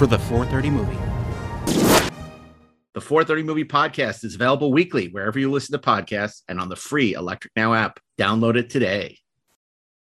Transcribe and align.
for 0.00 0.06
the 0.06 0.18
430 0.18 0.70
movie. 0.70 0.96
The 2.94 3.02
430 3.02 3.42
Movie 3.42 3.66
Podcast 3.66 4.24
is 4.24 4.34
available 4.34 4.72
weekly 4.72 5.08
wherever 5.08 5.38
you 5.38 5.50
listen 5.50 5.78
to 5.78 5.86
podcasts 5.86 6.40
and 6.48 6.58
on 6.58 6.70
the 6.70 6.74
free 6.74 7.12
Electric 7.12 7.52
Now 7.54 7.74
app. 7.74 8.00
Download 8.18 8.56
it 8.56 8.70
today. 8.70 9.18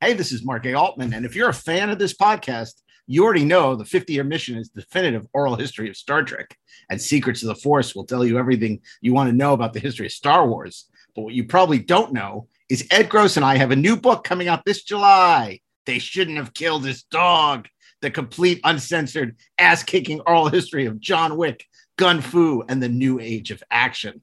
Hey, 0.01 0.15
this 0.15 0.33
is 0.33 0.45
Mark 0.45 0.67
A. 0.67 0.75
Altman, 0.75 1.15
and 1.15 1.25
if 1.25 1.37
you're 1.37 1.49
a 1.49 1.55
fan 1.55 1.91
of 1.91 2.01
this 2.01 2.13
podcast, 2.13 2.73
you 3.07 3.23
already 3.23 3.45
know 3.45 3.77
the 3.77 3.85
50 3.85 4.13
year 4.13 4.25
mission 4.25 4.59
is 4.59 4.69
definitive 4.69 5.29
oral 5.33 5.55
history 5.55 5.89
of 5.89 5.97
Star 5.97 6.25
Trek, 6.25 6.59
and 6.91 7.01
Secrets 7.01 7.43
of 7.43 7.47
the 7.47 7.55
Force 7.55 7.95
will 7.95 8.05
tell 8.05 8.27
you 8.27 8.37
everything 8.37 8.81
you 9.01 9.15
want 9.15 9.31
to 9.31 9.37
know 9.37 9.53
about 9.53 9.75
the 9.75 9.79
history 9.79 10.07
of 10.07 10.13
Star 10.13 10.49
Wars. 10.49 10.89
But 11.15 11.23
what 11.23 11.35
you 11.35 11.45
probably 11.45 11.79
don't 11.79 12.13
know 12.13 12.49
is 12.69 12.85
Ed 12.91 13.09
Gross 13.09 13.37
and 13.37 13.47
I 13.47 13.59
have 13.59 13.71
a 13.71 13.77
new 13.77 13.97
book 13.97 14.25
coming 14.25 14.49
out 14.49 14.65
this 14.65 14.83
July. 14.83 15.61
They 15.87 16.01
shouldn't 16.01 16.39
have 16.39 16.53
killed 16.53 16.85
his 16.85 17.05
dog. 17.05 17.69
The 18.05 18.11
complete, 18.11 18.61
uncensored, 18.65 19.35
ass 19.59 19.83
kicking 19.83 20.21
oral 20.27 20.49
history 20.51 20.85
of 20.85 21.01
John 21.01 21.39
Wick, 21.39 21.67
Gun 21.97 22.21
Fu, 22.21 22.63
and 22.69 22.83
the 22.83 22.89
new 22.91 23.19
age 23.19 23.51
of 23.51 23.63
action. 23.71 24.21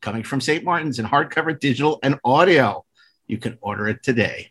Coming 0.00 0.24
from 0.24 0.40
St. 0.40 0.64
Martin's 0.64 0.98
in 0.98 1.06
hardcover, 1.06 1.56
digital, 1.56 2.00
and 2.02 2.18
audio. 2.24 2.84
You 3.28 3.38
can 3.38 3.56
order 3.60 3.86
it 3.86 4.02
today. 4.02 4.50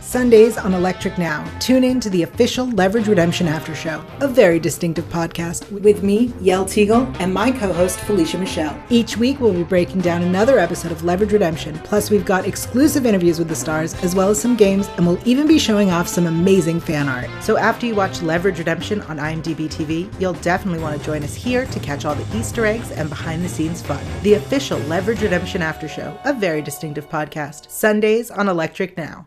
Sundays 0.00 0.56
on 0.56 0.72
Electric 0.72 1.18
Now. 1.18 1.44
Tune 1.58 1.82
in 1.82 1.98
to 2.00 2.08
the 2.08 2.22
official 2.22 2.68
Leverage 2.70 3.08
Redemption 3.08 3.48
After 3.48 3.74
Show, 3.74 4.04
a 4.20 4.28
very 4.28 4.60
distinctive 4.60 5.04
podcast 5.06 5.70
with 5.72 6.02
me, 6.02 6.32
Yel 6.40 6.64
Teagle, 6.64 7.14
and 7.18 7.34
my 7.34 7.50
co 7.50 7.72
host, 7.72 7.98
Felicia 8.00 8.38
Michelle. 8.38 8.80
Each 8.88 9.16
week, 9.16 9.40
we'll 9.40 9.52
be 9.52 9.64
breaking 9.64 10.02
down 10.02 10.22
another 10.22 10.58
episode 10.58 10.92
of 10.92 11.02
Leverage 11.02 11.32
Redemption. 11.32 11.78
Plus, 11.80 12.08
we've 12.10 12.24
got 12.24 12.46
exclusive 12.46 13.04
interviews 13.04 13.38
with 13.38 13.48
the 13.48 13.56
stars, 13.56 13.94
as 14.04 14.14
well 14.14 14.28
as 14.28 14.40
some 14.40 14.54
games, 14.54 14.88
and 14.96 15.06
we'll 15.06 15.18
even 15.28 15.46
be 15.46 15.58
showing 15.58 15.90
off 15.90 16.06
some 16.08 16.26
amazing 16.26 16.78
fan 16.78 17.08
art. 17.08 17.28
So, 17.42 17.56
after 17.56 17.86
you 17.86 17.94
watch 17.94 18.22
Leverage 18.22 18.58
Redemption 18.58 19.00
on 19.02 19.18
IMDb 19.18 19.68
TV, 19.68 20.08
you'll 20.20 20.34
definitely 20.34 20.82
want 20.82 20.98
to 20.98 21.04
join 21.04 21.24
us 21.24 21.34
here 21.34 21.66
to 21.66 21.80
catch 21.80 22.04
all 22.04 22.14
the 22.14 22.38
Easter 22.38 22.64
eggs 22.64 22.92
and 22.92 23.08
behind 23.08 23.44
the 23.44 23.48
scenes 23.48 23.82
fun. 23.82 24.04
The 24.22 24.34
official 24.34 24.78
Leverage 24.80 25.22
Redemption 25.22 25.62
After 25.62 25.88
Show, 25.88 26.16
a 26.24 26.32
very 26.32 26.62
distinctive 26.62 27.08
podcast. 27.08 27.70
Sundays 27.70 28.30
on 28.30 28.48
Electric 28.48 28.96
Now. 28.96 29.26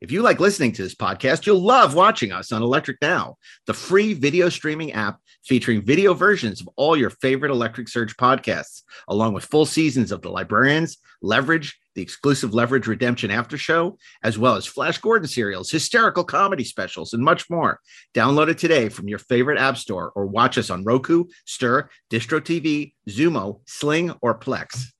If 0.00 0.10
you 0.10 0.22
like 0.22 0.40
listening 0.40 0.72
to 0.72 0.82
this 0.82 0.94
podcast, 0.94 1.46
you'll 1.46 1.62
love 1.62 1.94
watching 1.94 2.32
us 2.32 2.52
on 2.52 2.62
Electric 2.62 2.98
Now, 3.00 3.36
the 3.66 3.74
free 3.74 4.12
video 4.12 4.48
streaming 4.48 4.92
app 4.92 5.18
featuring 5.44 5.82
video 5.82 6.14
versions 6.14 6.60
of 6.60 6.68
all 6.76 6.96
your 6.96 7.10
favorite 7.10 7.52
Electric 7.52 7.88
Surge 7.88 8.16
podcasts, 8.16 8.82
along 9.08 9.34
with 9.34 9.44
full 9.44 9.66
seasons 9.66 10.10
of 10.10 10.20
The 10.20 10.30
Librarians, 10.30 10.98
Leverage, 11.22 11.78
the 11.94 12.02
exclusive 12.02 12.52
Leverage 12.52 12.86
Redemption 12.88 13.30
After 13.30 13.56
Show, 13.56 13.96
as 14.22 14.36
well 14.36 14.56
as 14.56 14.66
Flash 14.66 14.98
Gordon 14.98 15.28
serials, 15.28 15.70
hysterical 15.70 16.24
comedy 16.24 16.64
specials, 16.64 17.12
and 17.12 17.22
much 17.22 17.48
more. 17.48 17.80
Download 18.14 18.48
it 18.48 18.58
today 18.58 18.88
from 18.88 19.08
your 19.08 19.20
favorite 19.20 19.58
app 19.58 19.76
store 19.76 20.12
or 20.16 20.26
watch 20.26 20.58
us 20.58 20.70
on 20.70 20.84
Roku, 20.84 21.26
Stirr, 21.46 21.88
Distro 22.10 22.40
TV, 22.40 22.94
Xumo, 23.08 23.60
Sling, 23.66 24.12
or 24.20 24.38
Plex. 24.38 24.93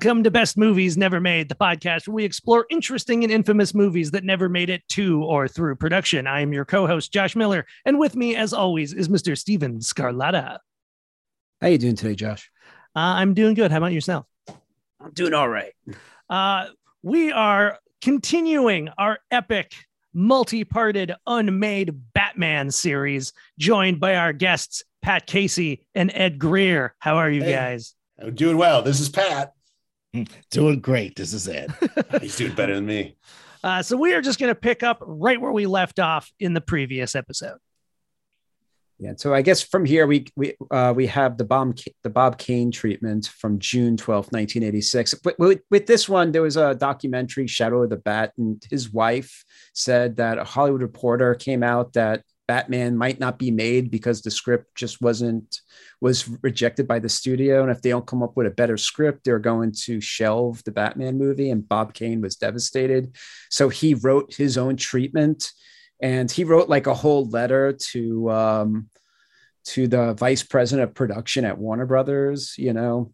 Welcome 0.00 0.22
to 0.22 0.30
Best 0.30 0.56
Movies 0.56 0.96
Never 0.96 1.18
Made, 1.18 1.48
the 1.48 1.56
podcast 1.56 2.06
where 2.06 2.14
we 2.14 2.24
explore 2.24 2.66
interesting 2.70 3.24
and 3.24 3.32
infamous 3.32 3.74
movies 3.74 4.12
that 4.12 4.22
never 4.22 4.48
made 4.48 4.70
it 4.70 4.86
to 4.90 5.24
or 5.24 5.48
through 5.48 5.74
production. 5.74 6.28
I 6.28 6.40
am 6.40 6.52
your 6.52 6.64
co 6.64 6.86
host, 6.86 7.12
Josh 7.12 7.34
Miller, 7.34 7.66
and 7.84 7.98
with 7.98 8.14
me, 8.14 8.36
as 8.36 8.52
always, 8.52 8.92
is 8.92 9.08
Mr. 9.08 9.36
Steven 9.36 9.80
Scarlatta. 9.80 10.58
How 11.60 11.66
are 11.66 11.70
you 11.70 11.78
doing 11.78 11.96
today, 11.96 12.14
Josh? 12.14 12.48
Uh, 12.94 13.00
I'm 13.18 13.34
doing 13.34 13.54
good. 13.54 13.72
How 13.72 13.78
about 13.78 13.90
yourself? 13.92 14.24
I'm 15.00 15.10
doing 15.14 15.34
all 15.34 15.48
right. 15.48 15.72
Uh, 16.30 16.66
we 17.02 17.32
are 17.32 17.80
continuing 18.00 18.90
our 18.98 19.18
epic, 19.32 19.72
multi 20.14 20.62
parted, 20.62 21.12
unmade 21.26 21.92
Batman 22.14 22.70
series, 22.70 23.32
joined 23.58 23.98
by 23.98 24.14
our 24.14 24.32
guests, 24.32 24.84
Pat 25.02 25.26
Casey 25.26 25.84
and 25.96 26.12
Ed 26.14 26.38
Greer. 26.38 26.94
How 27.00 27.16
are 27.16 27.28
you 27.30 27.42
Hey. 27.42 27.50
guys? 27.50 27.96
I'm 28.22 28.36
doing 28.36 28.58
well. 28.58 28.82
This 28.82 29.00
is 29.00 29.08
Pat. 29.08 29.54
Doing 30.50 30.80
great. 30.80 31.16
This 31.16 31.32
is 31.32 31.48
Ed. 31.48 31.74
He's 32.20 32.36
doing 32.36 32.54
better 32.54 32.74
than 32.74 32.86
me. 32.86 33.16
Uh, 33.62 33.82
so 33.82 33.96
we 33.96 34.14
are 34.14 34.22
just 34.22 34.38
going 34.38 34.50
to 34.52 34.58
pick 34.58 34.82
up 34.82 34.98
right 35.02 35.40
where 35.40 35.52
we 35.52 35.66
left 35.66 35.98
off 35.98 36.30
in 36.38 36.54
the 36.54 36.60
previous 36.60 37.14
episode. 37.14 37.58
Yeah. 39.00 39.12
So 39.16 39.32
I 39.32 39.42
guess 39.42 39.62
from 39.62 39.84
here 39.84 40.08
we 40.08 40.26
we 40.34 40.54
uh, 40.72 40.92
we 40.96 41.06
have 41.06 41.38
the 41.38 41.44
Bob 41.44 41.78
the 42.02 42.10
Bob 42.10 42.36
Kane 42.36 42.72
treatment 42.72 43.28
from 43.28 43.60
June 43.60 43.96
twelfth, 43.96 44.32
nineteen 44.32 44.64
eighty 44.64 44.80
six. 44.80 45.14
But 45.14 45.38
with, 45.38 45.60
with 45.70 45.86
this 45.86 46.08
one, 46.08 46.32
there 46.32 46.42
was 46.42 46.56
a 46.56 46.74
documentary, 46.74 47.46
Shadow 47.46 47.84
of 47.84 47.90
the 47.90 47.96
Bat, 47.96 48.32
and 48.38 48.60
his 48.68 48.92
wife 48.92 49.44
said 49.72 50.16
that 50.16 50.38
a 50.38 50.44
Hollywood 50.44 50.82
Reporter 50.82 51.36
came 51.36 51.62
out 51.62 51.92
that 51.92 52.24
Batman 52.48 52.96
might 52.96 53.20
not 53.20 53.38
be 53.38 53.52
made 53.52 53.90
because 53.90 54.22
the 54.22 54.30
script 54.30 54.74
just 54.74 55.00
wasn't 55.00 55.60
was 56.00 56.28
rejected 56.42 56.88
by 56.88 56.98
the 56.98 57.08
studio, 57.08 57.62
and 57.62 57.70
if 57.70 57.82
they 57.82 57.90
don't 57.90 58.06
come 58.06 58.22
up 58.22 58.36
with 58.36 58.46
a 58.46 58.50
better 58.50 58.76
script, 58.76 59.24
they're 59.24 59.38
going 59.38 59.72
to 59.84 60.00
shelve 60.00 60.64
the 60.64 60.72
Batman 60.72 61.18
movie. 61.18 61.50
And 61.50 61.68
Bob 61.68 61.94
Kane 61.94 62.20
was 62.20 62.36
devastated, 62.36 63.14
so 63.50 63.68
he 63.68 63.94
wrote 63.94 64.34
his 64.34 64.58
own 64.58 64.76
treatment 64.76 65.52
and 66.00 66.30
he 66.30 66.44
wrote 66.44 66.68
like 66.68 66.86
a 66.86 66.94
whole 66.94 67.28
letter 67.28 67.72
to 67.72 68.30
um, 68.30 68.88
to 69.64 69.86
the 69.86 70.14
vice 70.14 70.42
president 70.42 70.88
of 70.88 70.94
production 70.94 71.44
at 71.44 71.58
Warner 71.58 71.86
Brothers, 71.86 72.54
you 72.56 72.72
know, 72.72 73.12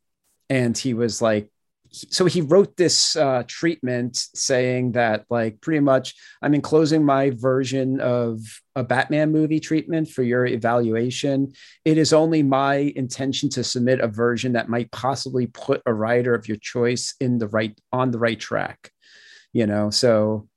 and 0.49 0.77
he 0.77 0.95
was 0.95 1.21
like, 1.21 1.51
so 1.95 2.25
he 2.25 2.41
wrote 2.41 2.77
this 2.77 3.15
uh, 3.17 3.45
treatment 3.47 4.17
saying 4.35 4.93
that 4.93 5.25
like 5.31 5.61
pretty 5.61 5.81
much 5.81 6.15
I'm 6.43 6.55
enclosing 6.55 7.05
my 7.05 7.31
version 7.31 8.01
of 8.01 8.41
a 8.75 8.83
Batman 8.83 9.31
movie 9.31 9.61
treatment 9.61 10.09
for 10.11 10.23
your 10.25 10.45
evaluation. 10.47 11.53
It 11.85 11.97
is 11.97 12.13
only 12.13 12.43
my 12.43 12.93
intention 12.97 13.49
to 13.51 13.63
submit 13.63 14.01
a 14.01 14.09
version 14.09 14.55
that 14.55 14.69
might 14.69 14.91
possibly 14.91 15.47
put 15.47 15.83
a 15.87 15.95
writer 15.95 16.35
of 16.35 16.49
your 16.49 16.57
choice 16.57 17.15
in 17.21 17.39
the 17.39 17.47
right 17.49 17.79
on 17.93 18.11
the 18.11 18.19
right 18.19 18.41
track, 18.41 18.91
you 19.53 19.67
know. 19.67 19.91
So, 19.91 20.49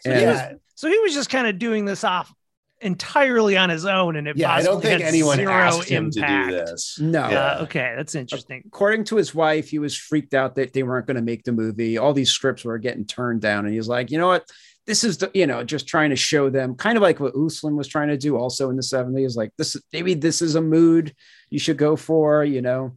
So 0.00 0.10
and- 0.10 0.26
was 0.26 0.60
so 0.74 0.88
he 0.88 0.98
was 1.00 1.14
just 1.14 1.30
kind 1.30 1.46
of 1.46 1.58
doing 1.58 1.84
this 1.84 2.04
off 2.04 2.32
entirely 2.80 3.56
on 3.56 3.70
his 3.70 3.84
own, 3.84 4.16
and 4.16 4.28
it 4.28 4.36
Yeah, 4.36 4.52
I 4.52 4.62
don't 4.62 4.80
think 4.80 5.00
had 5.00 5.02
anyone 5.02 5.36
zero 5.36 5.52
asked 5.52 5.88
him 5.88 6.06
impact. 6.06 6.50
to 6.50 6.58
do 6.58 6.64
this. 6.66 6.98
no, 7.00 7.22
Uh, 7.22 7.58
okay, 7.62 7.94
that's 7.96 8.14
interesting. 8.14 8.62
according 8.66 9.04
to 9.04 9.16
his 9.16 9.34
wife, 9.34 9.68
he 9.68 9.78
was 9.78 9.96
freaked 9.96 10.34
out 10.34 10.54
that 10.56 10.72
they 10.72 10.82
weren't 10.82 11.06
going 11.06 11.16
to 11.16 11.22
make 11.22 11.44
the 11.44 11.52
movie. 11.52 11.98
All 11.98 12.12
these 12.12 12.30
scripts 12.30 12.64
were 12.64 12.78
getting 12.78 13.04
turned 13.06 13.40
down, 13.40 13.64
and 13.66 13.74
he's 13.74 13.88
like, 13.88 14.10
you 14.10 14.18
know 14.18 14.26
what? 14.28 14.44
This 14.86 15.02
is 15.02 15.18
the 15.18 15.30
you 15.34 15.48
know 15.48 15.64
just 15.64 15.88
trying 15.88 16.10
to 16.10 16.16
show 16.16 16.48
them 16.48 16.76
kind 16.76 16.96
of 16.96 17.02
like 17.02 17.18
what 17.18 17.34
Uslan 17.34 17.76
was 17.76 17.88
trying 17.88 18.08
to 18.08 18.16
do 18.16 18.36
also 18.36 18.70
in 18.70 18.76
the 18.76 18.82
70s. 18.82 19.36
Like 19.36 19.50
this 19.58 19.76
maybe 19.92 20.14
this 20.14 20.40
is 20.40 20.54
a 20.54 20.60
mood 20.60 21.12
you 21.50 21.58
should 21.58 21.76
go 21.76 21.96
for. 21.96 22.44
You 22.44 22.62
know, 22.62 22.96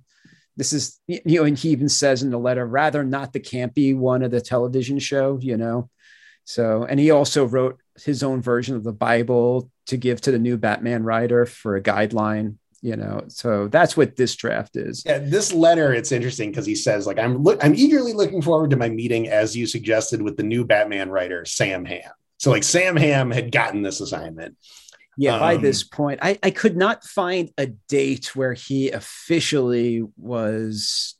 this 0.56 0.72
is 0.72 1.00
you 1.08 1.20
know, 1.26 1.46
and 1.46 1.58
he 1.58 1.70
even 1.70 1.90
says 1.90 2.22
in 2.22 2.30
the 2.30 2.38
letter, 2.38 2.64
rather 2.64 3.04
not 3.04 3.34
the 3.34 3.40
campy 3.40 3.96
one 3.98 4.22
of 4.22 4.30
the 4.30 4.40
television 4.40 5.00
show. 5.00 5.40
You 5.42 5.58
know, 5.58 5.90
so 6.44 6.84
and 6.88 7.00
he 7.00 7.10
also 7.10 7.46
wrote 7.46 7.80
his 8.04 8.24
own 8.24 8.42
version 8.42 8.75
of 8.75 8.84
the 8.84 8.94
Bible 8.94 9.69
to 9.88 9.98
give 9.98 10.22
to 10.22 10.31
the 10.31 10.40
new 10.40 10.57
Batman 10.57 11.04
writer 11.04 11.46
for 11.46 11.75
a 11.75 11.81
guideline. 11.81 12.56
You 12.81 12.96
know, 12.96 13.24
so 13.28 13.68
that's 13.68 13.98
what 13.98 14.16
this 14.16 14.36
draft 14.36 14.78
is. 14.78 15.04
Yeah, 15.06 15.18
this 15.18 15.51
letter 15.51 15.94
it's 15.94 16.13
interesting 16.13 16.50
because 16.50 16.66
he 16.66 16.75
says 16.75 17.06
like 17.06 17.19
I'm 17.19 17.44
look 17.44 17.63
I'm 17.63 17.75
eagerly 17.75 18.13
looking 18.13 18.42
forward 18.42 18.69
to 18.69 18.78
my 18.78 18.88
meeting 18.88 19.28
as 19.28 19.56
you 19.56 19.68
suggested 19.68 20.22
with 20.22 20.38
the 20.38 20.44
new 20.44 20.63
Batman 20.63 21.10
writer 21.10 21.44
Sam 21.44 21.84
Hamm. 21.84 22.13
So 22.38 22.51
like 22.51 22.63
Sam 22.63 22.96
Hamm 22.96 23.31
had 23.31 23.51
gotten 23.51 23.81
this 23.81 24.00
assignment. 24.00 24.56
Yeah, 25.18 25.40
by 25.40 25.56
Um, 25.56 25.62
this 25.62 25.84
point, 25.84 26.19
I, 26.22 26.40
I 26.42 26.52
could 26.52 26.78
not 26.78 27.04
find 27.04 27.52
a 27.57 27.66
date 27.68 28.34
where 28.34 28.54
he 28.54 28.92
officially 28.92 30.02
was 30.16 31.16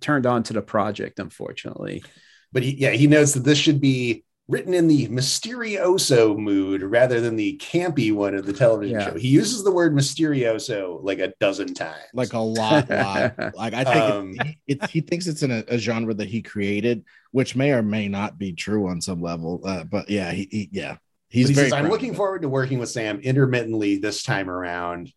turned 0.00 0.26
on 0.26 0.44
to 0.44 0.52
the 0.52 0.62
project, 0.62 1.18
unfortunately. 1.18 2.04
But 2.52 2.62
he, 2.62 2.76
yeah, 2.78 2.90
he 2.90 3.08
knows 3.08 3.34
that 3.34 3.42
this 3.42 3.58
should 3.58 3.80
be 3.80 4.22
written 4.50 4.74
in 4.74 4.88
the 4.88 5.06
mysterioso 5.08 6.36
mood 6.36 6.82
rather 6.82 7.20
than 7.20 7.36
the 7.36 7.56
campy 7.58 8.12
one 8.12 8.34
of 8.34 8.44
the 8.46 8.52
television 8.52 8.98
Yeah. 8.98 9.10
show. 9.10 9.14
He 9.16 9.28
uses 9.28 9.62
the 9.62 9.70
word 9.70 9.94
mysterioso 9.94 10.98
like 11.04 11.20
a 11.20 11.32
dozen 11.38 11.72
times. 11.72 12.02
like 12.12 12.32
a 12.32 12.38
lot, 12.38 12.90
lot. 12.90 13.34
Like 13.54 13.74
I 13.74 13.84
think 13.84 13.96
Um, 13.96 14.34
it, 14.66 14.78
it, 14.82 14.90
he 14.90 15.00
thinks 15.00 15.26
it's 15.28 15.42
in 15.44 15.52
a, 15.52 15.62
a 15.68 15.78
genre 15.78 16.12
that 16.14 16.28
he 16.28 16.42
created, 16.42 17.04
which 17.30 17.54
may 17.54 17.70
or 17.72 17.82
may 17.82 18.08
not 18.08 18.38
be 18.38 18.52
true 18.52 18.88
on 18.88 19.00
some 19.00 19.22
level. 19.22 19.60
Uh, 19.64 19.84
but 19.84 20.10
yeah, 20.10 20.32
he, 20.32 20.48
he 20.50 20.68
yeah, 20.72 20.96
he's 21.28 21.48
he 21.48 21.54
very. 21.54 21.70
says, 21.70 21.78
I'm 21.78 21.88
looking 21.88 22.14
forward 22.14 22.42
to 22.42 22.48
working 22.48 22.78
with 22.80 22.88
Sam 22.88 23.20
intermittently 23.20 23.98
this 23.98 24.22
time 24.24 24.50
around, 24.50 25.12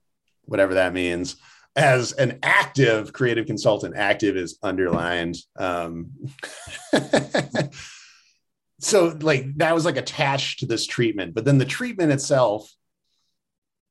whatever 0.45 0.75
that 0.75 0.93
means. 0.93 1.37
As 1.75 2.11
an 2.11 2.37
active 2.43 3.13
creative 3.13 3.47
consultant, 3.47 3.95
active 3.97 4.37
is 4.37 4.59
underlined. 4.61 5.37
Um, 5.57 6.11
so, 8.83 9.17
like, 9.21 9.45
that 9.57 9.73
was 9.73 9.85
like 9.85 9.97
attached 9.97 10.59
to 10.59 10.65
this 10.65 10.85
treatment, 10.85 11.33
but 11.33 11.45
then 11.45 11.57
the 11.57 11.65
treatment 11.65 12.11
itself 12.11 12.71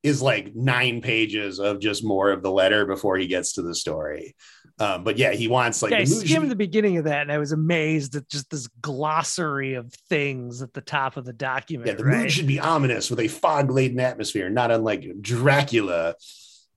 is 0.03 0.21
like 0.21 0.53
nine 0.53 1.01
pages 1.01 1.59
of 1.59 1.79
just 1.79 2.03
more 2.03 2.29
of 2.31 2.43
the 2.43 2.51
letter 2.51 2.85
before 2.85 3.17
he 3.17 3.25
gets 3.25 3.53
to 3.53 3.61
the 3.61 3.73
story. 3.73 4.35
Um, 4.77 5.03
but 5.03 5.17
yeah, 5.17 5.31
he 5.31 5.47
wants 5.47 5.81
like 5.81 5.93
Okay, 5.93 6.01
I 6.01 6.05
skimmed 6.05 6.51
the 6.51 6.57
beginning 6.57 6.97
of 6.97 7.05
that 7.05 7.21
and 7.21 7.31
I 7.31 7.37
was 7.37 7.53
amazed 7.53 8.15
at 8.15 8.27
just 8.27 8.49
this 8.49 8.67
glossary 8.81 9.75
of 9.75 9.93
things 10.09 10.61
at 10.61 10.73
the 10.73 10.81
top 10.81 11.15
of 11.15 11.25
the 11.25 11.31
document. 11.31 11.87
Yeah, 11.87 11.93
the 11.93 12.03
right? 12.03 12.23
mood 12.23 12.31
should 12.31 12.47
be 12.47 12.59
ominous 12.59 13.09
with 13.09 13.19
a 13.21 13.29
fog 13.29 13.71
laden 13.71 13.99
atmosphere, 13.99 14.49
not 14.49 14.71
unlike 14.71 15.05
Dracula. 15.21 16.15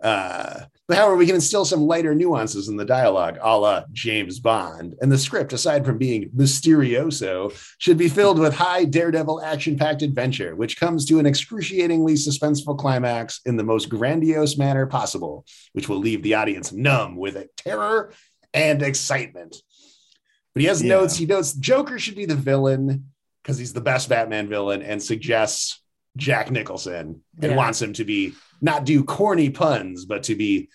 Uh, 0.01 0.61
but 0.89 0.99
however, 0.99 1.17
we 1.17 1.27
can 1.27 1.35
instill 1.35 1.65
some 1.65 1.87
lighter 1.87 2.15
nuances 2.15 2.69
in 2.69 2.77
the 2.77 2.85
dialogue, 2.85 3.39
a 3.41 3.59
la 3.59 3.83
James 3.93 4.39
Bond. 4.39 4.95
And 5.01 5.11
the 5.11 5.19
script, 5.19 5.53
aside 5.53 5.85
from 5.85 5.99
being 5.99 6.31
mysterioso, 6.31 7.53
should 7.79 7.97
be 7.99 8.09
filled 8.09 8.39
with 8.39 8.55
high 8.55 8.85
daredevil 8.85 9.43
action 9.43 9.77
packed 9.77 10.03
adventure, 10.03 10.55
which 10.55 10.79
comes 10.79 11.05
to 11.07 11.19
an 11.19 11.27
excruciatingly 11.27 12.15
suspenseful 12.15 12.79
climax 12.79 13.41
in 13.47 13.57
the 13.57 13.65
most 13.65 13.89
grandiose 13.89 14.59
manner 14.59 14.87
possible, 14.87 15.45
which 15.73 15.89
will 15.89 15.99
leave 15.99 16.23
the 16.23 16.35
audience 16.35 16.73
numb 16.73 17.17
with 17.17 17.37
terror 17.57 18.13
and 18.55 18.83
excitement. 18.83 19.57
But 20.55 20.61
he 20.61 20.69
has 20.69 20.83
Yeah. 20.83 20.91
notes. 20.91 21.17
He 21.17 21.27
notes 21.27 21.53
Joker 21.53 21.99
should 21.99 22.17
be 22.17 22.27
the 22.27 22.37
villain 22.37 23.07
because 23.43 23.59
he's 23.59 23.73
the 23.73 23.81
best 23.81 24.09
Batman 24.09 24.49
villain 24.49 24.83
and 24.83 25.03
suggests 25.03 25.81
Jack 26.17 26.51
Nicholson 26.51 27.23
and 27.43 27.53
Yeah. 27.53 27.57
wants 27.57 27.81
him 27.81 27.93
to 27.95 28.05
be 28.05 28.35
not 28.61 28.85
do 28.85 29.05
corny 29.05 29.51
puns, 29.51 30.05
but 30.05 30.25
to 30.25 30.35
be 30.35 30.69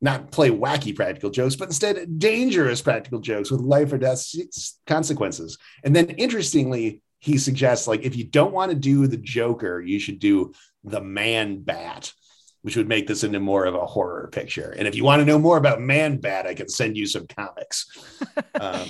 not 0.00 0.30
play 0.30 0.50
wacky 0.50 0.94
practical 0.94 1.30
jokes, 1.30 1.56
but 1.56 1.68
instead 1.68 2.18
dangerous 2.18 2.82
practical 2.82 3.18
jokes 3.18 3.50
with 3.50 3.60
life 3.60 3.92
or 3.92 3.98
death 3.98 4.24
consequences. 4.86 5.58
And 5.84 5.96
then 5.96 6.10
interestingly, 6.10 7.02
he 7.18 7.38
suggests 7.38 7.88
like 7.88 8.02
if 8.04 8.14
you 8.14 8.24
don't 8.24 8.52
want 8.52 8.70
to 8.70 8.76
do 8.76 9.06
the 9.06 9.16
Joker, 9.16 9.80
you 9.80 9.98
should 9.98 10.18
do 10.18 10.52
the 10.84 11.00
Man 11.00 11.62
Bat, 11.62 12.12
which 12.62 12.76
would 12.76 12.88
make 12.88 13.06
this 13.06 13.24
into 13.24 13.40
more 13.40 13.64
of 13.64 13.74
a 13.74 13.86
horror 13.86 14.28
picture. 14.30 14.74
And 14.76 14.86
if 14.86 14.94
you 14.94 15.02
want 15.02 15.20
to 15.20 15.26
know 15.26 15.38
more 15.38 15.56
about 15.56 15.80
Man 15.80 16.18
Bat, 16.18 16.46
I 16.46 16.54
can 16.54 16.68
send 16.68 16.96
you 16.96 17.06
some 17.06 17.26
comics. 17.26 17.86
Um, 18.60 18.88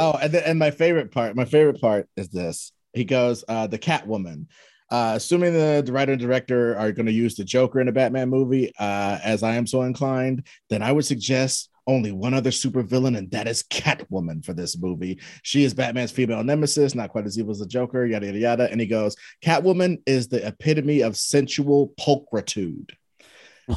oh, 0.00 0.12
and, 0.20 0.32
then, 0.32 0.42
and 0.44 0.58
my 0.58 0.70
favorite 0.70 1.10
part, 1.10 1.36
my 1.36 1.44
favorite 1.44 1.80
part 1.80 2.08
is 2.16 2.28
this. 2.28 2.72
He 2.94 3.04
goes, 3.04 3.44
uh, 3.48 3.66
the 3.66 3.78
Catwoman. 3.78 4.46
Uh, 4.90 5.14
assuming 5.16 5.52
the, 5.52 5.82
the 5.84 5.92
writer 5.92 6.12
and 6.12 6.20
director 6.20 6.76
are 6.76 6.92
going 6.92 7.06
to 7.06 7.12
use 7.12 7.34
the 7.34 7.44
Joker 7.44 7.80
in 7.80 7.88
a 7.88 7.92
Batman 7.92 8.28
movie, 8.28 8.72
uh, 8.78 9.18
as 9.24 9.42
I 9.42 9.56
am 9.56 9.66
so 9.66 9.82
inclined, 9.82 10.46
then 10.70 10.82
I 10.82 10.92
would 10.92 11.04
suggest 11.04 11.70
only 11.86 12.12
one 12.12 12.34
other 12.34 12.50
supervillain, 12.50 13.16
and 13.16 13.30
that 13.30 13.48
is 13.48 13.64
Catwoman 13.64 14.44
for 14.44 14.52
this 14.52 14.78
movie. 14.78 15.18
She 15.42 15.64
is 15.64 15.74
Batman's 15.74 16.12
female 16.12 16.42
nemesis, 16.42 16.94
not 16.94 17.10
quite 17.10 17.26
as 17.26 17.38
evil 17.38 17.50
as 17.50 17.58
the 17.58 17.66
Joker, 17.66 18.06
yada 18.06 18.26
yada 18.26 18.38
yada. 18.38 18.70
And 18.70 18.80
he 18.80 18.86
goes, 18.86 19.16
Catwoman 19.42 20.00
is 20.06 20.28
the 20.28 20.46
epitome 20.46 21.02
of 21.02 21.16
sensual 21.16 21.92
pulchritude. 22.00 22.90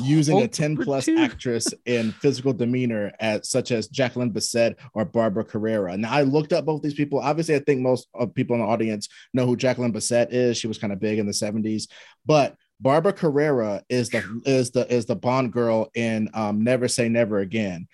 Using 0.02 0.42
a 0.42 0.48
10 0.48 0.78
plus 0.78 1.08
actress 1.08 1.74
in 1.86 2.12
physical 2.14 2.54
demeanor 2.54 3.12
as 3.20 3.50
such 3.50 3.72
as 3.72 3.88
Jacqueline 3.88 4.32
Bisset 4.32 4.76
or 4.94 5.06
Barbara 5.06 5.46
Carrera. 5.46 5.96
Now 5.98 6.12
I 6.12 6.24
looked 6.24 6.54
up 6.54 6.66
both 6.66 6.82
these 6.82 6.94
people. 6.94 7.20
Obviously, 7.20 7.56
I 7.56 7.60
think 7.60 7.82
most 7.82 8.08
of 8.14 8.34
people 8.34 8.56
in 8.56 8.62
the 8.62 8.68
audience 8.68 9.08
know 9.34 9.46
who 9.46 9.56
Jacqueline 9.56 9.94
Bisset 9.94 10.28
is. 10.32 10.58
She 10.58 10.68
was 10.68 10.78
kind 10.78 10.92
of 10.92 11.00
big 11.00 11.20
in 11.20 11.26
the 11.26 11.32
70s, 11.32 11.88
but 12.26 12.56
Barbara 12.80 13.14
Carrera 13.14 13.82
is 13.90 14.10
the 14.10 14.42
is 14.46 14.72
the 14.72 14.92
is 14.94 15.06
the 15.06 15.16
Bond 15.16 15.52
girl 15.52 15.90
in 15.96 16.30
um, 16.34 16.64
Never 16.64 16.88
Say 16.88 17.10
Never 17.10 17.40
Again. 17.40 17.88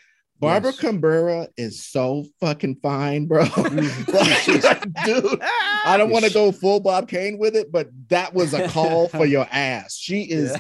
Barbara 0.44 0.72
Yes. 0.72 0.80
Cabrera 0.80 1.48
is 1.58 1.84
so 1.84 2.26
fucking 2.40 2.78
fine, 2.82 3.26
bro. 3.26 3.46
She's- 3.46 4.04
Like, 4.64 4.82
dude, 5.06 5.40
I 5.86 5.96
don't 5.98 6.10
want 6.10 6.26
to 6.26 6.32
go 6.32 6.52
full 6.52 6.80
Bob 6.80 7.08
Kane 7.08 7.38
with 7.38 7.56
it, 7.56 7.72
but 7.72 7.90
that 8.10 8.34
was 8.34 8.54
a 8.54 8.68
call 8.70 9.08
for 9.10 9.26
your 9.26 9.48
ass. 9.52 9.98
She 9.98 10.24
is 10.24 10.56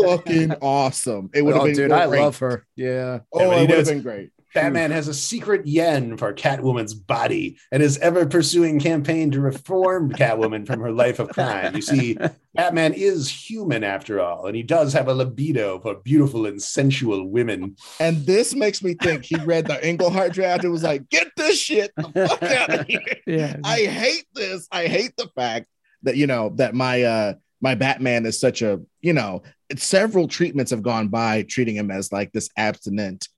fucking 0.00 0.52
awesome. 0.60 1.30
It 1.34 1.42
would 1.42 1.54
have 1.54 1.62
oh, 1.62 1.66
been 1.66 1.74
dude, 1.74 1.90
great. 1.90 2.00
I 2.00 2.04
love 2.06 2.38
her. 2.38 2.66
Yeah. 2.76 3.20
Oh, 3.32 3.40
Yeah, 3.40 3.56
it 3.56 3.60
would 3.68 3.76
have 3.78 3.86
been 3.86 4.02
great. 4.02 4.30
Batman 4.56 4.90
has 4.90 5.06
a 5.06 5.12
secret 5.12 5.66
yen 5.66 6.16
for 6.16 6.32
Catwoman's 6.32 6.94
body 6.94 7.58
and 7.70 7.82
is 7.82 7.98
ever 7.98 8.24
pursuing 8.24 8.80
campaign 8.80 9.30
to 9.32 9.40
reform 9.40 10.10
Catwoman 10.10 10.66
from 10.66 10.80
her 10.80 10.90
life 10.90 11.18
of 11.18 11.28
crime. 11.28 11.76
You 11.76 11.82
see, 11.82 12.16
Batman 12.54 12.94
is 12.94 13.28
human 13.28 13.84
after 13.84 14.18
all, 14.18 14.46
and 14.46 14.56
he 14.56 14.62
does 14.62 14.94
have 14.94 15.08
a 15.08 15.14
libido 15.14 15.78
for 15.80 15.96
beautiful 15.96 16.46
and 16.46 16.60
sensual 16.60 17.28
women. 17.28 17.76
And 18.00 18.24
this 18.24 18.54
makes 18.54 18.82
me 18.82 18.94
think 18.94 19.26
he 19.26 19.36
read 19.36 19.66
the 19.66 19.86
Englehart 19.86 20.32
draft 20.32 20.64
and 20.64 20.72
was 20.72 20.82
like, 20.82 21.06
get 21.10 21.28
this 21.36 21.60
shit 21.60 21.92
the 21.94 22.26
fuck 22.26 22.42
out 22.42 22.80
of 22.80 22.86
here. 22.86 23.00
yeah. 23.26 23.56
I 23.62 23.80
hate 23.80 24.24
this. 24.34 24.66
I 24.72 24.86
hate 24.86 25.12
the 25.18 25.28
fact 25.36 25.66
that 26.04 26.16
you 26.16 26.26
know 26.26 26.54
that 26.56 26.74
my 26.74 27.02
uh 27.02 27.34
my 27.60 27.74
Batman 27.74 28.24
is 28.24 28.40
such 28.40 28.62
a 28.62 28.80
you 29.02 29.12
know 29.12 29.42
several 29.76 30.28
treatments 30.28 30.70
have 30.70 30.82
gone 30.82 31.08
by 31.08 31.42
treating 31.42 31.76
him 31.76 31.90
as 31.90 32.10
like 32.10 32.32
this 32.32 32.48
abstinent 32.56 33.28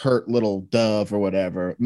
hurt 0.00 0.28
little 0.28 0.62
dove 0.62 1.12
or 1.12 1.18
whatever. 1.18 1.76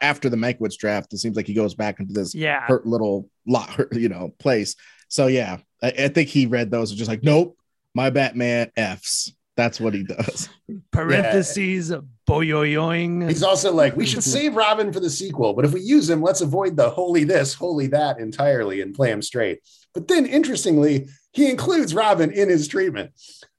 After 0.00 0.28
the 0.28 0.36
Mankiewicz 0.36 0.76
draft, 0.76 1.12
it 1.12 1.18
seems 1.18 1.36
like 1.36 1.46
he 1.46 1.54
goes 1.54 1.74
back 1.74 1.98
into 1.98 2.12
this 2.12 2.34
yeah. 2.34 2.60
hurt 2.62 2.86
little 2.86 3.28
lot, 3.46 3.78
you 3.92 4.08
know, 4.08 4.32
place. 4.38 4.76
So 5.08 5.26
yeah, 5.26 5.58
I, 5.82 5.88
I 5.88 6.08
think 6.08 6.28
he 6.28 6.46
read 6.46 6.70
those 6.70 6.90
and 6.90 6.98
just 6.98 7.10
like, 7.10 7.22
nope, 7.22 7.56
my 7.94 8.10
Batman 8.10 8.70
F's. 8.76 9.32
That's 9.56 9.80
what 9.80 9.94
he 9.94 10.02
does. 10.02 10.50
Parentheses, 10.92 11.90
boyoyoing. 12.28 13.26
He's 13.26 13.42
also 13.42 13.72
like, 13.72 13.96
we 13.96 14.04
should 14.04 14.22
save 14.36 14.54
Robin 14.54 14.92
for 14.92 15.00
the 15.00 15.08
sequel, 15.08 15.54
but 15.54 15.64
if 15.64 15.72
we 15.72 15.80
use 15.80 16.10
him, 16.10 16.20
let's 16.20 16.42
avoid 16.42 16.76
the 16.76 16.90
holy 16.90 17.24
this, 17.24 17.54
holy 17.54 17.86
that 17.88 18.20
entirely 18.20 18.82
and 18.82 18.94
play 18.94 19.10
him 19.10 19.22
straight. 19.22 19.60
But 19.94 20.08
then, 20.08 20.26
interestingly, 20.26 21.08
he 21.32 21.48
includes 21.48 21.94
Robin 21.94 22.30
in 22.30 22.50
his 22.50 22.68
treatment. 22.68 23.12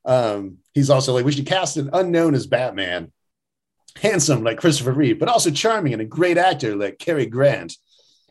Um, 0.06 0.60
he's 0.76 0.92
also 0.92 1.14
like, 1.14 1.26
we 1.26 1.32
should 1.32 1.48
cast 1.48 1.78
an 1.78 1.90
unknown 1.94 2.36
as 2.36 2.46
Batman, 2.46 3.12
handsome 4.02 4.44
like 4.44 4.58
Christopher 4.60 4.92
Reeve, 4.94 5.20
but 5.20 5.30
also 5.30 5.52
charming 5.52 5.94
and 5.94 6.02
a 6.02 6.06
great 6.06 6.38
actor 6.38 6.76
like 6.76 7.00
Cary 7.00 7.26
Grant. 7.26 7.74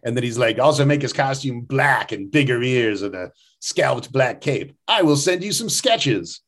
And 0.05 0.17
then 0.17 0.23
he's 0.23 0.39
like, 0.39 0.59
also 0.59 0.85
make 0.85 1.03
his 1.03 1.13
costume 1.13 1.63
black 1.63 2.13
and 2.13 2.31
bigger 2.31 2.63
ears 2.63 3.03
and 3.03 3.15
a 3.15 3.33
scalped 3.61 4.13
black 4.13 4.41
cape. 4.41 4.77
I 4.87 5.03
will 5.03 5.17
send 5.17 5.43
you 5.43 5.53
some 5.53 5.69
sketches. 5.69 6.41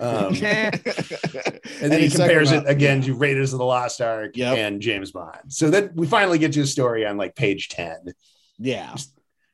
Um, 0.00 0.34
and 0.42 1.92
then 1.92 2.00
he 2.00 2.10
compares 2.10 2.50
about- 2.50 2.64
it 2.66 2.70
again 2.70 3.02
to 3.02 3.14
Raiders 3.14 3.52
of 3.52 3.60
the 3.60 3.64
Lost 3.64 4.00
Ark 4.00 4.32
Yep. 4.36 4.58
and 4.58 4.80
James 4.80 5.12
Bond. 5.12 5.38
So 5.52 5.70
then 5.70 5.90
we 5.94 6.06
finally 6.06 6.38
get 6.38 6.52
to 6.54 6.62
a 6.62 6.66
story 6.66 7.06
on 7.06 7.16
like 7.16 7.36
page 7.36 7.68
10. 7.68 8.12
Yeah. 8.58 8.94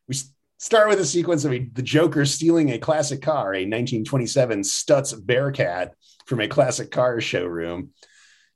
We 0.08 0.14
start 0.56 0.88
with 0.88 1.00
a 1.00 1.04
sequence 1.04 1.44
of 1.44 1.52
a, 1.52 1.58
the 1.74 1.82
Joker 1.82 2.24
stealing 2.24 2.70
a 2.70 2.78
classic 2.78 3.20
car, 3.20 3.52
a 3.54 3.66
1927 3.66 4.60
Stutz 4.62 5.12
Bearcat 5.26 5.94
from 6.24 6.40
a 6.40 6.48
classic 6.48 6.90
car 6.90 7.20
showroom. 7.20 7.90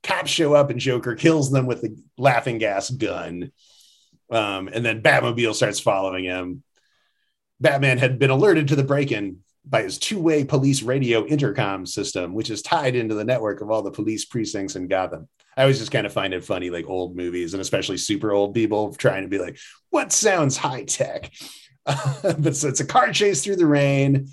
Cops 0.07 0.31
show 0.31 0.53
up 0.53 0.69
and 0.69 0.79
Joker 0.79 1.15
kills 1.15 1.51
them 1.51 1.65
with 1.65 1.81
the 1.81 1.95
laughing 2.17 2.57
gas 2.57 2.89
gun. 2.89 3.51
Um, 4.31 4.69
and 4.69 4.85
then 4.85 5.01
Batmobile 5.01 5.53
starts 5.53 5.79
following 5.79 6.23
him. 6.23 6.63
Batman 7.59 7.97
had 7.97 8.17
been 8.17 8.29
alerted 8.29 8.69
to 8.69 8.75
the 8.75 8.83
break 8.83 9.11
in 9.11 9.39
by 9.65 9.83
his 9.83 9.97
two 9.97 10.19
way 10.19 10.45
police 10.45 10.81
radio 10.81 11.25
intercom 11.25 11.85
system, 11.85 12.33
which 12.33 12.49
is 12.49 12.61
tied 12.61 12.95
into 12.95 13.15
the 13.15 13.23
network 13.25 13.61
of 13.61 13.69
all 13.69 13.81
the 13.81 13.91
police 13.91 14.23
precincts 14.23 14.75
in 14.75 14.87
Gotham. 14.87 15.27
I 15.57 15.63
always 15.63 15.79
just 15.79 15.91
kind 15.91 16.05
of 16.05 16.13
find 16.13 16.33
it 16.33 16.45
funny, 16.45 16.69
like 16.69 16.87
old 16.87 17.17
movies 17.17 17.53
and 17.53 17.61
especially 17.61 17.97
super 17.97 18.31
old 18.31 18.53
people 18.53 18.93
trying 18.93 19.23
to 19.23 19.29
be 19.29 19.39
like, 19.39 19.57
what 19.89 20.11
sounds 20.11 20.55
high 20.55 20.83
tech? 20.83 21.31
but 21.85 22.55
so 22.55 22.69
it's 22.69 22.79
a 22.79 22.85
car 22.85 23.11
chase 23.11 23.43
through 23.43 23.55
the 23.57 23.65
rain. 23.65 24.27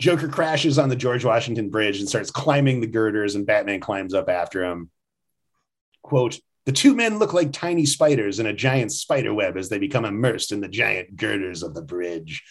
Joker 0.00 0.28
crashes 0.28 0.78
on 0.78 0.88
the 0.88 0.96
George 0.96 1.24
Washington 1.24 1.68
Bridge 1.68 2.00
and 2.00 2.08
starts 2.08 2.30
climbing 2.30 2.80
the 2.80 2.86
girders, 2.86 3.34
and 3.34 3.46
Batman 3.46 3.80
climbs 3.80 4.14
up 4.14 4.28
after 4.28 4.64
him. 4.64 4.90
Quote, 6.02 6.38
the 6.66 6.72
two 6.72 6.94
men 6.94 7.18
look 7.18 7.32
like 7.32 7.52
tiny 7.52 7.86
spiders 7.86 8.38
in 8.38 8.46
a 8.46 8.52
giant 8.52 8.92
spider 8.92 9.32
web 9.32 9.56
as 9.56 9.68
they 9.68 9.78
become 9.78 10.04
immersed 10.04 10.52
in 10.52 10.60
the 10.60 10.68
giant 10.68 11.16
girders 11.16 11.62
of 11.62 11.74
the 11.74 11.82
bridge. 11.82 12.42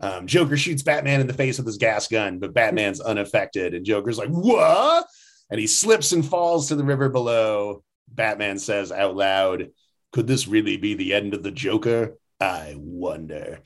Um, 0.00 0.26
Joker 0.26 0.56
shoots 0.56 0.82
Batman 0.82 1.20
in 1.20 1.28
the 1.28 1.32
face 1.32 1.58
with 1.58 1.66
his 1.66 1.78
gas 1.78 2.08
gun, 2.08 2.38
but 2.38 2.54
Batman's 2.54 3.00
unaffected. 3.12 3.72
And 3.72 3.84
Joker's 3.84 4.18
like, 4.18 4.30
What? 4.30 5.06
And 5.50 5.60
he 5.60 5.66
slips 5.66 6.12
and 6.12 6.26
falls 6.26 6.68
to 6.68 6.74
the 6.74 6.84
river 6.84 7.08
below. 7.08 7.84
Batman 8.08 8.58
says 8.58 8.90
out 8.90 9.16
loud, 9.16 9.68
Could 10.12 10.26
this 10.26 10.48
really 10.48 10.76
be 10.76 10.94
the 10.94 11.14
end 11.14 11.34
of 11.34 11.42
the 11.42 11.52
Joker? 11.52 12.18
I 12.40 12.74
wonder. 12.76 13.60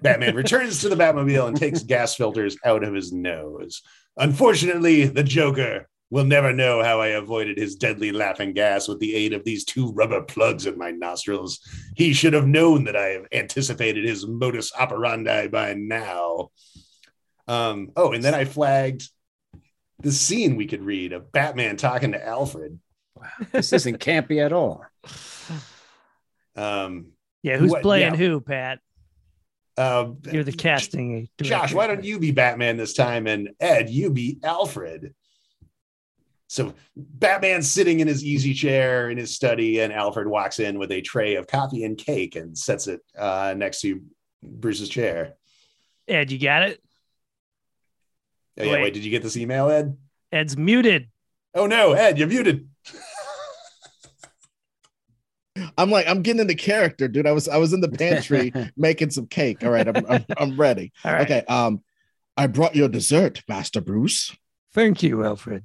Batman 0.00 0.34
returns 0.34 0.80
to 0.80 0.88
the 0.88 0.96
Batmobile 0.96 1.48
and 1.48 1.56
takes 1.56 1.82
gas 1.82 2.14
filters 2.14 2.56
out 2.64 2.82
of 2.82 2.94
his 2.94 3.12
nose. 3.12 3.82
Unfortunately, 4.16 5.04
the 5.04 5.22
Joker 5.22 5.88
will 6.12 6.24
never 6.26 6.52
know 6.52 6.82
how 6.82 7.00
I 7.00 7.08
avoided 7.08 7.56
his 7.56 7.74
deadly 7.74 8.12
laughing 8.12 8.52
gas 8.52 8.86
with 8.86 9.00
the 9.00 9.14
aid 9.14 9.32
of 9.32 9.44
these 9.44 9.64
two 9.64 9.90
rubber 9.92 10.20
plugs 10.20 10.66
in 10.66 10.76
my 10.76 10.90
nostrils. 10.90 11.60
He 11.96 12.12
should 12.12 12.34
have 12.34 12.46
known 12.46 12.84
that 12.84 12.94
I 12.96 13.06
have 13.08 13.24
anticipated 13.32 14.04
his 14.04 14.26
modus 14.26 14.72
operandi 14.78 15.48
by 15.48 15.72
now. 15.72 16.50
Um, 17.48 17.92
oh, 17.96 18.12
and 18.12 18.22
then 18.22 18.34
I 18.34 18.44
flagged 18.44 19.08
the 20.00 20.12
scene 20.12 20.54
we 20.56 20.66
could 20.66 20.82
read 20.84 21.14
of 21.14 21.32
Batman 21.32 21.78
talking 21.78 22.12
to 22.12 22.22
Alfred. 22.22 22.78
This 23.50 23.72
isn't 23.72 23.98
campy 23.98 24.44
at 24.44 24.52
all. 24.52 24.84
Um, 26.54 27.12
Yeah, 27.42 27.56
who's 27.56 27.70
What- 27.70 27.80
playing 27.82 28.12
yeah. 28.12 28.18
who, 28.18 28.40
Pat? 28.42 28.80
uh, 29.78 30.10
You're 30.30 30.44
the 30.44 30.52
casting. 30.52 31.30
Josh, 31.40 31.48
director. 31.70 31.76
why 31.76 31.86
don't 31.86 32.04
you 32.04 32.18
be 32.18 32.32
Batman 32.32 32.76
this 32.76 32.92
time? 32.92 33.26
And 33.26 33.48
Ed, 33.58 33.88
you 33.88 34.10
be 34.10 34.38
Alfred. 34.44 35.14
So 36.52 36.74
Batman's 36.94 37.70
sitting 37.70 38.00
in 38.00 38.08
his 38.08 38.22
easy 38.22 38.52
chair 38.52 39.08
in 39.08 39.16
his 39.16 39.34
study, 39.34 39.80
and 39.80 39.90
Alfred 39.90 40.28
walks 40.28 40.60
in 40.60 40.78
with 40.78 40.92
a 40.92 41.00
tray 41.00 41.36
of 41.36 41.46
coffee 41.46 41.84
and 41.84 41.96
cake 41.96 42.36
and 42.36 42.58
sets 42.58 42.88
it 42.88 43.00
uh, 43.16 43.54
next 43.56 43.80
to 43.80 44.02
Bruce's 44.42 44.90
chair. 44.90 45.32
Ed, 46.06 46.30
you 46.30 46.38
got 46.38 46.64
it? 46.64 46.82
Oh, 48.60 48.64
yeah, 48.64 48.72
Wait. 48.72 48.82
wait, 48.82 48.92
did 48.92 49.02
you 49.02 49.10
get 49.10 49.22
this 49.22 49.38
email, 49.38 49.70
Ed? 49.70 49.96
Ed's 50.30 50.58
muted. 50.58 51.08
Oh 51.54 51.66
no, 51.66 51.92
Ed, 51.92 52.18
you're 52.18 52.28
muted. 52.28 52.68
I'm 55.78 55.90
like, 55.90 56.06
I'm 56.06 56.20
getting 56.20 56.42
into 56.42 56.54
character, 56.54 57.08
dude. 57.08 57.26
I 57.26 57.32
was 57.32 57.48
I 57.48 57.56
was 57.56 57.72
in 57.72 57.80
the 57.80 57.88
pantry 57.88 58.52
making 58.76 59.08
some 59.08 59.26
cake. 59.26 59.64
All 59.64 59.70
right, 59.70 59.88
I'm 59.88 60.04
I'm, 60.06 60.24
I'm 60.36 60.60
ready. 60.60 60.92
All 61.02 61.14
right. 61.14 61.22
Okay. 61.22 61.46
Um, 61.48 61.82
I 62.36 62.46
brought 62.46 62.76
your 62.76 62.90
dessert, 62.90 63.42
Master 63.48 63.80
Bruce. 63.80 64.36
Thank 64.74 65.02
you, 65.02 65.24
Alfred. 65.24 65.64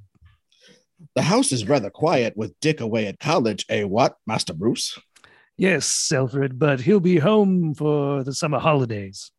The 1.14 1.22
house 1.22 1.52
is 1.52 1.68
rather 1.68 1.90
quiet 1.90 2.36
with 2.36 2.58
Dick 2.60 2.80
away 2.80 3.06
at 3.06 3.20
college. 3.20 3.64
Eh, 3.68 3.84
what, 3.84 4.16
Master 4.26 4.54
Bruce? 4.54 4.98
Yes, 5.56 6.12
Alfred, 6.12 6.58
but 6.58 6.80
he'll 6.80 7.00
be 7.00 7.18
home 7.18 7.74
for 7.74 8.22
the 8.22 8.32
summer 8.32 8.58
holidays. 8.58 9.32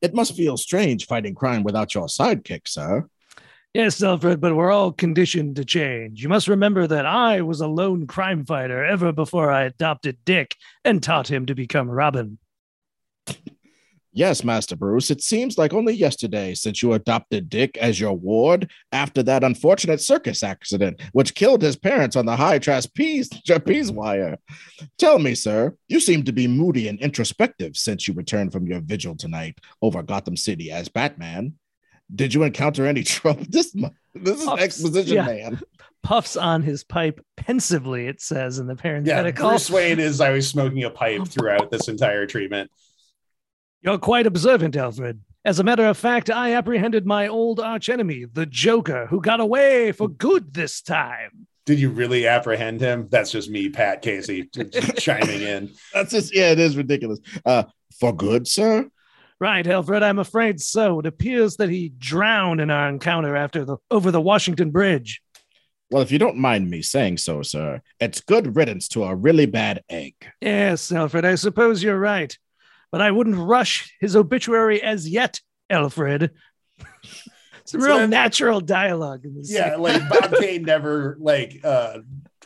It 0.00 0.14
must 0.14 0.36
feel 0.36 0.56
strange 0.56 1.06
fighting 1.06 1.34
crime 1.34 1.62
without 1.62 1.94
your 1.94 2.06
sidekick, 2.06 2.62
sir. 2.66 3.06
Yes, 3.74 4.02
Alfred, 4.02 4.40
but 4.40 4.54
we're 4.54 4.70
all 4.70 4.92
conditioned 4.92 5.56
to 5.56 5.64
change. 5.64 6.22
You 6.22 6.28
must 6.28 6.48
remember 6.48 6.86
that 6.86 7.06
I 7.06 7.40
was 7.40 7.62
a 7.62 7.66
lone 7.66 8.06
crime 8.06 8.44
fighter 8.44 8.84
ever 8.84 9.12
before 9.12 9.50
I 9.50 9.62
adopted 9.62 10.18
Dick 10.26 10.54
and 10.84 11.02
taught 11.02 11.30
him 11.30 11.46
to 11.46 11.54
become 11.54 11.90
Robin. 11.90 12.38
Yes, 14.14 14.44
Master 14.44 14.76
Bruce. 14.76 15.10
It 15.10 15.22
seems 15.22 15.56
like 15.56 15.72
only 15.72 15.94
yesterday 15.94 16.54
since 16.54 16.82
you 16.82 16.92
adopted 16.92 17.48
Dick 17.48 17.78
as 17.78 17.98
your 17.98 18.12
ward 18.12 18.70
after 18.92 19.22
that 19.22 19.42
unfortunate 19.42 20.02
circus 20.02 20.42
accident, 20.42 21.00
which 21.12 21.34
killed 21.34 21.62
his 21.62 21.76
parents 21.76 22.14
on 22.14 22.26
the 22.26 22.36
high 22.36 22.58
trapeze, 22.58 23.30
trapeze 23.46 23.90
wire. 23.90 24.36
Tell 24.98 25.18
me, 25.18 25.34
sir, 25.34 25.74
you 25.88 25.98
seem 25.98 26.24
to 26.24 26.32
be 26.32 26.46
moody 26.46 26.88
and 26.88 27.00
introspective 27.00 27.74
since 27.74 28.06
you 28.06 28.12
returned 28.12 28.52
from 28.52 28.66
your 28.66 28.80
vigil 28.80 29.16
tonight 29.16 29.58
over 29.80 30.02
Gotham 30.02 30.36
City 30.36 30.70
as 30.70 30.90
Batman. 30.90 31.54
Did 32.14 32.34
you 32.34 32.42
encounter 32.42 32.86
any 32.86 33.02
trouble? 33.04 33.46
This, 33.48 33.74
mu- 33.74 33.88
this 34.14 34.42
is 34.42 34.46
Ups, 34.46 34.62
exposition, 34.62 35.16
yeah. 35.16 35.24
man. 35.24 35.60
Puffs 36.02 36.36
on 36.36 36.62
his 36.62 36.84
pipe 36.84 37.24
pensively, 37.38 38.08
it 38.08 38.20
says 38.20 38.58
in 38.58 38.66
the 38.66 38.74
Yeah, 38.74 38.82
parenthetical. 38.82 39.48
Bruce 39.48 39.70
Wayne 39.70 40.00
is 40.00 40.20
always 40.20 40.48
smoking 40.48 40.84
a 40.84 40.90
pipe 40.90 41.20
oh, 41.22 41.24
throughout 41.24 41.70
this 41.70 41.88
entire 41.88 42.26
treatment. 42.26 42.70
You're 43.82 43.98
quite 43.98 44.26
observant, 44.26 44.76
Alfred. 44.76 45.20
As 45.44 45.58
a 45.58 45.64
matter 45.64 45.84
of 45.84 45.98
fact, 45.98 46.30
I 46.30 46.54
apprehended 46.54 47.04
my 47.04 47.26
old 47.26 47.58
archenemy, 47.58 48.26
the 48.32 48.46
Joker, 48.46 49.06
who 49.06 49.20
got 49.20 49.40
away 49.40 49.90
for 49.90 50.08
good 50.08 50.54
this 50.54 50.80
time. 50.80 51.48
Did 51.66 51.80
you 51.80 51.90
really 51.90 52.26
apprehend 52.28 52.80
him? 52.80 53.08
That's 53.10 53.32
just 53.32 53.50
me, 53.50 53.68
Pat 53.68 54.02
Casey, 54.02 54.48
chiming 54.98 55.42
in. 55.42 55.72
That's 55.92 56.12
just, 56.12 56.34
yeah, 56.34 56.52
it 56.52 56.60
is 56.60 56.76
ridiculous. 56.76 57.18
Uh, 57.44 57.64
for 57.98 58.14
good, 58.14 58.46
sir? 58.46 58.88
Right, 59.40 59.66
Alfred, 59.66 60.04
I'm 60.04 60.20
afraid 60.20 60.60
so. 60.60 61.00
It 61.00 61.06
appears 61.06 61.56
that 61.56 61.68
he 61.68 61.88
drowned 61.98 62.60
in 62.60 62.70
our 62.70 62.88
encounter 62.88 63.34
after 63.34 63.64
the 63.64 63.78
over 63.90 64.12
the 64.12 64.20
Washington 64.20 64.70
Bridge. 64.70 65.20
Well, 65.90 66.02
if 66.02 66.12
you 66.12 66.18
don't 66.18 66.38
mind 66.38 66.70
me 66.70 66.80
saying 66.82 67.18
so, 67.18 67.42
sir, 67.42 67.82
it's 67.98 68.20
good 68.20 68.54
riddance 68.54 68.86
to 68.88 69.02
a 69.04 69.14
really 69.14 69.46
bad 69.46 69.82
egg. 69.88 70.14
Yes, 70.40 70.92
Alfred, 70.92 71.24
I 71.24 71.34
suppose 71.34 71.82
you're 71.82 71.98
right. 71.98 72.36
But 72.92 73.00
I 73.00 73.10
wouldn't 73.10 73.36
rush 73.38 73.92
his 74.00 74.14
obituary 74.14 74.82
as 74.82 75.08
yet, 75.08 75.40
Alfred. 75.70 76.30
Some 77.64 77.80
So 77.80 77.86
real 77.86 78.08
natural 78.08 78.60
dialogue 78.60 79.24
in 79.24 79.34
this. 79.36 79.50
Yeah, 79.50 79.76
like 79.76 80.06
Bob 80.08 80.34
Kane 80.40 80.62
never 80.62 81.16
like 81.20 81.60
uh 81.64 81.98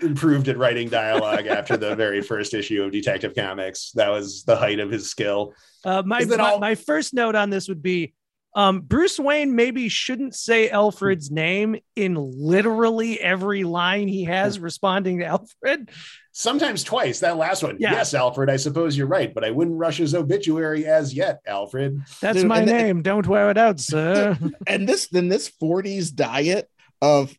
improved 0.03 0.47
at 0.49 0.59
writing 0.59 0.88
dialogue 0.91 1.47
after 1.47 1.76
the 1.76 1.97
very 1.97 2.21
first 2.21 2.53
issue 2.55 2.83
of 2.83 2.93
Detective 2.93 3.35
Comics. 3.35 3.93
That 3.93 4.11
was 4.11 4.45
the 4.45 4.55
height 4.57 4.79
of 4.79 4.91
his 4.91 5.09
skill. 5.09 5.55
Uh, 5.85 6.03
my, 6.05 6.25
my 6.25 6.37
all- 6.37 6.61
my 6.61 6.75
first 6.75 7.15
note 7.15 7.35
on 7.35 7.50
this 7.50 7.69
would 7.69 7.83
be 7.83 8.15
um, 8.55 8.81
Bruce 8.81 9.19
Wayne 9.19 9.55
maybe 9.55 9.88
shouldn't 9.88 10.35
say 10.35 10.71
Alfred's 10.71 11.31
name 11.31 11.76
in 11.95 12.15
literally 12.15 13.21
every 13.21 13.65
line 13.65 14.09
he 14.09 14.25
has 14.25 14.59
responding 14.59 15.19
to 15.19 15.26
Alfred. 15.26 15.91
Sometimes 16.38 16.85
twice. 16.85 17.21
That 17.21 17.38
last 17.38 17.62
one. 17.62 17.78
Yeah. 17.81 17.93
Yes, 17.93 18.12
Alfred, 18.12 18.50
I 18.50 18.57
suppose 18.57 18.95
you're 18.95 19.07
right, 19.07 19.33
but 19.33 19.43
I 19.43 19.50
wouldn't 19.50 19.78
rush 19.78 19.97
his 19.97 20.14
obituary 20.14 20.85
as 20.85 21.14
yet, 21.14 21.40
Alfred. 21.47 21.99
That's 22.21 22.37
Dude, 22.40 22.47
my 22.47 22.59
and 22.59 22.69
the- 22.69 22.73
name. 22.75 23.00
Don't 23.00 23.26
wear 23.26 23.49
it 23.50 23.57
out, 23.57 23.81
sir. 23.81 24.38
and 24.66 24.87
this 24.87 25.09
then 25.09 25.28
this 25.31 25.50
40s 25.62 26.14
diet 26.14 26.69
of 27.00 27.35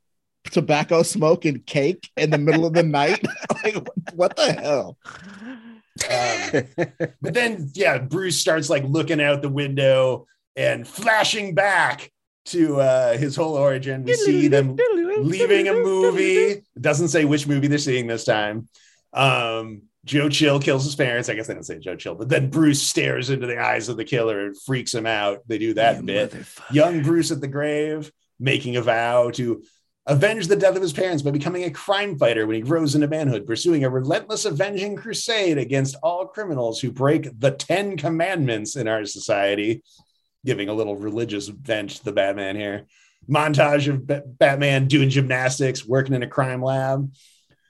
tobacco 0.45 1.03
smoke 1.03 1.45
and 1.45 1.63
cake 1.63 2.09
in 2.17 2.31
the 2.31 2.39
middle 2.39 2.65
of 2.65 2.73
the 2.73 2.81
night 2.81 3.23
like 3.63 3.75
what, 3.75 4.13
what 4.15 4.35
the 4.35 4.53
hell 4.53 4.97
Um, 6.09 7.13
but 7.21 7.33
then, 7.35 7.69
yeah, 7.75 7.99
Bruce 7.99 8.37
starts 8.37 8.67
like 8.67 8.83
looking 8.83 9.21
out 9.21 9.43
the 9.43 9.49
window 9.49 10.25
and 10.55 10.87
flashing 10.87 11.53
back 11.53 12.11
to 12.45 12.79
uh, 12.81 13.15
his 13.17 13.35
whole 13.35 13.55
origin. 13.55 14.05
We 14.05 14.15
see 14.15 14.47
them 14.47 14.75
leaving 15.19 15.67
a 15.67 15.73
movie. 15.73 16.37
It 16.37 16.63
doesn't 16.81 17.09
say 17.09 17.25
which 17.25 17.45
movie 17.45 17.67
they're 17.67 17.77
seeing 17.77 18.07
this 18.07 18.23
time. 18.25 18.67
Um, 19.17 19.83
Joe 20.05 20.29
Chill 20.29 20.59
kills 20.59 20.85
his 20.85 20.95
parents. 20.95 21.27
I 21.27 21.33
guess 21.33 21.47
they 21.47 21.53
don't 21.53 21.63
say 21.63 21.79
Joe 21.79 21.95
Chill, 21.95 22.15
but 22.15 22.29
then 22.29 22.49
Bruce 22.49 22.81
stares 22.81 23.29
into 23.29 23.47
the 23.47 23.59
eyes 23.59 23.89
of 23.89 23.97
the 23.97 24.05
killer 24.05 24.45
and 24.45 24.61
freaks 24.61 24.93
him 24.93 25.05
out. 25.05 25.39
They 25.47 25.57
do 25.57 25.73
that 25.73 26.05
bit. 26.05 26.33
Young 26.71 27.03
Bruce 27.03 27.31
at 27.31 27.41
the 27.41 27.47
grave, 27.47 28.11
making 28.39 28.77
a 28.77 28.81
vow 28.81 29.31
to 29.31 29.63
avenge 30.05 30.47
the 30.47 30.55
death 30.55 30.77
of 30.77 30.81
his 30.81 30.93
parents 30.93 31.21
by 31.21 31.31
becoming 31.31 31.65
a 31.65 31.71
crime 31.71 32.17
fighter 32.17 32.47
when 32.47 32.55
he 32.55 32.61
grows 32.61 32.95
into 32.95 33.07
manhood, 33.07 33.45
pursuing 33.45 33.83
a 33.83 33.89
relentless 33.89 34.45
avenging 34.45 34.95
crusade 34.95 35.57
against 35.57 35.97
all 36.01 36.27
criminals 36.27 36.79
who 36.79 36.91
break 36.91 37.27
the 37.37 37.51
Ten 37.51 37.97
Commandments 37.97 38.77
in 38.77 38.87
our 38.87 39.03
society. 39.05 39.83
Giving 40.45 40.69
a 40.69 40.73
little 40.73 40.95
religious 40.95 41.49
bent 41.49 41.89
to 41.89 42.05
the 42.05 42.13
Batman 42.13 42.55
here. 42.55 42.85
Montage 43.29 43.89
of 43.89 44.07
Ba- 44.07 44.23
Batman 44.25 44.87
doing 44.87 45.09
gymnastics, 45.09 45.85
working 45.85 46.13
in 46.13 46.23
a 46.23 46.27
crime 46.27 46.61
lab, 46.61 47.11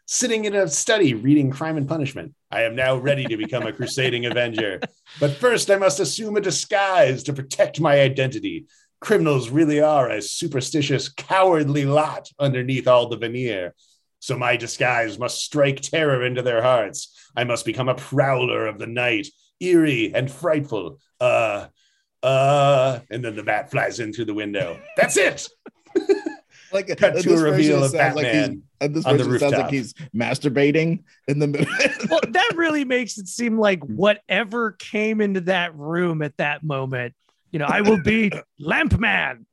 sitting 0.07 0.45
in 0.45 0.55
a 0.55 0.67
study 0.67 1.13
reading 1.13 1.51
Crime 1.51 1.75
and 1.75 1.87
Punishment. 1.87 2.33
I 2.49 2.63
am 2.63 2.75
now 2.75 2.95
ready 2.95 3.25
to 3.25 3.37
become 3.37 3.67
a 3.67 3.73
crusading 3.73 4.25
avenger. 4.31 4.79
But 5.19 5.35
first, 5.35 5.69
I 5.69 5.75
must 5.75 5.99
assume 5.99 6.37
a 6.37 6.41
disguise 6.41 7.23
to 7.23 7.33
protect 7.33 7.81
my 7.81 7.99
identity. 7.99 8.67
Criminals 9.01 9.49
really 9.49 9.81
are 9.81 10.09
a 10.09 10.21
superstitious, 10.21 11.09
cowardly 11.09 11.85
lot 11.85 12.29
underneath 12.39 12.87
all 12.87 13.09
the 13.09 13.17
veneer. 13.17 13.75
So 14.19 14.37
my 14.37 14.55
disguise 14.55 15.19
must 15.19 15.43
strike 15.43 15.81
terror 15.81 16.25
into 16.25 16.41
their 16.41 16.63
hearts. 16.63 17.13
I 17.35 17.43
must 17.43 17.65
become 17.65 17.89
a 17.89 17.95
prowler 17.95 18.65
of 18.65 18.79
the 18.79 18.87
night, 18.87 19.27
eerie 19.59 20.13
and 20.15 20.31
frightful. 20.31 20.99
Uh, 21.19 21.67
uh, 22.23 22.99
and 23.11 23.23
then 23.23 23.35
the 23.35 23.43
bat 23.43 23.69
flies 23.69 23.99
in 23.99 24.13
through 24.13 24.25
the 24.25 24.33
window. 24.33 24.79
That's 24.95 25.17
it. 25.17 25.47
like 26.77 26.97
Cut 26.97 27.13
this 27.15 27.23
to 27.23 27.33
a 27.35 27.41
reveal 27.41 27.83
of 27.83 27.91
sounds 27.91 28.15
like 28.15 28.25
Batman. 28.25 28.49
he's- 28.51 28.61
And 28.81 28.95
this 28.95 29.05
On 29.05 29.17
the 29.17 29.23
version 29.23 29.39
sounds 29.39 29.61
like 29.61 29.71
he's 29.71 29.93
masturbating 30.15 31.03
in 31.27 31.39
the 31.39 31.47
middle. 31.47 31.67
well, 32.09 32.19
that 32.29 32.51
really 32.55 32.85
makes 32.85 33.17
it 33.17 33.27
seem 33.27 33.57
like 33.59 33.83
whatever 33.83 34.73
came 34.73 35.19
into 35.21 35.41
that 35.41 35.75
room 35.75 36.21
at 36.21 36.35
that 36.37 36.63
moment, 36.63 37.13
you 37.51 37.59
know, 37.59 37.65
I 37.67 37.81
will 37.81 38.01
be 38.01 38.31
Lamp 38.59 38.99
Man. 38.99 39.45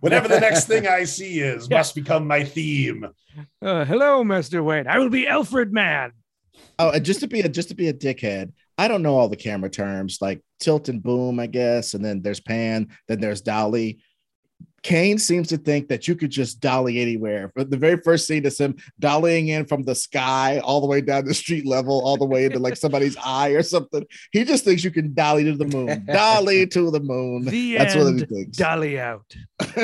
Whatever 0.00 0.26
the 0.28 0.40
next 0.40 0.66
thing 0.66 0.88
I 0.88 1.04
see 1.04 1.38
is 1.40 1.68
Yeah. 1.70 1.78
must 1.78 1.94
become 1.94 2.26
my 2.26 2.42
theme. 2.44 3.06
Uh, 3.62 3.84
hello, 3.84 4.24
Master 4.24 4.62
Wayne. 4.62 4.86
I 4.88 4.98
will 4.98 5.10
be 5.10 5.26
Alfred 5.28 5.72
Man. 5.72 6.12
Oh, 6.78 6.90
and 6.90 7.04
just 7.04 7.20
to 7.20 7.28
be 7.28 7.40
a 7.40 7.48
just 7.48 7.68
to 7.68 7.74
be 7.74 7.88
a 7.88 7.92
dickhead, 7.94 8.52
I 8.78 8.88
don't 8.88 9.02
know 9.02 9.16
all 9.16 9.28
the 9.28 9.36
camera 9.36 9.70
terms 9.70 10.18
like 10.20 10.40
tilt 10.60 10.88
and 10.88 11.02
boom, 11.02 11.38
I 11.38 11.46
guess, 11.46 11.94
and 11.94 12.04
then 12.04 12.20
there's 12.22 12.40
pan, 12.40 12.88
then 13.06 13.20
there's 13.20 13.40
dolly. 13.42 14.00
Kane 14.84 15.18
seems 15.18 15.48
to 15.48 15.56
think 15.56 15.88
that 15.88 16.06
you 16.06 16.14
could 16.14 16.30
just 16.30 16.60
dolly 16.60 17.00
anywhere. 17.00 17.50
But 17.56 17.70
the 17.70 17.76
very 17.78 17.96
first 17.96 18.26
scene 18.26 18.44
is 18.44 18.60
him 18.60 18.76
dollying 19.00 19.48
in 19.48 19.64
from 19.64 19.82
the 19.82 19.94
sky 19.94 20.58
all 20.58 20.82
the 20.82 20.86
way 20.86 21.00
down 21.00 21.24
the 21.24 21.32
street 21.32 21.66
level, 21.66 22.02
all 22.04 22.18
the 22.18 22.26
way 22.26 22.44
into 22.44 22.58
like 22.58 22.76
somebody's 22.76 23.16
eye 23.24 23.48
or 23.48 23.62
something. 23.62 24.04
He 24.30 24.44
just 24.44 24.62
thinks 24.62 24.84
you 24.84 24.90
can 24.90 25.14
dolly 25.14 25.44
to 25.44 25.56
the 25.56 25.64
moon, 25.64 26.04
dolly 26.12 26.66
to 26.66 26.90
the 26.90 27.00
moon. 27.00 27.46
The 27.46 27.78
That's 27.78 27.94
what 27.94 28.02
he 28.02 28.08
end. 28.08 28.28
thinks. 28.28 28.56
Dolly 28.58 29.00
out. 29.00 29.34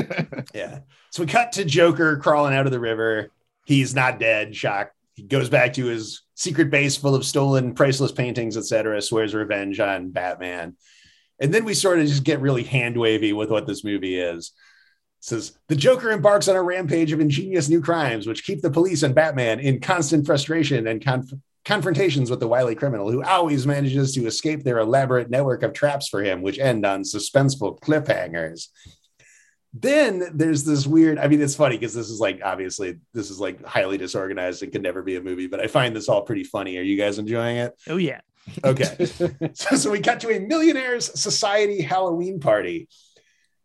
Yeah. 0.55 0.81
So 1.11 1.23
we 1.23 1.27
cut 1.27 1.53
to 1.53 1.65
Joker 1.65 2.19
crawling 2.19 2.55
out 2.55 2.67
of 2.67 2.73
the 2.73 2.81
river. 2.81 3.31
He's 3.65 3.95
not 3.95 4.19
dead, 4.19 4.55
shocked. 4.55 4.95
He 5.15 5.23
goes 5.23 5.49
back 5.49 5.73
to 5.75 5.87
his 5.87 6.23
secret 6.35 6.71
base 6.71 6.97
full 6.97 7.15
of 7.15 7.25
stolen, 7.25 7.75
priceless 7.75 8.13
paintings, 8.13 8.57
etc., 8.57 9.01
swears 9.01 9.35
revenge 9.35 9.81
on 9.81 10.11
Batman. 10.11 10.77
And 11.41 11.55
then 11.55 11.65
we 11.65 11.73
sort 11.75 12.01
of 12.01 12.07
just 12.07 12.25
get 12.25 12.41
really 12.41 12.65
hand 12.65 12.97
wavy 12.99 13.33
with 13.33 13.51
what 13.51 13.67
this 13.67 13.83
movie 13.83 14.19
is. 14.19 14.53
Says 15.21 15.53
the 15.69 15.77
Joker 15.77 16.11
embarks 16.11 16.49
on 16.49 16.57
a 16.57 16.63
rampage 16.63 17.13
of 17.13 17.21
ingenious 17.21 17.69
new 17.69 17.83
crimes, 17.83 18.27
which 18.27 18.45
keep 18.45 18.63
the 18.63 18.71
police 18.71 19.03
and 19.03 19.15
Batman 19.15 19.61
in 19.61 19.79
constant 19.81 20.25
frustration 20.25 20.87
and 20.87 21.05
conf- 21.05 21.35
confrontations 21.67 22.31
with 22.31 22.41
the 22.41 22.49
wily 22.49 22.75
criminal, 22.75 23.11
who 23.11 23.23
always 23.23 23.67
manages 23.67 24.15
to 24.15 24.27
escape 24.27 24.65
their 24.65 24.79
elaborate 24.79 25.29
network 25.29 25.63
of 25.63 25.75
traps 25.75 26.09
for 26.09 26.23
him, 26.23 26.41
which 26.41 26.59
end 26.59 26.87
on 26.87 27.03
suspenseful 27.03 27.79
cliffhangers. 27.81 28.69
Then 29.75 30.31
there's 30.35 30.65
this 30.65 30.85
weird 30.85 31.19
i 31.19 31.29
mean 31.29 31.41
it's 31.41 31.55
funny 31.55 31.77
because 31.77 31.95
this 31.95 32.11
is 32.11 32.19
like 32.19 32.41
obviously 32.43 32.99
this 33.15 33.31
is 33.31 33.39
like 33.39 33.65
highly 33.65 33.99
disorganized 33.99 34.65
and 34.65 34.73
could 34.73 34.83
never 34.83 35.01
be 35.01 35.15
a 35.15 35.21
movie 35.21 35.47
but 35.47 35.61
i 35.61 35.69
find 35.69 35.95
this 35.95 36.09
all 36.09 36.23
pretty 36.23 36.43
funny. 36.43 36.77
Are 36.79 36.83
you 36.83 36.97
guys 36.97 37.21
enjoying 37.21 37.59
it? 37.59 37.79
Oh, 37.89 37.97
yeah. 37.97 38.21
okay. 38.65 39.07
So, 39.55 39.77
so 39.77 39.91
we 39.93 40.01
cut 40.01 40.19
to 40.21 40.35
a 40.35 40.41
millionaires 40.41 41.21
society 41.21 41.83
halloween 41.83 42.41
party 42.41 42.89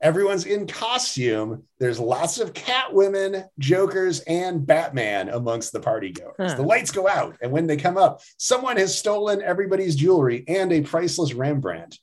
everyone's 0.05 0.45
in 0.45 0.67
costume. 0.67 1.63
There's 1.79 1.99
lots 1.99 2.39
of 2.39 2.53
catwomen 2.53 3.47
jokers 3.57 4.19
and 4.21 4.63
batman 4.63 5.29
amongst 5.29 5.73
the 5.73 5.79
party 5.79 6.11
goers. 6.11 6.35
Huh. 6.37 6.53
the 6.53 6.61
lights 6.61 6.91
go 6.91 7.07
out 7.07 7.37
and 7.41 7.51
when 7.51 7.65
they 7.65 7.75
come 7.75 7.97
up 7.97 8.21
someone 8.37 8.77
has 8.77 8.95
stolen 8.95 9.41
everybody's 9.41 9.95
jewelry 9.95 10.43
and 10.47 10.71
a 10.71 10.81
priceless 10.81 11.33
rembrandt. 11.33 11.97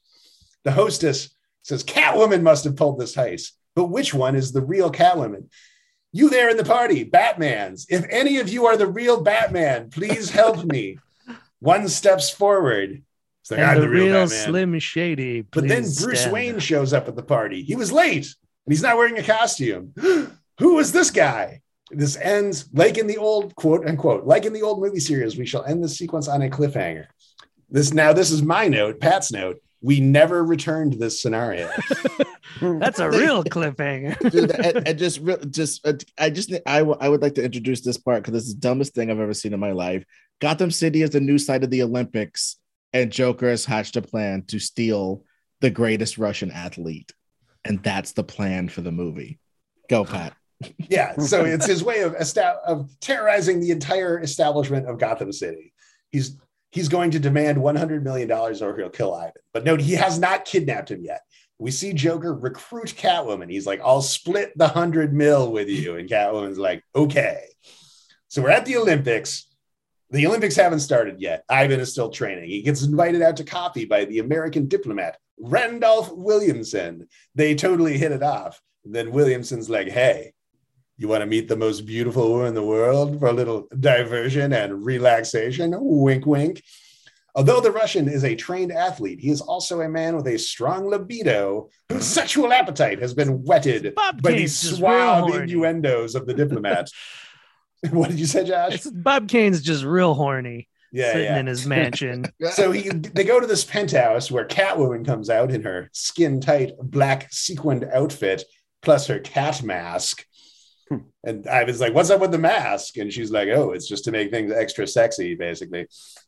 The 0.65 0.73
hostess 0.73 1.31
says 1.63 1.85
catwoman 1.85 2.43
must 2.43 2.65
have 2.65 2.75
pulled 2.75 2.99
this 2.99 3.15
heist 3.15 3.53
but 3.77 3.87
which 3.87 4.13
one 4.13 4.35
is 4.35 4.51
the 4.51 4.63
real 4.63 4.91
catwoman 4.91 5.49
you 6.11 6.29
there 6.29 6.51
in 6.51 6.57
the 6.57 6.65
party 6.65 7.05
batman's. 7.05 7.87
If 7.89 8.05
any 8.11 8.39
of 8.39 8.49
you 8.49 8.67
are 8.67 8.77
the 8.77 8.89
real 8.89 9.23
batman 9.23 9.91
please 9.91 10.29
help 10.29 10.65
me. 10.65 10.99
One 11.61 11.89
steps 11.89 12.29
forward 12.29 13.05
it's 13.43 13.51
like, 13.51 13.59
and 13.61 13.71
I'm 13.71 13.77
the, 13.77 13.83
the 13.83 13.89
real, 13.89 14.07
real 14.07 14.29
Slim 14.29 14.79
Shady. 14.79 15.43
But 15.43 15.67
then 15.67 15.83
Bruce 15.83 16.21
stand 16.21 16.33
Wayne 16.33 16.55
up. 16.57 16.61
shows 16.61 16.93
up 16.93 17.09
at 17.09 17.17
the 17.17 17.23
party. 17.23 17.63
He 17.63 17.75
was 17.75 17.91
late 17.91 18.35
and 18.67 18.73
he's 18.73 18.83
not 18.83 18.97
wearing 18.97 19.19
a 19.19 19.23
costume. 19.23 19.93
Who 20.59 20.79
is 20.79 20.93
this 20.93 21.11
guy? 21.11 21.61
This 21.91 22.17
ends 22.17 22.69
like 22.73 22.99
in 22.99 23.09
the 23.09 23.19
old 23.19 23.55
quote 23.57 23.87
unquote, 23.87 24.25
like 24.25 24.45
in 24.45 24.53
the 24.53 24.63
old 24.63 24.81
movie 24.81 25.01
series. 25.01 25.37
We 25.37 25.45
shall 25.45 25.65
end 25.65 25.83
the 25.83 25.89
sequence 25.89 26.29
on 26.29 26.43
a 26.43 26.49
cliffhanger. 26.49 27.07
This 27.69 27.93
now, 27.93 28.13
this 28.13 28.31
is 28.31 28.43
my 28.43 28.69
note, 28.69 29.01
Pat's 29.01 29.33
note. 29.33 29.61
We 29.81 29.99
never 29.99 30.45
returned 30.45 30.95
this 30.95 31.21
scenario. 31.21 31.69
That's 32.61 33.01
a 33.01 33.11
real 33.11 33.43
cliffhanger. 33.43 34.19
Dude, 34.31 34.51
and, 34.53 34.89
and 34.89 34.99
just 34.99 35.21
re- 35.21 35.45
just 35.51 35.87
uh, 35.87 35.95
I 36.19 36.31
just 36.31 36.53
I, 36.67 36.79
w- 36.79 36.99
I 37.01 37.09
would 37.09 37.23
like 37.23 37.35
to 37.35 37.45
introduce 37.45 37.81
this 37.81 37.97
part 37.97 38.23
because 38.23 38.35
this 38.35 38.49
is 38.49 38.55
the 38.55 38.61
dumbest 38.61 38.95
thing 38.95 39.11
I've 39.11 39.19
ever 39.19 39.35
seen 39.35 39.53
in 39.53 39.61
my 39.61 39.73
life. 39.73 40.05
Gotham 40.41 40.71
City 40.71 41.03
is 41.03 41.11
the 41.11 41.21
new 41.21 41.39
site 41.39 41.65
of 41.65 41.71
the 41.71 41.83
Olympics, 41.83 42.57
and 42.93 43.11
Joker 43.11 43.49
has 43.49 43.65
hatched 43.65 43.97
a 43.97 44.03
plan 44.03 44.45
to 44.49 44.59
steal 44.59 45.25
the 45.61 45.71
greatest 45.71 46.19
Russian 46.19 46.51
athlete, 46.51 47.13
and 47.65 47.83
that's 47.83 48.13
the 48.13 48.25
plan 48.25 48.69
for 48.69 48.81
the 48.81 48.93
movie. 48.93 49.39
Go, 49.89 50.05
Pat. 50.05 50.35
yeah, 50.79 51.17
so 51.17 51.45
it's 51.45 51.67
his 51.67 51.83
way 51.83 52.01
of 52.01 52.15
esta- 52.17 52.61
of 52.67 52.91
terrorizing 53.01 53.61
the 53.61 53.71
entire 53.71 54.21
establishment 54.21 54.89
of 54.89 54.99
Gotham 54.99 55.33
City. 55.33 55.73
He's 56.11 56.37
he's 56.71 56.89
going 56.89 57.11
to 57.13 57.19
demand 57.19 57.61
100 57.61 58.03
million 58.05 58.29
dollars 58.29 58.63
or 58.63 58.77
he'll 58.77 58.91
kill 58.91 59.15
Ivan. 59.15 59.33
But 59.53 59.65
no, 59.65 59.77
he 59.77 59.93
has 59.93 60.19
not 60.19 60.45
kidnapped 60.45 60.91
him 60.91 61.05
yet. 61.05 61.21
We 61.59 61.71
see 61.71 61.93
Joker 61.93 62.35
recruit 62.35 62.95
Catwoman. 62.97 63.51
He's 63.51 63.67
like, 63.67 63.81
"I'll 63.85 64.03
split 64.03 64.53
the 64.57 64.67
100 64.67 65.13
mil 65.13 65.53
with 65.53 65.69
you." 65.69 65.97
And 65.97 66.09
Catwoman's 66.09 66.59
like, 66.59 66.83
"Okay." 66.95 67.45
So 68.29 68.43
we're 68.43 68.51
at 68.51 68.65
the 68.65 68.79
Olympics. 68.79 69.47
The 70.13 70.27
Olympics 70.27 70.57
haven't 70.57 70.81
started 70.81 71.23
yet. 71.23 71.43
Ivan 71.49 71.81
is 71.81 71.91
still 71.91 72.11
training. 72.11 72.51
He 72.51 72.61
gets 72.61 72.83
invited 72.83 73.23
out 73.23 73.39
to 73.39 73.45
coffee 73.45 73.87
by 73.87 74.05
the 74.05 74.19
American 74.19 74.69
diplomat, 74.69 75.17
Randolph 75.41 76.13
Williamson. 76.13 77.09
They 77.35 77.55
totally 77.55 77.97
hit 77.97 78.13
it 78.13 78.23
off. 78.23 78.61
Then 78.85 79.13
Williamson's 79.13 79.71
like, 79.71 79.89
hey, 79.89 80.35
you 80.99 81.09
want 81.09 81.23
to 81.23 81.27
meet 81.27 81.49
the 81.49 81.57
most 81.57 81.87
beautiful 81.87 82.31
woman 82.31 82.49
in 82.49 82.55
the 82.55 82.63
world 82.63 83.19
for 83.19 83.29
a 83.29 83.33
little 83.33 83.69
diversion 83.81 84.53
and 84.53 84.85
relaxation? 84.85 85.73
Oh, 85.73 86.03
wink, 86.03 86.27
wink. 86.27 86.63
Although 87.35 87.63
the 87.63 87.73
Russian 87.73 88.07
is 88.07 88.25
a 88.25 88.37
trained 88.37 88.71
athlete, 88.71 89.19
he 89.19 89.31
is 89.31 89.41
also 89.41 89.81
a 89.81 89.89
man 89.89 90.15
with 90.15 90.27
a 90.27 90.39
strong 90.39 90.91
libido 90.91 91.71
whose 91.89 92.07
sexual 92.07 92.53
appetite 92.53 93.01
has 93.01 93.15
been 93.15 93.43
whetted 93.45 93.95
Bob 93.95 94.21
by 94.21 94.33
the 94.33 94.37
Kane's 94.37 94.59
suave 94.59 95.35
innuendos 95.35 96.15
of 96.15 96.27
the 96.27 96.35
diplomat. 96.35 96.91
what 97.91 98.11
did 98.11 98.21
you 98.21 98.27
say, 98.27 98.45
Josh? 98.45 98.75
It's, 98.75 98.91
Bob 98.91 99.29
Kane's 99.29 99.61
just 99.61 99.85
real 99.85 100.15
horny, 100.15 100.69
Yeah, 100.93 101.13
sitting 101.13 101.25
yeah. 101.25 101.39
in 101.39 101.47
his 101.47 101.67
mansion. 101.67 102.27
so 102.53 102.71
he 102.71 102.89
they 102.89 103.25
go 103.25 103.41
to 103.41 103.47
this 103.47 103.65
penthouse 103.65 104.31
where 104.31 104.47
Catwoman 104.47 105.05
comes 105.05 105.29
out 105.29 105.51
in 105.51 105.63
her 105.63 105.91
skin 105.93 106.41
tight 106.41 106.73
black 106.81 107.33
sequined 107.33 107.85
outfit 107.93 108.45
plus 108.83 109.07
her 109.09 109.19
cat 109.19 109.63
mask. 109.63 110.25
And 111.25 111.47
I 111.49 111.65
was 111.65 111.81
like, 111.81 111.95
"What's 111.95 112.11
up 112.11 112.21
with 112.21 112.33
the 112.33 112.39
mask?" 112.39 112.99
And 112.99 113.11
she's 113.11 113.31
like, 113.31 113.49
"Oh, 113.49 113.71
it's 113.71 113.89
just 113.89 114.05
to 114.05 114.13
make 114.13 114.31
things 114.31 114.53
extra 114.53 114.87
sexy, 114.87 115.35
basically." 115.35 115.87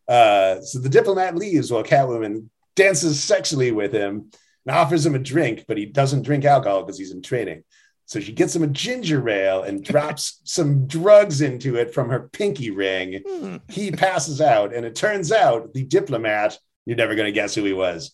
Uh, 0.08 0.60
so 0.62 0.78
the 0.78 0.88
diplomat 0.88 1.36
leaves 1.36 1.70
while 1.70 1.84
Catwoman 1.84 2.48
dances 2.74 3.22
sexually 3.22 3.72
with 3.72 3.92
him 3.92 4.30
and 4.66 4.76
offers 4.76 5.04
him 5.04 5.14
a 5.14 5.18
drink, 5.18 5.64
but 5.68 5.76
he 5.76 5.86
doesn't 5.86 6.22
drink 6.22 6.44
alcohol 6.44 6.82
because 6.82 6.98
he's 6.98 7.12
in 7.12 7.22
training. 7.22 7.62
So 8.06 8.20
she 8.20 8.32
gets 8.32 8.54
him 8.54 8.62
a 8.62 8.66
ginger 8.68 9.26
ale 9.28 9.62
and 9.62 9.82
drops 9.84 10.40
some 10.44 10.86
drugs 10.86 11.40
into 11.40 11.76
it 11.76 11.94
from 11.94 12.08
her 12.10 12.28
pinky 12.32 12.70
ring 12.70 13.22
Hmm. 13.26 13.56
he 13.68 13.90
passes 13.90 14.40
out, 14.40 14.74
and 14.74 14.84
it 14.84 14.94
turns 14.94 15.32
out 15.32 15.72
the 15.72 15.84
diplomat, 15.84 16.58
you're 16.86 16.96
never 16.96 17.14
going 17.14 17.26
to 17.26 17.32
guess 17.32 17.54
who 17.54 17.64
he 17.64 17.72
was. 17.72 18.12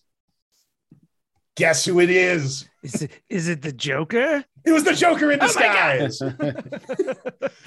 Guess 1.57 1.85
who 1.85 2.01
it 2.01 2.11
is? 2.11 2.69
Is 2.83 3.03
it, 3.03 3.11
is 3.29 3.49
it 3.49 3.61
the 3.61 3.73
Joker? 3.73 4.45
It 4.65 4.73
was 4.73 4.85
the 4.85 4.95
Joker 4.95 5.31
in 5.33 5.41
Oh 5.43 5.47
disguise. 5.47 6.23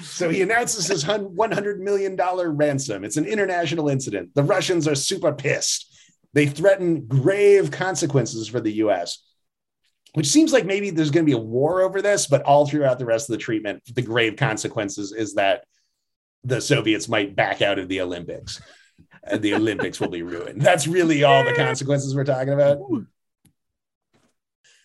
so 0.00 0.30
he 0.30 0.42
announces 0.42 0.86
his 0.86 1.04
$100 1.04 1.78
million 1.78 2.16
ransom. 2.16 3.04
It's 3.04 3.16
an 3.16 3.26
international 3.26 3.88
incident. 3.88 4.34
The 4.34 4.42
Russians 4.42 4.88
are 4.88 4.94
super 4.94 5.32
pissed. 5.32 5.94
They 6.32 6.46
threaten 6.46 7.06
grave 7.06 7.70
consequences 7.70 8.48
for 8.48 8.60
the 8.60 8.72
US, 8.84 9.22
which 10.14 10.28
seems 10.28 10.52
like 10.52 10.64
maybe 10.64 10.90
there's 10.90 11.10
going 11.10 11.24
to 11.26 11.30
be 11.30 11.36
a 11.36 11.38
war 11.38 11.82
over 11.82 12.00
this, 12.00 12.26
but 12.26 12.42
all 12.42 12.66
throughout 12.66 12.98
the 12.98 13.04
rest 13.04 13.28
of 13.28 13.34
the 13.34 13.42
treatment, 13.42 13.82
the 13.94 14.02
grave 14.02 14.36
consequences 14.36 15.12
is 15.12 15.34
that 15.34 15.64
the 16.44 16.60
Soviets 16.60 17.08
might 17.08 17.34
back 17.34 17.62
out 17.62 17.78
of 17.78 17.88
the 17.88 18.00
Olympics 18.00 18.60
and 19.24 19.42
the 19.42 19.54
Olympics 19.54 20.00
will 20.00 20.10
be 20.10 20.22
ruined. 20.22 20.60
That's 20.60 20.86
really 20.86 21.24
all 21.24 21.44
the 21.44 21.54
consequences 21.54 22.14
we're 22.14 22.24
talking 22.24 22.52
about. 22.52 22.78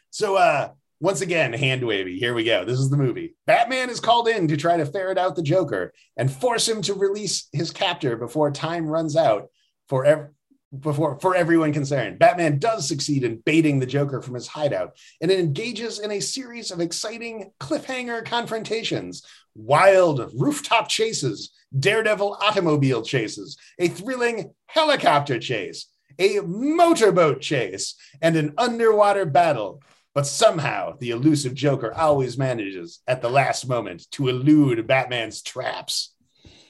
So, 0.10 0.36
uh, 0.36 0.70
once 1.02 1.22
again, 1.22 1.54
hand 1.54 1.86
wavy. 1.86 2.18
Here 2.18 2.34
we 2.34 2.44
go. 2.44 2.66
This 2.66 2.80
is 2.80 2.90
the 2.90 2.98
movie. 2.98 3.36
Batman 3.46 3.90
is 3.90 4.00
called 4.00 4.28
in 4.28 4.48
to 4.48 4.58
try 4.58 4.78
to 4.78 4.86
ferret 4.86 5.18
out 5.18 5.36
the 5.36 5.44
Joker 5.44 5.94
and 6.18 6.32
force 6.32 6.68
him 6.68 6.82
to 6.84 6.94
release 6.94 7.48
his 7.54 7.72
captor 7.72 8.18
before 8.18 8.52
time 8.52 8.88
runs 8.88 9.16
out 9.16 9.50
for 9.88 10.06
ev- 10.06 10.30
before 10.78 11.20
for 11.20 11.36
everyone 11.36 11.74
concerned. 11.74 12.20
Batman 12.20 12.60
does 12.60 12.88
succeed 12.88 13.24
in 13.24 13.38
baiting 13.38 13.80
the 13.80 13.86
Joker 13.86 14.22
from 14.22 14.36
his 14.36 14.48
hideout 14.48 14.98
and 15.22 15.32
it 15.32 15.40
engages 15.40 16.00
in 16.00 16.12
a 16.12 16.20
series 16.20 16.70
of 16.72 16.80
exciting 16.80 17.52
cliffhanger 17.60 18.24
confrontations, 18.24 19.24
wild 19.56 20.32
rooftop 20.36 20.88
chases, 20.88 21.52
daredevil 21.78 22.38
automobile 22.42 23.02
chases, 23.02 23.58
a 23.80 23.88
thrilling 23.88 24.54
helicopter 24.68 25.40
chase, 25.40 25.88
a 26.20 26.40
motorboat 26.42 27.42
chase, 27.42 27.96
and 28.22 28.36
an 28.36 28.54
underwater 28.58 29.26
battle 29.26 29.82
But 30.14 30.26
somehow 30.26 30.98
the 31.00 31.12
elusive 31.12 31.54
Joker 31.54 31.94
always 31.94 32.38
manages 32.38 33.02
at 33.08 33.22
the 33.22 33.30
last 33.30 33.68
moment 33.68 34.10
to 34.12 34.28
elude 34.28 34.86
Batman's 34.88 35.42
traps. 35.42 36.14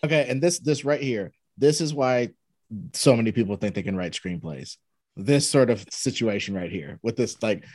Okay, 0.03 0.27
and 0.29 0.41
this 0.41 0.59
this 0.59 0.85
right 0.85 1.01
here, 1.01 1.31
this 1.57 1.81
is 1.81 1.93
why 1.93 2.29
so 2.93 3.15
many 3.15 3.31
people 3.31 3.55
think 3.55 3.75
they 3.75 3.83
can 3.83 3.95
write 3.95 4.13
screenplays. 4.13 4.77
This 5.15 5.47
sort 5.49 5.69
of 5.69 5.85
situation 5.91 6.53
right 6.55 6.71
here 6.71 6.99
with 7.01 7.15
this 7.17 7.41
like 7.41 7.65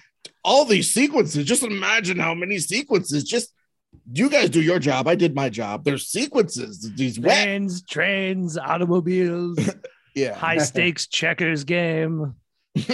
all 0.43 0.65
these 0.65 0.91
sequences. 0.93 1.45
Just 1.45 1.63
imagine 1.63 2.19
how 2.19 2.35
many 2.35 2.59
sequences. 2.59 3.25
Just 3.25 3.53
you 4.13 4.29
guys 4.31 4.51
do 4.51 4.63
your 4.63 4.79
job. 4.79 5.07
I 5.07 5.15
did 5.15 5.35
my 5.35 5.49
job. 5.51 5.85
There's 5.85 6.09
sequences. 6.09 6.91
These 6.97 7.19
wet. 7.21 7.45
Trains, 7.45 7.83
trains, 7.85 8.59
automobiles, 8.59 9.59
Yeah. 10.15 10.35
high 10.35 10.59
stakes 10.59 11.07
checkers 11.09 11.65
game. 11.65 12.35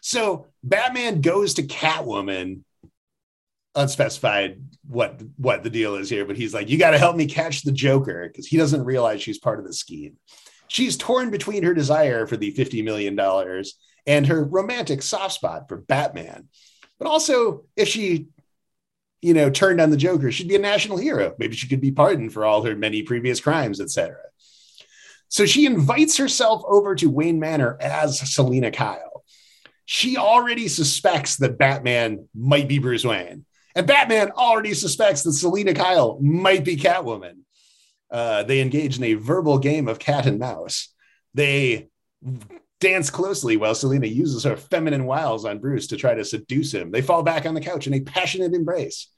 so 0.00 0.46
Batman 0.62 1.20
goes 1.20 1.54
to 1.54 1.62
Catwoman, 1.62 2.60
unspecified 3.78 4.60
what 4.86 5.20
what 5.36 5.62
the 5.62 5.70
deal 5.70 5.94
is 5.94 6.10
here, 6.10 6.24
but 6.24 6.36
he's 6.36 6.52
like, 6.52 6.68
"You 6.68 6.78
got 6.78 6.90
to 6.90 6.98
help 6.98 7.16
me 7.16 7.26
catch 7.26 7.62
the 7.62 7.72
Joker," 7.72 8.28
because 8.28 8.46
he 8.46 8.56
doesn't 8.56 8.84
realize 8.84 9.22
she's 9.22 9.38
part 9.38 9.58
of 9.58 9.66
the 9.66 9.72
scheme. 9.72 10.16
She's 10.68 10.96
torn 10.96 11.30
between 11.30 11.62
her 11.62 11.74
desire 11.74 12.26
for 12.26 12.36
the 12.36 12.50
fifty 12.50 12.82
million 12.82 13.16
dollars 13.16 13.74
and 14.06 14.26
her 14.26 14.44
romantic 14.44 15.02
soft 15.02 15.34
spot 15.34 15.68
for 15.68 15.78
Batman, 15.78 16.48
but 16.98 17.08
also 17.08 17.64
if 17.76 17.88
she. 17.88 18.28
You 19.20 19.34
know, 19.34 19.50
turned 19.50 19.80
on 19.80 19.90
the 19.90 19.96
Joker, 19.96 20.30
she'd 20.30 20.46
be 20.46 20.54
a 20.54 20.60
national 20.60 20.96
hero. 20.96 21.34
Maybe 21.40 21.56
she 21.56 21.66
could 21.66 21.80
be 21.80 21.90
pardoned 21.90 22.32
for 22.32 22.44
all 22.44 22.62
her 22.62 22.76
many 22.76 23.02
previous 23.02 23.40
crimes, 23.40 23.80
etc. 23.80 24.16
So 25.28 25.44
she 25.44 25.66
invites 25.66 26.16
herself 26.18 26.62
over 26.68 26.94
to 26.94 27.10
Wayne 27.10 27.40
Manor 27.40 27.76
as 27.80 28.20
Selina 28.32 28.70
Kyle. 28.70 29.24
She 29.86 30.16
already 30.16 30.68
suspects 30.68 31.36
that 31.38 31.58
Batman 31.58 32.28
might 32.34 32.68
be 32.68 32.78
Bruce 32.78 33.04
Wayne, 33.04 33.44
and 33.78 33.86
Batman 33.86 34.30
already 34.32 34.74
suspects 34.74 35.22
that 35.22 35.32
Selina 35.32 35.72
Kyle 35.72 36.18
might 36.20 36.64
be 36.64 36.76
Catwoman. 36.76 37.44
Uh, 38.10 38.42
they 38.42 38.60
engage 38.60 38.98
in 38.98 39.04
a 39.04 39.14
verbal 39.14 39.58
game 39.58 39.88
of 39.88 39.98
cat 39.98 40.26
and 40.26 40.38
mouse. 40.38 40.92
They 41.34 41.88
dance 42.80 43.10
closely 43.10 43.56
while 43.56 43.74
Selina 43.74 44.06
uses 44.06 44.44
her 44.44 44.56
feminine 44.56 45.04
wiles 45.04 45.44
on 45.44 45.58
Bruce 45.58 45.86
to 45.88 45.96
try 45.96 46.14
to 46.14 46.24
seduce 46.24 46.72
him. 46.72 46.90
They 46.90 47.02
fall 47.02 47.22
back 47.22 47.46
on 47.46 47.54
the 47.54 47.60
couch 47.60 47.86
in 47.86 47.94
a 47.94 48.00
passionate 48.00 48.54
embrace. 48.54 49.10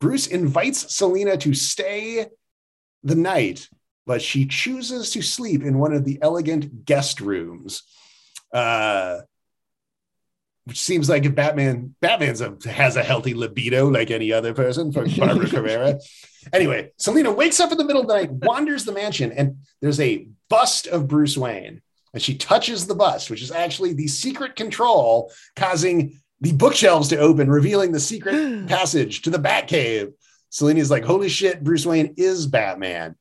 Bruce 0.00 0.26
invites 0.26 0.94
Selina 0.94 1.36
to 1.38 1.54
stay 1.54 2.26
the 3.02 3.14
night 3.14 3.68
but 4.06 4.22
she 4.22 4.46
chooses 4.46 5.10
to 5.10 5.20
sleep 5.20 5.62
in 5.62 5.78
one 5.78 5.92
of 5.92 6.04
the 6.04 6.18
elegant 6.22 6.84
guest 6.84 7.20
rooms. 7.20 7.82
Uh, 8.52 9.18
which 10.66 10.80
seems 10.80 11.08
like 11.08 11.24
if 11.24 11.34
Batman 11.34 11.94
Batman's 12.00 12.40
a, 12.40 12.56
has 12.68 12.96
a 12.96 13.02
healthy 13.02 13.34
libido 13.34 13.88
like 13.88 14.10
any 14.10 14.32
other 14.32 14.52
person 14.52 14.92
for 14.92 15.06
Barbara 15.16 15.48
Carrera. 15.48 16.00
Anyway, 16.52 16.90
Selina 16.98 17.30
wakes 17.30 17.60
up 17.60 17.70
in 17.70 17.78
the 17.78 17.84
middle 17.84 18.02
of 18.02 18.08
the 18.08 18.14
night, 18.14 18.30
wanders 18.30 18.84
the 18.84 18.92
mansion, 18.92 19.32
and 19.32 19.58
there's 19.80 20.00
a 20.00 20.28
bust 20.48 20.88
of 20.88 21.08
Bruce 21.08 21.36
Wayne. 21.36 21.82
And 22.12 22.22
she 22.22 22.36
touches 22.36 22.86
the 22.86 22.94
bust, 22.94 23.30
which 23.30 23.42
is 23.42 23.52
actually 23.52 23.92
the 23.92 24.08
secret 24.08 24.56
control 24.56 25.30
causing 25.54 26.20
the 26.40 26.52
bookshelves 26.52 27.08
to 27.08 27.18
open, 27.18 27.48
revealing 27.48 27.92
the 27.92 28.00
secret 28.00 28.66
passage 28.68 29.22
to 29.22 29.30
the 29.30 29.38
Batcave. 29.38 30.12
Selina's 30.50 30.90
like, 30.90 31.04
holy 31.04 31.28
shit, 31.28 31.62
Bruce 31.62 31.86
Wayne 31.86 32.14
is 32.16 32.46
Batman. 32.46 33.14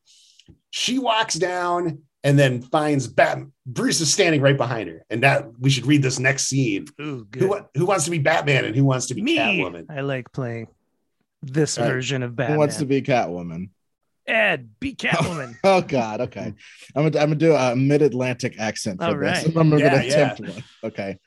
She 0.71 0.97
walks 0.97 1.35
down 1.35 2.03
and 2.25 2.37
then 2.37 2.61
finds 2.61 3.07
Batman. 3.07 3.53
Bruce 3.67 4.01
is 4.01 4.11
standing 4.11 4.41
right 4.41 4.57
behind 4.57 4.89
her, 4.89 5.05
and 5.09 5.23
that 5.23 5.47
we 5.59 5.69
should 5.69 5.85
read 5.85 6.01
this 6.01 6.19
next 6.19 6.45
scene. 6.45 6.87
Ooh, 6.99 7.25
good. 7.29 7.41
Who 7.43 7.59
who 7.75 7.85
wants 7.85 8.03
to 8.05 8.11
be 8.11 8.17
Batman 8.19 8.65
and 8.65 8.75
who 8.75 8.83
wants 8.83 9.05
to 9.07 9.13
be 9.15 9.21
Me. 9.21 9.37
Catwoman? 9.37 9.85
I 9.89 10.01
like 10.01 10.31
playing 10.33 10.67
this 11.41 11.77
All 11.77 11.85
right. 11.85 11.91
version 11.93 12.23
of 12.23 12.35
Batman. 12.35 12.55
Who 12.55 12.59
wants 12.59 12.77
to 12.77 12.85
be 12.85 13.01
Catwoman? 13.01 13.69
Ed, 14.27 14.71
be 14.79 14.89
oh, 15.03 15.05
Catwoman. 15.05 15.55
Oh 15.63 15.81
God. 15.81 16.21
Okay. 16.21 16.51
I'm 16.95 17.03
gonna 17.09 17.19
I'm 17.23 17.29
gonna 17.29 17.35
do 17.35 17.53
a 17.53 17.75
mid-Atlantic 17.75 18.55
accent 18.59 18.99
for 18.99 19.05
All 19.05 19.17
this. 19.17 19.45
right. 19.45 19.55
I'm 19.55 19.69
gonna 19.69 19.77
Yeah, 19.77 20.01
attempt 20.01 20.39
one. 20.41 20.63
Okay. 20.83 21.17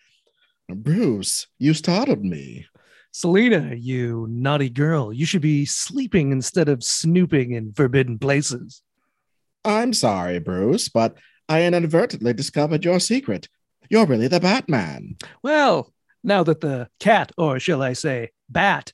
Bruce, 0.69 1.47
you 1.59 1.75
startled 1.75 2.25
me. 2.25 2.67
Selina, 3.13 3.75
you 3.75 4.27
naughty 4.29 4.69
girl, 4.69 5.13
you 5.13 5.25
should 5.27 5.41
be 5.43 5.65
sleeping 5.65 6.31
instead 6.33 6.69
of 6.69 6.85
snooping 6.85 7.53
in 7.53 7.73
forbidden 7.73 8.19
places. 8.19 8.83
I'm 9.65 9.93
sorry, 9.93 10.39
Bruce, 10.39 10.89
but 10.89 11.17
I 11.49 11.65
inadvertently 11.65 12.33
discovered 12.33 12.85
your 12.85 13.01
secret. 13.01 13.49
You're 13.91 14.07
really 14.07 14.29
the 14.29 14.41
Batman. 14.41 15.17
Well, 15.43 15.93
now 16.23 16.43
that 16.43 16.61
the 16.61 16.89
cat, 17.01 17.33
or 17.39 17.59
shall 17.59 17.83
I 17.83 17.95
say, 17.95 18.31
bat, 18.49 18.93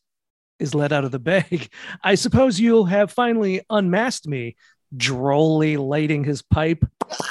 is 0.58 0.74
let 0.74 0.92
out 0.92 1.04
of 1.04 1.10
the 1.10 1.18
bag, 1.18 1.68
I 2.04 2.14
suppose 2.14 2.60
you'll 2.60 2.86
have 2.86 3.10
finally 3.10 3.60
unmasked 3.68 4.26
me, 4.26 4.56
drolly 4.96 5.76
lighting 5.76 6.24
his 6.24 6.42
pipe. 6.42 6.84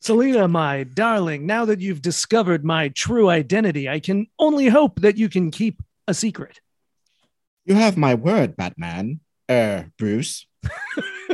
Selina, 0.00 0.48
my 0.48 0.84
darling, 0.84 1.46
now 1.46 1.66
that 1.66 1.80
you've 1.80 2.02
discovered 2.02 2.64
my 2.64 2.88
true 2.88 3.28
identity, 3.28 3.88
I 3.88 4.00
can 4.00 4.26
only 4.38 4.68
hope 4.68 5.00
that 5.00 5.18
you 5.18 5.28
can 5.28 5.50
keep 5.50 5.82
a 6.08 6.14
secret. 6.14 6.60
You 7.66 7.74
have 7.74 7.96
my 7.98 8.14
word, 8.14 8.56
Batman. 8.56 9.20
Er, 9.50 9.92
Bruce. 9.98 10.46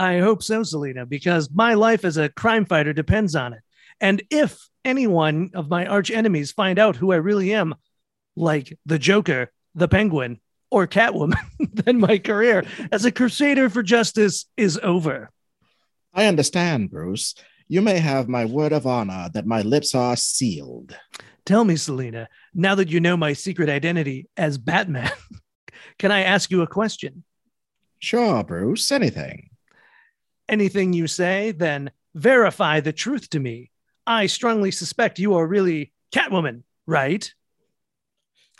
I 0.00 0.20
hope 0.20 0.42
so, 0.42 0.62
Selina, 0.62 1.04
because 1.04 1.50
my 1.52 1.74
life 1.74 2.06
as 2.06 2.16
a 2.16 2.30
crime 2.30 2.64
fighter 2.64 2.94
depends 2.94 3.36
on 3.36 3.52
it. 3.52 3.60
And 4.00 4.22
if 4.30 4.58
any 4.82 5.06
one 5.06 5.50
of 5.52 5.68
my 5.68 5.84
arch 5.84 6.10
enemies 6.10 6.52
find 6.52 6.78
out 6.78 6.96
who 6.96 7.12
I 7.12 7.16
really 7.16 7.52
am, 7.52 7.74
like 8.34 8.78
the 8.86 8.98
Joker, 8.98 9.52
the 9.74 9.88
Penguin, 9.88 10.40
or 10.70 10.86
Catwoman, 10.86 11.34
then 11.74 12.00
my 12.00 12.16
career 12.16 12.64
as 12.90 13.04
a 13.04 13.12
crusader 13.12 13.68
for 13.68 13.82
justice 13.82 14.46
is 14.56 14.80
over. 14.82 15.28
I 16.14 16.24
understand, 16.24 16.90
Bruce. 16.90 17.34
You 17.68 17.82
may 17.82 17.98
have 17.98 18.26
my 18.26 18.46
word 18.46 18.72
of 18.72 18.86
honor 18.86 19.28
that 19.34 19.44
my 19.44 19.60
lips 19.60 19.94
are 19.94 20.16
sealed. 20.16 20.96
Tell 21.44 21.64
me, 21.64 21.76
Selina, 21.76 22.30
now 22.54 22.74
that 22.74 22.88
you 22.88 23.00
know 23.00 23.18
my 23.18 23.34
secret 23.34 23.68
identity 23.68 24.30
as 24.38 24.56
Batman, 24.56 25.12
can 25.98 26.10
I 26.10 26.22
ask 26.22 26.50
you 26.50 26.62
a 26.62 26.66
question? 26.66 27.22
Sure, 27.98 28.42
Bruce, 28.42 28.90
anything. 28.90 29.49
Anything 30.50 30.92
you 30.92 31.06
say, 31.06 31.52
then 31.52 31.92
verify 32.14 32.80
the 32.80 32.92
truth 32.92 33.30
to 33.30 33.38
me. 33.38 33.70
I 34.04 34.26
strongly 34.26 34.72
suspect 34.72 35.20
you 35.20 35.34
are 35.34 35.46
really 35.46 35.92
Catwoman, 36.12 36.64
right? 36.88 37.32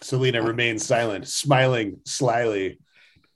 Selina 0.01 0.41
uh, 0.41 0.47
remains 0.47 0.87
silent, 0.87 1.27
smiling 1.27 1.99
slyly. 2.07 2.79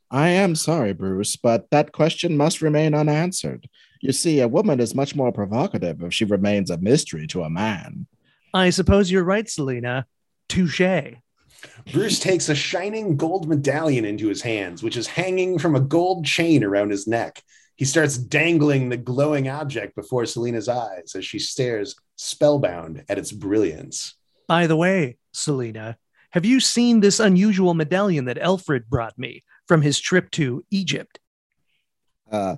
I 0.08 0.28
am 0.28 0.54
sorry, 0.54 0.92
Bruce, 0.92 1.34
but 1.34 1.68
that 1.72 1.90
question 1.90 2.36
must 2.36 2.62
remain 2.62 2.94
unanswered. 2.94 3.68
You 4.00 4.12
see, 4.12 4.38
a 4.38 4.46
woman 4.46 4.78
is 4.78 4.94
much 4.94 5.16
more 5.16 5.32
provocative 5.32 6.00
if 6.02 6.14
she 6.14 6.24
remains 6.24 6.70
a 6.70 6.78
mystery 6.78 7.26
to 7.28 7.42
a 7.42 7.50
man. 7.50 8.06
I 8.54 8.70
suppose 8.70 9.10
you're 9.10 9.24
right, 9.24 9.50
Selina. 9.50 10.06
Touche. 10.48 11.16
Bruce 11.92 12.20
takes 12.20 12.48
a 12.48 12.54
shining 12.54 13.16
gold 13.16 13.48
medallion 13.48 14.04
into 14.04 14.28
his 14.28 14.42
hands, 14.42 14.80
which 14.80 14.96
is 14.96 15.08
hanging 15.08 15.58
from 15.58 15.74
a 15.74 15.80
gold 15.80 16.24
chain 16.24 16.62
around 16.62 16.90
his 16.90 17.08
neck. 17.08 17.42
He 17.76 17.84
starts 17.84 18.16
dangling 18.16 18.88
the 18.88 18.96
glowing 18.96 19.48
object 19.48 19.96
before 19.96 20.26
Selina's 20.26 20.68
eyes 20.68 21.14
as 21.16 21.24
she 21.24 21.38
stares 21.38 21.96
spellbound 22.16 23.04
at 23.08 23.18
its 23.18 23.32
brilliance. 23.32 24.14
By 24.46 24.66
the 24.66 24.76
way, 24.76 25.16
Selina, 25.32 25.96
have 26.30 26.44
you 26.44 26.60
seen 26.60 27.00
this 27.00 27.20
unusual 27.20 27.74
medallion 27.74 28.26
that 28.26 28.38
Alfred 28.38 28.88
brought 28.88 29.18
me 29.18 29.42
from 29.66 29.82
his 29.82 29.98
trip 29.98 30.30
to 30.32 30.64
Egypt? 30.70 31.18
Uh, 32.30 32.56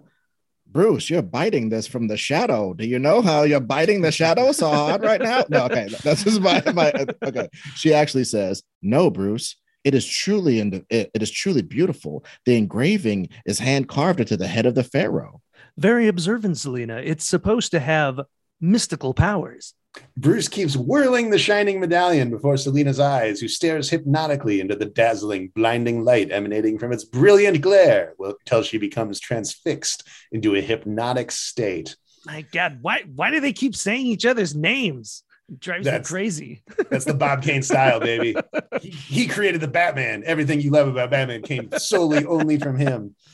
Bruce, 0.66 1.08
you're 1.08 1.22
biting 1.22 1.68
this 1.68 1.86
from 1.86 2.08
the 2.08 2.16
shadow. 2.16 2.74
Do 2.74 2.86
you 2.86 2.98
know 2.98 3.22
how 3.22 3.42
you're 3.42 3.60
biting 3.60 4.02
the 4.02 4.12
shadow 4.12 4.52
so 4.52 4.68
hard 4.68 5.02
right 5.02 5.20
now? 5.20 5.44
No, 5.48 5.64
okay, 5.66 5.88
that's 6.02 6.24
just 6.24 6.40
my, 6.40 6.62
my 6.74 6.92
okay. 7.22 7.48
She 7.76 7.94
actually 7.94 8.24
says, 8.24 8.62
"No, 8.82 9.10
Bruce, 9.10 9.56
it 9.86 9.94
is 9.94 10.06
truly 10.06 10.60
in 10.60 10.84
it, 10.90 11.10
it 11.14 11.22
is 11.22 11.30
truly 11.30 11.62
beautiful. 11.62 12.24
The 12.44 12.56
engraving 12.56 13.30
is 13.46 13.58
hand 13.60 13.88
carved 13.88 14.20
into 14.20 14.36
the 14.36 14.48
head 14.48 14.66
of 14.66 14.74
the 14.74 14.84
pharaoh." 14.84 15.40
Very 15.78 16.08
observant, 16.08 16.58
Selina. 16.58 16.98
It's 17.04 17.24
supposed 17.24 17.70
to 17.70 17.80
have 17.80 18.20
mystical 18.60 19.14
powers. 19.14 19.74
Bruce 20.16 20.48
keeps 20.48 20.76
whirling 20.76 21.30
the 21.30 21.38
shining 21.38 21.80
medallion 21.80 22.30
before 22.30 22.56
Selina's 22.56 23.00
eyes, 23.00 23.40
who 23.40 23.48
stares 23.48 23.88
hypnotically 23.88 24.60
into 24.60 24.76
the 24.76 24.84
dazzling, 24.84 25.52
blinding 25.54 26.04
light 26.04 26.30
emanating 26.30 26.78
from 26.78 26.92
its 26.92 27.04
brilliant 27.04 27.60
glare 27.60 28.14
until 28.18 28.62
she 28.62 28.78
becomes 28.78 29.20
transfixed 29.20 30.06
into 30.32 30.54
a 30.54 30.60
hypnotic 30.60 31.30
state. 31.30 31.96
My 32.26 32.42
God, 32.52 32.78
why 32.82 33.04
why 33.14 33.30
do 33.30 33.40
they 33.40 33.52
keep 33.52 33.76
saying 33.76 34.06
each 34.06 34.26
other's 34.26 34.54
names? 34.54 35.22
It 35.48 35.60
drives 35.60 35.84
That's- 35.84 36.10
me 36.10 36.14
crazy. 36.14 36.62
That's 36.90 37.04
the 37.04 37.14
Bob 37.14 37.42
Kane 37.42 37.62
style, 37.62 38.00
baby. 38.00 38.36
He, 38.80 38.90
he 38.90 39.26
created 39.26 39.60
the 39.60 39.68
Batman. 39.68 40.22
Everything 40.26 40.60
you 40.60 40.70
love 40.70 40.88
about 40.88 41.10
Batman 41.10 41.42
came 41.42 41.70
solely 41.78 42.24
only 42.24 42.58
from 42.58 42.76
him. 42.76 43.14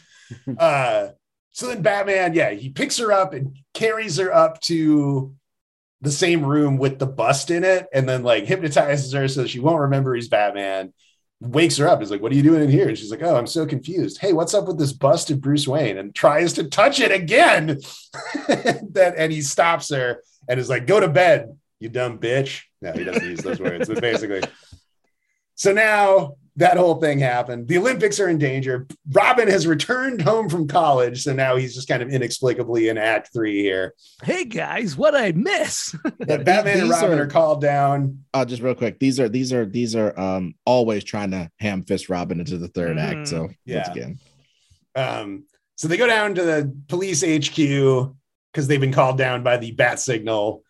Uh, 0.59 1.09
so 1.53 1.66
then 1.66 1.83
Batman, 1.83 2.33
yeah, 2.33 2.53
he 2.53 2.70
picks 2.70 2.96
her 2.96 3.12
up 3.12 3.35
and 3.35 3.55
carries 3.75 4.16
her 4.16 4.33
up 4.35 4.59
to 4.62 5.35
the 6.01 6.11
same 6.11 6.44
room 6.44 6.79
with 6.79 6.98
the 6.98 7.07
bust 7.07 7.51
in 7.51 7.64
it 7.64 7.87
and 7.92 8.09
then 8.09 8.22
like 8.22 8.44
hypnotizes 8.44 9.12
her 9.12 9.29
so 9.29 9.46
she 9.46 9.61
won't 9.61 9.81
remember 9.83 10.14
he's 10.14 10.29
Batman. 10.29 10.92
Wakes 11.40 11.77
her 11.77 11.88
up. 11.88 12.01
He's 12.01 12.11
like, 12.11 12.22
What 12.22 12.33
are 12.33 12.35
you 12.35 12.42
doing 12.42 12.62
in 12.62 12.70
here? 12.70 12.88
And 12.88 12.96
she's 12.96 13.11
like, 13.11 13.22
Oh, 13.22 13.37
I'm 13.37 13.46
so 13.46 13.66
confused. 13.66 14.18
Hey, 14.18 14.33
what's 14.33 14.55
up 14.55 14.66
with 14.66 14.79
this 14.79 14.92
bust 14.92 15.31
of 15.31 15.40
Bruce 15.40 15.68
Wayne? 15.68 15.98
And 15.98 16.14
tries 16.14 16.55
to 16.55 16.64
touch 16.64 16.98
it 17.01 17.12
again. 17.12 17.66
that 18.46 19.14
and 19.18 19.31
he 19.33 19.42
stops 19.42 19.90
her 19.90 20.22
and 20.48 20.59
is 20.59 20.70
like, 20.70 20.87
Go 20.87 20.98
to 20.98 21.09
bed, 21.09 21.59
you 21.83 21.88
dumb 21.88 22.18
bitch. 22.18 22.62
No, 22.81 22.92
he 22.92 23.05
doesn't 23.05 23.25
use 23.29 23.40
those 23.40 23.61
words, 23.61 23.88
but 23.88 24.01
basically. 24.01 24.42
So 25.55 25.73
now 25.73 26.37
that 26.57 26.77
whole 26.77 26.97
thing 27.01 27.18
happened. 27.18 27.66
The 27.66 27.79
Olympics 27.79 28.21
are 28.21 28.29
in 28.29 28.37
danger. 28.37 28.87
Robin 29.11 29.49
has 29.49 29.66
returned 29.66 30.21
home 30.21 30.51
from 30.51 30.68
college, 30.68 31.23
so 31.23 31.33
now 31.33 31.57
he's 31.57 31.75
just 31.75 31.88
kind 31.88 32.03
of 32.03 32.11
inexplicably 32.11 32.88
in 32.88 32.99
Act 32.99 33.31
Three 33.33 33.62
here. 33.62 33.95
Hey 34.23 34.45
guys, 34.45 34.97
what 34.97 35.14
I 35.14 35.33
miss? 35.33 35.95
Yeah, 36.29 36.37
Batman 36.38 36.81
and 36.81 36.90
Robin 36.90 37.18
are- 37.18 37.23
are 37.23 37.27
called 37.27 37.61
down. 37.62 38.25
Uh, 38.35 38.45
just 38.45 38.62
real 38.62 38.75
quick, 38.75 38.99
these 38.99 39.18
are 39.18 39.29
these 39.29 39.53
are 39.53 39.64
these 39.64 39.97
are 39.97 40.18
um 40.18 40.55
always 40.66 41.05
trying 41.05 41.31
to 41.33 41.51
ham 41.59 41.83
fist 41.85 42.09
Robin 42.09 42.38
into 42.40 42.59
the 42.59 42.68
third 42.68 42.97
Mm, 42.97 43.01
act. 43.21 43.29
So 43.29 43.49
yeah. 43.64 43.77
once 43.77 43.88
again, 43.97 44.18
Um, 44.95 45.45
so 45.77 45.88
they 45.88 45.97
go 45.97 46.07
down 46.07 46.35
to 46.35 46.42
the 46.42 46.77
police 46.88 47.23
HQ 47.23 47.57
because 48.53 48.68
they've 48.68 48.81
been 48.81 48.92
called 48.92 49.16
down 49.16 49.42
by 49.42 49.57
the 49.57 49.73
bat 49.73 49.99
signal, 50.01 50.62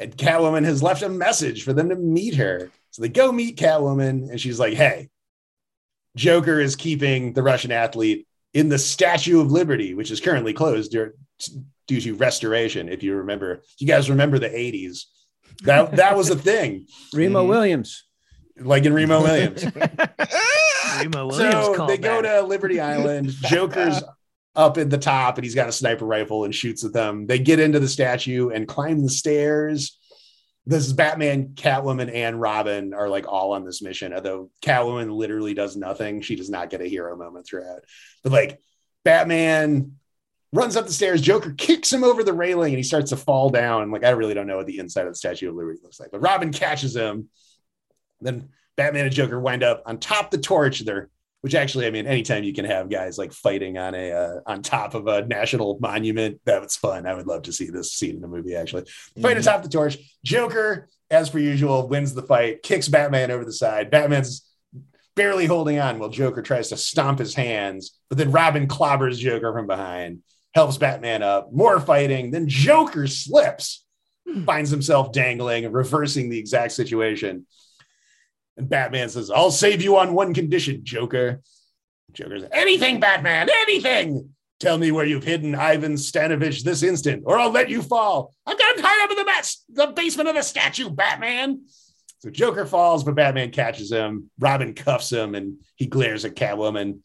and 0.00 0.16
Catwoman 0.16 0.64
has 0.64 0.82
left 0.82 1.02
a 1.02 1.08
message 1.08 1.62
for 1.62 1.72
them 1.72 1.88
to 1.90 1.96
meet 1.96 2.34
her. 2.36 2.70
So 2.90 3.02
they 3.02 3.08
go 3.08 3.30
meet 3.30 3.56
Catwoman, 3.58 4.30
and 4.30 4.40
she's 4.40 4.58
like, 4.58 4.74
"Hey, 4.74 5.10
Joker 6.16 6.58
is 6.60 6.74
keeping 6.76 7.32
the 7.34 7.42
Russian 7.42 7.70
athlete 7.70 8.26
in 8.54 8.68
the 8.68 8.78
Statue 8.78 9.40
of 9.40 9.52
Liberty, 9.52 9.94
which 9.94 10.10
is 10.10 10.20
currently 10.20 10.52
closed 10.52 10.90
dur- 10.90 11.14
due 11.86 12.00
to 12.00 12.14
restoration. 12.14 12.88
If 12.88 13.02
you 13.02 13.14
remember, 13.14 13.62
you 13.78 13.86
guys 13.86 14.10
remember 14.10 14.38
the 14.38 14.48
'80s, 14.48 15.04
that 15.64 15.96
that 15.96 16.16
was 16.16 16.30
a 16.30 16.36
thing, 16.36 16.86
Remo 17.14 17.44
Mhm. 17.44 17.48
Williams. 17.48 18.04
like 18.58 18.84
in 18.84 18.92
Remo 18.92 19.22
Williams. 19.22 19.64
Remo 20.98 21.26
Williams 21.28 21.54
so 21.54 21.74
called 21.74 21.90
they 21.90 21.96
go 21.98 22.20
to 22.22 22.42
Liberty 22.42 22.80
Island. 22.80 23.30
Joker's 23.30 24.02
up 24.56 24.78
at 24.78 24.90
the 24.90 24.98
top 24.98 25.36
and 25.36 25.44
he's 25.44 25.54
got 25.54 25.68
a 25.68 25.72
sniper 25.72 26.04
rifle 26.04 26.44
and 26.44 26.54
shoots 26.54 26.84
at 26.84 26.92
them. 26.92 27.26
They 27.26 27.38
get 27.38 27.60
into 27.60 27.80
the 27.80 27.88
statue 27.88 28.50
and 28.50 28.66
climb 28.66 29.02
the 29.02 29.10
stairs. 29.10 29.98
This 30.66 30.86
is 30.86 30.92
Batman, 30.92 31.50
Catwoman, 31.54 32.12
and 32.12 32.40
Robin 32.40 32.92
are 32.92 33.08
like 33.08 33.26
all 33.26 33.52
on 33.52 33.64
this 33.64 33.80
mission. 33.82 34.12
Although 34.12 34.50
Catwoman 34.62 35.10
literally 35.10 35.54
does 35.54 35.76
nothing. 35.76 36.20
She 36.20 36.36
does 36.36 36.50
not 36.50 36.70
get 36.70 36.82
a 36.82 36.86
hero 36.86 37.16
moment 37.16 37.46
throughout. 37.46 37.84
But 38.22 38.32
like 38.32 38.60
Batman 39.04 39.96
runs 40.52 40.76
up 40.76 40.86
the 40.86 40.92
stairs, 40.92 41.22
Joker 41.22 41.52
kicks 41.56 41.92
him 41.92 42.04
over 42.04 42.24
the 42.24 42.32
railing 42.32 42.72
and 42.72 42.78
he 42.78 42.82
starts 42.82 43.10
to 43.10 43.16
fall 43.16 43.50
down. 43.50 43.90
Like 43.90 44.04
I 44.04 44.10
really 44.10 44.34
don't 44.34 44.46
know 44.46 44.56
what 44.56 44.66
the 44.66 44.78
inside 44.78 45.06
of 45.06 45.12
the 45.12 45.18
Statue 45.18 45.48
of 45.48 45.54
Liberty 45.54 45.80
looks 45.82 46.00
like. 46.00 46.10
But 46.10 46.20
Robin 46.20 46.52
catches 46.52 46.94
him. 46.94 47.28
Then 48.20 48.50
Batman 48.76 49.06
and 49.06 49.14
Joker 49.14 49.40
wind 49.40 49.62
up 49.62 49.82
on 49.86 49.98
top 49.98 50.30
the 50.30 50.38
torch. 50.38 50.80
They're 50.80 51.08
which 51.42 51.54
actually, 51.54 51.86
I 51.86 51.90
mean, 51.90 52.06
anytime 52.06 52.44
you 52.44 52.52
can 52.52 52.64
have 52.66 52.90
guys 52.90 53.16
like 53.18 53.32
fighting 53.32 53.78
on 53.78 53.94
a 53.94 54.12
uh, 54.12 54.40
on 54.46 54.62
top 54.62 54.94
of 54.94 55.06
a 55.06 55.24
national 55.26 55.78
monument, 55.80 56.40
that's 56.44 56.76
fun. 56.76 57.06
I 57.06 57.14
would 57.14 57.26
love 57.26 57.42
to 57.42 57.52
see 57.52 57.70
this 57.70 57.92
scene 57.92 58.16
in 58.16 58.20
the 58.20 58.28
movie. 58.28 58.54
Actually, 58.54 58.84
fight 59.22 59.36
Mhm. 59.36 59.40
atop 59.40 59.62
the 59.62 59.68
torch. 59.68 59.98
Joker, 60.24 60.88
as 61.10 61.30
per 61.30 61.38
usual, 61.38 61.88
wins 61.88 62.14
the 62.14 62.22
fight, 62.22 62.62
kicks 62.62 62.88
Batman 62.88 63.30
over 63.30 63.44
the 63.44 63.52
side. 63.52 63.90
Batman's 63.90 64.46
barely 65.16 65.46
holding 65.46 65.78
on 65.78 65.98
while 65.98 66.08
Joker 66.08 66.42
tries 66.42 66.68
to 66.68 66.76
stomp 66.76 67.18
his 67.18 67.34
hands, 67.34 67.98
but 68.08 68.16
then 68.18 68.30
Robin 68.30 68.66
clobbers 68.68 69.16
Joker 69.18 69.52
from 69.52 69.66
behind, 69.66 70.20
helps 70.54 70.76
Batman 70.78 71.22
up. 71.22 71.52
More 71.52 71.80
fighting. 71.80 72.30
Then 72.30 72.48
Joker 72.48 73.06
slips, 73.06 73.84
finds 74.46 74.70
himself 74.70 75.12
dangling 75.12 75.64
and 75.64 75.74
reversing 75.74 76.28
the 76.28 76.38
exact 76.38 76.72
situation. 76.72 77.46
And 78.60 78.68
Batman 78.68 79.08
says, 79.08 79.30
I'll 79.30 79.50
save 79.50 79.80
you 79.80 79.96
on 79.96 80.12
one 80.12 80.34
condition, 80.34 80.80
Joker. 80.84 81.40
Joker 82.12 82.40
says, 82.40 82.50
Anything, 82.52 83.00
Batman, 83.00 83.48
anything. 83.50 84.34
Tell 84.58 84.76
me 84.76 84.92
where 84.92 85.06
you've 85.06 85.24
hidden 85.24 85.54
Ivan 85.54 85.94
Stanovich 85.94 86.62
this 86.62 86.82
instant, 86.82 87.22
or 87.24 87.38
I'll 87.38 87.50
let 87.50 87.70
you 87.70 87.80
fall. 87.80 88.34
I've 88.44 88.58
got 88.58 88.76
him 88.76 88.82
tied 88.82 89.02
up 89.02 89.10
in 89.12 89.16
the, 89.16 89.24
mess, 89.24 89.64
the 89.70 89.86
basement 89.86 90.28
of 90.28 90.34
the 90.34 90.42
statue, 90.42 90.90
Batman. 90.90 91.64
So 92.18 92.28
Joker 92.28 92.66
falls, 92.66 93.02
but 93.02 93.14
Batman 93.14 93.50
catches 93.50 93.90
him. 93.90 94.30
Robin 94.38 94.74
cuffs 94.74 95.10
him, 95.10 95.34
and 95.34 95.56
he 95.76 95.86
glares 95.86 96.26
at 96.26 96.34
Catwoman. 96.34 96.98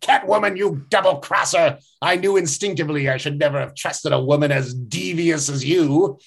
Catwoman, 0.00 0.56
you 0.56 0.86
double 0.90 1.16
crosser. 1.16 1.78
I 2.00 2.14
knew 2.14 2.36
instinctively 2.36 3.08
I 3.08 3.16
should 3.16 3.40
never 3.40 3.58
have 3.58 3.74
trusted 3.74 4.12
a 4.12 4.22
woman 4.22 4.52
as 4.52 4.72
devious 4.72 5.48
as 5.48 5.64
you. 5.64 6.20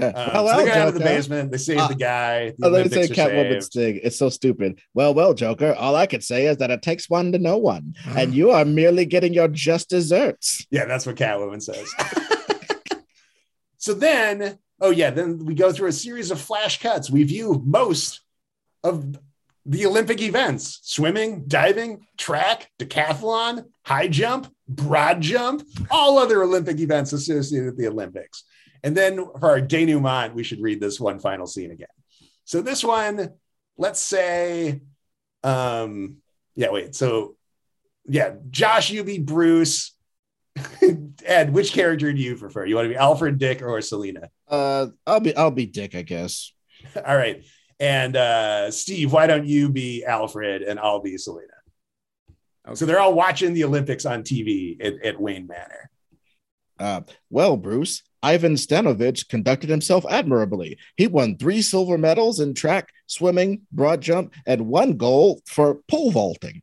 Um, 0.00 0.12
well, 0.14 0.14
so 0.14 0.30
they 0.32 0.64
well, 0.64 0.64
go 0.66 0.72
out 0.72 0.88
of 0.88 0.94
the 0.94 1.00
Joker. 1.00 1.14
basement. 1.14 1.50
They 1.52 1.58
save 1.58 1.78
Uh, 1.78 1.88
the 1.88 1.94
guy. 1.94 2.54
The 2.58 2.66
Oh, 2.66 2.68
let 2.70 2.84
me 2.84 2.90
say 2.90 2.96
Olympics 2.96 3.18
are 3.18 3.28
Catwoman's 3.28 3.64
saved. 3.64 3.72
thing. 3.72 4.00
It's 4.02 4.16
so 4.16 4.30
stupid. 4.30 4.80
Well, 4.94 5.12
well, 5.14 5.34
Joker. 5.34 5.74
All 5.74 5.94
I 5.96 6.06
can 6.06 6.20
say 6.22 6.46
is 6.46 6.56
that 6.58 6.70
it 6.70 6.80
takes 6.82 7.10
one 7.10 7.30
to 7.32 7.38
know 7.38 7.58
one, 7.58 7.94
and 8.16 8.32
you 8.38 8.50
are 8.52 8.64
merely 8.64 9.04
getting 9.04 9.34
your 9.34 9.48
just 9.48 9.90
desserts. 9.90 10.66
Yeah, 10.70 10.86
that's 10.86 11.04
what 11.06 11.16
Catwoman 11.16 11.62
says. 11.62 11.88
so 13.76 13.94
then, 13.94 14.58
oh 14.80 14.90
yeah, 14.90 15.10
then 15.10 15.44
we 15.44 15.54
go 15.54 15.72
through 15.72 15.88
a 15.88 15.92
series 15.92 16.30
of 16.30 16.40
flash 16.40 16.80
cuts. 16.80 17.10
We 17.10 17.24
view 17.24 17.60
most 17.64 18.20
of 18.82 19.16
the 19.66 19.86
Olympic 19.86 20.20
events: 20.22 20.80
swimming, 20.82 21.44
diving, 21.46 22.06
track, 22.16 22.70
decathlon, 22.78 23.66
high 23.84 24.08
jump, 24.08 24.52
broad 24.68 25.20
jump, 25.20 25.66
all 25.90 26.18
other 26.18 26.42
Olympic 26.42 26.80
events 26.80 27.12
associated 27.12 27.66
with 27.66 27.78
the 27.78 27.88
Olympics. 27.88 28.44
And 28.82 28.96
then 28.96 29.24
for 29.38 29.50
our 29.50 29.60
denouement, 29.60 30.34
we 30.34 30.42
should 30.42 30.60
read 30.60 30.80
this 30.80 30.98
one 30.98 31.18
final 31.18 31.46
scene 31.46 31.70
again. 31.70 31.86
So 32.44 32.62
this 32.62 32.82
one, 32.82 33.30
let's 33.76 34.00
say, 34.00 34.82
um, 35.44 36.16
yeah, 36.54 36.70
wait. 36.70 36.94
So 36.94 37.36
yeah, 38.06 38.34
Josh, 38.50 38.90
you 38.90 39.04
be 39.04 39.18
Bruce. 39.18 39.94
Ed, 41.24 41.52
which 41.52 41.72
character 41.72 42.12
do 42.12 42.20
you 42.20 42.36
prefer? 42.36 42.66
You 42.66 42.74
want 42.74 42.86
to 42.86 42.90
be 42.90 42.96
Alfred, 42.96 43.38
Dick, 43.38 43.62
or 43.62 43.80
Selina? 43.80 44.28
Uh, 44.48 44.88
I'll 45.06 45.20
be 45.20 45.34
I'll 45.34 45.50
be 45.50 45.66
Dick, 45.66 45.94
I 45.94 46.02
guess. 46.02 46.52
All 46.96 47.16
right. 47.16 47.44
And 47.80 48.16
uh, 48.16 48.70
Steve, 48.70 49.12
why 49.12 49.26
don't 49.26 49.46
you 49.46 49.68
be 49.68 50.04
Alfred 50.04 50.62
and 50.62 50.78
I'll 50.78 51.00
be 51.00 51.16
Selina? 51.16 51.48
So 52.74 52.86
they're 52.86 53.00
all 53.00 53.14
watching 53.14 53.54
the 53.54 53.64
Olympics 53.64 54.06
on 54.06 54.22
TV 54.22 54.80
at, 54.80 55.04
at 55.04 55.20
Wayne 55.20 55.48
Manor. 55.48 55.90
Uh, 56.78 57.00
well, 57.28 57.56
Bruce, 57.56 58.04
Ivan 58.22 58.54
Stanovich 58.54 59.28
conducted 59.28 59.68
himself 59.68 60.04
admirably. 60.08 60.78
He 60.96 61.06
won 61.06 61.36
three 61.36 61.62
silver 61.62 61.98
medals 61.98 62.38
in 62.40 62.54
track, 62.54 62.92
swimming, 63.06 63.62
broad 63.72 64.00
jump, 64.00 64.32
and 64.46 64.68
one 64.68 64.96
gold 64.96 65.42
for 65.46 65.80
pole 65.88 66.12
vaulting. 66.12 66.62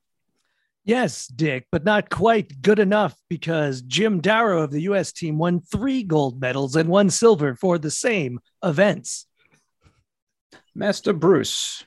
Yes, 0.85 1.27
Dick, 1.27 1.67
but 1.71 1.83
not 1.83 2.09
quite 2.09 2.61
good 2.61 2.79
enough 2.79 3.15
because 3.29 3.81
Jim 3.81 4.21
Darrow 4.21 4.63
of 4.63 4.71
the 4.71 4.81
U.S. 4.83 5.11
team 5.11 5.37
won 5.37 5.59
three 5.59 6.03
gold 6.03 6.39
medals 6.39 6.75
and 6.75 6.89
one 6.89 7.09
silver 7.09 7.55
for 7.55 7.77
the 7.77 7.91
same 7.91 8.39
events. 8.63 9.27
Master 10.73 11.13
Bruce, 11.13 11.83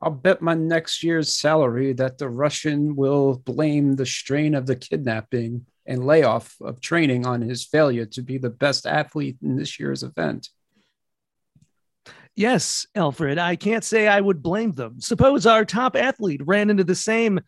I'll 0.00 0.10
bet 0.10 0.40
my 0.40 0.54
next 0.54 1.02
year's 1.02 1.36
salary 1.36 1.92
that 1.94 2.18
the 2.18 2.28
Russian 2.28 2.94
will 2.94 3.42
blame 3.44 3.96
the 3.96 4.06
strain 4.06 4.54
of 4.54 4.66
the 4.66 4.76
kidnapping 4.76 5.66
and 5.88 6.06
layoff 6.06 6.54
of 6.60 6.80
training 6.80 7.26
on 7.26 7.40
his 7.40 7.64
failure 7.64 8.06
to 8.06 8.22
be 8.22 8.38
the 8.38 8.50
best 8.50 8.86
athlete 8.86 9.38
in 9.42 9.56
this 9.56 9.80
year's 9.80 10.02
event. 10.04 10.50
Yes, 12.36 12.86
Alfred, 12.94 13.38
I 13.38 13.56
can't 13.56 13.82
say 13.82 14.06
I 14.06 14.20
would 14.20 14.42
blame 14.42 14.72
them. 14.72 15.00
Suppose 15.00 15.44
our 15.46 15.64
top 15.64 15.96
athlete 15.96 16.42
ran 16.44 16.70
into 16.70 16.84
the 16.84 16.94
same 16.94 17.40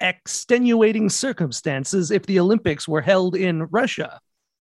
extenuating 0.00 1.08
circumstances 1.08 2.10
if 2.10 2.26
the 2.26 2.38
Olympics 2.38 2.86
were 2.86 3.00
held 3.00 3.34
in 3.36 3.62
Russia. 3.70 4.20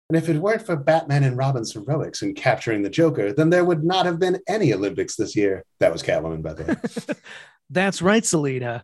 And 0.10 0.18
if 0.18 0.28
it 0.28 0.38
weren't 0.38 0.66
for 0.66 0.76
Batman 0.76 1.24
and 1.24 1.38
Robin's 1.38 1.74
heroics 1.74 2.22
in 2.22 2.34
capturing 2.34 2.82
the 2.82 2.90
Joker, 2.90 3.32
then 3.32 3.50
there 3.50 3.66
would 3.66 3.84
not 3.84 4.06
have 4.06 4.20
been 4.20 4.40
any 4.48 4.74
Olympics 4.74 5.16
this 5.16 5.36
year. 5.36 5.64
That 5.80 5.92
was 5.92 6.04
Catwoman, 6.04 6.44
by 6.44 6.54
the 6.54 6.64
way. 6.66 7.16
That's 7.70 8.02
right, 8.02 8.26
Selina. 8.26 8.84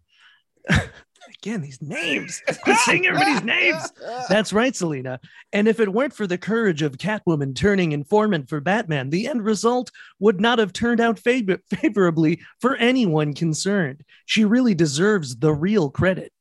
Again, 1.43 1.61
these 1.61 1.81
names. 1.81 2.39
Quit 2.63 2.77
saying 2.77 3.07
everybody's 3.07 3.43
names. 3.43 3.91
That's 4.29 4.53
right, 4.53 4.75
Selina. 4.75 5.19
And 5.51 5.67
if 5.67 5.79
it 5.79 5.91
weren't 5.91 6.13
for 6.13 6.27
the 6.27 6.37
courage 6.37 6.83
of 6.83 6.99
Catwoman 6.99 7.55
turning 7.55 7.93
informant 7.93 8.47
for 8.47 8.59
Batman, 8.59 9.09
the 9.09 9.27
end 9.27 9.43
result 9.43 9.91
would 10.19 10.39
not 10.39 10.59
have 10.59 10.71
turned 10.71 10.99
out 10.99 11.17
favor- 11.17 11.57
favorably 11.67 12.41
for 12.59 12.75
anyone 12.75 13.33
concerned. 13.33 14.03
She 14.27 14.45
really 14.45 14.75
deserves 14.75 15.35
the 15.35 15.51
real 15.51 15.89
credit. 15.89 16.31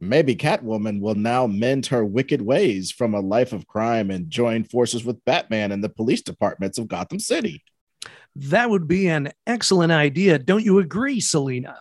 Maybe 0.00 0.36
Catwoman 0.36 1.00
will 1.00 1.14
now 1.14 1.46
mend 1.46 1.86
her 1.86 2.04
wicked 2.04 2.42
ways 2.42 2.90
from 2.90 3.14
a 3.14 3.20
life 3.20 3.54
of 3.54 3.66
crime 3.66 4.10
and 4.10 4.28
join 4.28 4.64
forces 4.64 5.02
with 5.02 5.24
Batman 5.24 5.72
and 5.72 5.82
the 5.82 5.88
police 5.88 6.20
departments 6.20 6.76
of 6.76 6.88
Gotham 6.88 7.20
City. 7.20 7.64
That 8.36 8.68
would 8.68 8.86
be 8.86 9.08
an 9.08 9.32
excellent 9.46 9.92
idea. 9.92 10.38
Don't 10.38 10.64
you 10.64 10.78
agree, 10.78 11.20
Selina? 11.20 11.80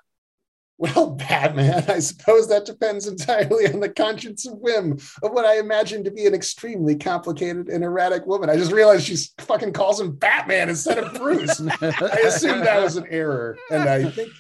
Well, 0.82 1.12
Batman, 1.12 1.84
I 1.90 2.00
suppose 2.00 2.48
that 2.48 2.64
depends 2.66 3.06
entirely 3.06 3.68
on 3.68 3.82
the 3.82 3.90
conscience 3.90 4.46
and 4.46 4.62
whim 4.62 4.94
of 4.94 5.32
what 5.34 5.44
I 5.44 5.60
imagine 5.60 6.06
to 6.06 6.12
be 6.12 6.26
an 6.26 6.34
extremely 6.34 6.96
complicated 6.96 7.68
and 7.68 7.84
erratic 7.84 8.26
woman. 8.26 8.50
I 8.50 8.56
just 8.56 8.72
realized 8.72 9.06
she 9.06 9.18
fucking 9.40 9.74
calls 9.74 10.00
him 10.00 10.14
Batman 10.14 10.70
instead 10.70 10.98
of 11.00 11.14
Bruce. 11.16 11.60
I 11.82 12.22
assumed 12.26 12.64
that 12.66 12.82
was 12.82 12.96
an 12.96 13.06
error, 13.10 13.58
and 13.70 13.90
I 13.90 14.10
think 14.10 14.32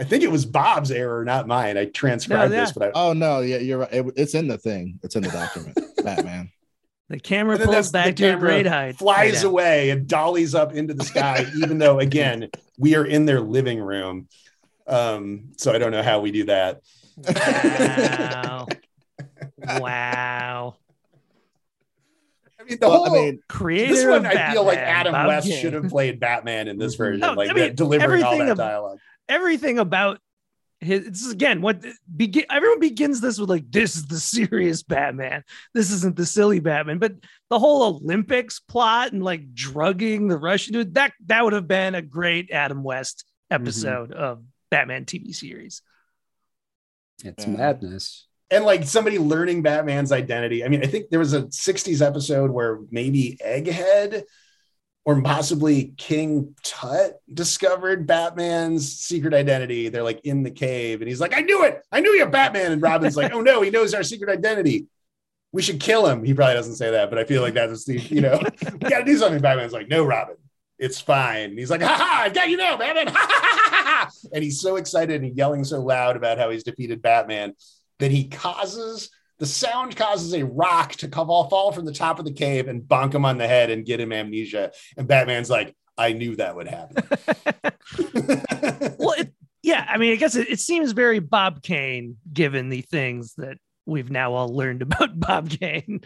I 0.00 0.04
think 0.04 0.22
it 0.24 0.30
was 0.30 0.46
Bob's 0.46 0.90
error, 0.90 1.22
not 1.22 1.46
mine. 1.46 1.76
I 1.76 1.84
transcribed 1.84 2.50
No, 2.50 2.56
yeah. 2.56 2.64
this, 2.64 2.72
but 2.72 2.88
I, 2.88 2.92
Oh 2.94 3.12
no, 3.12 3.40
yeah, 3.40 3.58
you're 3.58 3.78
right. 3.80 3.92
It- 3.92 4.14
it's 4.16 4.34
in 4.34 4.48
the 4.48 4.56
thing. 4.56 4.98
It's 5.02 5.16
in 5.16 5.22
the 5.22 5.28
document. 5.30 5.78
Batman. 6.02 6.50
The 7.10 7.20
camera 7.20 7.58
pulls 7.58 7.92
back 7.92 8.06
the 8.06 8.12
to 8.14 8.24
a 8.24 8.30
camera 8.30 8.48
great 8.48 8.66
height. 8.66 8.96
flies 8.96 9.42
Yeah. 9.42 9.50
away 9.50 9.90
and 9.90 10.06
dollies 10.08 10.54
up 10.54 10.72
into 10.72 10.94
the 10.94 11.04
sky, 11.04 11.44
even 11.58 11.76
though 11.76 11.98
again 12.00 12.48
we 12.78 12.94
are 12.96 13.04
in 13.04 13.26
their 13.26 13.42
living 13.42 13.78
room. 13.80 14.28
Um, 14.86 15.52
so 15.56 15.72
I 15.72 15.78
don't 15.78 15.92
know 15.92 16.02
how 16.02 16.20
we 16.20 16.30
do 16.30 16.44
that. 16.44 16.82
Wow. 17.16 18.66
wow. 19.78 20.76
I 22.60 22.64
mean, 22.64 22.78
the 22.80 22.88
Well, 22.88 23.04
I 23.04 23.08
whole 23.08 23.22
mean, 23.26 23.40
Creator 23.48 23.94
this 23.94 24.04
one 24.06 24.26
of 24.26 24.32
I 24.32 24.52
feel 24.52 24.64
like 24.64 24.78
Adam 24.78 25.12
Bob 25.12 25.26
West 25.28 25.46
Kane. 25.48 25.60
should 25.60 25.72
have 25.74 25.88
played 25.88 26.20
Batman 26.20 26.68
in 26.68 26.78
this 26.78 26.94
version, 26.94 27.20
No, 27.20 27.32
like 27.34 27.50
I 27.50 27.52
mean, 27.52 27.64
that- 27.64 27.76
delivering 27.76 28.22
all 28.22 28.32
everything 28.32 28.46
that 28.46 28.52
ab- 28.52 28.56
dialogue. 28.68 28.98
everything 29.28 29.78
about 29.78 30.18
his 30.80 31.06
this 31.08 31.22
is 31.24 31.32
again 31.32 31.62
what 31.62 31.82
begin 32.14 32.44
everyone 32.50 32.78
begins 32.80 33.20
this 33.20 33.38
with 33.38 33.48
like 33.48 33.70
this 33.70 33.96
is 33.96 34.06
the 34.06 34.18
serious 34.18 34.82
batman 34.82 35.42
this 35.72 35.90
isn't 35.90 36.14
the 36.16 36.26
silly 36.26 36.60
batman 36.60 36.98
but 36.98 37.12
the 37.48 37.58
whole 37.58 37.84
olympics 37.84 38.60
plot 38.60 39.12
and 39.12 39.22
like 39.22 39.54
drugging 39.54 40.28
the 40.28 40.36
russian 40.36 40.74
dude 40.74 40.92
that 40.94 41.12
that 41.24 41.42
would 41.42 41.54
have 41.54 41.66
been 41.68 41.94
a 41.94 42.02
great 42.02 42.50
adam 42.50 42.82
west 42.82 43.24
episode 43.50 44.12
of 44.12 44.42
batman 44.74 45.04
tv 45.04 45.34
series 45.34 45.82
It's 47.24 47.44
Yeah. 47.46 47.52
madness. 47.52 48.26
and 48.50 48.64
like 48.64 48.84
somebody 48.84 49.18
learning 49.18 49.62
Batman's 49.62 50.12
identity. 50.12 50.64
I 50.64 50.68
mean, 50.68 50.82
I 50.82 50.86
think 50.86 51.10
there 51.10 51.18
was 51.18 51.32
a 51.32 51.42
60s 51.50 52.02
episode 52.02 52.50
where 52.50 52.78
maybe 52.90 53.38
Egghead 53.44 54.24
or 55.06 55.20
possibly 55.22 55.94
King 55.96 56.54
Tut 56.62 57.20
discovered 57.32 58.06
Batman's 58.06 58.92
secret 58.98 59.32
identity. 59.34 59.88
They're 59.88 60.02
like 60.02 60.20
in 60.24 60.42
the 60.42 60.50
cave, 60.50 61.00
and 61.00 61.08
he's 61.08 61.20
like, 61.20 61.36
I 61.36 61.40
knew 61.42 61.64
it. 61.64 61.80
I 61.92 62.00
knew 62.00 62.10
you're 62.12 62.28
Batman. 62.28 62.72
And 62.72 62.82
Robin's 62.82 63.16
like, 63.16 63.32
Oh 63.32 63.40
no, 63.40 63.62
he 63.62 63.70
knows 63.70 63.94
our 63.94 64.02
secret 64.02 64.30
identity. 64.30 64.86
We 65.52 65.62
should 65.62 65.78
kill 65.80 66.06
him. 66.06 66.24
He 66.24 66.34
probably 66.34 66.54
doesn't 66.54 66.76
say 66.76 66.90
that, 66.90 67.10
but 67.10 67.18
I 67.18 67.24
feel 67.24 67.42
like 67.42 67.54
that's 67.54 67.84
the, 67.84 67.98
you 67.98 68.20
know, 68.20 68.40
we 68.72 68.90
gotta 68.90 69.04
do 69.04 69.16
something. 69.16 69.40
Batman's 69.40 69.72
like, 69.72 69.88
No, 69.88 70.04
Robin, 70.04 70.36
it's 70.84 71.00
fine. 71.00 71.50
And 71.50 71.58
he's 71.58 71.70
like, 71.70 71.82
Ha 71.82 71.96
ha, 71.96 72.22
I've 72.24 72.34
got 72.34 72.48
you 72.48 72.56
now, 72.56 72.76
Batman. 72.76 73.08
Ha 73.08 73.26
ha 73.28 73.50
ha 73.52 73.82
ha. 73.84 74.10
And 74.32 74.42
he's 74.44 74.60
so 74.60 74.76
excited 74.76 75.22
and 75.22 75.36
yelling 75.36 75.64
so 75.64 75.80
loud 75.80 76.16
about 76.16 76.38
how 76.38 76.50
he's 76.50 76.64
defeated 76.64 77.02
Batman 77.02 77.54
that 77.98 78.10
he 78.10 78.28
causes 78.28 79.10
the 79.38 79.46
sound 79.46 79.96
causes 79.96 80.32
a 80.34 80.44
rock 80.44 80.92
to 80.92 81.08
come 81.08 81.28
all 81.28 81.48
fall 81.48 81.72
from 81.72 81.84
the 81.84 81.92
top 81.92 82.18
of 82.18 82.24
the 82.24 82.32
cave 82.32 82.68
and 82.68 82.82
bonk 82.82 83.12
him 83.14 83.24
on 83.24 83.36
the 83.36 83.48
head 83.48 83.70
and 83.70 83.84
get 83.84 84.00
him 84.00 84.12
amnesia. 84.12 84.70
And 84.96 85.08
Batman's 85.08 85.50
like, 85.50 85.74
I 85.98 86.12
knew 86.12 86.36
that 86.36 86.54
would 86.54 86.68
happen. 86.68 87.02
well 88.98 89.14
it, 89.18 89.32
yeah 89.62 89.86
i 89.88 89.98
mean 89.98 90.12
i 90.12 90.16
guess 90.16 90.36
it, 90.36 90.48
it 90.48 90.60
seems 90.60 90.92
very 90.92 91.18
bob 91.18 91.62
kane 91.62 92.16
given 92.32 92.68
the 92.68 92.82
things 92.82 93.34
that 93.34 93.58
we've 93.86 94.10
now 94.10 94.32
all 94.32 94.48
learned 94.48 94.82
about 94.82 95.18
bob 95.18 95.50
kane 95.50 96.00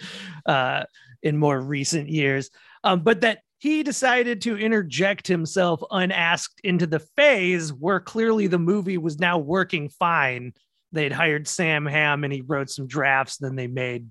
uh, 0.46 0.84
in 1.22 1.36
more 1.36 1.60
recent 1.60 2.08
years 2.08 2.50
um, 2.84 3.00
but 3.00 3.20
that 3.20 3.40
he 3.58 3.82
decided 3.82 4.40
to 4.42 4.56
interject 4.56 5.26
himself 5.26 5.82
unasked 5.90 6.60
into 6.62 6.86
the 6.86 7.00
phase 7.00 7.72
where 7.72 8.00
clearly 8.00 8.46
the 8.46 8.58
movie 8.58 8.98
was 8.98 9.18
now 9.18 9.38
working 9.38 9.88
fine 9.88 10.52
they'd 10.92 11.12
hired 11.12 11.46
sam 11.46 11.84
hamm 11.84 12.24
and 12.24 12.32
he 12.32 12.40
wrote 12.40 12.70
some 12.70 12.86
drafts 12.86 13.36
then 13.36 13.56
they 13.56 13.66
made 13.66 14.08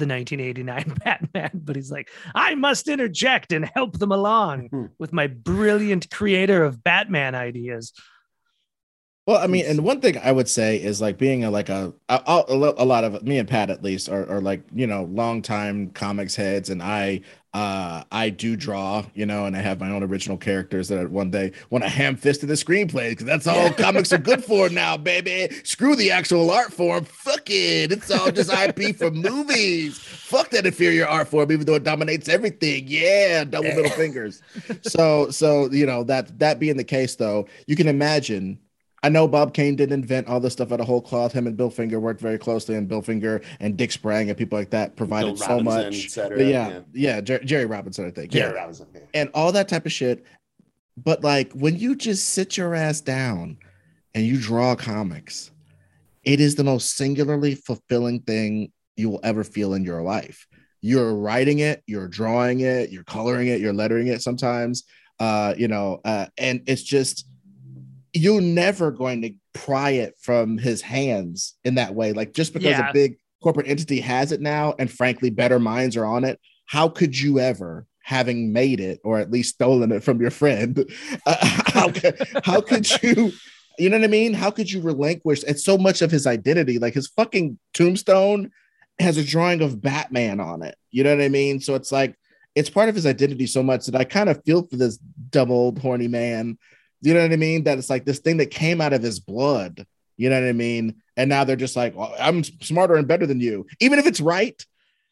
the 0.00 0.06
1989 0.06 0.94
Batman, 1.04 1.50
but 1.54 1.76
he's 1.76 1.92
like, 1.92 2.10
I 2.34 2.54
must 2.56 2.88
interject 2.88 3.52
and 3.52 3.64
help 3.64 3.98
them 3.98 4.10
along 4.10 4.90
with 4.98 5.12
my 5.12 5.28
brilliant 5.28 6.10
creator 6.10 6.64
of 6.64 6.82
Batman 6.82 7.34
ideas. 7.36 7.92
Well, 9.30 9.38
I 9.38 9.46
mean, 9.46 9.64
and 9.64 9.84
one 9.84 10.00
thing 10.00 10.18
I 10.18 10.32
would 10.32 10.48
say 10.48 10.82
is 10.82 11.00
like 11.00 11.16
being 11.16 11.44
a 11.44 11.52
like 11.52 11.68
a 11.68 11.92
a, 12.08 12.42
a, 12.48 12.84
lot 12.84 13.04
of 13.04 13.22
me 13.22 13.38
and 13.38 13.48
Pat 13.48 13.70
at 13.70 13.80
least 13.80 14.08
are, 14.08 14.28
are 14.28 14.40
like 14.40 14.60
you 14.74 14.88
know 14.88 15.04
longtime 15.04 15.90
comics 15.90 16.34
heads, 16.34 16.68
and 16.68 16.82
I 16.82 17.20
uh 17.54 18.02
I 18.10 18.30
do 18.30 18.56
draw, 18.56 19.04
you 19.14 19.26
know, 19.26 19.44
and 19.44 19.56
I 19.56 19.60
have 19.60 19.78
my 19.78 19.88
own 19.88 20.02
original 20.02 20.36
characters 20.36 20.88
that 20.88 21.08
one 21.12 21.30
day 21.30 21.52
want 21.70 21.84
to 21.84 21.88
ham 21.88 22.16
fist 22.16 22.42
in 22.42 22.48
the 22.48 22.56
screenplay 22.56 23.10
because 23.10 23.24
that's 23.24 23.46
all 23.46 23.72
comics 23.72 24.12
are 24.12 24.18
good 24.18 24.42
for 24.42 24.68
now, 24.68 24.96
baby. 25.12 25.54
Screw 25.62 25.94
the 25.94 26.10
actual 26.10 26.50
art 26.50 26.72
form, 26.72 27.04
fuck 27.04 27.48
it. 27.50 27.92
It's 27.92 28.10
all 28.10 28.32
just 28.32 28.52
IP 28.52 28.96
for 28.96 29.12
movies. 29.12 29.96
Fuck 29.96 30.50
that 30.50 30.66
inferior 30.66 31.06
art 31.06 31.28
form, 31.28 31.52
even 31.52 31.66
though 31.66 31.76
it 31.76 31.84
dominates 31.84 32.28
everything. 32.28 32.82
Yeah, 32.88 33.44
double 33.44 33.68
middle 33.68 33.90
fingers. 33.90 34.42
So 34.82 35.30
so 35.30 35.70
you 35.70 35.86
know 35.86 36.02
that 36.02 36.36
that 36.40 36.58
being 36.58 36.76
the 36.76 36.82
case, 36.82 37.14
though, 37.14 37.46
you 37.68 37.76
can 37.76 37.86
imagine. 37.86 38.58
I 39.02 39.08
know 39.08 39.26
Bob 39.26 39.54
Kane 39.54 39.76
didn't 39.76 39.98
invent 39.98 40.28
all 40.28 40.40
this 40.40 40.52
stuff 40.52 40.72
out 40.72 40.80
of 40.80 40.86
whole 40.86 41.00
cloth. 41.00 41.32
Him 41.32 41.46
and 41.46 41.56
Bill 41.56 41.70
Finger 41.70 41.98
worked 41.98 42.20
very 42.20 42.38
closely, 42.38 42.74
and 42.74 42.86
Bill 42.86 43.00
Finger 43.00 43.40
and 43.58 43.76
Dick 43.76 43.92
Sprang 43.92 44.28
and 44.28 44.36
people 44.36 44.58
like 44.58 44.70
that 44.70 44.96
provided 44.96 45.28
Bill 45.28 45.36
so 45.36 45.48
Robinson, 45.48 45.84
much. 45.84 46.04
et 46.04 46.10
cetera, 46.10 46.38
yeah, 46.42 46.68
yeah. 46.68 46.80
yeah, 46.92 47.20
Jer- 47.20 47.44
Jerry 47.44 47.64
Robinson, 47.64 48.06
I 48.06 48.10
think. 48.10 48.30
Jerry 48.30 48.52
yeah, 48.52 48.58
Robinson. 48.58 48.86
yeah. 48.94 49.00
and 49.14 49.30
all 49.32 49.52
that 49.52 49.68
type 49.68 49.86
of 49.86 49.92
shit. 49.92 50.24
But 51.02 51.24
like 51.24 51.52
when 51.52 51.78
you 51.78 51.96
just 51.96 52.28
sit 52.30 52.58
your 52.58 52.74
ass 52.74 53.00
down 53.00 53.56
and 54.14 54.26
you 54.26 54.38
draw 54.38 54.74
comics, 54.76 55.50
it 56.24 56.40
is 56.40 56.56
the 56.56 56.64
most 56.64 56.96
singularly 56.96 57.54
fulfilling 57.54 58.20
thing 58.20 58.70
you 58.96 59.08
will 59.08 59.20
ever 59.22 59.44
feel 59.44 59.72
in 59.72 59.82
your 59.82 60.02
life. 60.02 60.46
You're 60.82 61.14
writing 61.14 61.60
it, 61.60 61.82
you're 61.86 62.08
drawing 62.08 62.60
it, 62.60 62.90
you're 62.90 63.04
coloring 63.04 63.48
it, 63.48 63.60
you're 63.60 63.72
lettering 63.72 64.08
it 64.08 64.20
sometimes. 64.20 64.84
Uh, 65.18 65.54
you 65.56 65.68
know, 65.68 66.00
uh, 66.04 66.26
and 66.36 66.62
it's 66.66 66.82
just 66.82 67.26
you're 68.12 68.40
never 68.40 68.90
going 68.90 69.22
to 69.22 69.32
pry 69.52 69.90
it 69.90 70.14
from 70.20 70.58
his 70.58 70.82
hands 70.82 71.54
in 71.64 71.76
that 71.76 71.94
way. 71.94 72.12
Like 72.12 72.32
just 72.34 72.52
because 72.52 72.70
Yeah. 72.70 72.90
a 72.90 72.92
big 72.92 73.16
corporate 73.42 73.68
entity 73.68 74.00
has 74.00 74.32
it 74.32 74.40
now, 74.40 74.74
and 74.78 74.90
frankly, 74.90 75.30
better 75.30 75.58
minds 75.58 75.96
are 75.96 76.04
on 76.04 76.24
it. 76.24 76.38
How 76.66 76.88
could 76.88 77.18
you 77.18 77.38
ever, 77.38 77.86
having 78.02 78.52
made 78.52 78.80
it 78.80 79.00
or 79.04 79.18
at 79.18 79.30
least 79.30 79.54
stolen 79.54 79.92
it 79.92 80.02
from 80.04 80.20
your 80.20 80.30
friend, 80.30 80.84
uh, 81.26 81.36
how, 81.40 81.92
how 82.44 82.60
could 82.60 82.88
you? 83.02 83.32
You 83.78 83.88
know 83.88 83.96
what 83.98 84.04
I 84.04 84.08
mean? 84.08 84.34
How 84.34 84.50
could 84.50 84.70
you 84.70 84.82
relinquish? 84.82 85.42
It's 85.44 85.64
so 85.64 85.78
much 85.78 86.02
of 86.02 86.10
his 86.10 86.26
identity. 86.26 86.78
Like 86.78 86.92
his 86.94 87.08
fucking 87.08 87.58
tombstone 87.72 88.50
has 88.98 89.16
a 89.16 89.24
drawing 89.24 89.62
of 89.62 89.80
Batman 89.80 90.38
on 90.38 90.62
it. 90.62 90.76
You 90.90 91.02
know 91.02 91.16
what 91.16 91.24
I 91.24 91.28
mean? 91.28 91.60
So 91.60 91.74
it's 91.76 91.90
like 91.90 92.14
it's 92.54 92.68
part 92.68 92.88
of 92.88 92.94
his 92.94 93.06
identity 93.06 93.46
so 93.46 93.62
much 93.62 93.86
that 93.86 93.94
I 93.98 94.04
kind 94.04 94.28
of 94.28 94.42
feel 94.44 94.66
for 94.66 94.76
this 94.76 94.98
old 95.34 95.78
horny 95.78 96.08
man. 96.08 96.58
You 97.02 97.14
know 97.14 97.22
what 97.22 97.32
I 97.32 97.36
mean? 97.36 97.64
That 97.64 97.78
it's 97.78 97.90
like 97.90 98.04
this 98.04 98.18
thing 98.18 98.36
that 98.38 98.50
came 98.50 98.80
out 98.80 98.92
of 98.92 99.02
his 99.02 99.20
blood. 99.20 99.86
You 100.16 100.28
know 100.28 100.40
what 100.40 100.48
I 100.48 100.52
mean? 100.52 100.96
And 101.16 101.28
now 101.30 101.44
they're 101.44 101.56
just 101.56 101.76
like, 101.76 101.96
well, 101.96 102.14
I'm 102.20 102.44
smarter 102.44 102.94
and 102.96 103.08
better 103.08 103.26
than 103.26 103.40
you. 103.40 103.66
Even 103.80 103.98
if 103.98 104.06
it's 104.06 104.20
right, 104.20 104.62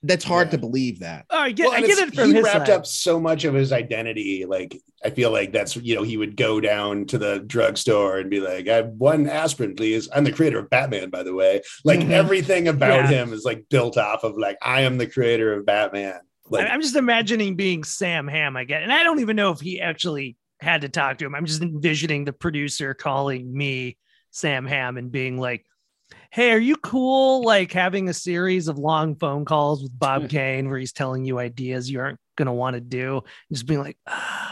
that's 0.02 0.22
hard 0.24 0.48
Yeah. 0.48 0.52
to 0.52 0.58
believe 0.58 1.00
that. 1.00 1.24
Oh, 1.30 1.38
I 1.38 1.50
get, 1.52 1.64
Well, 1.66 1.74
I 1.74 1.80
get 1.80 1.98
it 1.98 2.14
from 2.14 2.28
he 2.28 2.34
his 2.36 2.44
wrapped 2.44 2.66
side. 2.68 2.70
up 2.76 2.86
so 2.86 3.18
much 3.18 3.44
of 3.44 3.54
his 3.54 3.72
identity. 3.72 4.44
Like 4.44 4.78
I 5.04 5.10
feel 5.10 5.30
like 5.32 5.50
that's 5.52 5.76
you 5.76 5.96
know 5.96 6.02
he 6.02 6.16
would 6.16 6.36
go 6.36 6.60
down 6.60 7.06
to 7.06 7.18
the 7.18 7.40
drugstore 7.40 8.18
and 8.18 8.28
be 8.30 8.38
like, 8.40 8.68
"I 8.68 8.76
have 8.76 8.88
one 8.90 9.28
aspirin, 9.28 9.74
please." 9.74 10.08
I'm 10.14 10.24
the 10.24 10.32
creator 10.32 10.58
of 10.60 10.70
Batman, 10.70 11.10
by 11.10 11.22
the 11.24 11.34
way. 11.34 11.62
Like 11.84 12.00
Mhm. 12.00 12.10
everything 12.10 12.68
about 12.68 13.10
Yeah. 13.10 13.24
him 13.24 13.32
is 13.32 13.44
like 13.44 13.64
built 13.70 13.96
off 13.98 14.22
of 14.24 14.36
like 14.38 14.56
I 14.62 14.82
am 14.82 14.98
the 14.98 15.06
creator 15.06 15.52
of 15.54 15.66
Batman. 15.66 16.20
Like 16.48 16.66
I- 16.66 16.70
I'm 16.70 16.80
just 16.80 16.96
imagining 16.96 17.56
being 17.56 17.82
Sam 17.84 18.28
Hamm. 18.28 18.56
I 18.56 18.64
get, 18.64 18.82
and 18.82 18.92
I 18.92 19.02
don't 19.02 19.20
even 19.20 19.36
know 19.36 19.50
if 19.52 19.60
he 19.60 19.80
actually 19.80 20.36
had 20.60 20.82
to 20.82 20.88
talk 20.88 21.18
to 21.18 21.26
him. 21.26 21.34
I'm 21.34 21.46
just 21.46 21.62
envisioning 21.62 22.24
the 22.24 22.32
producer 22.32 22.94
calling 22.94 23.52
me 23.52 23.96
Sam 24.30 24.66
Hamm 24.66 24.96
and 24.96 25.10
being 25.10 25.38
like, 25.38 25.64
"Hey, 26.30 26.52
are 26.52 26.58
you 26.58 26.76
cool? 26.76 27.42
Like 27.42 27.72
having 27.72 28.08
a 28.08 28.14
series 28.14 28.68
of 28.68 28.78
long 28.78 29.16
phone 29.16 29.44
calls 29.44 29.82
with 29.82 29.98
Bob 29.98 30.28
Kane 30.30 30.68
where 30.68 30.78
he's 30.78 30.92
telling 30.92 31.24
you 31.24 31.38
ideas 31.38 31.90
you 31.90 32.00
aren't 32.00 32.20
gonna 32.36 32.54
want 32.54 32.74
to 32.74 32.80
do, 32.80 33.22
just 33.52 33.66
being 33.66 33.80
like." 33.80 33.98
"Ah." 34.06 34.48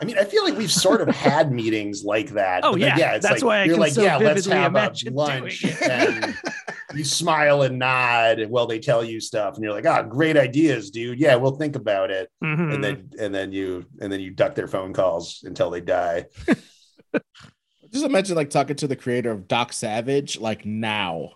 I 0.00 0.04
mean, 0.04 0.18
I 0.18 0.24
feel 0.24 0.44
like 0.44 0.58
we've 0.58 0.72
sort 0.72 1.00
of 1.00 1.08
had 1.14 1.52
meetings 1.60 2.04
like 2.04 2.30
that. 2.30 2.64
Oh, 2.64 2.76
yeah. 2.76 2.96
yeah. 2.96 3.14
It's 3.14 3.26
That's 3.26 3.42
like, 3.42 3.46
why 3.46 3.58
I 3.60 3.64
you're 3.64 3.78
like, 3.78 3.92
so 3.92 4.02
yeah, 4.02 4.16
let's 4.16 4.44
have 4.46 4.74
a 4.74 4.92
lunch, 5.10 5.64
and 5.64 6.36
you 6.94 7.04
smile 7.04 7.62
and 7.62 7.78
nod 7.78 8.44
while 8.48 8.66
they 8.66 8.78
tell 8.78 9.04
you 9.04 9.20
stuff, 9.20 9.54
and 9.54 9.64
you're 9.64 9.72
like, 9.72 9.86
"Ah, 9.86 10.02
great 10.02 10.36
ideas, 10.36 10.90
dude. 10.90 11.18
Yeah, 11.18 11.36
we'll 11.36 11.56
think 11.56 11.76
about 11.76 12.10
it." 12.10 12.28
Mhm. 12.42 12.74
And 12.74 12.84
then 12.84 13.10
and 13.18 13.34
then 13.34 13.52
you 13.52 13.86
and 14.00 14.12
then 14.12 14.20
you 14.20 14.30
duck 14.30 14.54
their 14.54 14.68
phone 14.68 14.92
calls 14.92 15.42
until 15.44 15.70
they 15.70 15.80
die. 15.80 16.26
Just 17.92 18.04
imagine 18.04 18.34
like 18.36 18.50
talking 18.50 18.76
to 18.76 18.88
the 18.88 18.96
creator 18.96 19.30
of 19.30 19.46
Doc 19.46 19.72
Savage, 19.72 20.38
like 20.38 20.66
now. 20.66 21.30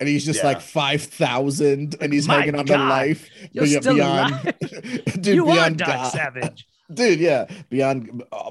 And 0.00 0.08
he's 0.08 0.24
just 0.24 0.40
Yeah. 0.40 0.46
like 0.46 0.60
5,000 0.60 1.94
and 2.00 2.12
he's 2.12 2.26
My 2.26 2.38
hanging 2.40 2.56
on 2.56 2.66
to 2.66 2.76
life. 2.76 3.28
You're 3.52 3.64
Be- 3.64 3.70
still 3.80 3.94
beyond, 3.94 4.32
alive. 4.32 4.54
dude, 5.20 5.26
you 5.36 5.48
are 5.48 5.54
beyond 5.54 5.78
Doc 5.78 5.88
God. 5.88 6.12
Savage. 6.12 6.66
Dude, 6.92 7.20
yeah. 7.20 7.46
Beyond 7.70 8.24
uh, 8.32 8.50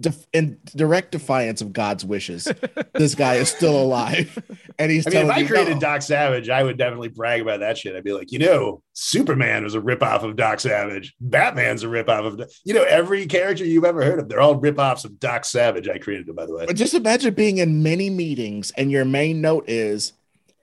def- 0.00 0.26
in 0.32 0.58
direct 0.74 1.12
defiance 1.12 1.60
of 1.60 1.72
God's 1.72 2.04
wishes, 2.04 2.48
this 2.94 3.14
guy 3.14 3.34
is 3.36 3.48
still 3.48 3.80
alive, 3.80 4.42
and 4.78 4.90
he's. 4.90 5.06
I 5.06 5.10
mean, 5.10 5.26
if 5.26 5.30
I 5.30 5.44
created 5.44 5.74
no. 5.74 5.80
Doc 5.80 6.02
Savage, 6.02 6.48
I 6.48 6.62
would 6.62 6.78
definitely 6.78 7.08
brag 7.08 7.42
about 7.42 7.60
that 7.60 7.78
shit. 7.78 7.96
I'd 7.96 8.04
be 8.04 8.12
like, 8.12 8.32
you 8.32 8.38
know, 8.38 8.82
Superman 8.92 9.64
was 9.64 9.74
a 9.74 9.80
ripoff 9.80 10.22
of 10.22 10.36
Doc 10.36 10.60
Savage. 10.60 11.14
Batman's 11.20 11.82
a 11.82 11.86
ripoff 11.86 12.26
of, 12.26 12.50
you 12.64 12.74
know, 12.74 12.84
every 12.84 13.26
character 13.26 13.64
you've 13.64 13.84
ever 13.84 14.04
heard 14.04 14.18
of, 14.18 14.28
they're 14.28 14.40
all 14.40 14.60
ripoffs 14.60 15.04
of 15.04 15.18
Doc 15.18 15.44
Savage. 15.44 15.88
I 15.88 15.98
created 15.98 16.26
them, 16.26 16.36
by 16.36 16.46
the 16.46 16.54
way. 16.54 16.66
But 16.66 16.76
just 16.76 16.94
imagine 16.94 17.34
being 17.34 17.58
in 17.58 17.82
many 17.82 18.10
meetings 18.10 18.72
and 18.76 18.90
your 18.90 19.04
main 19.04 19.40
note 19.40 19.64
is 19.68 20.12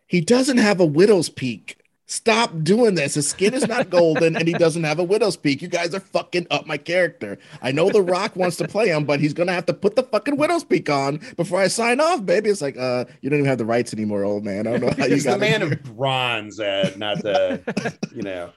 he 0.08 0.22
doesn't 0.22 0.58
have 0.58 0.80
a 0.80 0.86
widow's 0.86 1.30
peak. 1.30 1.81
Stop 2.12 2.52
doing 2.64 2.96
this. 2.96 3.14
His 3.14 3.30
skin 3.30 3.54
is 3.54 3.66
not 3.70 3.90
golden 3.90 4.36
and 4.36 4.46
he 4.46 4.54
doesn't 4.54 4.84
have 4.84 5.00
a 5.00 5.04
widow's 5.04 5.38
peak. 5.38 5.62
You 5.62 5.70
guys 5.70 5.96
are 5.96 6.02
fucking 6.02 6.46
up 6.52 6.68
my 6.68 6.76
character. 6.76 7.38
I 7.62 7.72
know 7.72 7.90
The 7.90 8.02
Rock 8.02 8.36
wants 8.36 8.58
to 8.58 8.68
play 8.68 8.90
him, 8.90 9.06
but 9.06 9.22
he's 9.22 9.34
gonna 9.34 9.54
have 9.54 9.66
to 9.68 9.74
put 9.74 9.96
the 9.96 10.04
fucking 10.04 10.36
widow's 10.36 10.66
peak 10.66 10.90
on 10.90 11.22
before 11.38 11.62
I 11.62 11.70
sign 11.70 12.02
off, 12.02 12.26
baby. 12.26 12.50
It's 12.50 12.62
like, 12.62 12.76
uh, 12.78 13.06
you 13.22 13.30
don't 13.30 13.40
even 13.40 13.48
have 13.50 13.60
the 13.60 13.66
rights 13.66 13.94
anymore, 13.94 14.26
old 14.26 14.44
man. 14.44 14.68
I 14.68 14.72
don't 14.72 14.82
know 14.82 14.88
how 14.88 14.94
you 14.94 14.98
got. 14.98 15.10
He's 15.10 15.24
the 15.24 15.38
man 15.38 15.62
it. 15.62 15.72
of 15.72 15.84
bronze, 15.96 16.60
Ed, 16.60 16.98
not 17.00 17.20
the, 17.24 17.98
you 18.14 18.24
know, 18.24 18.50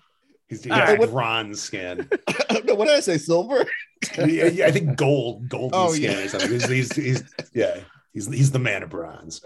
he's, 0.48 0.64
he's 0.64 0.72
All 0.72 0.78
got 0.78 0.98
right. 0.98 1.10
bronze 1.10 1.62
skin. 1.62 2.08
no, 2.64 2.74
what 2.74 2.86
did 2.86 2.96
I 2.96 3.00
say? 3.00 3.18
Silver? 3.18 3.64
Yeah, 4.18 4.46
yeah, 4.46 4.66
I 4.66 4.72
think 4.72 4.96
gold, 4.96 5.48
golden 5.48 5.70
Oh, 5.80 5.92
skin 5.92 6.10
yeah. 6.10 6.24
or 6.24 6.28
something. 6.28 6.50
He's, 6.50 6.68
he's, 6.68 6.92
he's, 6.96 7.22
yeah, 7.54 7.78
he's, 8.12 8.26
he's 8.26 8.50
the 8.50 8.58
man 8.58 8.82
of 8.82 8.90
bronze. 8.90 9.40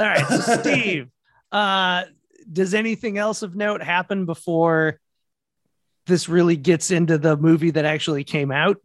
All 0.00 0.06
right, 0.06 0.26
so 0.26 0.40
Steve, 0.60 1.08
uh, 1.52 2.04
does 2.52 2.74
anything 2.74 3.18
else 3.18 3.42
of 3.42 3.54
note 3.56 3.82
happen 3.82 4.26
before 4.26 4.98
this 6.06 6.28
really 6.28 6.56
gets 6.56 6.90
into 6.90 7.16
the 7.18 7.36
movie 7.36 7.70
that 7.70 7.84
actually 7.84 8.24
came 8.24 8.50
out? 8.50 8.76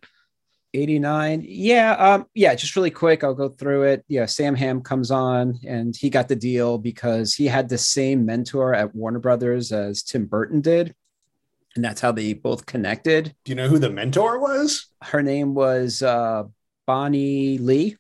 89 0.74 1.45
yeah 1.47 1.93
um 1.93 2.26
yeah 2.36 2.53
just 2.53 2.76
really 2.76 2.91
quick 2.91 3.24
i'll 3.24 3.34
go 3.34 3.47
through 3.47 3.84
it 3.84 4.03
yeah 4.09 4.26
sam 4.26 4.53
hamm 4.53 4.82
comes 4.82 5.09
on 5.11 5.57
and 5.65 5.95
he 5.95 6.09
got 6.09 6.28
the 6.28 6.36
deal 6.36 6.78
because 6.78 7.34
he 7.34 7.45
had 7.45 7.70
the 7.70 7.78
same 7.78 8.26
mentor 8.26 8.74
at 8.74 8.93
warner 8.93 9.18
brothers 9.18 9.72
as 9.72 10.03
tim 10.03 10.26
burton 10.26 10.59
did 10.59 10.93
and 11.76 11.86
that's 11.86 12.01
how 12.01 12.11
they 12.11 12.34
both 12.34 12.65
connected 12.65 13.34
Do 13.45 13.51
you 13.51 13.55
know 13.55 13.70
who 13.70 13.80
the 13.80 13.89
mentor 13.89 14.39
was? 14.39 14.88
her 15.03 15.24
name 15.24 15.55
was 15.55 16.03
uh 16.03 16.43
bonnie 16.86 17.57
lee 17.57 17.95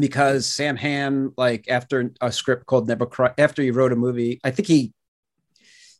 because 0.00 0.46
sam 0.46 0.76
hamm 0.76 1.32
like 1.36 1.64
after 1.68 2.12
a 2.20 2.32
script 2.32 2.66
called 2.66 2.88
never 2.88 3.06
cry 3.06 3.32
after 3.38 3.62
he 3.62 3.70
wrote 3.70 3.92
a 3.92 3.96
movie 3.96 4.40
i 4.44 4.50
think 4.50 4.68
he 4.68 4.92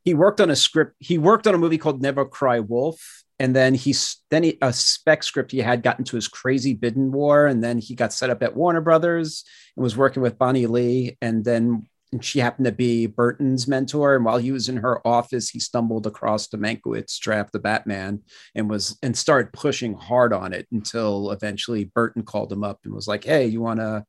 he 0.05 0.15
worked 0.15 0.41
on 0.41 0.51
a 0.51 0.57
script 0.57 0.95
he 0.99 1.19
worked 1.19 1.47
on 1.47 1.55
a 1.55 1.59
movie 1.59 1.79
called 1.79 2.03
never 2.03 2.25
cry 2.25 2.61
wolf 2.61 3.25
and 3.39 3.55
then 3.55 3.75
he's 3.75 4.17
then 4.31 4.43
he, 4.43 4.59
a 4.63 4.73
spec 4.73 5.23
script 5.23 5.53
he 5.53 5.59
had 5.59 5.83
got 5.83 5.99
into 5.99 6.17
his 6.17 6.29
crazy 6.29 6.75
bidding 6.75 7.13
war 7.13 7.47
and 7.47 7.63
then 7.63 7.79
he 7.79 7.95
got 7.95 8.13
set 8.13 8.31
up 8.31 8.43
at 8.43 8.57
warner 8.57 8.81
brothers 8.81 9.45
and 9.77 9.83
was 9.83 9.97
working 9.97 10.23
with 10.23 10.39
bonnie 10.39 10.67
lee 10.67 11.17
and 11.21 11.45
then 11.45 11.88
she 12.23 12.39
happened 12.39 12.65
to 12.65 12.73
be 12.73 13.07
burton's 13.07 13.69
mentor 13.69 14.17
and 14.17 14.25
while 14.25 14.39
he 14.39 14.51
was 14.51 14.69
in 14.69 14.79
her 14.79 15.07
office 15.07 15.51
he 15.51 15.61
stumbled 15.61 16.07
across 16.07 16.49
the 16.49 16.57
mankiewicz 16.57 17.19
draft 17.19 17.53
the 17.53 17.59
batman 17.59 18.21
and 18.55 18.71
was 18.71 18.99
and 19.03 19.17
started 19.17 19.53
pushing 19.53 19.95
hard 19.95 20.33
on 20.33 20.55
it 20.55 20.67
until 20.73 21.31
eventually 21.33 21.85
burton 21.85 22.23
called 22.23 22.51
him 22.51 22.65
up 22.65 22.79
and 22.85 22.95
was 22.95 23.07
like 23.07 23.25
hey 23.25 23.47
you 23.47 23.61
want 23.61 23.79
to 23.79 24.03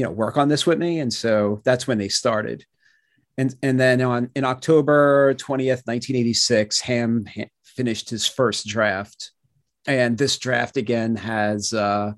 you 0.00 0.04
know 0.04 0.10
work 0.10 0.36
on 0.36 0.48
this 0.48 0.66
with 0.66 0.78
me? 0.78 1.00
And 1.00 1.12
so 1.12 1.60
that's 1.64 1.86
when 1.86 1.98
they 1.98 2.08
started. 2.08 2.64
And 3.36 3.54
and 3.62 3.78
then 3.78 4.00
on 4.00 4.30
in 4.34 4.44
october 4.44 5.34
20th 5.34 5.86
1986 5.86 6.80
hamm 6.80 7.26
finished 7.64 8.10
his 8.10 8.26
first 8.26 8.66
draft. 8.66 9.32
And 9.86 10.16
this 10.16 10.38
draft 10.38 10.76
again 10.76 11.16
has 11.16 11.72
uh 11.72 12.12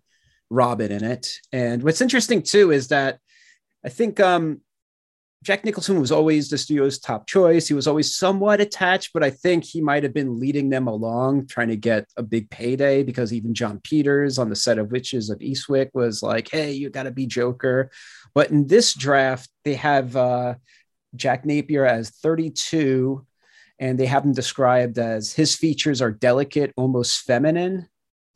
robin 0.51 0.93
in 0.93 1.05
it. 1.05 1.33
And 1.53 1.83
what's 1.83 2.01
interesting 2.01 2.43
too 2.43 2.71
is 2.71 2.89
that 2.89 3.19
i 3.85 3.89
think 3.89 4.21
um 4.21 4.61
Jack 5.43 5.65
Nicholson 5.65 6.01
was 6.01 6.13
always 6.13 6.49
the 6.49 6.57
studio's 6.57 7.01
top 7.01 7.27
choice. 7.27 7.67
He 7.67 7.75
was 7.75 7.89
always 7.89 8.15
somewhat 8.15 8.61
attached, 8.61 9.11
but 9.13 9.25
I 9.25 9.31
think 9.31 9.65
he 9.65 9.81
might 9.81 10.05
have 10.05 10.15
been 10.15 10.39
leading 10.39 10.71
them 10.71 10.87
along, 10.87 11.49
trying 11.49 11.69
to 11.69 11.77
get 11.77 12.07
a 12.17 12.23
big 12.23 12.49
payday 12.49 13.03
because 13.03 13.33
even 13.33 13.53
Jon 13.53 13.81
Peters 13.83 14.39
on 14.39 14.49
the 14.49 14.55
set 14.55 14.79
of 14.79 14.93
Witches 14.93 15.31
of 15.31 15.41
Eastwick 15.41 15.91
was 15.95 16.23
like, 16.23 16.49
hey, 16.49 16.71
you 16.73 16.91
got 16.91 17.05
to 17.05 17.11
be 17.11 17.27
Joker. 17.27 17.91
But 18.35 18.53
in 18.53 18.69
this 18.69 18.95
draft, 18.95 19.51
they 19.65 19.75
have 19.75 20.15
uh, 20.15 20.55
Jack 21.17 21.45
Napier 21.45 21.85
as 21.85 22.11
32, 22.11 23.27
and 23.81 23.99
they 23.99 24.07
have 24.07 24.25
him 24.25 24.33
described 24.33 24.97
as 24.99 25.33
his 25.33 25.57
features 25.57 26.01
are 26.01 26.13
delicate, 26.13 26.73
almost 26.77 27.23
feminine. 27.23 27.89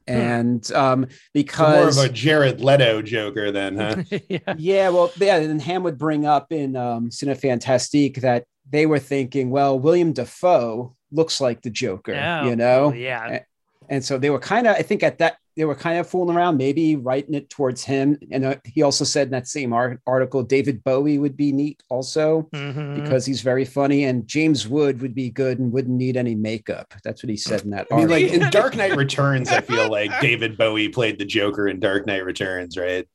And 0.09 0.73
um, 0.73 1.07
So 1.35 1.81
more 1.81 1.89
of 1.89 2.11
a 2.11 2.13
Jared 2.13 2.61
Leto 2.61 3.03
Joker 3.03 3.51
then, 3.51 3.77
huh? 3.77 4.03
yeah. 4.29 4.55
yeah, 4.57 4.89
well, 4.91 5.13
yeah, 5.21 5.37
and 5.37 5.61
Hamm 5.61 5.83
would 5.83 5.99
bring 5.99 6.27
up 6.27 6.53
in 6.53 6.77
um, 6.77 7.11
Cinefantastique 7.11 8.21
that 8.21 8.45
they 8.69 8.87
were 8.87 8.99
thinking, 8.99 9.51
well, 9.51 9.79
William 9.79 10.13
Dafoe 10.13 10.95
looks 11.11 11.41
like 11.41 11.63
the 11.63 11.71
Joker, 11.71 12.13
Yeah, 12.13 12.47
you 12.47 12.57
know, 12.57 12.93
yeah. 12.93 13.41
And 13.89 14.05
so 14.05 14.19
they 14.19 14.31
were 14.31 14.39
kind 14.39 14.67
of, 14.67 14.77
I 14.77 14.83
think, 14.83 15.03
at 15.03 15.19
that 15.19 15.37
they 15.57 15.65
were 15.65 15.75
kind 15.75 15.99
of 15.99 16.07
fooling 16.07 16.37
around, 16.37 16.59
maybe 16.59 16.97
writing 16.97 17.33
it 17.33 17.49
towards 17.49 17.83
him. 17.83 18.19
And 18.31 18.45
uh, 18.45 18.57
he 18.65 18.83
also 18.83 19.05
said 19.05 19.29
in 19.29 19.31
that 19.31 19.49
same 19.49 19.73
art- 19.73 20.03
article, 20.07 20.43
David 20.43 20.85
Bowie 20.85 21.17
would 21.19 21.35
be 21.35 21.51
neat 21.51 21.83
also 21.89 22.47
Mhm. 22.53 23.03
because 23.03 23.25
he's 23.25 23.41
very 23.41 23.65
funny, 23.65 24.05
and 24.05 24.27
James 24.29 24.69
Wood 24.69 25.01
would 25.01 25.15
be 25.15 25.31
good 25.31 25.59
and 25.59 25.73
wouldn't 25.73 25.97
need 25.97 26.19
any 26.19 26.35
makeup. 26.35 26.93
That's 27.05 27.23
what 27.23 27.31
he 27.31 27.39
said 27.39 27.63
in 27.63 27.71
that 27.71 27.87
I 27.91 27.97
mean, 27.97 28.11
article. 28.13 28.29
like 28.35 28.43
in 28.45 28.51
Dark 28.51 28.77
Knight 28.77 28.97
Returns, 28.97 29.49
I 29.49 29.63
feel 29.63 29.91
like 29.91 30.11
David 30.21 30.59
Bowie 30.59 30.91
played 30.91 31.19
the 31.19 31.25
Joker 31.25 31.67
in 31.69 31.81
Dark 31.81 32.07
Knight 32.07 32.25
Returns, 32.27 32.77
right? 32.77 33.09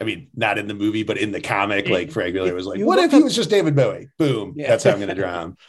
I 0.00 0.04
mean, 0.04 0.28
not 0.36 0.58
in 0.58 0.68
the 0.68 0.74
movie, 0.74 1.02
but 1.02 1.18
in 1.18 1.32
the 1.32 1.40
comic, 1.40 1.88
like 1.88 2.12
Frank 2.12 2.34
Miller 2.34 2.54
was 2.54 2.66
like, 2.66 2.80
"What 2.80 2.98
if 3.00 3.10
he 3.10 3.22
was 3.22 3.34
just 3.34 3.50
David 3.50 3.74
Bowie?" 3.74 4.08
Boom, 4.18 4.52
Yeah. 4.54 4.68
that's 4.68 4.84
how 4.84 4.90
I'm 4.90 4.98
going 4.98 5.08
to 5.08 5.14
draw 5.16 5.42
him. 5.42 5.56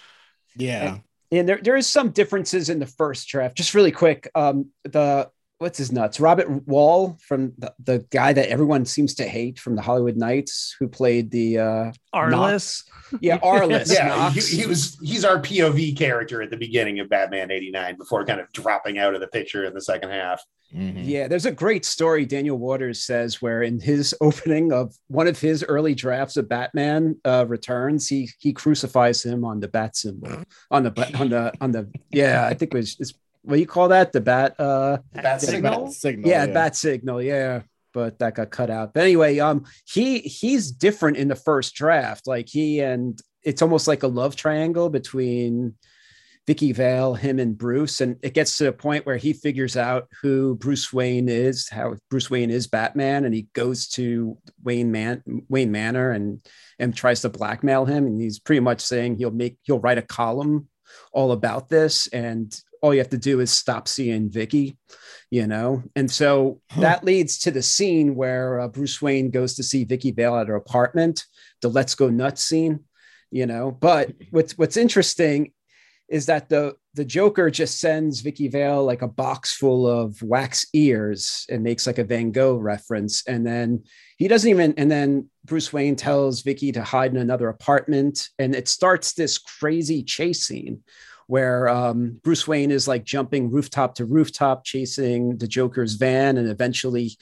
Yeah. 0.60 0.98
And 1.32 1.48
there, 1.48 1.60
there 1.62 1.76
is 1.76 1.88
some 1.88 2.12
differences 2.12 2.70
in 2.70 2.80
the 2.80 2.86
first 2.86 3.28
draft. 3.28 3.58
Just 3.58 3.74
really 3.74 3.92
quick, 3.92 4.30
um, 4.34 4.68
the 4.84 5.30
what's 5.60 5.78
his 5.78 5.92
nuts? 5.92 6.20
Robert 6.20 6.48
Wuhl 6.68 7.20
from 7.22 7.54
the, 7.58 7.74
the 7.84 8.06
guy 8.12 8.34
that 8.34 8.50
everyone 8.50 8.86
seems 8.86 9.16
to 9.16 9.28
hate 9.28 9.60
from 9.60 9.76
the 9.76 9.82
Hollywood 9.82 10.16
Knights, 10.16 10.76
who 10.80 10.88
played 10.88 11.32
the 11.32 11.58
uh, 11.60 11.92
Arliss. 12.14 12.84
yeah 13.22 13.38
Arliss. 13.44 13.94
Yeah, 13.94 14.08
Knox. 14.08 14.48
he, 14.48 14.62
he 14.62 14.66
was 14.68 14.98
he's 15.02 15.26
our 15.26 15.42
POV 15.42 15.98
character 15.98 16.42
at 16.42 16.50
the 16.52 16.58
beginning 16.58 17.00
of 17.00 17.10
Batman 17.10 17.52
'89 17.52 17.98
before 17.98 18.26
kind 18.26 18.40
of 18.40 18.52
dropping 18.54 18.98
out 19.00 19.16
of 19.16 19.22
the 19.22 19.28
picture 19.28 19.66
in 19.66 19.74
the 19.74 19.82
second 19.82 20.10
half. 20.10 20.42
Mhm. 20.76 21.01
Yeah, 21.05 21.28
there's 21.30 21.45
a 21.45 21.51
great 21.51 21.86
story 21.86 22.26
Daniel 22.26 22.57
Waters 22.57 23.01
says 23.03 23.41
where 23.41 23.61
in 23.63 23.80
his 23.80 24.13
opening 24.22 24.74
of 24.74 24.93
one 25.07 25.28
of 25.28 25.39
his 25.39 25.63
early 25.63 25.95
drafts 25.95 26.36
of 26.38 26.49
Batman 26.49 27.15
uh, 27.24 27.45
Returns, 27.47 28.07
he 28.07 28.30
he 28.39 28.51
crucifies 28.53 29.24
him 29.24 29.45
on 29.45 29.59
the 29.61 29.68
bat 29.70 29.95
symbol 29.95 30.43
on 30.70 30.84
the 30.84 30.91
ba- 30.91 31.18
on 31.18 31.30
the 31.30 31.53
on 31.61 31.72
the 31.72 31.89
yeah 32.11 32.45
I 32.45 32.53
think 32.53 32.74
it 32.74 32.78
was 32.78 32.97
it's, 32.99 33.13
what 33.43 33.55
do 33.55 33.59
you 33.61 33.68
call 33.68 33.88
that 33.89 34.11
the 34.11 34.20
bat 34.22 34.55
uh 34.59 34.97
Bat 35.13 35.41
signal. 35.41 35.86
Bat 35.86 35.93
signal. 35.93 36.30
yeah, 36.30 36.45
bat 36.47 36.76
signal 36.76 37.22
yeah 37.22 37.61
but 37.93 38.20
that 38.20 38.36
got 38.36 38.49
cut 38.51 38.70
out 38.70 38.93
but 38.93 39.03
anyway 39.03 39.39
um 39.39 39.63
he 39.86 40.20
he's 40.20 40.70
different 40.70 41.15
in 41.15 41.30
the 41.30 41.36
first 41.36 41.74
draft 41.74 42.28
like 42.28 42.49
he 42.49 42.82
and 42.82 43.22
it's 43.43 43.61
almost 43.61 43.88
like 43.88 44.03
a 44.03 44.07
love 44.07 44.36
triangle 44.36 44.89
between 44.89 45.74
Vicki 46.48 46.72
Vale, 46.72 47.14
him 47.14 47.39
and 47.39 47.58
Bruce, 47.58 48.00
and 48.00 48.16
it 48.24 48.34
gets 48.34 48.58
to 48.58 48.64
the 48.64 48.72
point 48.72 49.06
where 49.06 49.18
he 49.18 49.34
figures 49.34 49.76
out 49.76 50.08
who 50.22 50.56
Bruce 50.56 50.93
Wayne 50.93 51.28
is, 51.28 51.68
how 51.68 51.95
Bruce 52.10 52.30
Wayne 52.30 52.50
is 52.50 52.68
Batman, 52.68 53.26
and 53.26 53.36
he 53.36 53.50
goes 53.54 53.89
to 53.89 54.38
Wayne 54.64 54.89
Man 54.89 55.22
Wayne 55.50 55.72
Manor 55.74 56.12
and 56.12 56.41
and 56.80 56.95
tries 56.95 57.22
to 57.22 57.30
blackmail 57.30 57.86
him, 57.86 58.08
and 58.08 58.22
he's 58.22 58.39
pretty 58.39 58.62
much 58.62 58.80
saying 58.80 59.18
he'll 59.18 59.30
make 59.30 59.58
he'll 59.64 59.82
write 59.82 59.98
a 59.98 60.02
column 60.02 60.70
all 61.12 61.34
about 61.34 61.68
this, 61.68 62.08
and 62.08 62.58
all 62.82 62.93
you 62.93 63.02
have 63.02 63.10
to 63.10 63.18
do 63.18 63.41
is 63.41 63.52
stop 63.52 63.89
seeing 63.89 64.30
Vicki, 64.30 64.78
you 65.30 65.48
know, 65.48 65.84
and 65.98 66.10
so 66.10 66.62
that 66.78 67.04
leads 67.04 67.39
to 67.39 67.52
the 67.52 67.62
scene 67.62 68.16
where 68.16 68.62
uh, 68.62 68.68
Bruce 68.70 69.02
Wayne 69.02 69.32
goes 69.32 69.56
to 69.56 69.64
see 69.64 69.84
Vicki 69.84 70.12
Vale 70.12 70.38
at 70.38 70.48
her 70.48 70.56
apartment, 70.56 71.26
the 71.62 71.68
"Let's 71.68 71.93
Go 71.93 72.10
Nuts" 72.10 72.41
scene, 72.41 72.86
you 73.32 73.45
know. 73.45 73.70
But 73.70 74.14
what's 74.32 74.58
what's 74.58 74.78
interesting 74.78 75.52
is 76.10 76.26
that 76.28 76.49
the 76.49 76.76
the 76.93 77.05
Joker 77.05 77.49
just 77.49 77.80
sends 77.80 78.22
Vicki 78.22 78.47
Vale 78.47 78.84
like 78.84 79.01
a 79.01 79.08
box 79.08 79.53
full 79.53 79.88
of 79.88 80.22
wax 80.24 80.66
ears 80.74 81.45
and 81.49 81.62
makes 81.62 81.86
like 81.86 81.99
a 81.99 82.03
Van 82.03 82.32
Gogh 82.32 82.58
reference, 82.58 83.26
and 83.28 83.45
then 83.45 83.84
he 84.18 84.28
doesn't 84.28 84.49
even. 84.49 84.74
And 84.78 84.89
then 84.89 85.30
Bruce 85.45 85.72
Wayne 85.72 85.95
tells 85.95 86.41
Vicki 86.41 86.72
to 86.72 86.84
hide 86.84 87.12
in 87.12 87.18
another 87.18 87.49
apartment, 87.49 88.30
and 88.39 88.55
it 88.55 88.68
starts 88.68 89.14
this 89.14 89.38
crazy 89.38 90.03
chase 90.03 90.45
scene 90.45 90.84
where 91.28 91.68
um, 91.68 92.20
Bruce 92.24 92.47
Wayne 92.47 92.72
is 92.72 92.88
like 92.88 93.03
jumping 93.03 93.51
rooftop 93.51 93.95
to 93.95 94.05
rooftop, 94.05 94.64
chasing 94.64 95.38
the 95.38 95.47
Joker's 95.47 95.95
van, 95.95 96.38
and 96.38 96.49
eventually 96.49 97.18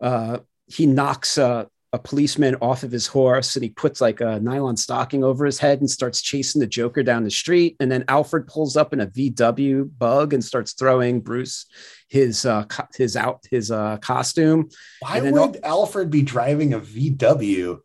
uh, 0.00 0.38
he 0.66 0.86
knocks 0.86 1.38
uh, 1.38 1.66
a 1.92 1.98
policeman 1.98 2.54
off 2.60 2.84
of 2.84 2.92
his 2.92 3.08
horse 3.08 3.56
and 3.56 3.64
he 3.64 3.70
puts 3.70 4.00
like 4.00 4.20
a 4.20 4.38
nylon 4.38 4.76
stocking 4.76 5.24
over 5.24 5.44
his 5.44 5.58
head 5.58 5.80
and 5.80 5.90
starts 5.90 6.22
chasing 6.22 6.60
the 6.60 6.66
Joker 6.66 7.02
down 7.02 7.24
the 7.24 7.30
street. 7.30 7.76
And 7.80 7.90
then 7.90 8.04
Alfred 8.06 8.46
pulls 8.46 8.76
up 8.76 8.92
in 8.92 9.00
a 9.00 9.08
VW 9.08 9.90
bug 9.98 10.32
and 10.32 10.44
starts 10.44 10.72
throwing 10.74 11.20
Bruce 11.20 11.66
his 12.08 12.44
uh 12.44 12.64
co- 12.64 12.86
his 12.94 13.16
out 13.16 13.44
his 13.50 13.70
uh 13.70 13.96
costume. 13.98 14.68
Why 15.00 15.20
would 15.20 15.58
Alfred 15.64 16.10
be 16.10 16.22
driving 16.22 16.74
a 16.74 16.80
VW? 16.80 17.80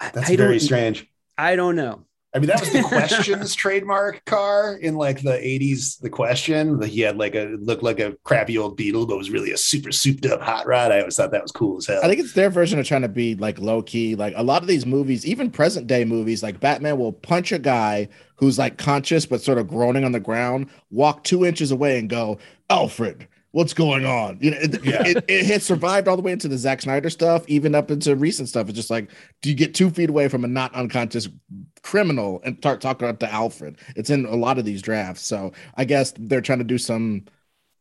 That's 0.00 0.30
I 0.30 0.36
very 0.36 0.60
strange. 0.60 1.06
I 1.38 1.56
don't 1.56 1.76
know. 1.76 2.04
I 2.32 2.38
mean, 2.38 2.46
that 2.46 2.60
was 2.60 2.72
the 2.72 2.82
questions 2.84 3.54
trademark 3.54 4.24
car 4.24 4.76
in 4.76 4.94
like 4.94 5.22
the 5.22 5.32
80s. 5.32 6.00
The 6.00 6.10
question 6.10 6.78
that 6.78 6.88
he 6.88 7.00
had 7.00 7.16
like 7.16 7.34
a 7.34 7.56
looked 7.58 7.82
like 7.82 7.98
a 7.98 8.16
crappy 8.22 8.56
old 8.56 8.76
beetle, 8.76 9.06
but 9.06 9.16
was 9.16 9.30
really 9.30 9.50
a 9.50 9.56
super 9.56 9.90
souped 9.90 10.26
up 10.26 10.40
hot 10.40 10.66
rod. 10.66 10.92
I 10.92 11.00
always 11.00 11.16
thought 11.16 11.32
that 11.32 11.42
was 11.42 11.50
cool 11.50 11.78
as 11.78 11.86
hell. 11.86 12.00
I 12.04 12.08
think 12.08 12.20
it's 12.20 12.34
their 12.34 12.50
version 12.50 12.78
of 12.78 12.86
trying 12.86 13.02
to 13.02 13.08
be 13.08 13.34
like 13.34 13.58
low 13.58 13.82
key. 13.82 14.14
Like 14.14 14.34
a 14.36 14.44
lot 14.44 14.62
of 14.62 14.68
these 14.68 14.86
movies, 14.86 15.26
even 15.26 15.50
present 15.50 15.88
day 15.88 16.04
movies, 16.04 16.42
like 16.42 16.60
Batman 16.60 16.98
will 16.98 17.12
punch 17.12 17.50
a 17.50 17.58
guy 17.58 18.08
who's 18.36 18.58
like 18.58 18.78
conscious 18.78 19.26
but 19.26 19.42
sort 19.42 19.58
of 19.58 19.68
groaning 19.68 20.04
on 20.04 20.12
the 20.12 20.20
ground, 20.20 20.68
walk 20.90 21.24
two 21.24 21.44
inches 21.44 21.72
away 21.72 21.98
and 21.98 22.08
go, 22.08 22.38
Alfred, 22.70 23.26
what's 23.52 23.74
going 23.74 24.06
on? 24.06 24.38
You 24.40 24.52
know, 24.52 24.58
it, 24.60 24.84
Yeah. 24.84 25.02
it, 25.06 25.24
it 25.28 25.46
had 25.46 25.62
survived 25.62 26.08
all 26.08 26.16
the 26.16 26.22
way 26.22 26.32
into 26.32 26.48
the 26.48 26.58
Zack 26.58 26.82
Snyder 26.82 27.10
stuff, 27.10 27.44
even 27.48 27.74
up 27.74 27.90
into 27.90 28.14
recent 28.16 28.48
stuff. 28.48 28.68
It's 28.68 28.76
just 28.76 28.90
like, 28.90 29.10
do 29.42 29.48
you 29.50 29.54
get 29.56 29.74
two 29.74 29.90
feet 29.90 30.08
away 30.10 30.28
from 30.28 30.44
a 30.44 30.48
not 30.48 30.74
unconscious 30.74 31.28
criminal 31.82 32.40
and 32.44 32.56
start 32.58 32.80
talking 32.80 33.08
about 33.08 33.20
to 33.20 33.32
Alfred? 33.32 33.78
It's 33.96 34.10
in 34.10 34.24
a 34.26 34.36
lot 34.36 34.58
of 34.58 34.64
these 34.64 34.82
drafts. 34.82 35.22
So 35.22 35.52
I 35.76 35.84
guess 35.84 36.12
they're 36.18 36.40
trying 36.40 36.58
to 36.58 36.64
do 36.64 36.78
some 36.78 37.24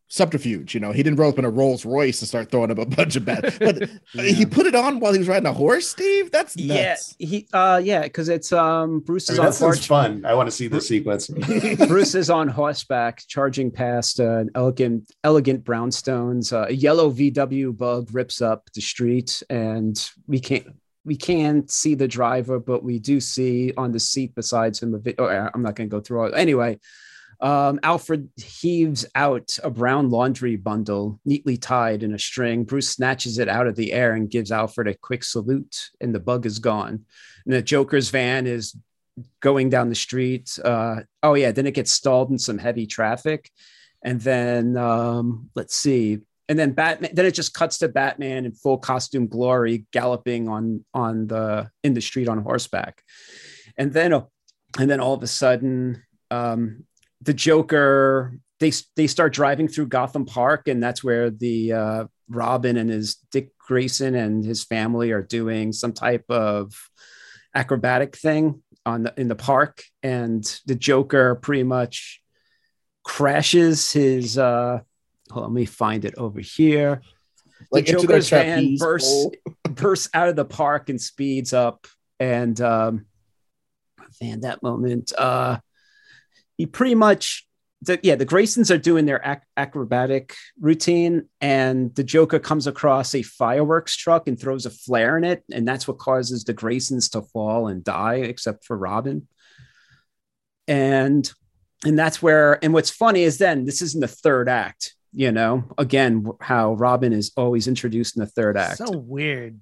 subterfuge. 0.09 0.73
You 0.73 0.79
know, 0.79 0.91
he 0.91 1.01
didn't 1.03 1.17
roll 1.19 1.29
up 1.31 1.39
in 1.39 1.45
a 1.45 1.49
Rolls 1.49 1.85
Royce 1.85 2.21
and 2.21 2.27
start 2.27 2.51
throwing 2.51 2.71
up 2.71 2.77
a 2.79 2.85
bunch 2.85 3.15
of 3.15 3.23
bad, 3.25 3.55
but 3.59 3.89
he 4.25 4.45
put 4.45 4.65
it 4.65 4.75
on 4.75 4.99
while 4.99 5.13
he 5.13 5.19
was 5.19 5.27
riding 5.27 5.45
a 5.47 5.53
horse, 5.53 5.87
Steve. 5.87 6.31
That's 6.31 6.57
nuts. 6.57 7.15
Yeah, 7.19 7.27
he 7.27 7.47
uh 7.53 7.79
yeah, 7.83 8.01
because 8.03 8.27
it's 8.27 8.51
um 8.51 8.99
Bruce 8.99 9.29
I 9.29 9.33
is 9.33 9.39
mean, 9.39 9.45
on 9.45 9.51
that 9.51 9.55
sounds 9.55 9.75
horse- 9.77 9.85
fun. 9.85 10.25
I 10.25 10.33
want 10.33 10.47
to 10.47 10.51
see 10.55 10.67
the 10.67 10.81
sequence. 10.81 11.27
Bruce 11.87 12.15
is 12.15 12.29
on 12.29 12.47
horseback, 12.47 13.23
charging 13.27 13.71
past 13.71 14.19
uh, 14.19 14.39
an 14.39 14.49
elegant, 14.55 15.11
elegant 15.23 15.63
brownstones. 15.63 16.51
Uh, 16.51 16.65
a 16.69 16.73
yellow 16.73 17.11
VW 17.11 17.75
bug 17.77 18.09
rips 18.11 18.41
up 18.41 18.69
the 18.73 18.81
street, 18.81 19.41
and 19.49 20.09
we 20.27 20.39
can't 20.39 20.67
we 21.05 21.15
can't 21.15 21.71
see 21.71 21.95
the 21.95 22.07
driver, 22.07 22.59
but 22.59 22.83
we 22.83 22.99
do 22.99 23.19
see 23.21 23.73
on 23.77 23.91
the 23.91 23.99
seat 23.99 24.33
besides 24.35 24.81
him. 24.81 24.93
A 24.93 24.97
vi- 24.99 25.15
oh, 25.17 25.27
I'm 25.53 25.61
not 25.61 25.75
going 25.75 25.89
to 25.89 25.95
go 25.95 26.01
through 26.01 26.21
all. 26.21 26.35
Anyway, 26.35 26.79
um, 27.41 27.79
Alfred 27.83 28.29
heaves 28.35 29.05
out 29.15 29.57
a 29.63 29.69
brown 29.69 30.09
laundry 30.09 30.57
bundle, 30.57 31.19
neatly 31.23 31.55
tied 31.57 32.03
in 32.03 32.13
a 32.13 32.19
string. 32.19 32.65
Bruce 32.65 32.89
snatches 32.89 33.39
it 33.39 33.47
out 33.47 33.67
of 33.67 33.75
the 33.75 33.93
air 33.93 34.13
and 34.13 34.29
gives 34.29 34.51
Alfred 34.51 34.87
a 34.87 34.93
quick 34.93 35.23
salute, 35.23 35.89
and 36.01 36.13
the 36.13 36.19
bug 36.19 36.45
is 36.45 36.59
gone. 36.59 37.05
And 37.45 37.53
the 37.53 37.61
Joker's 37.61 38.09
van 38.09 38.45
is 38.45 38.75
going 39.39 39.69
down 39.69 39.89
the 39.89 39.95
street. 39.95 40.57
Uh, 40.63 41.01
oh 41.23 41.33
yeah, 41.33 41.51
then 41.51 41.67
it 41.67 41.73
gets 41.73 41.91
stalled 41.91 42.29
in 42.29 42.37
some 42.37 42.57
heavy 42.57 42.85
traffic, 42.85 43.49
and 44.03 44.19
then 44.19 44.75
um, 44.75 45.49
let's 45.55 45.75
see, 45.75 46.19
and 46.49 46.59
then 46.59 46.73
Batman. 46.73 47.11
Then 47.13 47.25
it 47.25 47.35
just 47.35 47.53
cuts 47.53 47.77
to 47.77 47.87
Batman 47.87 48.45
in 48.45 48.51
full 48.51 48.77
costume 48.77 49.27
glory, 49.27 49.85
galloping 49.93 50.49
on 50.49 50.83
on 50.93 51.27
the 51.27 51.71
in 51.85 51.93
the 51.93 52.01
street 52.01 52.27
on 52.27 52.41
horseback, 52.41 53.01
and 53.77 53.93
then 53.93 54.11
uh, 54.11 54.25
and 54.77 54.89
then 54.89 54.99
all 54.99 55.13
of 55.13 55.23
a 55.23 55.27
sudden, 55.27 56.03
um, 56.31 56.83
the 57.21 57.33
Joker. 57.33 58.33
They, 58.59 58.73
they 58.97 59.07
start 59.07 59.33
driving 59.33 59.69
through 59.69 59.87
Gotham 59.87 60.25
Park, 60.25 60.67
and 60.67 60.83
that's 60.83 61.01
where 61.01 61.29
the 61.29 61.71
uh, 61.71 62.05
Robin 62.27 62.75
and 62.75 62.89
his 62.89 63.15
Dick 63.31 63.51
Grayson 63.57 64.15
and 64.15 64.43
his 64.43 64.63
family 64.63 65.11
are 65.11 65.21
doing 65.21 65.71
some 65.71 65.93
type 65.93 66.25
of 66.29 66.73
acrobatic 67.55 68.15
thing 68.15 68.61
on 68.85 69.03
the, 69.03 69.13
in 69.17 69.27
the 69.27 69.35
park. 69.35 69.83
And 70.03 70.43
the 70.65 70.75
joker 70.75 71.35
pretty 71.35 71.63
much 71.63 72.21
crashes 73.03 73.91
his 73.91 74.37
uh 74.37 74.79
on, 75.31 75.41
let 75.41 75.51
me 75.51 75.65
find 75.65 76.05
it 76.05 76.15
over 76.17 76.39
here. 76.39 77.01
Like 77.71 77.85
the 77.85 77.93
joker's 77.93 78.29
van 78.29 78.75
bursts, 78.77 79.27
bursts 79.69 80.09
out 80.13 80.29
of 80.29 80.35
the 80.35 80.45
park 80.45 80.89
and 80.89 81.01
speeds 81.01 81.53
up. 81.53 81.87
And 82.19 82.59
um 82.61 83.05
man 84.21 84.41
that 84.41 84.63
moment 84.63 85.11
uh 85.17 85.59
he 86.59 86.65
pretty 86.65 86.93
much 86.93 87.47
the, 87.81 87.97
yeah, 88.03 88.15
the 88.15 88.25
Graysons 88.25 88.69
are 88.69 88.77
doing 88.77 89.05
their 89.05 89.21
ac- 89.23 89.47
acrobatic 89.55 90.35
routine, 90.59 91.29
and 91.39 91.95
the 91.95 92.03
Joker 92.03 92.37
comes 92.37 92.67
across 92.67 93.15
a 93.15 93.21
fireworks 93.21 93.95
truck 93.95 94.27
and 94.27 94.37
throws 94.37 94.65
a 94.65 94.69
flare 94.69 95.17
in 95.17 95.23
it, 95.23 95.45
and 95.49 95.65
that's 95.65 95.87
what 95.87 95.97
causes 95.97 96.43
the 96.43 96.53
Graysons 96.53 97.09
to 97.11 97.21
fall 97.21 97.69
and 97.69 97.81
die, 97.81 98.15
except 98.15 98.65
for 98.65 98.77
Robin. 98.77 99.27
And 100.67 101.31
and 101.85 101.97
that's 101.97 102.21
where 102.21 102.63
and 102.63 102.73
what's 102.73 102.89
funny 102.89 103.23
is 103.23 103.37
then 103.37 103.63
this 103.63 103.81
is 103.81 103.95
in 103.95 104.01
the 104.01 104.07
third 104.09 104.49
act. 104.49 104.93
You 105.13 105.31
know, 105.31 105.63
again, 105.77 106.29
how 106.41 106.73
Robin 106.73 107.13
is 107.13 107.31
always 107.37 107.69
introduced 107.69 108.17
in 108.17 108.19
the 108.19 108.29
third 108.29 108.57
act. 108.57 108.79
So 108.79 108.91
weird. 108.91 109.61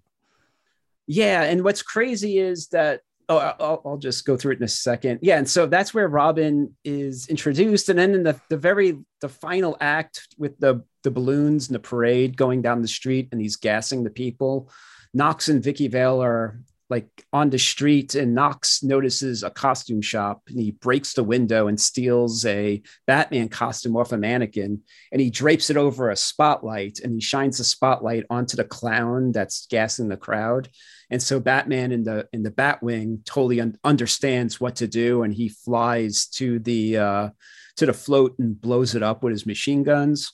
Yeah, 1.06 1.44
and 1.44 1.64
what's 1.64 1.84
crazy 1.84 2.40
is 2.40 2.70
that 2.70 3.02
oh, 3.30 3.38
I'll, 3.38 3.82
I'll 3.86 3.98
just 3.98 4.26
go 4.26 4.38
through 4.38 4.54
it 4.54 4.58
in 4.58 4.64
a 4.64 4.70
second. 4.70 5.20
Yeah, 5.22 5.38
and 5.38 5.50
so 5.50 5.66
that's 5.66 5.94
where 5.94 6.08
Robin 6.08 6.76
is 6.84 7.28
introduced, 7.28 7.90
and 7.90 8.00
then 8.00 8.14
in 8.14 8.24
the 8.24 8.40
the 8.50 8.58
very 8.58 8.98
the 9.22 9.30
final 9.30 9.78
act 9.80 10.28
with 10.38 10.60
the 10.60 10.84
the 11.04 11.12
balloons 11.12 11.68
and 11.68 11.76
the 11.76 11.80
parade 11.80 12.38
going 12.38 12.62
down 12.62 12.82
the 12.82 12.88
street, 12.88 13.30
and 13.32 13.42
he's 13.42 13.56
gassing 13.56 14.04
the 14.04 14.10
people. 14.10 14.70
Knox 15.14 15.50
and 15.50 15.64
Vicki 15.64 15.88
Vale 15.88 16.22
are 16.22 16.60
like 16.90 17.08
on 17.34 17.50
the 17.50 17.60
street, 17.60 18.16
and 18.16 18.34
Knox 18.34 18.82
notices 18.82 19.44
a 19.44 19.50
costume 19.50 20.02
shop, 20.02 20.44
and 20.48 20.60
he 20.60 20.72
breaks 20.72 21.14
the 21.14 21.24
window 21.24 21.68
and 21.68 21.80
steals 21.80 22.46
a 22.46 22.82
Batman 23.06 23.50
costume 23.50 23.98
off 23.98 24.14
a 24.14 24.18
mannequin, 24.18 24.82
and 25.12 25.22
he 25.22 25.30
drapes 25.30 25.70
it 25.70 25.78
over 25.78 26.10
a 26.10 26.16
spotlight, 26.16 27.00
and 27.00 27.14
he 27.14 27.22
shines 27.22 27.58
the 27.58 27.64
spotlight 27.64 28.26
onto 28.30 28.56
the 28.56 28.64
clown 28.64 29.32
that's 29.32 29.68
gassing 29.68 30.08
the 30.08 30.18
crowd. 30.18 30.70
And 31.10 31.22
so 31.22 31.40
Batman 31.40 31.92
in 31.92 32.04
the 32.04 32.28
in 32.32 32.44
the 32.44 32.52
Batwing 32.52 33.26
totally 33.26 33.62
un- 33.62 33.78
understands 33.84 34.60
what 34.60 34.78
to 34.78 34.88
do, 34.88 35.24
and 35.24 35.34
he 35.34 35.50
flies 35.50 36.28
to 36.36 36.60
the 36.60 36.98
uh, 36.98 37.30
to 37.78 37.86
the 37.86 37.94
float 37.94 38.36
and 38.40 38.60
blows 38.60 38.96
it 38.96 39.04
up 39.04 39.24
with 39.24 39.32
his 39.32 39.46
machine 39.46 39.84
guns. 39.84 40.34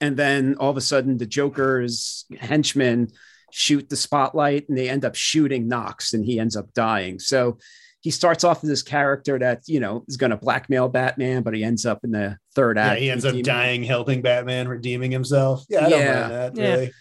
And 0.00 0.16
then 0.16 0.56
all 0.60 0.70
of 0.70 0.76
a 0.76 0.82
sudden, 0.82 1.16
the 1.16 1.26
Joker's 1.26 2.24
henchmen 2.38 3.08
shoot 3.50 3.88
the 3.88 3.96
spotlight, 3.96 4.68
and 4.68 4.76
they 4.76 4.88
end 4.88 5.04
up 5.04 5.14
shooting 5.14 5.68
Knox, 5.68 6.14
and 6.14 6.24
he 6.24 6.38
ends 6.38 6.56
up 6.56 6.72
dying. 6.74 7.18
So 7.18 7.58
he 8.00 8.10
starts 8.10 8.44
off 8.44 8.62
as 8.62 8.68
this 8.70 8.82
character 8.82 9.38
that 9.38 9.62
you 9.66 9.80
know 9.80 10.04
is 10.08 10.16
going 10.16 10.30
to 10.30 10.36
blackmail 10.36 10.88
Batman, 10.88 11.42
but 11.42 11.54
he 11.54 11.64
ends 11.64 11.84
up 11.86 12.00
in 12.04 12.10
the 12.12 12.36
third 12.54 12.76
Yeah, 12.76 12.86
act. 12.92 13.00
he 13.00 13.10
ends 13.10 13.24
up 13.24 13.40
dying, 13.42 13.82
helping 13.82 14.22
Batman, 14.22 14.68
redeeming 14.68 15.10
himself. 15.10 15.64
Yeah, 15.68 15.86
I 15.86 15.88
don't 15.90 16.00
Yeah. 16.00 16.20
mind 16.20 16.32
that 16.32 16.56
Yeah. 16.56 16.70
really. 16.74 16.92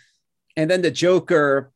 and 0.56 0.70
then 0.72 0.82
the 0.82 0.91
Joker 0.91 1.72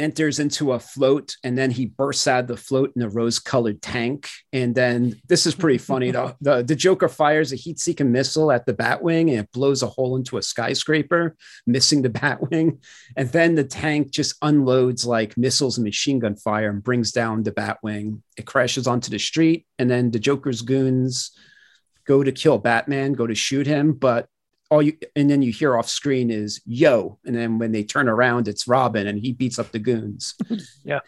enters 0.00 0.38
into 0.38 0.72
a 0.72 0.80
float 0.80 1.36
and 1.44 1.56
then 1.56 1.70
he 1.70 1.86
bursts 1.86 2.26
out 2.26 2.40
of 2.40 2.48
the 2.48 2.56
float 2.56 2.92
in 2.96 3.02
a 3.02 3.08
rose-colored 3.08 3.80
tank. 3.82 4.28
And 4.52 4.74
then 4.74 5.20
this 5.28 5.46
is 5.46 5.54
pretty 5.54 5.78
funny 5.78 6.10
the, 6.10 6.34
the, 6.40 6.62
the 6.62 6.74
joker 6.74 7.08
fires 7.08 7.52
a 7.52 7.56
heat-seeking 7.56 8.10
missile 8.10 8.50
at 8.50 8.66
the 8.66 8.74
batwing 8.74 9.30
and 9.30 9.40
it 9.40 9.52
blows 9.52 9.82
a 9.82 9.86
hole 9.86 10.16
into 10.16 10.38
a 10.38 10.42
skyscraper 10.42 11.36
missing 11.66 12.02
the 12.02 12.08
batwing. 12.20 12.78
And 13.16 13.28
then 13.30 13.54
the 13.54 13.64
tank 13.64 14.10
just 14.10 14.34
unloads 14.42 15.06
like 15.06 15.36
missiles 15.36 15.78
and 15.78 15.84
machine 15.84 16.18
gun 16.18 16.36
fire 16.36 16.70
and 16.70 16.82
brings 16.82 17.12
down 17.12 17.42
the 17.42 17.52
batwing. 17.52 18.22
It 18.36 18.46
crashes 18.46 18.86
onto 18.86 19.10
the 19.10 19.18
street 19.18 19.66
and 19.78 19.90
then 19.90 20.10
the 20.10 20.18
joker's 20.18 20.62
goons 20.62 21.32
go 22.06 22.24
to 22.24 22.32
kill 22.32 22.58
batman 22.58 23.12
go 23.12 23.26
to 23.26 23.34
shoot 23.34 23.66
him. 23.66 23.92
But 23.92 24.28
all 24.70 24.80
you 24.80 24.96
and 25.16 25.28
then 25.28 25.42
you 25.42 25.52
hear 25.52 25.76
off 25.76 25.88
screen 25.88 26.30
is 26.30 26.60
yo 26.64 27.18
and 27.26 27.34
then 27.34 27.58
when 27.58 27.72
they 27.72 27.82
turn 27.82 28.08
around 28.08 28.46
it's 28.46 28.68
robin 28.68 29.08
and 29.08 29.18
he 29.18 29.32
beats 29.32 29.58
up 29.58 29.72
the 29.72 29.78
goons. 29.78 30.34
Yo. 30.84 31.00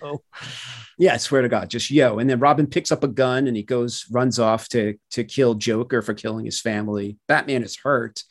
yeah 0.98 1.14
i 1.14 1.16
swear 1.16 1.42
to 1.42 1.48
god 1.48 1.70
just 1.70 1.90
yo. 1.90 2.18
And 2.18 2.28
then 2.28 2.40
robin 2.40 2.66
picks 2.66 2.90
up 2.90 3.04
a 3.04 3.08
gun 3.08 3.46
and 3.46 3.56
he 3.56 3.62
goes 3.62 4.06
runs 4.10 4.38
off 4.38 4.68
to 4.70 4.98
to 5.12 5.24
kill 5.24 5.54
joker 5.54 6.02
for 6.02 6.12
killing 6.12 6.44
his 6.44 6.60
family. 6.60 7.18
Batman 7.28 7.62
is 7.62 7.76
hurt. 7.76 8.22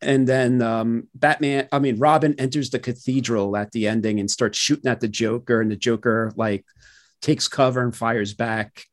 And 0.00 0.26
then 0.26 0.60
um, 0.62 1.08
batman 1.14 1.68
i 1.70 1.78
mean 1.78 1.98
robin 1.98 2.34
enters 2.38 2.70
the 2.70 2.80
cathedral 2.80 3.56
at 3.56 3.70
the 3.70 3.86
ending 3.86 4.18
and 4.18 4.30
starts 4.30 4.58
shooting 4.58 4.90
at 4.90 5.00
the 5.00 5.08
joker 5.08 5.60
and 5.60 5.70
the 5.70 5.76
joker 5.76 6.32
like 6.36 6.64
takes 7.20 7.46
cover 7.46 7.82
and 7.82 7.94
fires 7.94 8.34
back. 8.34 8.84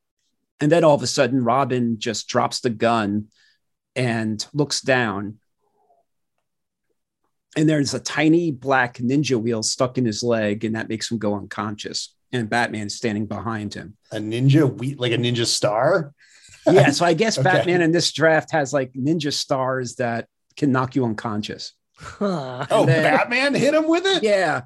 And 0.60 0.70
then 0.70 0.84
all 0.84 0.94
of 0.94 1.02
a 1.02 1.08
sudden 1.08 1.42
robin 1.42 1.98
just 1.98 2.28
drops 2.28 2.60
the 2.60 2.70
gun 2.70 3.26
and 3.96 4.46
looks 4.52 4.80
down 4.80 5.38
and 7.56 7.68
there's 7.68 7.94
a 7.94 8.00
tiny 8.00 8.50
black 8.52 8.98
ninja 8.98 9.40
wheel 9.40 9.62
stuck 9.62 9.98
in 9.98 10.04
his 10.04 10.22
leg 10.22 10.64
and 10.64 10.74
that 10.76 10.88
makes 10.88 11.10
him 11.10 11.18
go 11.18 11.34
unconscious 11.34 12.14
and 12.32 12.48
Batman's 12.48 12.94
standing 12.94 13.26
behind 13.26 13.74
him 13.74 13.96
A 14.12 14.16
ninja, 14.18 14.72
we 14.78 14.94
like 14.94 15.12
a 15.12 15.16
ninja 15.16 15.46
star. 15.46 16.12
yeah 16.70 16.90
so 16.90 17.04
i 17.04 17.14
guess 17.14 17.38
Okay. 17.38 17.44
batman 17.50 17.82
in 17.82 17.90
this 17.90 18.12
draft 18.12 18.52
has 18.52 18.72
like 18.72 18.92
ninja 18.92 19.32
stars 19.32 19.96
that 19.96 20.28
can 20.56 20.70
knock 20.72 20.94
you 20.94 21.04
unconscious 21.04 21.72
Huh. 22.02 22.64
Oh, 22.70 22.86
then- 22.86 23.02
Batman 23.02 23.54
hit 23.54 23.74
him 23.74 23.86
with 23.86 24.06
it. 24.06 24.22
yeah 24.22 24.62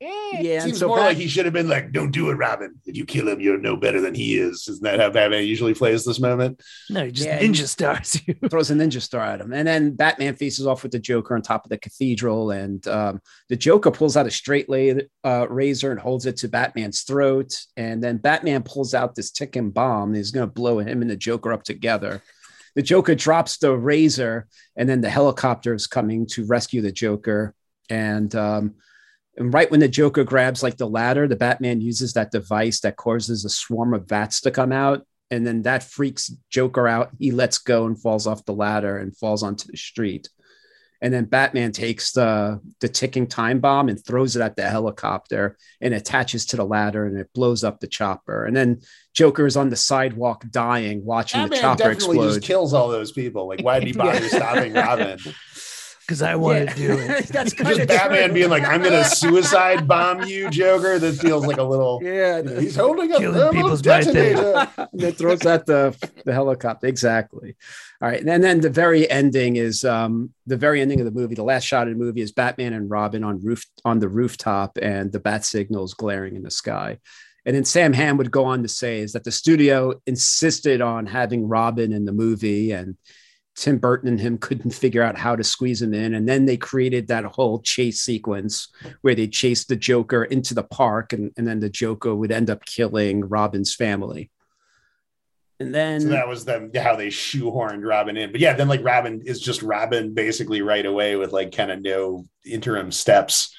Yeah, 0.00 0.60
Seems 0.60 0.78
so 0.78 0.88
more 0.88 0.96
Bat- 0.98 1.06
like 1.06 1.16
he 1.16 1.28
should 1.28 1.44
have 1.44 1.54
been 1.54 1.68
like, 1.68 1.92
"Don't 1.92 2.10
do 2.10 2.30
it, 2.30 2.34
Robin. 2.34 2.74
If 2.84 2.96
you 2.96 3.04
kill 3.04 3.28
him, 3.28 3.40
you're 3.40 3.58
no 3.58 3.76
better 3.76 4.00
than 4.00 4.14
he 4.14 4.36
is." 4.36 4.66
Isn't 4.68 4.82
that 4.82 4.98
how 5.00 5.10
Batman 5.10 5.44
usually 5.44 5.74
plays 5.74 6.04
this 6.04 6.20
moment? 6.20 6.60
No, 6.90 7.04
he 7.06 7.12
just 7.12 7.26
Yeah, 7.26 7.40
ninja 7.40 7.56
he- 7.60 7.66
stars 7.66 8.20
you. 8.26 8.34
throws 8.50 8.70
a 8.70 8.74
ninja 8.74 9.00
star 9.00 9.22
at 9.22 9.40
him. 9.40 9.52
And 9.52 9.66
then 9.66 9.92
Batman 9.94 10.36
faces 10.36 10.66
off 10.66 10.82
with 10.82 10.92
the 10.92 10.98
Joker 10.98 11.34
on 11.34 11.42
top 11.42 11.64
of 11.64 11.70
the 11.70 11.78
cathedral. 11.78 12.50
And 12.50 12.86
um, 12.88 13.20
the 13.48 13.56
Joker 13.56 13.90
pulls 13.90 14.16
out 14.16 14.26
a 14.26 14.30
straight 14.30 14.68
la- 14.68 15.02
uh, 15.24 15.46
razor 15.48 15.90
and 15.90 16.00
holds 16.00 16.26
it 16.26 16.36
to 16.38 16.48
Batman's 16.48 17.02
throat. 17.02 17.52
And 17.76 18.02
then 18.02 18.18
Batman 18.18 18.62
pulls 18.62 18.94
out 18.94 19.14
this 19.14 19.30
ticking 19.30 19.70
bomb. 19.70 20.08
And 20.10 20.16
he's 20.16 20.30
going 20.32 20.46
to 20.46 20.52
blow 20.52 20.78
him 20.80 21.02
and 21.02 21.10
the 21.10 21.16
Joker 21.16 21.52
up 21.52 21.62
together. 21.62 22.22
The 22.74 22.82
Joker 22.82 23.14
drops 23.14 23.58
the 23.58 23.76
razor, 23.76 24.46
and 24.76 24.88
then 24.88 25.02
the 25.02 25.10
helicopter 25.10 25.74
is 25.74 25.86
coming 25.86 26.26
to 26.28 26.46
rescue 26.46 26.80
the 26.80 26.90
Joker. 26.90 27.54
And 27.90 28.34
um, 28.34 28.76
and 29.36 29.52
right 29.52 29.70
when 29.70 29.80
the 29.80 29.88
Joker 29.88 30.24
grabs 30.24 30.62
like 30.62 30.76
the 30.76 30.88
ladder, 30.88 31.26
the 31.26 31.36
Batman 31.36 31.80
uses 31.80 32.12
that 32.12 32.30
device 32.30 32.80
that 32.80 32.96
causes 32.96 33.44
a 33.44 33.48
swarm 33.48 33.94
of 33.94 34.06
bats 34.06 34.40
to 34.42 34.50
come 34.50 34.72
out 34.72 35.06
and 35.32 35.46
then 35.46 35.62
that 35.62 35.82
freaks 35.82 36.30
Joker 36.50 36.86
out. 36.86 37.10
He 37.18 37.30
lets 37.30 37.56
go 37.56 37.86
and 37.86 37.98
falls 37.98 38.26
off 38.26 38.44
the 38.44 38.52
ladder 38.52 38.98
and 38.98 39.16
falls 39.16 39.42
onto 39.42 39.66
the 39.66 39.78
street. 39.78 40.28
And 41.00 41.12
then 41.12 41.24
Batman 41.24 41.72
takes 41.72 42.12
the 42.12 42.60
the 42.80 42.88
ticking 42.88 43.26
time 43.26 43.58
bomb 43.58 43.88
and 43.88 43.98
throws 44.04 44.36
it 44.36 44.42
at 44.42 44.56
the 44.56 44.68
helicopter 44.68 45.56
and 45.80 45.94
attaches 45.94 46.44
to 46.46 46.56
the 46.56 46.66
ladder 46.66 47.06
and 47.06 47.18
it 47.18 47.30
blows 47.32 47.64
up 47.64 47.80
the 47.80 47.86
chopper. 47.86 48.44
And 48.44 48.54
then 48.54 48.82
Joker 49.14 49.46
is 49.46 49.56
on 49.56 49.70
the 49.70 49.74
sidewalk 49.74 50.44
dying, 50.50 51.02
watching 51.02 51.48
the 51.48 51.56
chopper 51.56 51.78
definitely 51.78 52.18
explode. 52.18 52.34
just 52.34 52.42
kills 52.42 52.74
all 52.74 52.88
those 52.88 53.10
people. 53.10 53.48
Like, 53.48 53.64
why 53.64 53.78
did 53.80 53.88
he 53.88 53.92
bother 53.96 54.28
stopping 54.28 54.74
Robin? 54.74 55.18
Because 56.06 56.20
I 56.22 56.34
want 56.34 56.64
Yeah. 56.64 56.72
to 56.72 56.76
do 56.76 56.92
it. 56.92 57.06
That's 57.28 57.52
Just 57.52 57.56
kinda 57.56 57.86
Batman 57.86 58.24
true. 58.30 58.34
being 58.34 58.50
like, 58.50 58.64
"I'm 58.64 58.82
gonna 58.82 59.04
suicide 59.04 59.86
bomb 59.86 60.22
you, 60.24 60.50
Joker." 60.50 60.98
That 60.98 61.12
feels 61.14 61.46
like 61.46 61.58
a 61.58 61.62
little. 61.62 62.00
yeah, 62.02 62.38
you 62.38 62.42
know, 62.42 62.58
he's 62.60 62.74
holding 62.76 63.12
a 63.12 63.18
Killing 63.18 63.34
thermal 63.34 63.52
people's 63.52 63.84
my 63.86 64.00
detonator. 64.00 64.68
and 64.78 65.00
then 65.00 65.12
throws 65.12 65.46
at 65.46 65.64
the 65.66 65.94
the 66.24 66.32
helicopter. 66.32 66.86
Exactly. 66.88 67.56
All 68.02 68.08
right, 68.08 68.20
and 68.24 68.42
then 68.42 68.60
the 68.60 68.68
very 68.70 69.08
ending 69.08 69.56
is 69.56 69.84
um, 69.84 70.30
the 70.46 70.56
very 70.56 70.80
ending 70.80 70.98
of 71.00 71.04
the 71.06 71.12
movie. 71.12 71.36
The 71.36 71.44
last 71.44 71.64
shot 71.64 71.86
of 71.86 71.94
the 71.94 71.98
movie 72.04 72.20
is 72.20 72.32
Batman 72.32 72.72
and 72.72 72.90
Robin 72.90 73.22
on 73.22 73.40
roof 73.40 73.64
on 73.84 74.00
the 74.00 74.08
rooftop, 74.08 74.78
and 74.82 75.12
the 75.12 75.20
bat 75.20 75.44
signals 75.44 75.94
glaring 75.94 76.34
in 76.34 76.42
the 76.42 76.50
sky. 76.50 76.98
And 77.46 77.54
then 77.56 77.64
Sam 77.64 77.92
Hamm 77.92 78.16
would 78.18 78.30
go 78.32 78.44
on 78.44 78.62
to 78.62 78.68
say 78.68 79.00
is 79.00 79.12
that 79.12 79.24
the 79.24 79.32
studio 79.32 79.94
insisted 80.06 80.80
on 80.80 81.06
having 81.06 81.46
Robin 81.48 81.92
in 81.92 82.04
the 82.04 82.12
movie, 82.12 82.72
and 82.72 82.96
Tim 83.54 83.78
Burton 83.78 84.08
and 84.08 84.20
him 84.20 84.38
couldn't 84.38 84.70
figure 84.70 85.02
out 85.02 85.18
how 85.18 85.36
to 85.36 85.44
squeeze 85.44 85.82
him 85.82 85.92
in. 85.92 86.14
And 86.14 86.28
then 86.28 86.46
they 86.46 86.56
created 86.56 87.08
that 87.08 87.24
whole 87.24 87.60
chase 87.60 88.00
sequence 88.00 88.68
where 89.02 89.14
they 89.14 89.28
chased 89.28 89.68
the 89.68 89.76
Joker 89.76 90.24
into 90.24 90.54
the 90.54 90.62
park, 90.62 91.12
and, 91.12 91.32
and 91.36 91.46
then 91.46 91.60
the 91.60 91.68
Joker 91.68 92.14
would 92.14 92.32
end 92.32 92.48
up 92.48 92.64
killing 92.64 93.28
Robin's 93.28 93.74
family. 93.74 94.30
And 95.60 95.74
then 95.74 96.00
So 96.00 96.08
that 96.08 96.26
was 96.26 96.44
them 96.44 96.70
how 96.74 96.96
they 96.96 97.08
shoehorned 97.08 97.86
Robin 97.86 98.16
in. 98.16 98.32
But 98.32 98.40
yeah, 98.40 98.54
then 98.54 98.68
like 98.68 98.82
Robin 98.82 99.22
is 99.24 99.40
just 99.40 99.62
Robin 99.62 100.12
basically 100.12 100.60
right 100.60 100.84
away 100.84 101.16
with 101.16 101.32
like 101.32 101.54
kind 101.54 101.70
of 101.70 101.82
no 101.82 102.24
interim 102.44 102.90
steps. 102.90 103.54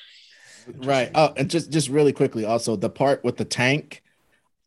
Right. 0.67 1.11
Oh, 1.15 1.33
and 1.37 1.49
just 1.49 1.71
just 1.71 1.87
really 1.87 2.13
quickly, 2.13 2.45
also 2.45 2.75
the 2.75 2.89
part 2.89 3.23
with 3.23 3.37
the 3.37 3.45
tank. 3.45 4.01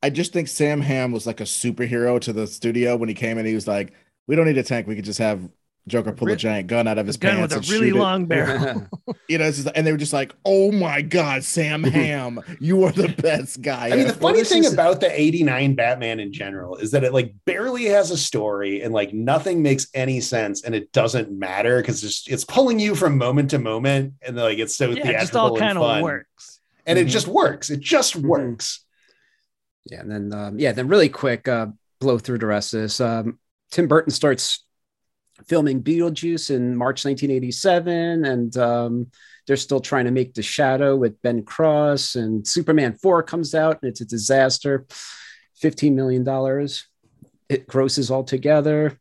I 0.02 0.10
just 0.10 0.32
think 0.32 0.48
Sam 0.48 0.80
Hamm 0.80 1.10
was 1.10 1.26
like 1.26 1.40
a 1.40 1.44
superhero 1.44 2.20
to 2.20 2.32
the 2.32 2.46
studio 2.46 2.96
when 2.96 3.08
he 3.08 3.14
came 3.14 3.38
in. 3.38 3.46
He 3.46 3.54
was 3.54 3.66
like, 3.66 3.92
"We 4.26 4.36
don't 4.36 4.46
need 4.46 4.58
a 4.58 4.62
tank. 4.62 4.86
We 4.86 4.96
could 4.96 5.04
just 5.04 5.18
have 5.18 5.48
Joker 5.88 6.10
pull 6.12 6.28
a 6.32 6.34
giant 6.36 6.66
gun 6.66 6.88
out 6.88 6.98
of 6.98 7.06
his 7.06 7.16
Gun 7.16 7.36
pants 7.36 7.54
with 7.54 7.62
a 7.62 7.64
and 7.64 7.70
really 7.70 7.90
shoot 7.90 7.96
it." 7.96 8.00
long 8.00 8.26
barrel. 8.26 8.86
You 9.28 9.38
know, 9.38 9.50
just, 9.50 9.66
and 9.74 9.84
they 9.84 9.90
were 9.90 9.98
just 9.98 10.12
like, 10.12 10.34
"Oh 10.44 10.70
my 10.70 11.02
god, 11.02 11.42
Sam 11.42 11.82
Hamm, 11.98 12.40
you 12.60 12.84
are 12.84 12.92
the 12.92 13.08
best 13.08 13.60
guy." 13.60 13.88
I 13.90 13.96
mean, 13.96 14.06
the 14.06 14.12
funny 14.12 14.38
this 14.38 14.48
thing 14.48 14.62
is- 14.64 14.72
about 14.72 15.00
the 15.00 15.20
89 15.20 15.74
Batman 15.74 16.20
in 16.20 16.32
general 16.32 16.76
is 16.76 16.92
that 16.92 17.02
it 17.02 17.12
like 17.12 17.34
barely 17.44 17.86
has 17.86 18.12
a 18.12 18.16
story 18.16 18.82
and 18.82 18.94
like 18.94 19.12
nothing 19.12 19.62
makes 19.62 19.88
any 19.94 20.20
sense 20.20 20.62
and 20.62 20.76
it 20.76 20.92
doesn't 20.92 21.32
matter 21.36 21.80
because 21.80 22.04
it's, 22.04 22.24
it's 22.28 22.44
pulling 22.44 22.78
you 22.78 22.94
from 22.94 23.18
moment 23.18 23.50
to 23.50 23.58
moment 23.58 24.14
and 24.22 24.36
like 24.36 24.58
it's 24.58 24.76
so 24.76 24.90
yeah, 24.90 24.98
it 24.98 25.02
theatrical 25.02 25.20
just 25.20 25.34
all 25.34 25.48
and 25.50 25.58
kind 25.58 25.78
of 25.78 25.82
fun. 25.84 26.02
works. 26.02 26.60
And 26.86 26.96
it 27.00 27.08
Mhm. 27.08 27.10
just 27.10 27.26
works. 27.26 27.68
It 27.70 27.80
just 27.80 28.14
Mhm. 28.16 28.22
works. 28.26 28.84
Yeah, 29.86 30.00
and 30.00 30.10
then 30.10 30.32
um, 30.32 30.58
yeah, 30.60 30.70
then 30.70 30.86
really 30.86 31.08
quick 31.08 31.48
uh, 31.48 31.66
blow 32.00 32.18
through 32.18 32.38
the 32.38 32.46
rest 32.46 32.74
of 32.74 32.80
this. 32.82 33.00
Um, 33.00 33.38
Tim 33.70 33.88
Burton 33.88 34.12
starts 34.12 34.64
filming 35.46 35.82
Beetlejuice 35.82 36.50
in 36.50 36.76
March 36.76 37.04
1987, 37.04 38.24
and 38.24 38.56
um, 38.56 39.06
they're 39.46 39.56
still 39.56 39.80
trying 39.80 40.06
to 40.06 40.10
make 40.10 40.34
The 40.34 40.42
Shadow 40.42 40.96
with 40.96 41.20
Ben 41.22 41.44
Cross, 41.44 42.16
and 42.16 42.46
Superman 42.46 42.94
4 42.94 43.22
comes 43.22 43.54
out, 43.54 43.78
and 43.82 43.90
it's 43.90 44.00
a 44.00 44.06
disaster. 44.06 44.86
$15 45.62 45.94
million. 45.94 46.68
It 47.48 47.66
grosses 47.66 48.10
altogether 48.10 48.98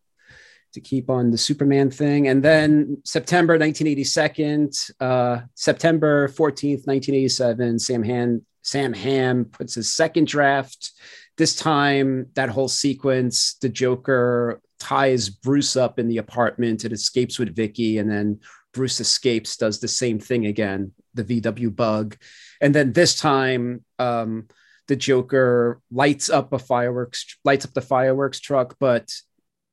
to 0.74 0.82
keep 0.82 1.09
on 1.09 1.32
the 1.32 1.38
Superman 1.38 1.89
thing. 1.89 2.28
And 2.28 2.43
then 2.43 3.01
September 3.03 3.57
1982, 3.57 4.95
uh, 4.99 5.41
September 5.55 6.28
14th, 6.28 6.86
1987, 6.86 7.80
Sam 7.80 8.03
Hamm, 8.03 8.45
Sam 8.61 8.93
Hamm 8.93 9.45
puts 9.45 9.76
his 9.76 9.93
second 9.93 10.28
draft. 10.28 10.91
This 11.38 11.56
time, 11.56 12.28
that 12.36 12.50
whole 12.50 12.68
sequence, 12.68 13.56
the 13.62 13.70
Joker 13.70 14.62
ties 14.80 15.30
Bruce 15.30 15.76
up 15.76 16.00
in 16.00 16.08
the 16.08 16.18
apartment 16.18 16.84
and 16.84 16.94
escapes 16.94 17.40
with 17.40 17.56
Vicki, 17.56 17.98
and 17.98 18.10
then 18.10 18.40
Bruce 18.74 19.00
escapes, 19.00 19.58
does 19.58 19.80
the 19.80 19.88
same 19.88 20.20
thing 20.20 20.46
again, 20.46 20.92
the 21.14 21.24
VW 21.24 21.76
bug. 21.76 22.18
And 22.62 22.74
then 22.74 22.94
this 22.94 23.18
time, 23.18 23.84
um, 24.00 24.48
the 24.88 24.96
Joker 24.96 25.82
lights 25.92 26.30
up 26.30 26.54
a 26.54 26.60
fireworks, 26.60 27.38
lights 27.44 27.66
up 27.66 27.74
the 27.74 27.82
fireworks 27.82 28.40
truck, 28.40 28.76
but 28.80 29.12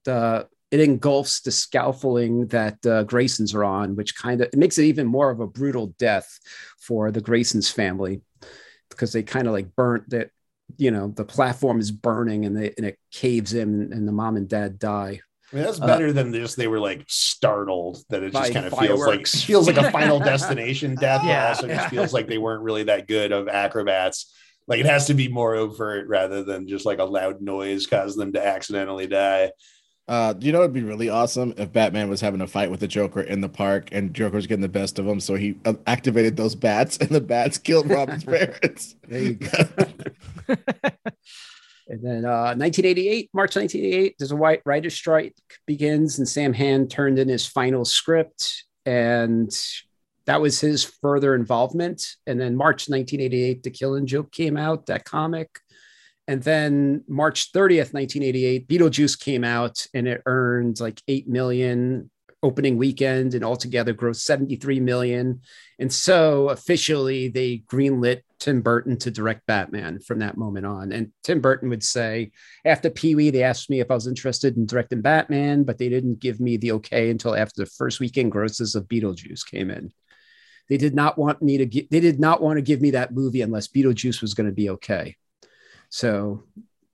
the 0.04 0.48
it 0.70 0.80
engulfs 0.80 1.42
the 1.42 1.50
scaffolding 1.50 2.46
that 2.46 2.74
uh, 2.86 3.04
Graysons 3.04 3.54
are 3.54 3.62
on, 3.62 3.94
which 3.94 4.16
kind 4.16 4.40
of 4.40 4.48
it 4.48 4.56
makes 4.56 4.78
it 4.78 4.84
even 4.84 5.06
more 5.06 5.30
of 5.30 5.40
a 5.40 5.46
brutal 5.46 5.94
death 5.98 6.38
for 6.78 7.10
the 7.10 7.20
Graysons 7.20 7.70
family 7.70 8.22
because 8.88 9.12
they 9.12 9.22
kind 9.22 9.46
of 9.46 9.52
like 9.52 9.76
burnt 9.76 10.08
that, 10.10 10.30
you 10.78 10.90
know, 10.90 11.08
the 11.08 11.24
platform 11.24 11.80
is 11.80 11.90
burning 11.90 12.44
and, 12.44 12.56
they, 12.56 12.72
and 12.76 12.86
it 12.86 12.98
caves 13.10 13.54
in 13.54 13.92
and 13.92 14.06
the 14.06 14.12
mom 14.12 14.36
and 14.36 14.48
dad 14.48 14.78
die. 14.78 15.20
I 15.52 15.56
mean, 15.56 15.64
that's 15.64 15.78
Uh, 15.78 15.86
better 15.86 16.12
than 16.12 16.32
just 16.32 16.56
they 16.56 16.66
were 16.66 16.80
like 16.80 17.04
startled 17.08 17.98
that 18.08 18.22
it 18.22 18.32
just 18.32 18.52
kind 18.52 18.66
of 18.66 18.72
feels 18.78 19.06
like 19.06 19.26
feels 19.46 19.66
like 19.66 19.76
a 19.76 19.90
final 19.90 20.18
destination 20.32 20.96
death, 20.96 21.22
but 21.26 21.28
Yeah, 21.28 21.48
also 21.48 21.66
yeah. 21.66 21.74
just 21.76 21.88
feels 21.90 22.12
like 22.12 22.26
they 22.26 22.38
weren't 22.38 22.62
really 22.62 22.84
that 22.84 23.06
good 23.06 23.32
of 23.32 23.48
acrobats. 23.48 24.32
Like 24.66 24.80
it 24.80 24.86
has 24.86 25.06
to 25.08 25.14
be 25.14 25.28
more 25.28 25.54
overt 25.54 26.08
rather 26.08 26.42
than 26.42 26.68
just 26.68 26.86
like 26.86 27.00
a 27.00 27.04
loud 27.04 27.42
noise 27.42 27.86
cause 27.86 28.16
them 28.16 28.32
to 28.32 28.44
accidentally 28.46 29.06
die. 29.06 29.50
Uh, 30.08 30.34
you 30.40 30.52
know, 30.52 30.60
it'd 30.60 30.72
be 30.72 30.82
really 30.82 31.08
awesome 31.08 31.54
if 31.56 31.72
Batman 31.72 32.10
was 32.10 32.20
having 32.20 32.40
a 32.40 32.46
fight 32.46 32.70
with 32.70 32.80
the 32.80 32.88
Joker 32.88 33.20
in 33.20 33.40
the 33.40 33.48
park 33.48 33.88
and 33.92 34.12
Joker 34.12 34.36
was 34.36 34.46
getting 34.46 34.62
the 34.62 34.68
best 34.68 34.98
of 34.98 35.06
him. 35.06 35.20
So 35.20 35.36
he 35.36 35.56
uh, 35.64 35.74
activated 35.86 36.36
those 36.36 36.54
bats 36.54 36.96
and 37.00 37.10
the 37.10 37.20
bats 37.20 37.58
killed 37.58 37.88
Robin's 37.88 38.24
parents. 38.24 38.96
There 39.08 39.22
you 39.22 39.34
go. 39.34 40.56
And 41.88 42.02
then 42.02 42.24
uh, 42.24 42.54
1988, 42.56 43.30
March 43.34 43.56
1988, 43.56 44.14
there's 44.18 44.32
a 44.32 44.36
white 44.36 44.62
writer's 44.64 44.94
strike 44.94 45.36
begins, 45.66 46.18
and 46.18 46.26
Sam 46.26 46.54
Hamm 46.54 46.88
turned 46.88 47.18
in 47.18 47.28
his 47.28 47.46
final 47.46 47.84
script, 47.84 48.64
and 48.86 49.50
that 50.24 50.40
was 50.40 50.60
his 50.60 50.84
further 50.84 51.34
involvement. 51.34 52.02
And 52.26 52.40
then 52.40 52.56
March 52.56 52.88
1988, 52.88 53.62
The 53.62 53.70
Killing 53.70 54.06
Joke 54.06 54.32
came 54.32 54.56
out, 54.56 54.86
that 54.86 55.04
comic. 55.04 55.58
And 56.28 56.42
then 56.42 57.04
March 57.08 57.52
30th, 57.52 57.92
1988, 57.92 58.68
Beetlejuice 58.68 59.18
came 59.18 59.44
out, 59.44 59.86
and 59.92 60.06
it 60.06 60.22
earned 60.26 60.78
like 60.80 61.02
8 61.08 61.28
million 61.28 62.10
opening 62.42 62.76
weekend 62.76 63.34
and 63.34 63.44
altogether 63.44 63.94
grossed 63.94 64.22
73 64.22 64.80
million. 64.80 65.40
And 65.78 65.92
so 65.92 66.48
officially 66.48 67.28
they 67.28 67.62
greenlit 67.70 68.22
Tim 68.40 68.62
Burton 68.62 68.98
to 68.98 69.10
direct 69.10 69.46
Batman 69.46 70.00
from 70.00 70.18
that 70.18 70.36
moment 70.36 70.66
on. 70.66 70.90
And 70.90 71.12
Tim 71.22 71.40
Burton 71.40 71.68
would 71.68 71.84
say, 71.84 72.32
after 72.64 72.90
Pee 72.90 73.14
Wee, 73.14 73.30
they 73.30 73.44
asked 73.44 73.70
me 73.70 73.78
if 73.78 73.90
I 73.90 73.94
was 73.94 74.08
interested 74.08 74.56
in 74.56 74.66
directing 74.66 75.02
Batman, 75.02 75.62
but 75.62 75.78
they 75.78 75.88
didn't 75.88 76.18
give 76.18 76.40
me 76.40 76.56
the 76.56 76.72
okay 76.72 77.10
until 77.10 77.36
after 77.36 77.62
the 77.62 77.70
first 77.70 78.00
weekend 78.00 78.32
grosses 78.32 78.74
of 78.74 78.88
Beetlejuice 78.88 79.46
came 79.48 79.70
in. 79.70 79.92
They 80.68 80.76
did 80.76 80.94
not 80.94 81.18
want 81.18 81.42
me 81.42 81.58
to 81.58 81.86
they 81.90 82.00
did 82.00 82.18
not 82.18 82.40
want 82.40 82.56
to 82.56 82.62
give 82.62 82.80
me 82.80 82.92
that 82.92 83.12
movie 83.12 83.42
unless 83.42 83.68
Beetlejuice 83.68 84.20
was 84.20 84.34
going 84.34 84.48
to 84.48 84.54
be 84.54 84.70
okay. 84.70 85.16
So, 85.92 86.44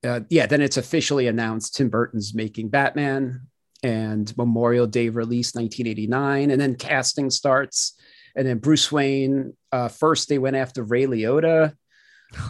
uh, 0.04 0.20
yeah, 0.28 0.46
then 0.46 0.60
it's 0.60 0.76
officially 0.76 1.28
announced 1.28 1.76
Tim 1.76 1.88
Burton's 1.88 2.34
making 2.34 2.70
Batman 2.70 3.42
and 3.84 4.36
Memorial 4.36 4.88
Day 4.88 5.08
release 5.08 5.54
1989. 5.54 6.50
And 6.50 6.60
then 6.60 6.74
casting 6.74 7.30
starts. 7.30 7.94
And 8.34 8.44
then 8.44 8.58
Bruce 8.58 8.90
Wayne, 8.90 9.56
uh, 9.70 9.86
first 9.86 10.28
they 10.28 10.38
went 10.38 10.56
after 10.56 10.82
Ray 10.82 11.04
Liotta. 11.04 11.74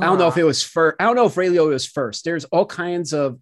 I 0.01 0.07
don't 0.07 0.18
know 0.18 0.28
if 0.28 0.38
it 0.38 0.44
was 0.44 0.62
first. 0.62 0.96
I 0.99 1.05
don't 1.05 1.16
know 1.16 1.26
if 1.26 1.36
Ray 1.36 1.49
Liotta 1.49 1.68
was 1.68 1.86
first. 1.86 2.24
There's 2.24 2.46
all 2.46 2.64
kinds 2.64 3.12
of 3.12 3.38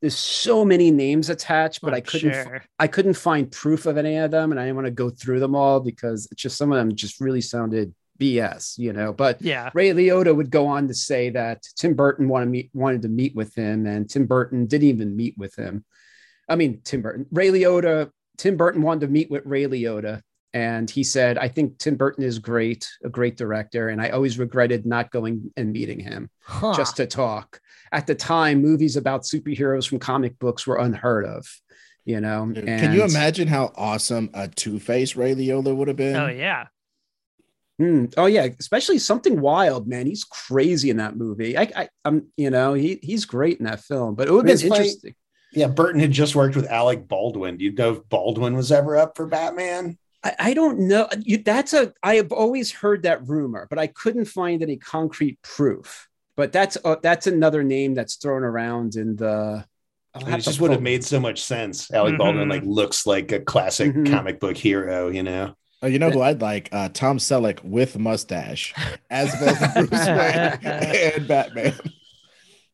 there's 0.00 0.16
so 0.16 0.64
many 0.64 0.90
names 0.90 1.30
attached, 1.30 1.82
but 1.82 1.94
I 1.94 2.00
couldn't 2.00 2.32
Sure. 2.32 2.64
I 2.80 2.88
couldn't 2.88 3.14
find 3.14 3.50
proof 3.50 3.86
of 3.86 3.96
any 3.96 4.16
of 4.16 4.32
them, 4.32 4.50
and 4.50 4.58
I 4.58 4.64
didn't 4.64 4.76
want 4.76 4.86
to 4.86 4.90
go 4.90 5.08
through 5.10 5.38
them 5.38 5.54
all 5.54 5.78
because 5.78 6.26
it's 6.32 6.42
just 6.42 6.56
some 6.58 6.72
of 6.72 6.78
them 6.78 6.96
just 6.96 7.20
really 7.20 7.42
sounded 7.42 7.94
BS, 8.20 8.78
you 8.78 8.92
know. 8.92 9.12
But 9.12 9.42
Yeah. 9.42 9.70
Ray 9.74 9.90
Liotta 9.90 10.34
would 10.36 10.50
go 10.50 10.66
on 10.68 10.86
to 10.88 10.94
say 10.94 11.30
that 11.30 11.62
Tim 11.76 11.94
Burton 11.94 12.28
wanted 12.28 12.50
meet, 12.50 12.70
wanted 12.72 13.02
to 13.02 13.08
meet 13.08 13.34
with 13.34 13.54
him, 13.56 13.86
and 13.86 14.08
Tim 14.08 14.26
Burton 14.26 14.66
didn't 14.66 14.88
even 14.88 15.16
meet 15.16 15.36
with 15.36 15.56
him. 15.56 15.84
I 16.48 16.54
mean, 16.56 16.80
Tim 16.84 17.02
Burton, 17.02 17.26
Ray 17.32 17.48
Liotta, 17.48 18.10
Tim 18.38 18.56
Burton 18.56 18.82
wanted 18.82 19.06
to 19.06 19.08
meet 19.08 19.30
with 19.30 19.44
Ray 19.46 19.64
Liotta, 19.64 20.20
and 20.52 20.90
he 20.90 21.02
said, 21.04 21.38
"I 21.38 21.48
think 21.48 21.78
Tim 21.78 21.96
Burton 21.96 22.24
is 22.24 22.38
great, 22.38 22.88
a 23.04 23.08
great 23.08 23.36
director, 23.36 23.88
and 23.88 24.00
I 24.00 24.10
always 24.10 24.38
regretted 24.38 24.84
not 24.86 25.10
going 25.10 25.52
and 25.56 25.72
meeting 25.72 26.00
him 26.00 26.28
Huh. 26.42 26.74
just 26.76 26.96
to 26.96 27.06
talk." 27.06 27.60
At 27.92 28.06
the 28.06 28.14
time, 28.14 28.60
movies 28.62 28.96
about 28.96 29.22
superheroes 29.22 29.88
from 29.88 29.98
comic 29.98 30.38
books 30.38 30.66
were 30.66 30.76
unheard 30.78 31.24
of, 31.26 31.44
you 32.04 32.20
know. 32.20 32.50
Can 32.54 32.92
you 32.94 33.04
imagine 33.04 33.46
how 33.48 33.72
awesome 33.76 34.30
a 34.34 34.48
Two 34.48 34.78
Face 34.80 35.16
Ray 35.16 35.34
Liotta 35.34 35.74
would 35.74 35.88
have 35.88 35.96
been? 35.96 36.16
oh 36.16 36.28
yeah. 36.28 36.66
Hmm. 37.80 38.04
Oh 38.18 38.26
yeah, 38.26 38.46
especially 38.58 38.98
something 38.98 39.40
wild, 39.40 39.88
man. 39.88 40.04
He's 40.06 40.24
crazy 40.24 40.90
in 40.90 40.98
that 40.98 41.16
movie. 41.16 41.56
I, 41.56 41.62
I, 41.74 41.88
I'm, 42.04 42.26
you 42.36 42.50
know, 42.50 42.74
he 42.74 42.98
he's 43.02 43.24
great 43.24 43.58
in 43.58 43.64
that 43.64 43.80
film. 43.80 44.14
But 44.16 44.28
it 44.28 44.32
would 44.32 44.44
have 44.46 44.52
It's 44.52 44.62
been 44.62 44.70
funny- 44.70 44.84
interesting. 44.84 45.14
Yeah, 45.52 45.66
Burton 45.68 45.98
had 46.00 46.12
just 46.12 46.36
worked 46.36 46.56
with 46.56 46.66
Alec 46.70 47.08
Baldwin. 47.08 47.56
Do 47.56 47.64
you 47.64 47.72
know 47.72 47.92
if 47.94 48.08
Baldwin 48.10 48.54
was 48.54 48.70
ever 48.70 48.98
up 48.98 49.16
for 49.16 49.26
Batman? 49.26 49.96
I, 50.22 50.34
I 50.38 50.54
don't 50.54 50.80
know. 50.80 51.08
You, 51.18 51.38
that's 51.38 51.72
a. 51.72 51.94
I 52.02 52.16
have 52.16 52.32
always 52.32 52.70
heard 52.70 53.04
that 53.04 53.26
rumor, 53.26 53.66
but 53.70 53.78
I 53.78 53.86
couldn't 53.86 54.26
find 54.26 54.62
any 54.62 54.76
concrete 54.76 55.40
proof. 55.40 56.06
But 56.36 56.52
that's 56.52 56.76
uh, 56.84 56.96
that's 57.02 57.26
another 57.26 57.62
name 57.64 57.94
that's 57.94 58.16
thrown 58.16 58.42
around 58.44 58.96
in 58.96 59.16
the. 59.16 59.64
I'll 60.14 60.22
It 60.22 60.28
have 60.28 60.38
to 60.40 60.44
just 60.44 60.60
would 60.60 60.70
have 60.72 60.82
made 60.82 61.02
so 61.02 61.18
much 61.18 61.40
sense. 61.42 61.90
Alec 61.92 62.14
Mhm. 62.14 62.18
Baldwin 62.18 62.48
like 62.50 62.62
looks 62.64 63.06
like 63.06 63.32
a 63.32 63.40
classic 63.40 63.94
Mhm. 63.94 64.10
comic 64.10 64.38
book 64.38 64.56
hero, 64.56 65.08
you 65.08 65.22
know. 65.22 65.54
Oh, 65.82 65.86
you 65.86 65.98
know 65.98 66.10
who 66.10 66.20
I'd 66.20 66.42
like? 66.42 66.68
Uh, 66.72 66.88
Tom 66.90 67.16
Selleck 67.18 67.64
with 67.64 67.98
mustache 67.98 68.74
as 69.10 69.34
both 69.40 69.74
Bruce 69.88 70.06
Wayne 70.06 70.58
and 70.62 71.26
Batman. 71.28 71.74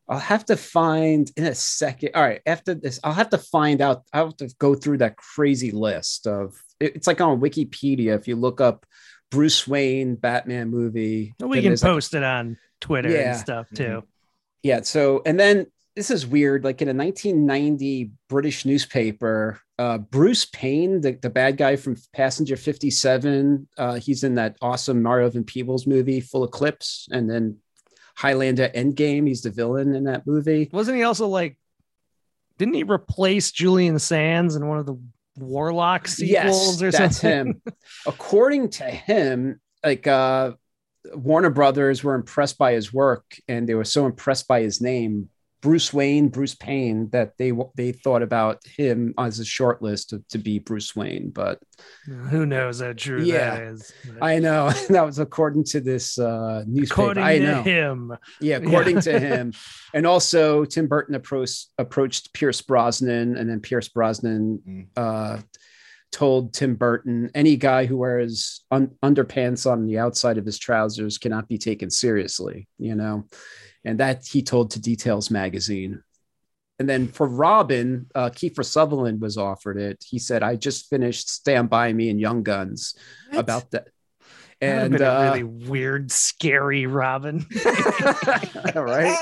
I'll 0.09 0.19
have 0.19 0.45
to 0.45 0.57
find 0.57 1.29
in 1.37 1.45
a 1.45 1.55
second. 1.55 2.11
All 2.15 2.21
right, 2.23 2.41
after 2.45 2.73
this, 2.73 2.99
I'll 3.03 3.13
have 3.13 3.29
to 3.31 3.37
find 3.37 3.81
out. 3.81 4.03
I'll 4.13 4.25
have 4.27 4.37
to 4.37 4.49
go 4.59 4.73
through 4.75 4.99
that 4.99 5.17
crazy 5.17 5.71
list 5.71 6.27
of 6.27 6.53
it's 6.79 7.07
like 7.07 7.19
on 7.21 7.39
Wikipedia. 7.41 8.17
If 8.17 8.27
you 8.27 8.35
look 8.35 8.61
up 8.61 8.85
Bruce 9.31 9.67
Wayne 9.67 10.15
Batman 10.15 10.69
movie, 10.69 11.33
We 11.41 11.57
can 11.61 11.69
there's 11.71 11.83
like- 11.83 11.91
post 11.91 12.13
it 12.13 12.23
on 12.23 12.57
Twitter 12.81 13.09
Yeah. 13.09 13.31
and 13.31 13.37
stuff 13.39 13.67
too. 13.73 14.03
Yeah. 14.63 14.81
So, 14.81 15.21
and 15.25 15.39
then 15.39 15.67
this 15.97 16.11
is 16.11 16.27
weird. 16.27 16.63
Like 16.63 16.79
in 16.83 16.89
a 16.89 16.93
1990 16.93 18.11
British 18.29 18.65
newspaper, 18.65 19.59
uh, 19.79 19.97
Bruce 19.97 20.45
Payne, 20.45 21.01
the, 21.01 21.13
the 21.13 21.29
bad 21.31 21.57
guy 21.57 21.75
from 21.75 21.97
Passenger 22.13 22.55
57, 22.55 23.67
uh, 23.79 23.95
he's 23.95 24.23
in 24.23 24.35
that 24.35 24.57
awesome 24.61 25.01
Mario 25.01 25.27
Van 25.31 25.43
Peebles 25.43 25.87
movie, 25.87 26.21
Full 26.21 26.43
Eclipse, 26.43 27.07
and 27.11 27.27
then 27.27 27.57
Highlander 28.15 28.69
Endgame. 28.69 29.27
He's 29.27 29.41
the 29.41 29.49
villain 29.49 29.95
in 29.95 30.03
that 30.03 30.27
movie. 30.27 30.69
Wasn't 30.71 30.95
he 30.95 31.01
also 31.01 31.27
like? 31.27 31.57
Didn't 32.59 32.75
he 32.75 32.83
replace 32.83 33.51
Julian 33.51 33.97
Sands 33.97 34.55
in 34.55 34.67
one 34.67 34.77
of 34.77 34.85
the 34.85 34.99
Warlock 35.39 36.07
sequels 36.07 36.81
or 36.83 36.91
that's 36.91 37.21
something? 37.21 37.47
him. 37.47 37.61
According 38.05 38.69
to 38.69 38.83
him, 38.83 39.59
like 39.83 40.05
uh, 40.05 40.51
Warner 41.11 41.49
Brothers 41.49 42.03
were 42.03 42.13
impressed 42.13 42.59
by 42.59 42.73
his 42.73 42.93
work, 42.93 43.25
and 43.47 43.67
they 43.67 43.73
were 43.73 43.83
so 43.83 44.05
impressed 44.05 44.47
by 44.47 44.61
his 44.61 44.79
name, 44.79 45.29
Bruce 45.61 45.91
Wayne, 45.91 46.27
Bruce 46.29 46.53
Payne, 46.55 47.09
that 47.09 47.33
they 47.37 47.51
they 47.75 47.91
thought 47.91 48.21
about 48.21 48.59
him 48.65 49.13
as 49.17 49.39
a 49.39 49.45
short 49.45 49.81
list 49.81 50.11
to, 50.11 50.23
to 50.29 50.37
be 50.37 50.59
Bruce 50.59 50.95
Wayne. 50.95 51.31
But 51.31 51.59
Who 52.05 52.45
knows 52.45 52.79
how 52.81 52.93
true 52.93 53.23
Yeah. 53.23 53.55
that 53.55 53.61
is? 53.63 53.91
I 54.21 54.37
know 54.39 54.69
that 54.89 55.05
was 55.05 55.17
according 55.19 55.63
to 55.65 55.79
this 55.81 56.19
uh, 56.19 56.63
newspaper. 56.67 57.01
According 57.01 57.23
I 57.23 57.39
to 57.39 57.45
know. 57.45 57.61
him, 57.63 58.17
Yeah, 58.39 58.57
according 58.57 59.01
to 59.01 59.19
him. 59.27 59.53
And 59.93 60.05
also, 60.05 60.63
Tim 60.63 60.87
Burton 60.87 61.15
approached 61.15 61.69
approached 61.77 62.33
Pierce 62.33 62.61
Brosnan, 62.61 63.35
and 63.37 63.49
then 63.49 63.59
Pierce 63.59 63.87
Brosnan 63.89 64.59
Mm. 64.67 64.87
uh, 64.95 65.41
told 66.11 66.53
Tim 66.53 66.75
Burton, 66.75 67.29
any 67.35 67.57
guy 67.57 67.85
who 67.85 67.97
wears 67.97 68.63
un- 68.71 68.95
underpants 69.03 69.69
on 69.69 69.85
the 69.85 69.97
outside 69.99 70.37
of 70.37 70.45
his 70.45 70.57
trousers 70.57 71.17
cannot 71.17 71.49
be 71.49 71.57
taken 71.57 71.89
seriously, 71.89 72.67
you 72.77 72.95
know. 72.95 73.25
And 73.87 74.01
that 74.01 74.25
he 74.25 74.41
told 74.41 74.71
to 74.71 74.81
Details 74.81 75.31
magazine. 75.31 76.03
And 76.77 76.89
then 76.89 77.07
for 77.07 77.25
Robin, 77.25 78.07
uh, 78.13 78.29
Kiefer 78.29 78.65
Sutherland 78.65 79.21
was 79.21 79.37
offered 79.37 79.77
it. 79.77 80.03
He 80.05 80.19
said, 80.19 80.43
"I 80.43 80.57
just 80.57 80.89
finished 80.89 81.29
Stand 81.29 81.69
By 81.69 81.93
Me 81.93 82.09
and 82.09 82.19
Young 82.19 82.43
Guns 82.43 82.95
about 83.31 83.71
that." 83.71 83.85
that 83.85 83.91
And 84.59 84.99
a 84.99 85.11
uh, 85.11 85.23
really 85.23 85.43
weird, 85.43 86.11
scary 86.11 86.85
Robin. 86.85 87.45
right? 88.75 89.17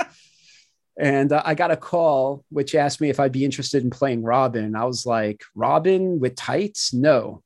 And 0.97 1.31
uh, 1.31 1.43
I 1.45 1.53
got 1.53 1.71
a 1.71 1.77
call 1.77 2.43
which 2.49 2.73
asked 2.73 3.01
me 3.01 3.09
if 3.09 3.19
I'd 3.19 3.31
be 3.31 3.45
interested 3.45 3.83
in 3.83 3.89
playing 3.91 4.23
Robin. 4.23 4.75
I 4.75 4.85
was 4.85 5.05
like, 5.05 5.43
Robin 5.53 6.19
with 6.19 6.35
tights? 6.35 6.93
No, 6.93 7.43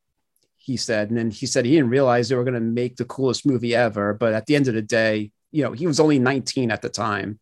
he 0.58 0.78
said. 0.78 1.10
And 1.10 1.18
then 1.18 1.32
he 1.32 1.48
said 1.48 1.66
he 1.66 1.72
didn't 1.72 1.90
realize 1.90 2.30
they 2.30 2.36
were 2.36 2.44
going 2.44 2.54
to 2.54 2.62
make 2.62 2.96
the 2.96 3.06
coolest 3.06 3.46
movie 3.46 3.76
ever. 3.76 4.14
But 4.14 4.34
at 4.34 4.46
the 4.46 4.56
end 4.56 4.68
of 4.68 4.76
the 4.76 4.82
day, 4.82 5.32
you 5.52 5.64
know, 5.64 5.72
he 5.72 5.88
was 5.88 6.00
only 6.00 6.20
19 6.20 6.72
at 6.72 6.82
the 6.82 6.90
time. 6.90 7.40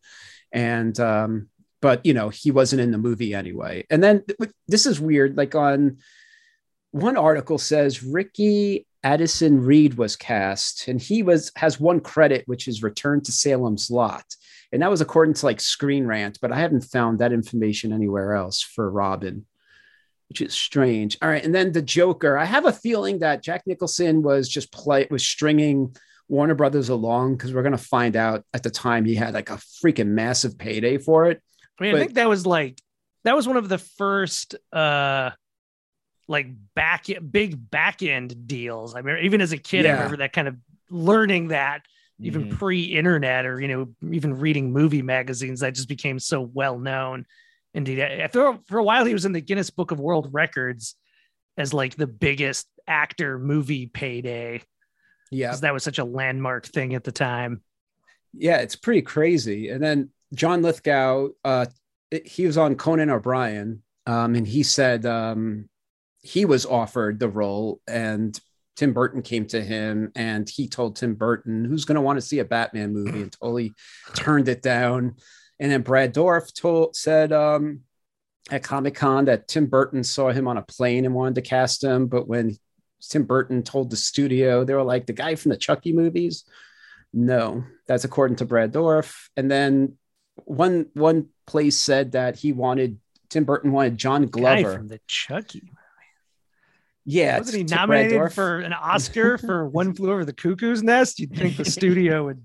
And, 0.52 0.98
um, 0.98 1.48
but, 1.80 2.04
you 2.04 2.14
know, 2.14 2.28
he 2.28 2.50
wasn't 2.50 2.82
in 2.82 2.90
the 2.90 2.98
movie 2.98 3.34
anyway. 3.34 3.84
And 3.90 4.02
then 4.02 4.24
this 4.66 4.86
is 4.86 5.00
weird. 5.00 5.36
Like 5.36 5.54
on 5.54 5.98
one 6.90 7.16
article 7.16 7.58
says 7.58 8.02
Ricky 8.02 8.86
Addison 9.04 9.60
Reed 9.60 9.94
was 9.94 10.16
cast, 10.16 10.88
and 10.88 11.00
he 11.00 11.22
was 11.22 11.52
has 11.56 11.78
one 11.78 12.00
credit, 12.00 12.42
which 12.46 12.66
is 12.66 12.82
Return 12.82 13.22
to 13.22 13.32
Salem's 13.32 13.90
Lot, 13.90 14.24
and 14.72 14.82
that 14.82 14.90
was 14.90 15.00
according 15.00 15.34
to 15.34 15.46
like 15.46 15.60
Screen 15.60 16.04
Rant, 16.06 16.38
but 16.42 16.52
I 16.52 16.58
haven't 16.58 16.82
found 16.82 17.18
that 17.18 17.32
information 17.32 17.92
anywhere 17.92 18.34
else 18.34 18.60
for 18.60 18.90
Robin, 18.90 19.46
which 20.28 20.40
is 20.40 20.52
strange. 20.52 21.16
All 21.22 21.28
right, 21.28 21.44
and 21.44 21.54
then 21.54 21.72
the 21.72 21.82
Joker. 21.82 22.36
I 22.36 22.44
have 22.44 22.66
a 22.66 22.72
feeling 22.72 23.20
that 23.20 23.42
Jack 23.42 23.62
Nicholson 23.66 24.22
was 24.22 24.48
just 24.48 24.72
play 24.72 25.06
was 25.10 25.24
stringing 25.24 25.94
Warner 26.28 26.54
Brothers 26.54 26.88
along 26.88 27.36
because 27.36 27.52
we're 27.52 27.62
gonna 27.62 27.78
find 27.78 28.14
out 28.16 28.44
at 28.52 28.62
the 28.62 28.70
time 28.70 29.04
he 29.04 29.14
had 29.14 29.34
like 29.34 29.50
a 29.50 29.56
freaking 29.84 30.08
massive 30.08 30.58
payday 30.58 30.98
for 30.98 31.30
it. 31.30 31.40
I 31.78 31.82
mean, 31.82 31.92
But- 31.92 31.96
I 31.96 32.00
think 32.04 32.14
that 32.14 32.28
was 32.28 32.46
like 32.46 32.80
that 33.24 33.34
was 33.34 33.46
one 33.48 33.56
of 33.56 33.68
the 33.68 33.78
first 33.78 34.54
uh 34.72 35.30
like 36.28 36.48
back 36.74 37.06
big 37.30 37.70
back 37.70 38.02
end 38.02 38.46
deals. 38.46 38.94
I 38.94 39.00
mean, 39.02 39.18
even 39.22 39.40
as 39.40 39.52
a 39.52 39.58
kid, 39.58 39.86
I 39.86 39.92
remember 39.92 40.18
that 40.18 40.32
kind 40.32 40.48
of 40.48 40.56
learning 40.90 41.48
that 41.48 41.82
even 42.20 42.46
Mhm. 42.50 42.58
pre-internet 42.58 43.46
or 43.46 43.60
you 43.60 43.68
know 43.68 43.88
even 44.12 44.38
reading 44.38 44.72
movie 44.72 45.02
magazines 45.02 45.60
that 45.60 45.74
just 45.74 45.88
became 45.88 46.18
so 46.18 46.40
well 46.42 46.78
known. 46.78 47.24
Indeed, 47.74 48.00
I- 48.00 48.28
for 48.28 48.58
for 48.66 48.78
a 48.78 48.84
while 48.84 49.04
he 49.04 49.12
was 49.14 49.24
in 49.24 49.32
the 49.32 49.40
Guinness 49.40 49.70
Book 49.70 49.90
of 49.90 50.00
World 50.00 50.28
Records 50.32 50.96
as 51.56 51.72
like 51.72 51.94
the 51.96 52.06
biggest 52.06 52.66
actor 52.86 53.38
movie 53.38 53.86
payday 53.86 54.62
Yeah, 55.30 55.48
because 55.48 55.60
that 55.62 55.72
was 55.72 55.84
such 55.84 55.98
a 55.98 56.04
landmark 56.04 56.66
thing 56.66 56.94
at 56.94 57.04
the 57.04 57.12
time. 57.12 57.62
yeah, 58.32 58.58
it's 58.58 58.76
pretty 58.76 59.02
crazy. 59.02 59.68
And 59.68 59.82
then 59.82 60.10
John 60.34 60.62
Lithgow, 60.62 61.28
uh, 61.44 61.66
he 62.24 62.46
was 62.46 62.58
on 62.58 62.76
Conan 62.76 63.10
O'Brien, 63.10 63.82
um, 64.06 64.34
and 64.34 64.46
he 64.46 64.62
said 64.62 65.04
um, 65.06 65.68
he 66.22 66.44
was 66.44 66.66
offered 66.66 67.18
the 67.18 67.28
role, 67.28 67.80
and 67.86 68.38
Tim 68.76 68.92
Burton 68.92 69.22
came 69.22 69.46
to 69.46 69.62
him, 69.62 70.12
and 70.14 70.48
he 70.48 70.68
told 70.68 70.96
Tim 70.96 71.14
Burton, 71.14 71.64
"Who's 71.64 71.84
going 71.84 71.96
to 71.96 72.00
want 72.00 72.16
to 72.16 72.26
see 72.26 72.38
a 72.38 72.44
Batman 72.44 72.92
movie?" 72.92 73.22
and 73.22 73.32
totally 73.32 73.72
turned 74.14 74.48
it 74.48 74.62
down. 74.62 75.16
And 75.60 75.72
then 75.72 75.82
Brad 75.82 76.14
Dourif 76.14 76.54
told 76.54 76.94
said 76.96 77.32
um, 77.32 77.80
at 78.50 78.62
Comic 78.62 78.94
Con 78.94 79.26
that 79.26 79.48
Tim 79.48 79.66
Burton 79.66 80.04
saw 80.04 80.30
him 80.30 80.46
on 80.48 80.56
a 80.56 80.62
plane 80.62 81.04
and 81.04 81.14
wanted 81.14 81.34
to 81.36 81.42
cast 81.42 81.82
him, 81.82 82.06
but 82.06 82.28
when 82.28 82.56
Tim 83.00 83.24
Burton 83.24 83.62
told 83.62 83.90
the 83.90 83.96
studio, 83.96 84.64
they 84.64 84.74
were 84.74 84.82
like, 84.82 85.06
"The 85.06 85.12
guy 85.12 85.34
from 85.34 85.50
the 85.50 85.56
Chucky 85.56 85.92
movies." 85.92 86.44
No, 87.12 87.64
that's 87.86 88.04
according 88.04 88.36
to 88.36 88.44
Brad 88.44 88.72
Dourif. 88.72 89.28
And 89.36 89.50
then 89.50 89.96
one 90.44 90.86
one 90.94 91.28
place 91.46 91.76
said 91.78 92.12
that 92.12 92.36
he 92.36 92.52
wanted 92.52 92.98
Tim 93.28 93.44
Burton 93.44 93.72
wanted 93.72 93.96
John 93.98 94.26
Guy 94.26 94.60
Glover. 94.62 94.76
from 94.76 94.88
the 94.88 95.00
Chucky. 95.06 95.70
yeah, 97.04 97.38
Wasn't 97.38 97.56
he 97.56 97.64
nominated 97.74 98.32
for 98.32 98.58
an 98.60 98.72
Oscar 98.72 99.38
for 99.38 99.66
One 99.68 99.94
Flew 99.94 100.12
Over 100.12 100.24
the 100.24 100.32
Cuckoo's 100.32 100.82
Nest? 100.82 101.18
You'd 101.18 101.34
think 101.34 101.56
the 101.56 101.64
studio 101.64 102.24
would 102.26 102.44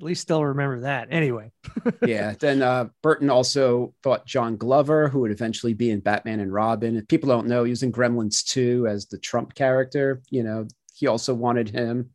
at 0.00 0.04
least 0.04 0.22
still 0.22 0.42
remember 0.44 0.80
that. 0.80 1.08
Anyway, 1.10 1.52
yeah. 2.06 2.34
Then 2.40 2.62
uh, 2.62 2.86
Burton 3.02 3.28
also 3.28 3.94
thought 4.02 4.26
John 4.26 4.56
Glover, 4.56 5.08
who 5.08 5.20
would 5.20 5.30
eventually 5.30 5.74
be 5.74 5.90
in 5.90 6.00
Batman 6.00 6.40
and 6.40 6.52
Robin. 6.52 6.96
If 6.96 7.06
people 7.06 7.28
don't 7.28 7.46
know, 7.46 7.64
he 7.64 7.70
was 7.70 7.82
in 7.82 7.92
Gremlins 7.92 8.42
2 8.44 8.86
as 8.88 9.06
the 9.06 9.18
Trump 9.18 9.54
character. 9.54 10.22
You 10.30 10.42
know, 10.42 10.66
he 10.94 11.06
also 11.06 11.34
wanted 11.34 11.68
him. 11.68 12.10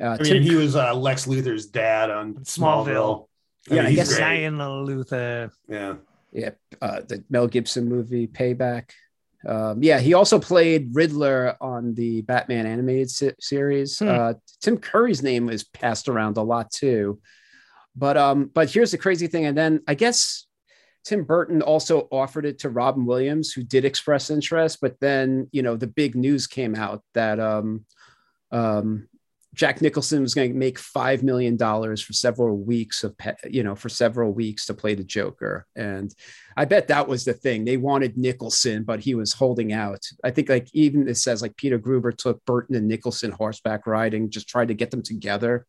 Uh, 0.00 0.16
I 0.20 0.22
Tim- 0.22 0.34
mean, 0.34 0.42
he 0.42 0.54
was 0.54 0.76
uh, 0.76 0.94
Lex 0.94 1.26
Luthor's 1.26 1.66
dad 1.66 2.10
on 2.10 2.34
Smallville. 2.44 2.44
Smallville. 2.86 3.26
I 3.70 3.74
Yeah, 3.74 3.76
mean, 3.80 3.86
I 3.86 3.88
he's 3.90 3.96
guess 3.98 4.08
great. 4.08 4.18
Zion 4.18 4.84
Luther. 4.84 5.50
Yeah. 5.68 5.94
yeah, 6.32 6.50
uh, 6.80 7.00
the 7.00 7.24
Mel 7.28 7.48
Gibson 7.48 7.88
movie 7.88 8.26
Payback. 8.28 8.90
Um, 9.46 9.82
yeah, 9.82 10.00
he 10.00 10.14
also 10.14 10.38
played 10.38 10.90
Riddler 10.92 11.56
on 11.60 11.94
the 11.94 12.22
Batman 12.22 12.66
animated 12.66 13.10
se- 13.10 13.34
series. 13.40 13.98
Hmm. 13.98 14.08
Uh, 14.08 14.34
Tim 14.60 14.78
Curry's 14.78 15.22
name 15.22 15.48
is 15.48 15.64
passed 15.64 16.08
around 16.08 16.36
a 16.36 16.42
lot 16.42 16.70
too. 16.70 17.20
But 17.94 18.16
um, 18.16 18.50
but 18.52 18.70
here's 18.70 18.90
the 18.90 18.98
crazy 18.98 19.26
thing, 19.26 19.46
and 19.46 19.56
then 19.56 19.80
I 19.88 19.94
guess 19.94 20.46
Tim 21.04 21.24
Burton 21.24 21.62
also 21.62 22.08
offered 22.10 22.44
it 22.44 22.58
to 22.60 22.68
Robin 22.68 23.06
Williams, 23.06 23.52
who 23.52 23.62
did 23.62 23.84
express 23.84 24.28
interest, 24.28 24.78
but 24.82 25.00
then 25.00 25.48
you 25.52 25.62
know 25.62 25.76
the 25.76 25.86
big 25.86 26.14
news 26.14 26.46
came 26.46 26.74
out 26.74 27.02
that 27.14 27.40
um, 27.40 27.86
um, 28.50 29.08
Jack 29.56 29.80
Nicholson 29.80 30.20
was 30.20 30.34
going 30.34 30.52
to 30.52 30.58
make 30.58 30.78
five 30.78 31.22
million 31.22 31.56
dollars 31.56 32.02
for 32.02 32.12
several 32.12 32.58
weeks 32.58 33.02
of 33.02 33.16
you 33.50 33.64
know 33.64 33.74
for 33.74 33.88
several 33.88 34.32
weeks 34.32 34.66
to 34.66 34.74
play 34.74 34.94
the 34.94 35.02
Joker, 35.02 35.66
and 35.74 36.14
I 36.58 36.66
bet 36.66 36.88
that 36.88 37.08
was 37.08 37.24
the 37.24 37.32
thing. 37.32 37.64
They 37.64 37.78
wanted 37.78 38.18
Nicholson, 38.18 38.84
but 38.84 39.00
he 39.00 39.14
was 39.14 39.32
holding 39.32 39.72
out. 39.72 40.06
I 40.22 40.30
think 40.30 40.50
like 40.50 40.68
even 40.74 41.08
it 41.08 41.16
says 41.16 41.40
like 41.40 41.56
Peter 41.56 41.78
Guber 41.78 42.14
took 42.14 42.44
Burton 42.44 42.76
and 42.76 42.86
Nicholson 42.86 43.32
horseback 43.32 43.86
riding, 43.86 44.30
just 44.30 44.46
tried 44.48 44.68
to 44.68 44.74
get 44.74 44.90
them 44.90 45.02
together, 45.02 45.66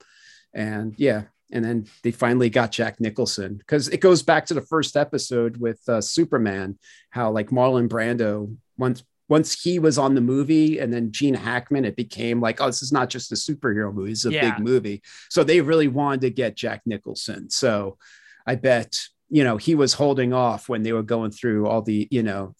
and 0.53 0.93
yeah. 0.97 1.23
And 1.49 1.63
then 1.63 1.85
they 2.03 2.11
finally 2.11 2.49
got 2.49 2.73
Jack 2.73 2.99
Nicholson 2.99 3.55
because 3.55 3.87
it 3.87 4.01
goes 4.01 4.21
back 4.21 4.47
to 4.47 4.53
the 4.53 4.59
first 4.59 4.97
episode 4.97 5.55
with 5.55 5.79
uh, 5.87 6.01
Superman, 6.01 6.77
how 7.09 7.31
like 7.31 7.51
Marlon 7.51 7.87
Brando 7.87 8.53
once 8.77 9.01
once 9.29 9.61
he 9.61 9.77
was 9.79 9.97
on 9.97 10.15
the 10.15 10.21
movie 10.21 10.79
and 10.79 10.93
then 10.93 11.11
Gene 11.11 11.33
Hackman, 11.33 11.85
it 11.85 11.95
became 11.95 12.39
like, 12.39 12.61
oh, 12.61 12.67
this 12.67 12.81
is 12.81 12.91
not 12.91 13.09
just 13.09 13.31
a 13.31 13.35
superhero 13.35 13.93
movie, 13.93 14.11
it's 14.11 14.25
a 14.25 14.31
Yeah. 14.31 14.55
big 14.55 14.63
movie. 14.63 15.01
So 15.29 15.43
they 15.43 15.61
really 15.61 15.87
wanted 15.87 16.21
to 16.21 16.29
get 16.29 16.55
Jack 16.55 16.81
Nicholson. 16.85 17.49
So 17.49 17.97
I 18.45 18.55
bet, 18.55 18.97
you 19.29 19.43
know, 19.43 19.57
he 19.57 19.75
was 19.75 19.93
holding 19.93 20.31
off 20.33 20.69
when 20.69 20.83
they 20.83 20.93
were 20.93 21.03
going 21.03 21.31
through 21.31 21.67
all 21.67 21.81
the, 21.81 22.07
you 22.09 22.23
know, 22.23 22.55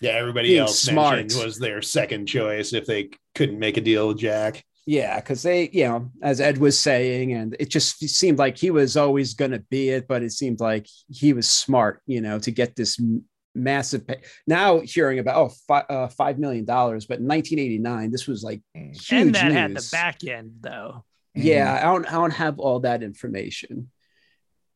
Yeah, 0.00 0.12
everybody 0.12 0.56
else 0.58 0.78
smart. 0.80 1.32
was 1.34 1.58
their 1.58 1.82
second 1.82 2.26
choice 2.26 2.72
if 2.72 2.86
they 2.86 3.10
couldn't 3.34 3.58
make 3.58 3.76
a 3.76 3.80
deal 3.82 4.08
with 4.08 4.18
Jack. 4.18 4.64
yeah, 4.86 5.16
because 5.20 5.42
they, 5.42 5.68
you 5.72 5.84
know, 5.84 6.10
as 6.22 6.40
Ed 6.40 6.58
was 6.58 6.78
saying, 6.78 7.32
and 7.32 7.56
it 7.58 7.68
just 7.70 7.98
seemed 8.08 8.38
like 8.38 8.56
he 8.56 8.70
was 8.70 8.96
always 8.96 9.34
going 9.34 9.50
to 9.50 9.58
be 9.68 9.90
it, 9.90 10.06
but 10.06 10.22
it 10.22 10.30
seemed 10.32 10.60
like 10.60 10.86
he 11.08 11.32
was 11.32 11.48
smart, 11.48 12.00
you 12.06 12.20
know, 12.20 12.38
to 12.38 12.50
get 12.52 12.76
this 12.76 12.98
m- 13.00 13.24
massive 13.56 14.06
pay. 14.06 14.20
Now 14.46 14.80
hearing 14.80 15.18
about, 15.18 15.36
oh, 15.36 15.48
fi- 15.66 15.86
uh, 15.88 16.08
$5 16.08 16.38
million, 16.38 16.64
but 16.64 16.76
in 16.78 17.26
1989, 17.26 18.10
this 18.10 18.26
was 18.26 18.42
like 18.44 18.62
huge 18.74 19.12
and 19.12 19.34
that 19.34 19.52
had 19.52 19.74
the 19.74 19.88
back 19.90 20.22
end 20.24 20.52
though. 20.60 21.04
yeah 21.34 21.78
i 21.80 21.84
don't 21.84 22.06
i 22.06 22.12
don't 22.12 22.32
have 22.32 22.58
all 22.58 22.80
that 22.80 23.02
information 23.02 23.90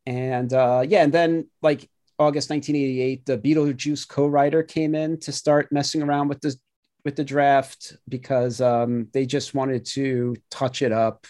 and 0.06 0.52
uh 0.52 0.84
yeah 0.86 1.02
and 1.02 1.10
then 1.12 1.48
like 1.62 1.88
august 2.18 2.50
1988 2.50 3.24
the 3.24 3.38
beetlejuice 3.38 4.06
co-writer 4.06 4.62
came 4.62 4.94
in 4.94 5.18
to 5.20 5.32
start 5.32 5.72
messing 5.72 6.02
around 6.02 6.28
with 6.28 6.40
the 6.42 6.54
with 7.04 7.16
the 7.16 7.24
draft 7.24 7.96
because 8.10 8.60
um 8.60 9.08
they 9.14 9.24
just 9.24 9.54
wanted 9.54 9.86
to 9.86 10.36
touch 10.50 10.82
it 10.82 10.92
up 10.92 11.26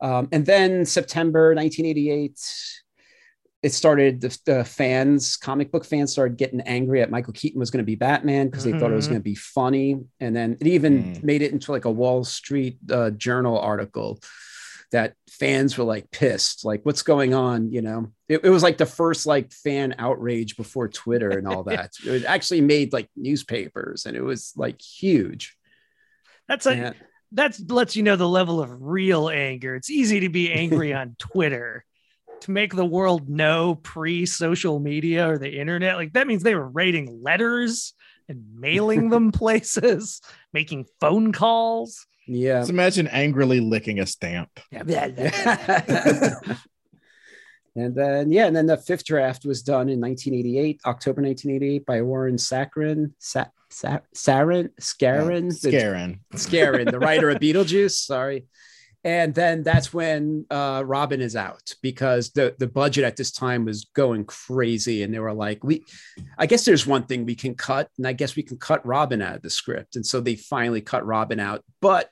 um 0.00 0.28
and 0.32 0.44
then 0.44 0.84
september 0.84 1.54
1988 1.54 2.40
it 3.62 3.72
started 3.72 4.20
the, 4.20 4.38
the 4.46 4.64
fans 4.64 5.36
comic 5.36 5.72
book 5.72 5.84
fans 5.84 6.12
started 6.12 6.36
getting 6.38 6.60
angry 6.62 7.02
at 7.02 7.10
michael 7.10 7.32
keaton 7.32 7.58
was 7.58 7.70
going 7.70 7.82
to 7.82 7.86
be 7.86 7.96
batman 7.96 8.46
because 8.48 8.64
they 8.64 8.70
thought 8.72 8.92
it 8.92 8.94
was 8.94 9.06
Mhm. 9.06 9.10
going 9.10 9.20
to 9.20 9.24
be 9.24 9.34
funny 9.34 9.96
and 10.20 10.34
then 10.36 10.56
it 10.60 10.66
even 10.66 11.02
Mm. 11.14 11.22
made 11.24 11.42
it 11.42 11.52
into 11.52 11.72
like 11.72 11.84
a 11.84 11.90
wall 11.90 12.22
street 12.24 12.78
uh, 12.90 13.10
journal 13.10 13.58
article 13.58 14.20
that 14.92 15.14
fans 15.28 15.76
were 15.76 15.84
like 15.84 16.10
pissed 16.10 16.64
like 16.64 16.80
what's 16.86 17.02
going 17.02 17.34
on 17.34 17.70
you 17.72 17.82
know 17.82 18.10
it, 18.28 18.40
it 18.44 18.50
was 18.50 18.62
like 18.62 18.78
the 18.78 18.86
first 18.86 19.26
like 19.26 19.52
fan 19.52 19.94
outrage 19.98 20.56
before 20.56 20.88
twitter 20.88 21.30
and 21.30 21.46
all 21.48 21.64
that 21.64 21.90
it 22.06 22.24
actually 22.24 22.60
made 22.60 22.92
like 22.92 23.08
newspapers 23.16 24.06
and 24.06 24.16
it 24.16 24.22
was 24.22 24.52
like 24.56 24.80
huge 24.80 25.56
That's 26.48 26.64
a 26.66 26.70
And- 26.70 26.96
that's 27.32 27.60
lets 27.68 27.94
you 27.96 28.02
know 28.02 28.16
the 28.16 28.26
level 28.26 28.58
of 28.62 28.70
real 28.80 29.28
anger. 29.28 29.74
It's 29.74 29.90
easy 29.90 30.20
to 30.20 30.30
be 30.30 30.50
angry 30.50 30.94
on 30.94 31.14
Twitter. 31.18 31.84
To 32.42 32.50
make 32.52 32.74
the 32.74 32.86
world 32.86 33.28
know 33.28 33.74
pre 33.76 34.24
social 34.26 34.78
media 34.80 35.28
or 35.28 35.38
the 35.38 35.58
internet, 35.58 35.96
like 35.96 36.12
that 36.14 36.26
means 36.26 36.42
they 36.42 36.54
were 36.54 36.68
writing 36.68 37.20
letters 37.22 37.94
and 38.28 38.44
mailing 38.54 39.10
them 39.10 39.32
places, 39.32 40.20
making 40.52 40.86
phone 41.00 41.32
calls. 41.32 42.06
yeah 42.26 42.60
Just 42.60 42.70
imagine 42.70 43.06
angrily 43.08 43.60
licking 43.60 44.00
a 44.00 44.06
stamp. 44.06 44.50
and 44.72 44.88
then 47.94 48.32
yeah, 48.32 48.46
and 48.46 48.56
then 48.56 48.66
the 48.66 48.76
fifth 48.76 49.04
draft 49.04 49.44
was 49.44 49.62
done 49.62 49.88
in 49.88 50.00
1988, 50.00 50.80
October 50.86 51.22
1988, 51.22 51.86
by 51.86 52.02
Warren 52.02 52.36
Saccharin, 52.36 53.12
Sa- 53.18 53.46
Sa- 53.70 54.00
Sarin, 54.14 54.70
Skaaren, 54.80 55.60
the- 55.60 55.70
Skaaren. 55.70 56.18
Skaaren, 56.34 56.90
the 56.90 56.98
writer 56.98 57.30
of 57.30 57.38
Beetlejuice. 57.40 57.92
Sorry. 57.92 58.46
And 59.08 59.34
then 59.34 59.62
that's 59.62 59.94
when 59.94 60.44
uh, 60.50 60.82
Robin 60.84 61.22
is 61.22 61.34
out 61.34 61.74
because 61.80 62.30
the 62.32 62.54
the 62.58 62.66
budget 62.66 63.04
at 63.04 63.16
this 63.16 63.32
time 63.32 63.64
was 63.64 63.86
going 63.94 64.26
crazy, 64.26 65.02
and 65.02 65.14
they 65.14 65.18
were 65.18 65.32
like, 65.32 65.64
"We, 65.64 65.86
I 66.36 66.44
guess 66.44 66.66
there's 66.66 66.86
one 66.86 67.04
thing 67.04 67.24
we 67.24 67.34
can 67.34 67.54
cut, 67.54 67.88
and 67.96 68.06
I 68.06 68.12
guess 68.12 68.36
we 68.36 68.42
can 68.42 68.58
cut 68.58 68.84
Robin 68.84 69.22
out 69.22 69.36
of 69.36 69.40
the 69.40 69.48
script." 69.48 69.96
And 69.96 70.04
so 70.04 70.20
they 70.20 70.36
finally 70.36 70.82
cut 70.82 71.06
Robin 71.06 71.40
out. 71.40 71.64
But 71.80 72.10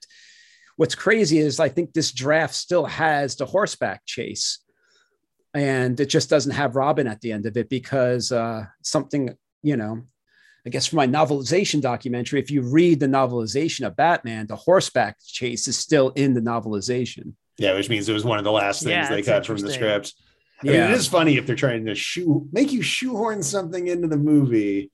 what's 0.76 0.94
crazy 0.94 1.36
is 1.36 1.60
I 1.60 1.68
think 1.68 1.92
this 1.92 2.12
draft 2.12 2.54
still 2.54 2.86
has 2.86 3.36
the 3.36 3.44
horseback 3.44 4.06
chase, 4.06 4.60
and 5.52 6.00
it 6.00 6.06
just 6.06 6.30
doesn't 6.30 6.52
have 6.52 6.76
Robin 6.76 7.06
at 7.06 7.20
the 7.20 7.30
end 7.30 7.44
of 7.44 7.58
it 7.58 7.68
because 7.68 8.32
uh, 8.32 8.64
something 8.80 9.36
you 9.62 9.76
know 9.76 10.04
I 10.66 10.68
guess 10.68 10.86
for 10.86 10.96
my 10.96 11.06
novelization 11.06 11.80
documentary, 11.80 12.40
if 12.40 12.50
you 12.50 12.60
read 12.60 12.98
the 12.98 13.06
novelization 13.06 13.86
of 13.86 13.94
Batman, 13.94 14.48
the 14.48 14.56
horseback 14.56 15.16
chase 15.24 15.68
is 15.68 15.78
still 15.78 16.10
in 16.10 16.34
the 16.34 16.40
novelization. 16.40 17.34
Yeah, 17.56 17.74
which 17.74 17.88
means 17.88 18.08
it 18.08 18.12
was 18.12 18.24
one 18.24 18.38
of 18.38 18.44
the 18.44 18.50
last 18.52 18.82
things 18.82 18.90
Yeah, 18.90 19.08
they 19.08 19.22
cut 19.22 19.46
from 19.46 19.58
the 19.58 19.72
script. 19.72 20.14
I 20.62 20.66
mean, 20.66 20.74
it 20.74 20.90
is 20.90 21.06
funny 21.06 21.36
if 21.36 21.46
they're 21.46 21.54
trying 21.54 21.86
to 21.86 21.94
shoe 21.94 22.48
make 22.50 22.72
you 22.72 22.82
shoehorn 22.82 23.42
something 23.42 23.86
into 23.86 24.08
the 24.08 24.16
movie. 24.16 24.90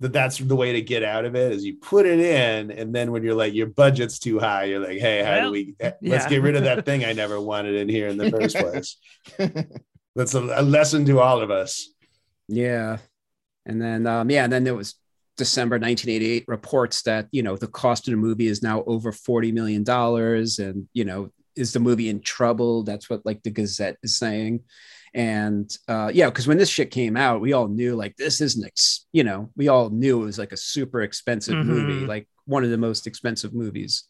That 0.00 0.12
that's 0.12 0.36
the 0.36 0.56
way 0.56 0.72
to 0.72 0.82
get 0.82 1.02
out 1.02 1.24
of 1.24 1.36
it 1.36 1.52
is 1.52 1.64
you 1.64 1.76
put 1.76 2.04
it 2.04 2.18
in, 2.18 2.70
and 2.70 2.94
then 2.94 3.12
when 3.12 3.22
you're 3.22 3.34
like 3.34 3.54
your 3.54 3.68
budget's 3.68 4.18
too 4.18 4.38
high, 4.38 4.64
you're 4.64 4.80
like, 4.80 4.98
hey, 4.98 5.22
how 5.22 5.30
Well, 5.30 5.44
do 5.44 5.52
we? 5.52 5.74
Let's 5.80 6.02
yeah. 6.02 6.28
get 6.28 6.42
rid 6.42 6.56
of 6.56 6.64
that 6.64 6.84
thing 6.84 7.04
I 7.04 7.12
never 7.14 7.40
wanted 7.40 7.76
in 7.76 7.88
here 7.88 8.08
in 8.08 8.18
the 8.18 8.30
first 8.38 8.56
place. 8.56 8.96
That's 10.14 10.34
a, 10.34 10.40
a 10.40 10.62
lesson 10.62 11.04
to 11.06 11.20
all 11.20 11.40
of 11.40 11.50
us. 11.50 11.88
Yeah. 12.48 12.98
And 13.66 13.80
then, 13.82 14.06
um, 14.06 14.30
yeah, 14.30 14.44
and 14.44 14.52
then 14.52 14.64
there 14.64 14.74
was 14.74 14.94
December 15.36 15.74
1988 15.74 16.44
reports 16.48 17.02
that, 17.02 17.28
you 17.32 17.42
know, 17.42 17.56
the 17.56 17.66
cost 17.66 18.06
of 18.08 18.12
the 18.12 18.16
movie 18.16 18.46
is 18.46 18.62
now 18.62 18.82
over 18.86 19.12
$40 19.12 19.52
million. 19.52 19.84
And, 20.58 20.88
you 20.94 21.04
know, 21.04 21.30
is 21.56 21.72
the 21.72 21.80
movie 21.80 22.08
in 22.08 22.20
trouble? 22.20 22.84
That's 22.84 23.10
what 23.10 23.26
like 23.26 23.42
the 23.42 23.50
Gazette 23.50 23.96
is 24.02 24.16
saying. 24.16 24.60
And 25.14 25.74
uh, 25.88 26.10
yeah, 26.12 26.26
because 26.26 26.46
when 26.46 26.58
this 26.58 26.68
shit 26.68 26.90
came 26.90 27.16
out, 27.16 27.40
we 27.40 27.52
all 27.54 27.68
knew 27.68 27.96
like 27.96 28.16
this 28.16 28.40
isn't, 28.40 28.64
ex- 28.66 29.06
you 29.12 29.24
know, 29.24 29.50
we 29.56 29.68
all 29.68 29.88
knew 29.90 30.22
it 30.22 30.26
was 30.26 30.38
like 30.38 30.52
a 30.52 30.56
super 30.56 31.00
expensive 31.02 31.54
Mhm. 31.54 31.64
movie, 31.66 32.06
like 32.06 32.28
one 32.44 32.64
of 32.64 32.70
the 32.70 32.76
most 32.78 33.06
expensive 33.06 33.54
movies. 33.54 34.04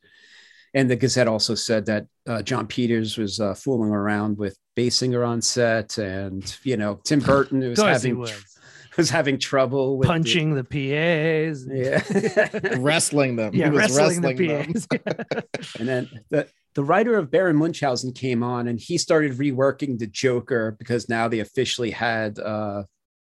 And 0.74 0.90
the 0.90 0.96
Gazette 0.96 1.28
also 1.28 1.54
said 1.54 1.86
that 1.86 2.06
uh, 2.28 2.42
Jon 2.42 2.66
Peters 2.66 3.16
was 3.16 3.40
uh, 3.40 3.54
fooling 3.54 3.90
around 3.90 4.36
with 4.36 4.58
Basinger 4.76 5.26
on 5.26 5.40
set, 5.40 5.96
and 5.96 6.54
you 6.64 6.76
know 6.76 7.00
Tim 7.04 7.20
Burton 7.20 7.60
was 7.60 7.78
Of 7.78 7.84
course 7.86 8.02
he 8.02 8.08
having 8.08 8.18
was. 8.18 8.55
Was 8.96 9.10
having 9.10 9.38
trouble 9.38 9.98
with 9.98 10.06
the- 10.06 10.12
Punching 10.12 10.54
the, 10.54 10.64
PAs. 10.64 11.66
yeah. 11.68 12.76
wrestling 12.78 13.36
them. 13.36 13.54
Yeah, 13.54 13.66
he 13.66 13.70
was 13.70 13.96
wrestling, 13.96 14.22
wrestling, 14.22 14.36
the 14.36 14.46
them. 14.46 14.72
PAs. 14.72 15.74
and 15.78 15.88
then 15.88 16.10
the 16.30 16.48
the 16.74 16.84
writer 16.84 17.16
of 17.16 17.30
Baron 17.30 17.56
Munchausen 17.56 18.12
came 18.12 18.42
on, 18.42 18.68
and 18.68 18.78
he 18.78 18.98
started 18.98 19.32
reworking 19.32 19.98
the 19.98 20.06
Joker 20.06 20.76
because 20.78 21.08
now 21.08 21.26
they 21.26 21.40
officially 21.40 21.90
had 21.90 22.38
uh, 22.38 22.82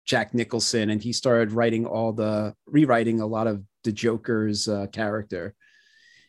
Jack 0.04 0.34
Nicholson, 0.34 0.90
and 0.90 1.00
he 1.00 1.12
started 1.12 1.52
writing 1.52 1.86
all 1.86 2.12
the 2.12 2.54
rewriting 2.66 3.20
a 3.20 3.26
lot 3.26 3.46
of 3.46 3.62
the 3.84 3.92
Joker's 3.92 4.68
uh, 4.68 4.86
character. 4.92 5.54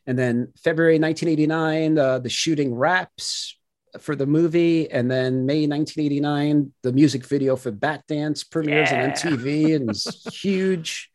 And 0.06 0.18
then 0.18 0.54
February 0.64 1.00
1989, 1.00 1.98
uh, 1.98 2.20
the 2.20 2.30
shooting 2.30 2.74
wraps 2.76 3.58
for 4.00 4.16
the 4.16 4.26
movie, 4.26 4.90
and 4.92 5.10
then 5.10 5.46
May 5.46 5.68
1989, 5.68 6.72
the 6.84 6.94
music 6.94 7.26
video 7.26 7.56
for 7.56 7.72
Bat 7.72 8.04
Dance 8.08 8.44
premieres 8.44 8.92
Yeah. 8.92 9.04
on 9.04 9.10
MTV 9.12 9.76
and 9.76 9.88
was 9.88 10.26
huge. 10.34 11.10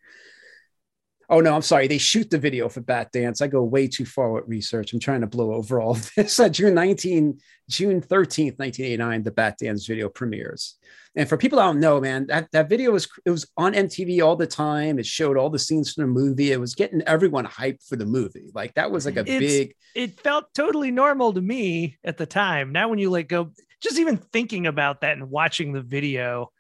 Oh 1.33 1.41
no, 1.41 1.55
I'm 1.55 1.63
sorry. 1.63 1.87
They 1.89 1.97
shoot 1.97 2.29
the 2.29 2.37
video 2.37 2.69
for 2.69 2.83
Bat 2.83 3.13
Dance. 3.13 3.41
I 3.41 3.47
go 3.47 3.65
way 3.65 3.89
too 3.89 4.05
far 4.05 4.33
with 4.33 4.45
research. 4.47 4.93
I'm 4.93 5.01
trying 5.01 5.23
to 5.23 5.27
blow 5.27 5.55
over 5.55 5.81
all 5.81 5.95
this. 5.95 6.39
Uh, 6.43 6.49
June 6.51 6.75
19, 6.75 7.41
June 7.71 8.03
13th, 8.03 8.59
1989, 8.59 9.23
the 9.23 9.31
Bat 9.31 9.57
Dance 9.61 9.87
video 9.87 10.11
premieres. 10.11 10.77
And 11.17 11.27
for 11.27 11.39
people 11.39 11.57
that 11.59 11.65
don't 11.65 11.81
know, 11.81 12.03
man, 12.03 12.27
that, 12.27 12.49
that 12.53 12.69
video 12.69 12.91
was 12.91 13.09
it 13.25 13.31
was 13.31 13.47
on 13.57 13.73
MTV 13.73 14.23
all 14.23 14.37
the 14.37 14.47
time. 14.47 14.99
It 14.99 15.07
showed 15.07 15.39
all 15.39 15.49
the 15.49 15.59
scenes 15.59 15.95
from 15.95 16.03
the 16.03 16.09
movie. 16.09 16.53
It 16.53 16.61
was 16.61 16.75
getting 16.75 17.01
everyone 17.03 17.47
hyped 17.47 17.89
for 17.89 17.97
the 17.97 18.05
movie. 18.05 18.51
Like 18.55 18.75
that 18.75 18.91
was 18.91 19.07
like 19.07 19.17
a 19.17 19.21
It's- 19.21 19.41
big 19.41 19.75
it 19.95 20.21
felt 20.21 20.53
totally 20.55 20.91
normal 20.91 21.33
to 21.33 21.41
me 21.41 21.97
at 22.05 22.19
the 22.19 22.27
time. 22.27 22.73
Now, 22.73 22.89
when 22.89 22.99
you 22.99 23.09
like 23.09 23.29
go, 23.29 23.53
just 23.81 23.99
even 23.99 24.19
thinking 24.19 24.67
about 24.67 25.01
that 25.01 25.17
and 25.17 25.31
watching 25.31 25.73
the 25.73 25.83
video 25.83 26.53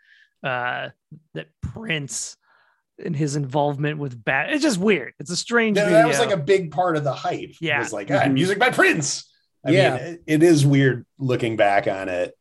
uh, 0.43 0.89
that 1.35 1.49
Prince 1.61 2.37
and 3.05 3.16
his 3.16 3.36
involvement 3.36 3.99
with 3.99 4.22
Bat. 4.24 4.53
It's 4.53 4.62
just 4.62 4.78
weird. 4.78 5.14
It's 5.18 5.30
a 5.30 5.36
strange 5.36 5.76
No, 5.76 5.84
video. 5.84 5.99
that 5.99 6.09
was 6.09 6.18
like 6.18 6.30
a 6.30 6.36
big 6.36 6.70
part 6.70 6.97
of 6.97 7.05
the 7.05 7.12
hype. 7.12 7.55
Yeah. 7.61 7.76
It 7.76 7.80
was 7.80 7.93
like, 7.93 8.11
ah, 8.11 8.22
Mhm. 8.24 8.34
music 8.34 8.59
by 8.59 8.70
Prince. 8.70 9.28
I 9.64 9.70
Yeah. 9.70 9.95
mean, 9.97 10.03
it- 10.03 10.22
it 10.26 10.43
is 10.43 10.66
weird 10.66 11.07
looking 11.18 11.57
back 11.57 11.86
on 11.86 12.09
it. 12.09 12.36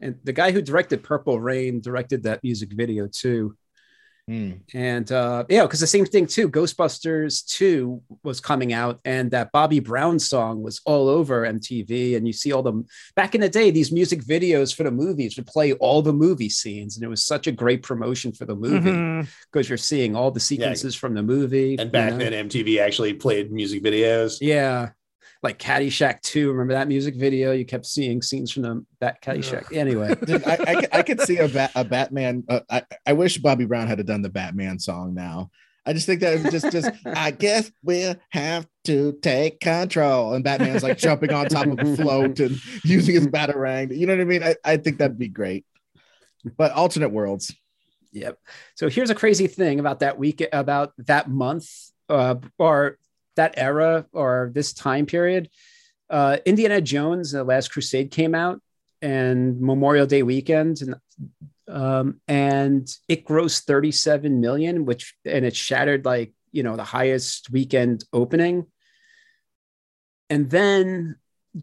And 0.00 0.16
the 0.24 0.32
guy 0.32 0.52
who 0.52 0.60
directed 0.60 1.02
Purple 1.02 1.40
Rain 1.40 1.80
directed 1.80 2.24
that 2.24 2.42
music 2.42 2.72
video 2.72 3.08
too. 3.08 3.56
Hmm. 4.26 4.52
And 4.72 5.10
uh, 5.12 5.44
yeah, 5.50 5.62
because 5.62 5.80
the 5.80 5.86
same 5.86 6.06
thing 6.06 6.26
too. 6.26 6.48
Ghostbusters 6.48 7.44
2 7.46 8.00
was 8.22 8.40
coming 8.40 8.72
out, 8.72 9.00
and 9.04 9.30
that 9.32 9.52
Bobby 9.52 9.80
Brown 9.80 10.18
song 10.18 10.62
was 10.62 10.80
all 10.86 11.08
over 11.08 11.46
MTV. 11.46 12.16
And 12.16 12.26
you 12.26 12.32
see 12.32 12.52
all 12.52 12.62
the 12.62 12.84
back 13.16 13.34
in 13.34 13.42
the 13.42 13.50
day, 13.50 13.70
these 13.70 13.92
music 13.92 14.22
videos 14.22 14.74
for 14.74 14.82
the 14.82 14.90
movies 14.90 15.36
would 15.36 15.46
play 15.46 15.74
all 15.74 16.00
the 16.00 16.12
movie 16.12 16.48
scenes, 16.48 16.96
and 16.96 17.04
it 17.04 17.08
was 17.08 17.24
such 17.24 17.46
a 17.46 17.52
great 17.52 17.82
promotion 17.82 18.32
for 18.32 18.46
the 18.46 18.56
movie 18.56 19.28
because 19.52 19.68
you're 19.68 19.76
seeing 19.76 20.16
all 20.16 20.30
the 20.30 20.40
sequences 20.40 20.94
from 20.94 21.14
the 21.14 21.22
movie. 21.22 21.76
And 21.78 21.92
back 21.92 22.12
know? 22.12 22.18
then, 22.18 22.48
MTV 22.48 22.80
actually 22.80 23.14
played 23.14 23.52
music 23.52 23.82
videos. 23.82 24.38
yeah, 24.40 24.90
like 25.44 25.58
Caddyshack 25.58 26.22
2. 26.22 26.50
Remember 26.50 26.72
that 26.72 26.88
music 26.88 27.14
video? 27.14 27.52
You 27.52 27.66
kept 27.66 27.84
seeing 27.86 28.22
scenes 28.22 28.50
from 28.50 28.62
the, 28.62 28.84
that 29.00 29.22
Caddyshack. 29.22 29.76
Anyway, 29.76 30.14
Dude, 30.26 30.42
I, 30.44 30.52
I, 30.54 30.74
could- 30.74 30.94
I 30.94 31.02
could 31.02 31.20
see 31.20 31.36
a, 31.36 31.48
bat, 31.48 31.70
a 31.74 31.84
Batman. 31.84 32.44
Uh, 32.48 32.60
I, 32.70 32.82
I 33.06 33.12
wish 33.12 33.38
Bobby 33.38 33.66
Brown 33.66 33.86
had 33.86 34.04
done 34.06 34.22
the 34.22 34.30
Batman 34.30 34.78
song 34.78 35.14
now. 35.14 35.50
I 35.86 35.92
just 35.92 36.06
think 36.06 36.20
that 36.20 36.50
just, 36.50 36.72
just 36.72 36.90
I 37.06 37.30
guess 37.30 37.70
we'll 37.82 38.16
have 38.30 38.66
to 38.84 39.12
take 39.20 39.60
control. 39.60 40.32
And 40.32 40.42
Batman's 40.42 40.82
like 40.82 40.96
jumping 40.96 41.30
on 41.30 41.46
top 41.46 41.66
of 41.66 41.78
a 41.78 41.96
float 41.96 42.40
and 42.40 42.58
using 42.84 43.14
his 43.14 43.26
batarang. 43.28 43.94
You 43.96 44.06
know 44.06 44.14
what 44.14 44.22
I 44.22 44.24
mean? 44.24 44.42
I, 44.42 44.56
I 44.64 44.76
think 44.78 44.96
that'd 44.98 45.18
be 45.18 45.28
great. 45.28 45.66
But 46.56 46.72
alternate 46.72 47.10
worlds. 47.10 47.54
Yep. 48.12 48.38
So 48.76 48.88
here's 48.88 49.10
a 49.10 49.14
crazy 49.14 49.46
thing 49.46 49.78
about 49.78 50.00
that 50.00 50.18
week, 50.18 50.42
about 50.52 50.92
that 50.98 51.28
month, 51.28 51.68
uh, 52.08 52.36
or 52.58 52.98
that 53.36 53.54
era, 53.56 54.06
or 54.12 54.50
this 54.54 54.72
time 54.72 55.06
period. 55.06 55.48
Uh, 56.10 56.38
Indiana 56.44 56.80
Jones: 56.80 57.32
The 57.32 57.44
Last 57.44 57.68
Crusade 57.72 58.10
came 58.10 58.34
out, 58.34 58.60
and 59.02 59.60
Memorial 59.60 60.06
Day 60.06 60.22
weekend, 60.22 60.80
and 60.82 60.96
um, 61.66 62.20
and 62.28 62.88
it 63.08 63.24
grossed 63.24 63.64
37 63.64 64.40
million, 64.40 64.84
which 64.84 65.14
and 65.24 65.44
it 65.44 65.56
shattered 65.56 66.04
like 66.04 66.32
you 66.52 66.62
know 66.62 66.76
the 66.76 66.84
highest 66.84 67.50
weekend 67.50 68.04
opening. 68.12 68.66
And 70.30 70.50
then 70.50 71.16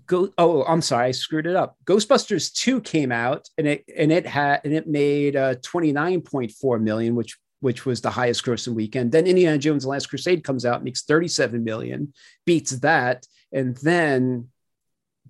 go 0.06 0.30
oh 0.38 0.64
i'm 0.64 0.82
sorry 0.82 1.08
i 1.08 1.12
screwed 1.12 1.46
it 1.46 1.56
up 1.56 1.76
ghostbusters 1.86 2.54
2 2.54 2.82
came 2.82 3.12
out 3.12 3.50
and 3.58 3.68
it 3.68 3.84
and 3.96 4.12
it 4.12 4.26
had 4.26 4.62
and 4.64 4.74
it 4.74 4.88
made 4.88 5.36
uh 5.36 5.56
29.4 5.56 6.82
million 6.82 7.16
which 7.16 7.38
which 7.62 7.86
was 7.86 8.02
the 8.02 8.10
highest 8.12 8.44
grossing 8.44 8.74
weekend 8.76 9.12
then 9.12 9.26
indiana 9.26 9.58
jones 9.58 9.84
the 9.84 9.90
last 9.90 10.08
crusade 10.08 10.44
comes 10.44 10.66
out 10.66 10.84
makes 10.84 11.04
37 11.04 11.64
million 11.64 12.14
beats 12.46 12.72
that 12.80 13.26
and 13.52 13.78
then 13.78 14.50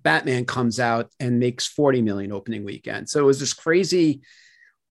batman 0.02 0.44
comes 0.44 0.80
out 0.80 1.10
and 1.20 1.38
makes 1.38 1.66
40 1.66 2.02
million 2.02 2.32
opening 2.32 2.64
weekend 2.64 3.08
so 3.08 3.20
it 3.20 3.24
was 3.26 3.38
this 3.38 3.52
crazy 3.54 4.20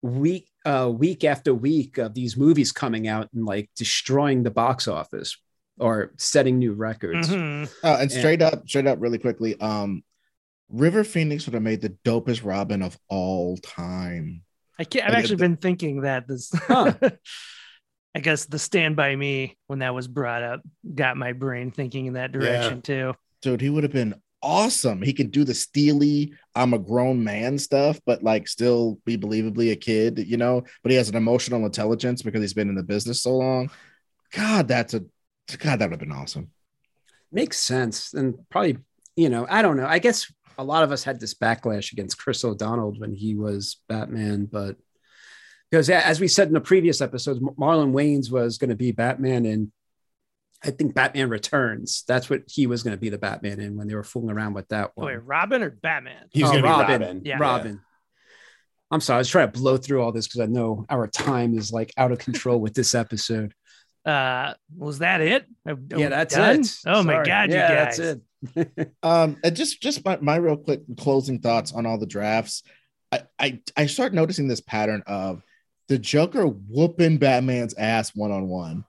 week 0.03 0.49
uh 0.65 0.91
week 0.95 1.25
after 1.25 1.53
week 1.53 1.99
of 1.99 2.15
these 2.15 2.37
movies 2.37 2.71
coming 2.73 3.09
out 3.09 3.29
and 3.35 3.45
like 3.45 3.69
destroying 3.77 4.43
the 4.43 4.51
box 4.51 4.87
office 4.89 5.37
or 5.79 6.13
setting 6.19 6.59
new 6.59 6.73
records 6.75 7.29
Mhm. 7.29 7.69
Uh, 7.83 7.97
and 8.01 8.11
Yeah. 8.11 8.19
straight 8.19 8.43
up, 8.43 8.69
straight 8.69 8.87
up, 8.87 8.99
really 9.01 9.19
quickly. 9.19 9.59
Um, 9.61 10.05
River 10.69 11.05
Phoenix 11.05 11.47
would 11.47 11.55
have 11.55 11.63
made 11.63 11.81
the 11.81 11.97
dopest 12.05 12.45
Robin 12.45 12.83
of 12.83 12.99
all 13.09 13.57
time. 13.59 14.43
I 14.81 14.85
can't, 14.85 15.05
I've 15.05 15.11
Like, 15.13 15.19
actually 15.21 15.37
the- 15.37 15.45
been 15.45 15.57
thinking 15.59 16.01
that 16.03 16.27
this. 16.27 16.51
Huh. 16.55 16.95
I 18.15 18.19
guess 18.19 18.47
the 18.47 18.59
Stand 18.59 18.97
by 18.97 19.15
Me 19.15 19.57
when 19.69 19.79
that 19.81 19.95
was 19.95 20.09
brought 20.09 20.43
up 20.43 20.63
got 20.97 21.17
my 21.17 21.33
brain 21.33 21.71
thinking 21.71 22.07
in 22.07 22.15
that 22.15 22.33
direction 22.33 22.83
too. 22.83 23.15
Dude, 23.43 23.61
he 23.61 23.71
would 23.71 23.85
have 23.85 23.93
been 23.93 24.15
awesome. 24.43 25.01
He 25.01 25.13
could 25.13 25.31
do 25.31 25.45
the 25.45 25.55
steely, 25.55 26.33
I'm 26.57 26.75
a 26.75 26.79
grown 26.79 27.23
man 27.23 27.57
stuff, 27.59 28.01
but 28.05 28.25
like 28.25 28.49
still 28.49 28.99
be 29.05 29.17
believably 29.17 29.71
a 29.71 29.77
kid, 29.77 30.19
you 30.27 30.37
know. 30.39 30.65
But 30.83 30.91
he 30.91 30.97
has 30.97 31.09
an 31.09 31.15
emotional 31.15 31.65
intelligence 31.67 32.23
because 32.23 32.41
he's 32.41 32.55
been 32.55 32.69
in 32.69 32.75
the 32.75 32.83
business 32.83 33.23
so 33.23 33.37
long. 33.37 33.71
God, 34.33 34.67
that's 34.67 34.95
a 34.95 35.05
God, 35.59 35.79
that 35.79 35.91
would 35.91 36.01
have 36.01 36.09
been 36.09 36.11
awesome. 36.13 36.51
makes 37.31 37.59
sense 37.59 38.13
and 38.15 38.35
probably 38.51 38.79
you 39.17 39.29
know 39.29 39.47
i 39.51 39.61
don't 39.63 39.77
know 39.77 39.87
i 39.87 39.99
guess 39.99 40.33
a 40.61 40.65
lot 40.65 40.83
of 40.85 40.93
us 40.93 41.03
had 41.05 41.19
this 41.21 41.35
backlash 41.35 41.93
against 41.93 42.19
chris 42.19 42.45
o'donnell 42.45 42.93
when 42.99 43.13
he 43.15 43.35
was 43.35 43.77
batman 43.89 44.45
but 44.45 44.77
because 45.71 45.89
as 45.89 46.21
we 46.21 46.29
said 46.29 46.49
in 46.49 46.55
the 46.55 46.61
previous 46.61 47.01
episodes 47.01 47.41
marlon 47.41 47.93
wayans 47.93 48.31
was 48.31 48.59
going 48.59 48.71
to 48.71 48.77
be 48.77 48.93
batman 48.93 49.47
and 49.47 49.73
i 50.65 50.71
think 50.71 50.95
batman 50.95 51.29
returns 51.31 52.05
that's 52.07 52.29
what 52.29 52.43
he 52.47 52.67
was 52.67 52.83
going 52.83 52.95
to 52.97 53.01
be 53.01 53.09
the 53.09 53.19
batman 53.19 53.59
in 53.61 53.77
when 53.77 53.87
they 53.89 53.95
were 53.95 54.03
fooling 54.05 54.31
around 54.31 54.55
with 54.55 54.69
that 54.69 54.89
Oh, 54.97 55.03
one 55.03 55.07
wait, 55.07 55.17
Robin 55.25 55.63
or 55.63 55.71
Batman? 55.71 56.27
He 56.31 56.43
was 56.43 56.51
Oh, 56.51 56.53
going 56.61 56.65
to 56.65 56.69
be 56.69 56.73
Robin. 56.73 57.01
Robin. 57.01 57.23
Yeah. 57.25 57.39
robin 57.39 57.81
i'm 58.91 59.01
sorry 59.01 59.17
i 59.17 59.19
was 59.19 59.29
trying 59.31 59.51
to 59.51 59.59
blow 59.59 59.77
through 59.77 60.03
all 60.03 60.13
this 60.13 60.27
because 60.27 60.41
i 60.41 60.47
know 60.47 60.85
our 60.91 61.07
time 61.07 61.57
is 61.57 61.73
like 61.73 61.93
out 61.97 62.13
of 62.13 62.19
control 62.19 62.59
with 62.61 62.75
this 62.75 62.95
episode 62.95 63.55
Uh, 64.03 64.55
was 64.79 65.01
that 65.01 65.21
it? 65.21 65.45
Are- 65.67 65.73
are 65.75 65.79
yeah 65.99 66.09
that's 66.09 66.35
done? 66.35 66.61
it 66.61 66.75
Oh 66.87 67.03
my 67.03 67.13
Sorry. 67.17 67.27
god, 67.27 67.51
you 67.51 67.57
yeah 67.57 67.69
guys! 67.85 67.99
that's 67.99 67.99
it 67.99 68.21
Um, 69.03 69.37
and 69.45 69.55
just 69.55 69.83
just 69.83 70.05
my, 70.05 70.19
my 70.21 70.37
real 70.37 70.57
quick 70.57 70.81
closing 70.99 71.41
thoughts 71.41 71.73
on 71.73 71.87
all 71.87 71.99
the 71.99 72.07
drafts. 72.07 72.63
I, 73.13 73.23
I 73.39 73.61
I 73.77 73.87
start 73.87 74.15
noticing 74.15 74.49
this 74.49 74.61
pattern 74.61 75.03
of 75.07 75.43
the 75.89 75.99
Joker 75.99 76.45
whooping 76.47 77.19
Batman's 77.19 77.75
ass 77.75 78.15
one 78.15 78.31
on 78.31 78.49
one. 78.49 78.85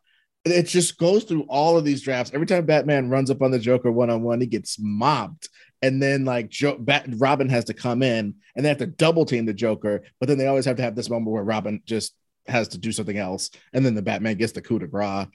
It 0.45 0.63
just 0.63 0.97
goes 0.97 1.23
through 1.23 1.45
all 1.49 1.77
of 1.77 1.85
these 1.85 2.01
drafts. 2.01 2.31
Every 2.33 2.47
time 2.47 2.65
Batman 2.65 3.09
runs 3.09 3.29
up 3.29 3.41
on 3.41 3.51
the 3.51 3.59
Joker 3.59 3.91
one 3.91 4.09
on 4.09 4.23
one, 4.23 4.41
he 4.41 4.47
gets 4.47 4.77
mobbed. 4.79 5.49
And 5.81 6.01
then 6.01 6.25
like 6.25 6.49
jo- 6.49 6.77
Bat- 6.77 7.07
Robin 7.17 7.49
has 7.49 7.65
to 7.65 7.73
come 7.73 8.03
in 8.03 8.35
and 8.55 8.65
they 8.65 8.69
have 8.69 8.77
to 8.79 8.87
double 8.87 9.25
team 9.25 9.45
the 9.45 9.53
Joker, 9.53 10.03
but 10.19 10.29
then 10.29 10.37
they 10.37 10.47
always 10.47 10.65
have 10.65 10.77
to 10.77 10.83
have 10.83 10.95
this 10.95 11.09
moment 11.09 11.31
where 11.31 11.43
Robin 11.43 11.81
just 11.85 12.15
has 12.47 12.69
to 12.69 12.77
do 12.77 12.91
something 12.91 13.17
else, 13.17 13.51
and 13.73 13.85
then 13.85 13.93
the 13.93 14.01
Batman 14.01 14.35
gets 14.35 14.51
the 14.51 14.61
coup 14.61 14.79
de 14.79 14.87
grace. 14.87 15.27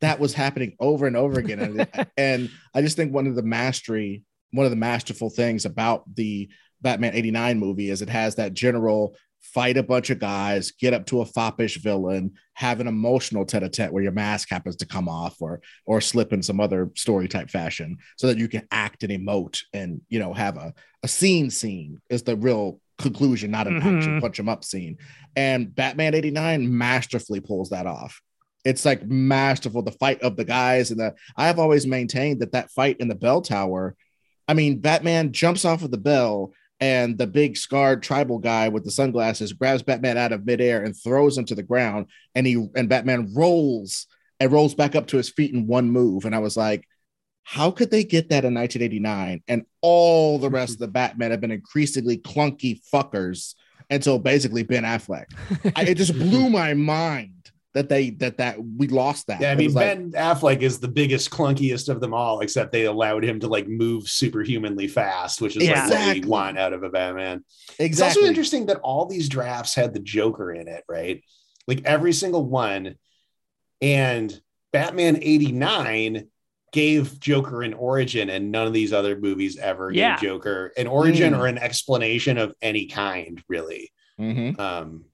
That 0.00 0.20
was 0.20 0.34
happening 0.34 0.76
over 0.80 1.06
and 1.06 1.16
over 1.16 1.38
again, 1.38 1.60
and, 1.60 2.06
and 2.16 2.50
I 2.74 2.82
just 2.82 2.96
think 2.96 3.12
one 3.12 3.26
of 3.26 3.34
the 3.36 3.42
mastery, 3.42 4.22
one 4.52 4.66
of 4.66 4.70
the 4.70 4.76
masterful 4.76 5.30
things 5.30 5.64
about 5.64 6.02
the 6.14 6.48
Batman 6.82 7.14
'89 7.14 7.58
movie 7.58 7.90
is 7.90 8.02
it 8.02 8.08
has 8.10 8.34
that 8.36 8.54
general 8.54 9.16
fight 9.40 9.76
a 9.76 9.82
bunch 9.82 10.08
of 10.08 10.18
guys, 10.18 10.72
get 10.72 10.94
up 10.94 11.04
to 11.06 11.20
a 11.20 11.24
foppish 11.26 11.76
villain, 11.82 12.32
have 12.54 12.80
an 12.80 12.86
emotional 12.86 13.44
tete-a-tete 13.44 13.92
where 13.92 14.02
your 14.02 14.10
mask 14.10 14.48
happens 14.48 14.74
to 14.76 14.86
come 14.86 15.08
off 15.08 15.36
or 15.40 15.60
or 15.86 16.00
slip 16.00 16.32
in 16.32 16.42
some 16.42 16.60
other 16.60 16.90
story 16.96 17.28
type 17.28 17.50
fashion, 17.50 17.96
so 18.16 18.26
that 18.26 18.38
you 18.38 18.48
can 18.48 18.66
act 18.70 19.02
and 19.04 19.12
emote 19.12 19.60
and 19.72 20.00
you 20.08 20.18
know 20.18 20.32
have 20.34 20.56
a 20.56 20.72
a 21.02 21.08
scene 21.08 21.50
scene 21.50 22.00
is 22.10 22.22
the 22.22 22.36
real 22.36 22.80
conclusion, 22.98 23.50
not 23.50 23.66
an 23.66 23.76
action 23.82 24.12
Mhm. 24.16 24.20
punch 24.20 24.38
'em 24.40 24.48
up 24.48 24.64
scene. 24.64 24.96
And 25.36 25.74
Batman 25.74 26.14
89 26.14 26.76
masterfully 26.78 27.40
pulls 27.40 27.70
that 27.70 27.86
off. 27.86 28.20
It's 28.64 28.84
like 28.84 29.06
masterful. 29.06 29.82
The 29.82 29.92
fight 29.92 30.22
of 30.22 30.36
the 30.36 30.44
guys 30.44 30.90
and 30.90 30.98
the 30.98 31.14
I 31.36 31.46
have 31.46 31.58
always 31.58 31.86
maintained 31.86 32.40
that 32.40 32.52
that 32.52 32.70
fight 32.70 32.98
in 32.98 33.08
the 33.08 33.14
bell 33.14 33.42
tower. 33.42 33.96
I 34.48 34.54
mean, 34.54 34.80
Batman 34.80 35.32
jumps 35.32 35.64
off 35.64 35.82
of 35.82 35.90
the 35.90 35.98
bell, 35.98 36.52
and 36.80 37.16
the 37.16 37.26
big 37.26 37.56
scarred 37.56 38.02
tribal 38.02 38.38
guy 38.38 38.68
with 38.68 38.84
the 38.84 38.90
sunglasses 38.90 39.52
grabs 39.52 39.82
Batman 39.82 40.18
out 40.18 40.32
of 40.32 40.44
midair 40.44 40.82
and 40.82 40.96
throws 40.96 41.38
him 41.38 41.44
to 41.46 41.54
the 41.54 41.62
ground. 41.62 42.06
And 42.34 42.46
he 42.46 42.68
and 42.74 42.88
Batman 42.88 43.32
rolls 43.34 44.06
and 44.40 44.50
rolls 44.50 44.74
back 44.74 44.94
up 44.94 45.06
to 45.08 45.16
his 45.16 45.30
feet 45.30 45.54
in 45.54 45.66
one 45.66 45.90
move. 45.90 46.24
And 46.24 46.34
I 46.34 46.40
was 46.40 46.56
like, 46.56 46.86
how 47.44 47.70
could 47.70 47.90
they 47.90 48.04
get 48.04 48.30
that 48.30 48.44
in 48.44 48.54
1989? 48.54 49.42
And 49.46 49.64
all 49.82 50.38
the 50.38 50.50
rest 50.50 50.74
of 50.74 50.78
the 50.78 50.88
Batman 51.00 51.30
have 51.30 51.40
been 51.40 51.50
increasingly 51.50 52.18
clunky 52.18 52.80
fuckers 52.92 53.54
until 53.90 54.18
basically 54.18 54.62
Ben 54.62 54.82
Affleck. 54.82 55.26
I, 55.76 55.82
it 55.82 55.96
just 55.96 56.14
blew 56.14 56.48
my 56.50 56.74
mind 56.74 57.33
that 57.74 57.88
they 57.88 58.10
that 58.10 58.38
that 58.38 58.56
we 58.64 58.86
lost 58.88 59.26
that. 59.26 59.40
Yeah, 59.40 59.50
I 59.52 59.56
mean 59.56 59.66
was 59.66 59.74
like- 59.74 59.86
Ben 59.98 60.12
Affleck 60.12 60.60
is 60.62 60.78
the 60.78 60.88
biggest, 60.88 61.30
clunkiest 61.30 61.88
of 61.88 62.00
them 62.00 62.14
all, 62.14 62.40
except 62.40 62.70
they 62.72 62.84
allowed 62.84 63.24
him 63.24 63.40
to 63.40 63.48
like 63.48 63.66
move 63.68 64.08
superhumanly 64.08 64.86
fast, 64.88 65.40
which 65.40 65.56
is 65.56 65.64
Yeah. 65.64 65.86
like 65.86 65.90
what 65.90 66.14
we 66.14 66.20
want 66.28 66.58
out 66.58 66.72
of 66.72 66.82
a 66.84 66.88
Batman. 66.88 67.44
It's 67.78 68.00
also 68.00 68.20
interesting 68.22 68.66
that 68.66 68.78
all 68.78 69.06
these 69.06 69.28
drafts 69.28 69.74
had 69.74 69.92
the 69.92 70.00
Joker 70.00 70.52
in 70.52 70.68
it, 70.68 70.84
right? 70.88 71.22
Like 71.66 71.82
every 71.84 72.12
single 72.12 72.44
one. 72.46 72.94
And 73.82 74.32
Batman 74.72 75.18
89 75.20 76.28
gave 76.72 77.20
Joker 77.20 77.62
an 77.62 77.74
origin, 77.74 78.30
and 78.30 78.50
none 78.50 78.66
of 78.66 78.72
these 78.72 78.92
other 78.92 79.18
movies 79.18 79.58
ever 79.58 79.92
Yeah. 79.92 80.14
gave 80.14 80.22
Joker 80.28 80.72
an 80.76 80.86
origin 80.86 81.32
Mm. 81.34 81.38
or 81.38 81.46
an 81.46 81.58
explanation 81.58 82.38
of 82.38 82.54
any 82.62 82.86
kind, 82.86 83.42
really. 83.48 83.92
Mhm. 84.18 84.58
Um, 84.58 85.04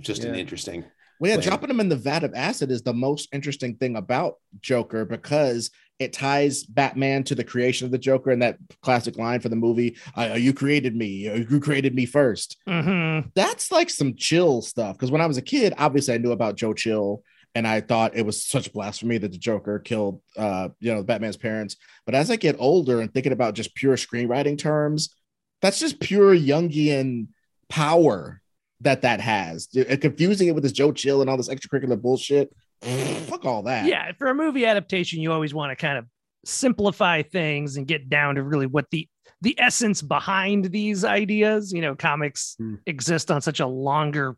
just 0.00 0.24
an 0.24 0.34
interesting. 0.34 0.84
Well, 1.20 1.32
yeah, 1.32 1.40
dropping 1.40 1.70
him 1.70 1.80
in 1.80 1.88
the 1.88 1.96
vat 1.96 2.24
of 2.24 2.34
acid 2.34 2.70
is 2.70 2.82
the 2.82 2.92
most 2.94 3.28
interesting 3.32 3.76
thing 3.76 3.96
about 3.96 4.36
Joker 4.60 5.04
because 5.04 5.70
it 6.00 6.12
ties 6.12 6.64
Batman 6.64 7.22
to 7.24 7.34
the 7.36 7.44
creation 7.44 7.86
of 7.86 7.92
the 7.92 7.98
Joker 7.98 8.30
and 8.30 8.42
that 8.42 8.58
classic 8.82 9.16
line 9.16 9.40
for 9.40 9.48
the 9.48 9.56
movie, 9.56 9.96
uh, 10.18 10.34
"You 10.38 10.52
created 10.52 10.96
me. 10.96 11.06
You 11.06 11.60
created 11.60 11.94
me 11.94 12.04
1st 12.04 12.56
Mhm. 12.68 13.30
That's 13.34 13.70
like 13.70 13.90
some 13.90 14.16
chill 14.16 14.60
stuff. 14.60 14.96
Because 14.96 15.12
when 15.12 15.20
I 15.20 15.26
was 15.26 15.36
a 15.36 15.42
kid, 15.42 15.72
obviously 15.78 16.14
I 16.14 16.18
knew 16.18 16.32
about 16.32 16.56
Joe 16.56 16.74
Chill, 16.74 17.22
and 17.54 17.64
I 17.66 17.80
thought 17.80 18.16
it 18.16 18.26
was 18.26 18.44
such 18.44 18.72
blasphemy 18.72 19.18
that 19.18 19.30
the 19.30 19.38
Joker 19.38 19.78
killed, 19.78 20.20
uh, 20.36 20.70
you 20.80 20.92
know, 20.92 21.04
Batman's 21.04 21.36
parents. 21.36 21.76
But 22.06 22.16
as 22.16 22.28
I 22.28 22.34
get 22.36 22.56
older 22.58 23.00
and 23.00 23.14
thinking 23.14 23.32
about 23.32 23.54
just 23.54 23.76
pure 23.76 23.96
screenwriting 23.96 24.58
terms, 24.58 25.14
that's 25.62 25.78
just 25.78 26.00
pure 26.00 26.36
Jungian 26.36 27.28
power 27.68 28.42
that 28.84 29.02
that 29.02 29.20
has. 29.20 29.68
And 29.74 30.00
confusing 30.00 30.48
it 30.48 30.54
with 30.54 30.62
this 30.62 30.72
Joe 30.72 30.92
Chill 30.92 31.20
and 31.20 31.28
all 31.28 31.36
this 31.36 31.48
extracurricular 31.48 32.00
bullshit. 32.00 32.54
Fuck 32.82 33.44
all 33.44 33.62
that. 33.64 33.86
Yeah, 33.86 34.12
for 34.18 34.28
a 34.28 34.34
movie 34.34 34.64
adaptation, 34.66 35.20
you 35.20 35.32
always 35.32 35.52
want 35.54 35.70
to 35.70 35.76
kind 35.76 35.98
of 35.98 36.06
simplify 36.44 37.22
things 37.22 37.76
and 37.76 37.86
get 37.86 38.08
down 38.08 38.34
to 38.36 38.42
really 38.42 38.66
what 38.66 38.86
the 38.90 39.08
the 39.40 39.58
essence 39.58 40.00
behind 40.02 40.66
these 40.66 41.04
ideas. 41.04 41.72
You 41.72 41.80
know, 41.82 41.94
comics 41.94 42.54
Hmm. 42.58 42.76
exist 42.86 43.30
on 43.30 43.40
such 43.40 43.60
a 43.60 43.66
longer 43.66 44.36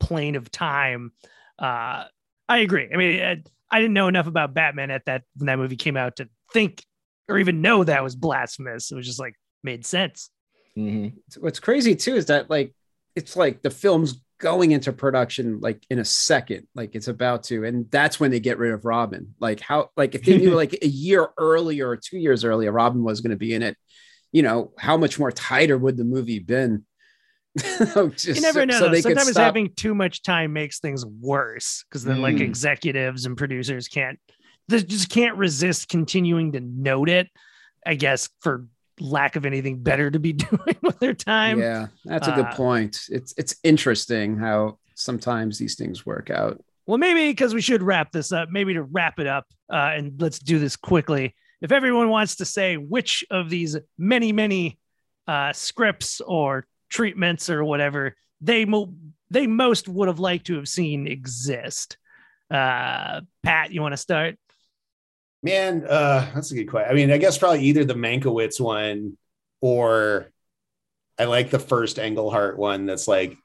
plane 0.00 0.34
of 0.36 0.50
time. 0.50 1.12
Uh, 1.58 2.04
I 2.48 2.58
agree. 2.58 2.88
I 2.92 2.96
mean, 2.96 3.22
I, 3.22 3.42
I 3.70 3.80
didn't 3.80 3.94
know 3.94 4.08
enough 4.08 4.26
about 4.26 4.52
Batman 4.54 4.90
at 4.90 5.04
that 5.06 5.22
when 5.36 5.46
that 5.46 5.58
movie 5.58 5.76
came 5.76 5.96
out 5.96 6.16
to 6.16 6.28
think 6.52 6.84
or 7.28 7.38
even 7.38 7.62
know 7.62 7.84
that 7.84 8.02
was 8.02 8.16
blasphemous. 8.16 8.90
It 8.90 8.96
was 8.96 9.06
just 9.06 9.20
like 9.20 9.34
made 9.62 9.86
sense. 9.86 10.30
Mhm. 10.76 11.12
what's 11.38 11.60
crazy 11.60 11.94
too 11.94 12.14
is 12.14 12.26
that 12.26 12.48
like 12.48 12.74
it's 13.16 13.36
like 13.36 13.62
the 13.62 13.70
film's 13.70 14.20
going 14.40 14.72
into 14.72 14.92
production 14.92 15.60
like 15.60 15.84
in 15.88 16.00
a 16.00 16.04
second 16.04 16.66
like 16.74 16.96
it's 16.96 17.06
about 17.06 17.44
to 17.44 17.64
and 17.64 17.88
that's 17.92 18.18
when 18.18 18.32
they 18.32 18.40
get 18.40 18.58
rid 18.58 18.72
of 18.72 18.84
robin 18.84 19.34
like 19.38 19.60
how 19.60 19.88
like 19.96 20.16
if 20.16 20.24
they 20.24 20.36
knew 20.36 20.54
like 20.56 20.76
a 20.82 20.86
year 20.88 21.28
earlier 21.38 21.88
or 21.88 21.96
two 21.96 22.18
years 22.18 22.44
earlier 22.44 22.72
robin 22.72 23.04
was 23.04 23.20
going 23.20 23.30
to 23.30 23.36
be 23.36 23.54
in 23.54 23.62
it 23.62 23.76
you 24.32 24.42
know 24.42 24.72
how 24.78 24.96
much 24.96 25.16
more 25.18 25.30
tighter 25.30 25.78
would 25.78 25.96
the 25.96 26.02
movie 26.04 26.40
been 26.40 26.84
Just 27.56 28.24
you 28.26 28.40
never 28.40 28.64
know. 28.64 28.78
so 28.78 28.88
they 28.88 29.02
could 29.02 29.18
Sometimes 29.18 29.36
having 29.36 29.74
too 29.74 29.94
much 29.94 30.22
time 30.22 30.54
makes 30.54 30.78
things 30.80 31.04
worse 31.04 31.84
because 31.86 32.02
then, 32.02 32.22
like 32.22 32.36
Mm. 32.36 32.40
executives 32.40 33.26
and 33.26 33.36
producers 33.36 33.88
can't, 33.88 34.18
they 34.68 34.82
just 34.82 35.10
can't 35.10 35.36
resist 35.36 35.90
continuing 35.90 36.52
to 36.52 36.60
note 36.60 37.10
it. 37.10 37.28
I 37.84 37.94
guess 37.94 38.30
for 38.40 38.66
lack 39.02 39.36
of 39.36 39.44
anything 39.44 39.82
better 39.82 40.10
to 40.10 40.18
be 40.18 40.32
doing 40.48 40.76
with 40.82 40.98
their 41.00 41.14
time. 41.14 41.58
yeah 41.58 41.88
that's 42.04 42.28
a 42.28 42.32
good 42.32 42.46
Uh, 42.46 42.54
point 42.54 43.00
it's 43.08 43.34
it's 43.36 43.56
interesting 43.64 44.36
how 44.38 44.78
sometimes 44.94 45.58
these 45.58 45.74
things 45.74 46.06
work 46.06 46.30
out 46.30 46.60
Well, 46.86 46.98
maybe 46.98 47.30
because 47.30 47.54
we 47.54 47.60
should 47.60 47.82
wrap 47.82 48.12
this 48.12 48.32
up. 48.32 48.48
Maybe 48.50 48.74
to 48.74 48.82
wrap 48.82 49.18
it 49.18 49.26
up, 49.26 49.46
uh, 49.72 49.92
and 49.96 50.20
let's 50.20 50.38
do 50.38 50.58
this 50.58 50.76
quickly. 50.76 51.34
If 51.60 51.70
everyone 51.72 52.08
wants 52.08 52.36
to 52.36 52.44
say 52.44 52.76
which 52.76 53.24
of 53.30 53.48
these 53.50 53.76
many, 53.96 54.32
many 54.32 54.78
uh, 55.26 55.52
scripts 55.52 56.20
or 56.20 56.66
treatments 56.90 57.48
or 57.50 57.64
whatever 57.64 58.14
they 58.40 58.64
mo- 58.64 58.94
they 59.30 59.46
most 59.46 59.88
would 59.88 60.08
have 60.08 60.18
liked 60.18 60.46
to 60.48 60.56
have 60.56 60.68
seen 60.68 61.06
exist. 61.06 61.96
Uh, 62.50 63.20
Pat, 63.42 63.72
you 63.72 63.80
want 63.80 63.92
to 63.92 63.96
start? 63.96 64.36
Man, 65.42 65.84
uh, 65.88 66.30
that's 66.34 66.52
a 66.52 66.54
good 66.54 66.68
question. 66.68 66.90
I 66.90 66.94
mean, 66.94 67.10
I 67.10 67.18
guess 67.18 67.38
probably 67.38 67.62
either 67.62 67.84
the 67.84 67.94
Mankiewicz 67.94 68.60
one 68.60 69.16
or 69.60 70.30
I 71.18 71.24
like 71.24 71.50
the 71.50 71.58
first 71.58 71.98
Englehart 71.98 72.58
one 72.58 72.86
that's 72.86 73.08
like 73.08 73.36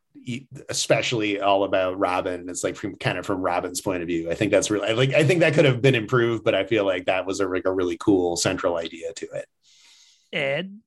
especially 0.69 1.39
all 1.39 1.63
about 1.63 1.99
Robin. 1.99 2.49
It's 2.49 2.63
like 2.63 2.75
from 2.75 2.95
kind 2.95 3.17
of 3.17 3.25
from 3.25 3.41
Robin's 3.41 3.81
point 3.81 4.01
of 4.01 4.07
view. 4.07 4.29
I 4.29 4.35
think 4.35 4.51
that's 4.51 4.69
really 4.69 4.93
like 4.93 5.13
I 5.13 5.23
think 5.23 5.39
that 5.41 5.53
could 5.53 5.65
have 5.65 5.81
been 5.81 5.95
improved, 5.95 6.43
but 6.43 6.55
I 6.55 6.65
feel 6.65 6.85
like 6.85 7.05
that 7.05 7.25
was 7.25 7.39
a 7.39 7.47
like 7.47 7.65
a 7.65 7.71
really 7.71 7.97
cool 7.97 8.35
central 8.35 8.77
idea 8.77 9.13
to 9.13 9.27
it. 9.33 9.45
Ed. 10.31 10.79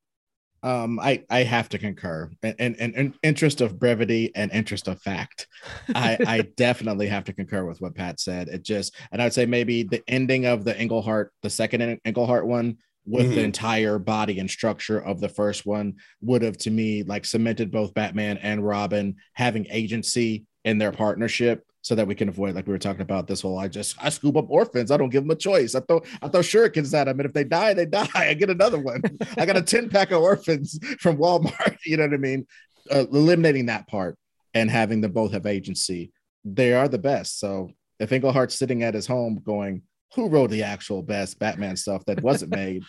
Um, 0.63 1.01
I 1.01 1.25
I 1.31 1.43
have 1.43 1.69
to 1.71 1.79
concur. 1.79 2.31
And 2.43 2.55
in, 2.59 2.75
in, 2.75 2.95
in 2.95 3.15
interest 3.23 3.61
of 3.61 3.79
brevity 3.79 4.31
and 4.35 4.51
interest 4.53 4.89
of 4.89 5.01
fact, 5.01 5.47
I 5.95 6.19
I 6.27 6.41
definitely 6.57 7.09
have 7.09 7.25
to 7.25 7.33
concur 7.33 7.65
with 7.65 7.81
what 7.81 7.95
Pat 7.95 8.21
said. 8.21 8.49
It 8.49 8.63
just 8.63 8.95
and 9.11 9.23
I'd 9.23 9.33
say 9.33 9.47
maybe 9.47 9.83
the 9.85 10.03
ending 10.07 10.47
of 10.47 10.65
the 10.65 10.79
Englehart, 10.79 11.33
the 11.43 11.51
second 11.51 11.99
Englehart 12.05 12.47
one, 12.47 12.77
with 13.07 13.35
the 13.35 13.41
Mhm. 13.41 13.45
entire 13.45 13.99
body 13.99 14.39
and 14.39 14.51
structure 14.51 14.99
of 15.01 15.21
the 15.21 15.29
first 15.29 15.65
one 15.65 15.95
would 16.21 16.43
have 16.43 16.59
to 16.59 16.71
me 16.71 17.03
like 17.03 17.25
cemented 17.25 17.71
both 17.71 17.95
Batman 17.95 18.37
and 18.39 18.65
Robin 18.65 19.17
having 19.35 19.67
agency 19.71 20.45
in 20.65 20.77
their 20.77 20.93
partnership 20.93 21.65
so 21.83 21.95
that 21.95 22.07
we 22.07 22.15
can 22.15 22.29
avoid 22.29 22.55
like 22.55 22.67
we 22.67 22.73
were 22.73 22.79
talking 22.79 23.01
about 23.01 23.27
this 23.27 23.41
whole 23.41 23.59
I 23.59 23.69
just 23.69 23.97
I 24.03 24.11
scoop 24.11 24.37
up 24.37 24.51
orphans. 24.51 24.91
I 24.91 24.97
don't 24.97 25.09
give 25.09 25.23
them 25.23 25.31
a 25.31 25.37
choice. 25.37 25.75
I 25.75 25.81
throw 25.81 26.03
I 26.21 26.29
throw 26.29 26.41
shurikens 26.41 26.93
at 26.95 27.05
them 27.05 27.19
and 27.21 27.27
if 27.27 27.33
they 27.33 27.45
die 27.45 27.75
they 27.75 27.87
die. 27.99 28.09
I 28.15 28.35
get 28.35 28.51
another 28.51 28.79
one. 28.79 29.03
I 29.37 29.47
got 29.47 29.57
a 29.57 29.63
10 29.77 29.89
pack 29.89 30.11
of 30.11 30.23
orphans 30.23 30.79
from 30.99 31.17
Walmart. 31.17 31.79
You 31.87 31.97
know 31.97 32.05
what 32.05 32.15
I 32.15 32.19
mean? 32.19 32.47
Uh, 32.91 33.07
eliminating 33.11 33.67
that 33.67 33.87
part 33.89 34.19
and 34.55 34.71
having 34.71 35.01
them 35.01 35.13
both 35.13 35.33
have 35.33 35.47
agency 35.47 36.13
they 36.45 36.73
are 36.73 36.89
the 36.89 36.99
best. 36.99 37.39
So 37.39 37.71
if 37.99 38.11
Englehart's 38.11 38.55
sitting 38.55 38.83
at 38.83 38.95
his 38.95 39.07
home 39.07 39.41
going 39.45 39.83
who 40.15 40.29
wrote 40.29 40.51
the 40.51 40.65
actual 40.65 41.03
best 41.03 41.39
Batman 41.39 41.77
stuff 41.77 42.05
that 42.07 42.23
wasn't 42.23 42.55
made? 42.55 42.83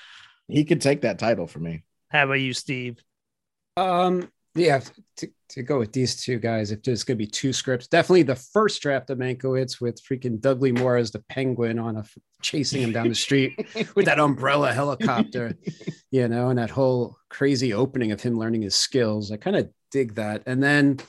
He 0.48 0.66
could 0.66 0.82
take 0.82 1.02
that 1.02 1.20
title 1.20 1.48
for 1.48 1.60
me. 1.60 1.84
How 2.10 2.26
about 2.26 2.34
you, 2.34 2.54
Steve? 2.54 2.98
Um, 3.78 4.30
yeah, 4.56 4.82
to, 5.18 5.30
to 5.52 5.64
go 5.64 5.80
with 5.80 5.92
these 5.92 6.16
two 6.16 6.40
guys, 6.40 6.72
if 6.72 6.82
there's 6.84 7.04
going 7.04 7.18
to 7.18 7.24
be 7.24 7.30
two 7.30 7.54
scripts, 7.54 7.88
definitely 7.88 8.24
the 8.24 8.36
first 8.36 8.82
draft 8.82 9.10
of 9.10 9.18
Mankiewicz 9.18 9.82
with 9.82 10.02
freaking 10.04 10.40
Dudley 10.40 10.72
Moore 10.72 10.98
as 10.98 11.12
the 11.12 11.24
penguin 11.30 11.80
on 11.80 11.98
a 11.98 12.06
chasing 12.42 12.82
him 12.82 12.92
down 12.92 13.10
the 13.10 13.16
street 13.16 13.54
with 13.96 14.06
that 14.06 14.20
umbrella 14.20 14.74
helicopter, 14.74 15.56
you 16.10 16.28
know, 16.28 16.50
and 16.50 16.60
that 16.60 16.70
whole 16.70 17.18
crazy 17.30 17.74
opening 17.74 18.12
of 18.12 18.22
him 18.22 18.38
learning 18.38 18.64
his 18.64 18.76
skills. 18.76 19.32
I 19.32 19.38
kind 19.38 19.56
of 19.56 19.70
dig 19.92 20.16
that. 20.16 20.44
And 20.46 20.64
then 20.64 21.00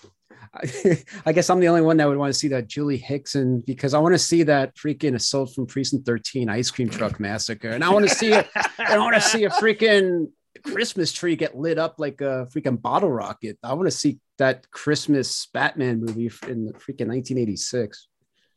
I, 0.54 1.02
I 1.26 1.32
guess 1.32 1.48
I'm 1.48 1.60
the 1.60 1.68
only 1.68 1.80
one 1.80 1.96
that 1.98 2.08
would 2.08 2.18
want 2.18 2.32
to 2.32 2.38
see 2.38 2.48
that 2.48 2.68
Julie 2.68 2.96
Hickson 2.96 3.62
because 3.66 3.94
I 3.94 3.98
want 3.98 4.14
to 4.14 4.18
see 4.18 4.42
that 4.44 4.74
freaking 4.76 5.14
assault 5.14 5.54
from 5.54 5.66
precinct 5.66 6.06
13 6.06 6.48
ice 6.48 6.70
cream 6.70 6.90
truck 6.90 7.18
massacre. 7.20 7.70
And 7.70 7.84
I 7.84 7.90
want 7.90 8.08
to 8.08 8.14
see 8.14 8.32
it. 8.32 8.48
I 8.78 8.98
want 8.98 9.14
to 9.14 9.20
see 9.20 9.44
a 9.44 9.50
freaking 9.50 10.28
Christmas 10.64 11.12
tree 11.12 11.36
get 11.36 11.56
lit 11.56 11.78
up 11.78 11.96
like 11.98 12.20
a 12.20 12.46
freaking 12.52 12.80
bottle 12.80 13.10
rocket. 13.10 13.58
I 13.62 13.74
want 13.74 13.86
to 13.86 13.96
see 13.96 14.18
that 14.38 14.70
Christmas 14.70 15.46
Batman 15.52 16.00
movie 16.00 16.30
in 16.48 16.66
the 16.66 16.72
freaking 16.72 17.08
1986. 17.08 18.08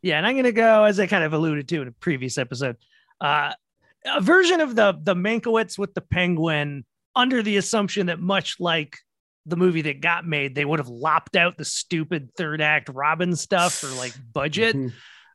Yeah, 0.01 0.17
and 0.17 0.27
I'm 0.27 0.35
gonna 0.35 0.51
go 0.51 0.83
as 0.83 0.99
I 0.99 1.07
kind 1.07 1.23
of 1.23 1.33
alluded 1.33 1.67
to 1.69 1.81
in 1.81 1.87
a 1.87 1.91
previous 1.91 2.37
episode. 2.37 2.77
Uh, 3.19 3.53
a 4.05 4.21
version 4.21 4.61
of 4.61 4.75
the 4.75 4.97
the 5.01 5.15
Mankiewicz 5.15 5.77
with 5.77 5.93
the 5.93 6.01
penguin, 6.01 6.85
under 7.15 7.41
the 7.41 7.57
assumption 7.57 8.07
that 8.07 8.19
much 8.19 8.59
like 8.59 8.97
the 9.47 9.55
movie 9.55 9.81
that 9.83 10.01
got 10.01 10.25
made, 10.25 10.55
they 10.55 10.65
would 10.65 10.79
have 10.79 10.89
lopped 10.89 11.35
out 11.35 11.57
the 11.57 11.65
stupid 11.65 12.29
third 12.35 12.61
act 12.61 12.89
Robin 12.89 13.35
stuff 13.35 13.73
for 13.73 13.87
like 13.97 14.13
budget. 14.33 14.75
Mhm. 14.75 14.91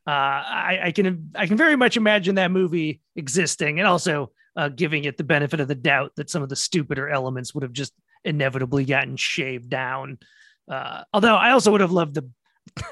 Uh, 0.07 0.09
I, 0.09 0.79
I 0.85 0.91
can 0.91 1.31
I 1.35 1.47
can 1.47 1.57
very 1.57 1.75
much 1.75 1.97
imagine 1.97 2.35
that 2.35 2.51
movie 2.51 3.01
existing, 3.15 3.79
and 3.79 3.87
also 3.87 4.31
uh, 4.55 4.69
giving 4.69 5.03
it 5.05 5.17
the 5.17 5.23
benefit 5.23 5.59
of 5.59 5.67
the 5.67 5.75
doubt 5.75 6.11
that 6.17 6.29
some 6.29 6.43
of 6.43 6.49
the 6.49 6.55
stupider 6.55 7.09
elements 7.09 7.53
would 7.53 7.63
have 7.63 7.73
just 7.73 7.93
inevitably 8.23 8.85
gotten 8.85 9.15
shaved 9.15 9.69
down. 9.69 10.17
Uh, 10.69 11.03
although 11.13 11.35
I 11.35 11.51
also 11.51 11.71
would 11.71 11.81
have 11.81 11.91
loved 11.91 12.15
the 12.15 12.29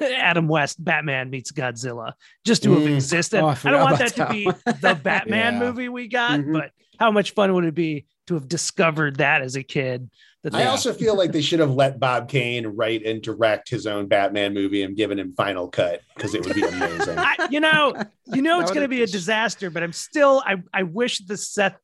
Adam 0.16 0.48
West 0.48 0.82
Batman 0.82 1.30
meets 1.30 1.52
Godzilla 1.52 2.12
just 2.44 2.64
to 2.64 2.72
have 2.74 2.82
Mm. 2.82 2.94
existed. 2.96 3.40
Oh, 3.40 3.46
I 3.46 3.52
I, 3.52 3.70
don't 3.70 3.80
want 3.80 3.94
about 3.94 4.14
that 4.14 4.28
to 4.28 4.32
be 4.32 4.44
the 4.80 4.94
Batman 5.02 5.54
Yeah. 5.54 5.60
movie 5.60 5.88
we 5.88 6.08
got, 6.08 6.40
Mhm. 6.40 6.52
but 6.52 6.70
how 6.98 7.10
much 7.10 7.32
fun 7.34 7.54
would 7.54 7.64
it 7.64 7.74
be 7.74 8.06
to 8.26 8.34
have 8.34 8.48
discovered 8.48 9.16
that 9.16 9.42
as 9.42 9.56
a 9.56 9.62
kid? 9.62 10.10
That 10.42 10.54
I 10.54 10.66
also 10.66 10.94
feel 10.94 11.16
like 11.16 11.32
they 11.32 11.42
should 11.42 11.60
have 11.60 11.72
let 11.74 12.00
Bob 12.00 12.28
Kane 12.28 12.66
write 12.66 13.04
and 13.04 13.20
direct 13.20 13.68
his 13.68 13.86
own 13.86 14.06
Batman 14.06 14.54
movie 14.54 14.82
and 14.82 14.96
given 14.96 15.18
him 15.18 15.34
final 15.34 15.68
cut 15.68 16.00
because 16.14 16.34
it 16.34 16.42
would 16.44 16.54
be 16.54 16.62
amazing. 16.62 17.18
I, 17.18 17.48
you 17.50 17.60
know, 17.60 17.94
you 18.26 18.40
know 18.40 18.60
it's 18.60 18.70
going 18.70 18.84
to 18.84 18.88
be 18.88 19.02
a 19.02 19.06
disaster, 19.06 19.68
but 19.68 19.82
I'm 19.82 19.92
still 19.92 20.42
I 20.46 20.56
I 20.72 20.84
wish 20.84 21.18
the 21.18 21.36
Seth 21.36 21.76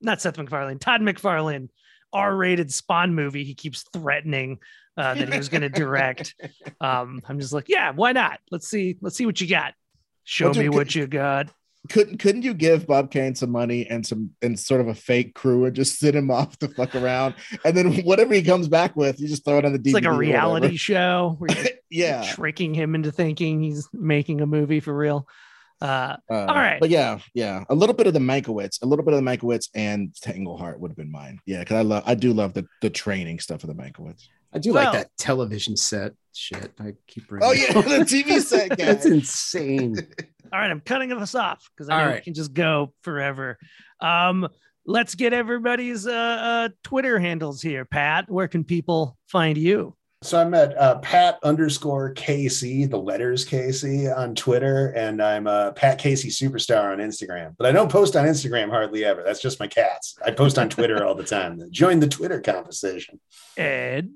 not 0.00 0.22
Seth 0.22 0.38
MacFarlane, 0.38 0.78
Todd 0.78 1.02
McFarlane 1.02 1.68
R-rated 2.12 2.72
Spawn 2.72 3.14
movie 3.14 3.44
he 3.44 3.54
keeps 3.54 3.84
threatening 3.92 4.58
uh, 4.96 5.14
that 5.14 5.30
he 5.30 5.38
was 5.38 5.48
going 5.48 5.62
to 5.62 5.68
direct. 5.68 6.34
Um, 6.80 7.22
I'm 7.28 7.40
just 7.40 7.52
like, 7.52 7.68
yeah, 7.68 7.90
why 7.90 8.12
not? 8.12 8.38
Let's 8.52 8.68
see, 8.68 8.98
let's 9.00 9.16
see 9.16 9.26
what 9.26 9.40
you 9.40 9.48
got. 9.48 9.74
Show 10.22 10.46
Well, 10.46 10.54
dude, 10.54 10.62
me 10.62 10.68
what 10.68 10.94
you 10.94 11.08
got. 11.08 11.50
Couldn't 11.88 12.18
couldn't 12.18 12.42
you 12.42 12.54
give 12.54 12.86
Bob 12.86 13.10
Kane 13.10 13.34
some 13.34 13.50
money 13.50 13.86
and 13.88 14.06
some 14.06 14.30
and 14.42 14.58
sort 14.58 14.80
of 14.80 14.88
a 14.88 14.94
fake 14.94 15.34
crew 15.34 15.64
and 15.64 15.74
just 15.74 15.98
sit 15.98 16.14
him 16.14 16.30
off 16.38 16.58
to 16.58 16.68
fuck 16.68 16.94
around 16.94 17.34
and 17.64 17.76
then 17.76 17.94
whatever 18.04 18.34
he 18.34 18.42
comes 18.42 18.68
back 18.68 18.96
with, 18.96 19.20
you 19.20 19.28
just 19.28 19.44
throw 19.44 19.58
it 19.58 19.64
on 19.64 19.72
the 19.72 19.78
DVD. 19.78 19.86
It's 19.86 19.94
like 19.94 20.04
a 20.04 20.12
reality 20.12 20.76
show 20.76 21.36
where 21.38 21.50
you're 21.56 21.66
yeah. 21.90 22.22
tricking 22.32 22.74
him 22.74 22.94
into 22.94 23.10
thinking 23.12 23.62
he's 23.62 23.88
making 23.92 24.40
a 24.40 24.46
movie 24.46 24.80
for 24.80 24.96
real. 24.96 25.26
Uh, 25.80 26.16
Uh, 26.28 26.34
All 26.34 26.54
right. 26.56 26.80
but 26.80 26.90
yeah, 26.90 27.20
yeah, 27.34 27.62
a 27.68 27.74
little 27.74 27.94
bit 27.94 28.08
of 28.08 28.12
the 28.12 28.18
Mankiewicz, 28.18 28.82
a 28.82 28.86
little 28.86 29.04
bit 29.04 29.14
of 29.14 29.24
the 29.24 29.30
Mankiewicz 29.30 29.68
and 29.76 30.12
Englehart 30.26 30.80
would 30.80 30.90
have 30.90 30.96
been 30.96 31.12
mine. 31.12 31.38
Yeah, 31.46 31.60
because 31.60 31.76
I 31.76 31.82
love, 31.82 32.02
I 32.04 32.14
do 32.16 32.32
love 32.32 32.52
the 32.52 32.66
the 32.82 32.90
training 32.90 33.38
stuff 33.38 33.62
of 33.62 33.68
the 33.68 33.74
Mankiewicz. 33.80 34.26
I 34.52 34.58
do 34.58 34.72
Well- 34.72 34.84
like 34.86 34.92
that 34.94 35.10
television 35.18 35.76
set 35.76 36.14
shit. 36.34 36.72
I 36.80 36.94
keep 37.06 37.28
bringing 37.28 37.46
Oh 37.48 37.52
yeah, 37.52 37.72
the 37.74 38.04
TV 38.04 38.40
set 38.40 38.70
guy. 38.76 38.86
That's 38.86 39.06
insane. 39.06 39.94
All 40.52 40.58
right, 40.60 40.70
I'm 40.70 40.80
cutting 40.80 41.12
us 41.12 41.34
off 41.34 41.68
because 41.74 41.88
I 41.88 42.00
All 42.00 42.08
know 42.08 42.14
we 42.14 42.20
can 42.20 42.34
just 42.34 42.52
go 42.54 42.92
forever. 43.02 43.58
Um, 44.00 44.48
let's 44.86 45.14
get 45.14 45.32
everybody's 45.32 46.06
uh, 46.06 46.12
uh, 46.12 46.68
Twitter 46.82 47.18
handles 47.18 47.60
here. 47.60 47.84
Pat, 47.84 48.30
where 48.30 48.48
can 48.48 48.64
people 48.64 49.16
find 49.26 49.58
you? 49.58 49.94
So 50.22 50.40
I'm 50.40 50.52
at 50.54 50.76
uh, 50.76 50.98
Pat 50.98 51.38
underscore 51.44 52.12
KC, 52.12 52.90
the 52.90 52.98
letters 52.98 53.46
KC 53.46 54.16
on 54.16 54.34
Twitter, 54.34 54.88
and 54.96 55.22
I'm 55.22 55.46
uh, 55.46 55.70
Pat 55.72 55.98
Casey 55.98 56.28
Superstar 56.28 56.92
on 56.92 56.98
Instagram. 56.98 57.54
But 57.56 57.68
I 57.68 57.72
don't 57.72 57.90
post 57.92 58.16
on 58.16 58.24
Instagram 58.26 58.68
hardly 58.68 59.04
ever. 59.04 59.22
That's 59.22 59.40
just 59.40 59.60
my 59.60 59.68
cats. 59.68 60.16
I 60.24 60.32
post 60.32 60.58
on 60.58 60.70
Twitter 60.70 61.04
all 61.04 61.14
the 61.14 61.22
time. 61.22 61.60
Join 61.70 62.00
the 62.00 62.08
Twitter 62.08 62.40
conversation. 62.40 63.20
Ed. 63.56 64.10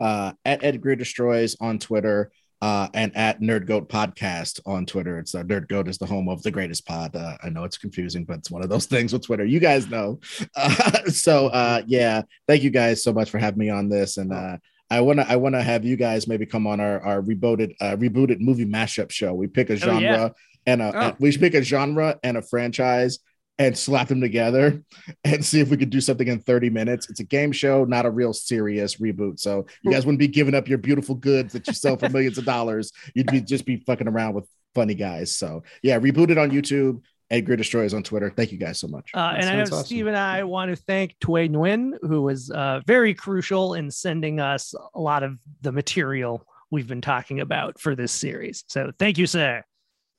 uh, 0.00 0.32
at 0.46 0.64
Ed 0.64 0.80
Greer 0.80 0.96
Destroys 0.96 1.54
on 1.60 1.78
Twitter, 1.78 2.32
uh, 2.62 2.88
and 2.94 3.14
at 3.16 3.40
Nerd 3.40 3.66
Goat 3.66 3.88
Podcast 3.90 4.60
on 4.64 4.86
Twitter. 4.86 5.18
It's 5.18 5.34
uh, 5.34 5.42
Nerd 5.42 5.68
Goat 5.68 5.88
is 5.88 5.98
the 5.98 6.06
home 6.06 6.28
of 6.28 6.42
the 6.42 6.50
greatest 6.50 6.86
pod. 6.86 7.14
Uh, 7.14 7.36
I 7.42 7.50
know 7.50 7.64
it's 7.64 7.76
confusing, 7.76 8.24
but 8.24 8.38
it's 8.38 8.50
one 8.50 8.62
of 8.62 8.70
those 8.70 8.86
things 8.94 9.12
with 9.12 9.26
Twitter. 9.26 9.44
You 9.44 9.60
guys 9.60 9.90
know. 9.90 10.20
Uh, 10.56 11.10
so 11.10 11.48
uh, 11.48 11.82
yeah, 11.86 12.22
thank 12.46 12.62
you 12.62 12.70
guys 12.70 13.02
so 13.02 13.12
much 13.12 13.30
for 13.30 13.38
having 13.38 13.58
me 13.58 13.68
on 13.68 13.88
this, 13.88 14.16
and 14.16 14.32
uh, 14.32 14.56
I 14.90 15.00
wanna 15.00 15.24
I 15.28 15.36
wanna 15.36 15.62
have 15.62 15.84
you 15.84 15.96
guys 15.96 16.28
maybe 16.28 16.46
come 16.46 16.66
on 16.66 16.78
our 16.80 17.00
our 17.00 17.20
rebooted 17.22 17.74
uh, 17.80 17.96
rebooted 17.96 18.38
movie 18.40 18.66
mashup 18.66 19.10
show. 19.10 19.32
We 19.34 19.46
pick 19.48 19.70
a 19.70 19.74
Oh, 19.74 19.76
genre 19.76 20.00
yeah. 20.02 20.28
and 20.66 20.82
a 20.82 20.92
Oh. 21.12 21.16
we 21.18 21.36
pick 21.36 21.54
a 21.54 21.62
genre 21.62 22.18
and 22.22 22.36
a 22.36 22.42
franchise. 22.42 23.18
And 23.58 23.76
slap 23.76 24.08
them 24.08 24.20
together 24.20 24.82
and 25.24 25.44
see 25.44 25.60
if 25.60 25.68
we 25.68 25.76
could 25.76 25.90
do 25.90 26.00
something 26.00 26.26
in 26.26 26.40
30 26.40 26.70
minutes. 26.70 27.08
It's 27.10 27.20
a 27.20 27.24
game 27.24 27.52
show, 27.52 27.84
not 27.84 28.06
a 28.06 28.10
real 28.10 28.32
serious 28.32 28.96
reboot. 28.96 29.38
So 29.38 29.66
you 29.82 29.90
guys 29.90 30.06
wouldn't 30.06 30.18
be 30.18 30.26
giving 30.26 30.54
up 30.54 30.68
your 30.68 30.78
beautiful 30.78 31.14
goods 31.14 31.52
that 31.52 31.66
you 31.66 31.74
sell 31.74 31.96
for 31.96 32.08
millions 32.10 32.38
of 32.38 32.44
dollars. 32.44 32.92
You'd 33.14 33.30
be 33.30 33.40
just 33.40 33.66
be 33.66 33.76
fucking 33.76 34.08
around 34.08 34.34
with 34.34 34.48
funny 34.74 34.94
guys. 34.94 35.36
So 35.36 35.62
yeah, 35.82 35.98
reboot 35.98 36.30
it 36.30 36.38
on 36.38 36.50
YouTube. 36.50 37.02
Edgar 37.32 37.56
Destroys 37.56 37.94
on 37.94 38.02
Twitter. 38.02 38.30
Thank 38.30 38.52
you 38.52 38.58
guys 38.58 38.78
so 38.78 38.86
much. 38.88 39.10
Uh, 39.14 39.34
and 39.36 39.48
I 39.48 39.56
know 39.56 39.62
awesome. 39.62 39.84
Steve 39.84 40.06
and 40.06 40.16
I 40.16 40.44
want 40.44 40.70
to 40.70 40.76
thank 40.76 41.18
Tway 41.18 41.48
Nguyen, 41.48 41.92
who 42.02 42.22
was 42.22 42.50
uh, 42.50 42.80
very 42.86 43.14
crucial 43.14 43.74
in 43.74 43.90
sending 43.90 44.38
us 44.38 44.74
a 44.94 45.00
lot 45.00 45.22
of 45.22 45.38
the 45.62 45.72
material 45.72 46.46
we've 46.70 46.86
been 46.86 47.00
talking 47.00 47.40
about 47.40 47.80
for 47.80 47.96
this 47.96 48.12
series. 48.12 48.64
So 48.68 48.92
thank 48.98 49.16
you, 49.16 49.26
sir. 49.26 49.64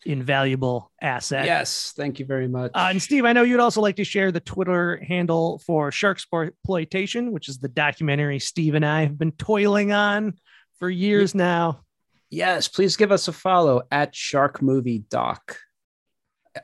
Invaluable 0.06 0.92
asset. 1.02 1.46
Yes, 1.46 1.94
thank 1.96 2.20
you 2.20 2.26
very 2.26 2.48
much. 2.48 2.72
Uh, 2.74 2.88
and 2.90 3.02
Steve, 3.02 3.26
I 3.26 3.34
know 3.34 3.44
you'd 3.44 3.60
also 3.60 3.82
like 3.82 3.96
to 3.98 4.04
share 4.04 4.32
the 4.32 4.40
Twitter 4.40 4.98
handle 5.08 5.60
for 5.66 5.92
Shark 5.92 6.20
Exploitation, 6.20 7.32
which 7.32 7.50
is 7.50 7.60
the 7.60 7.68
documentary 7.68 8.40
Steve 8.40 8.76
and 8.76 8.86
I 8.86 9.02
have 9.02 9.18
been 9.18 9.32
toiling 9.34 9.92
on 9.92 10.34
for 10.80 10.90
years 10.90 11.34
now. 11.34 11.82
yes, 12.30 12.68
please 12.68 12.98
give 12.98 13.12
us 13.12 13.28
a 13.28 13.34
follow 13.34 13.84
at 13.92 14.16
Shark 14.16 14.62
Movie 14.62 15.00
Doc. 15.10 15.58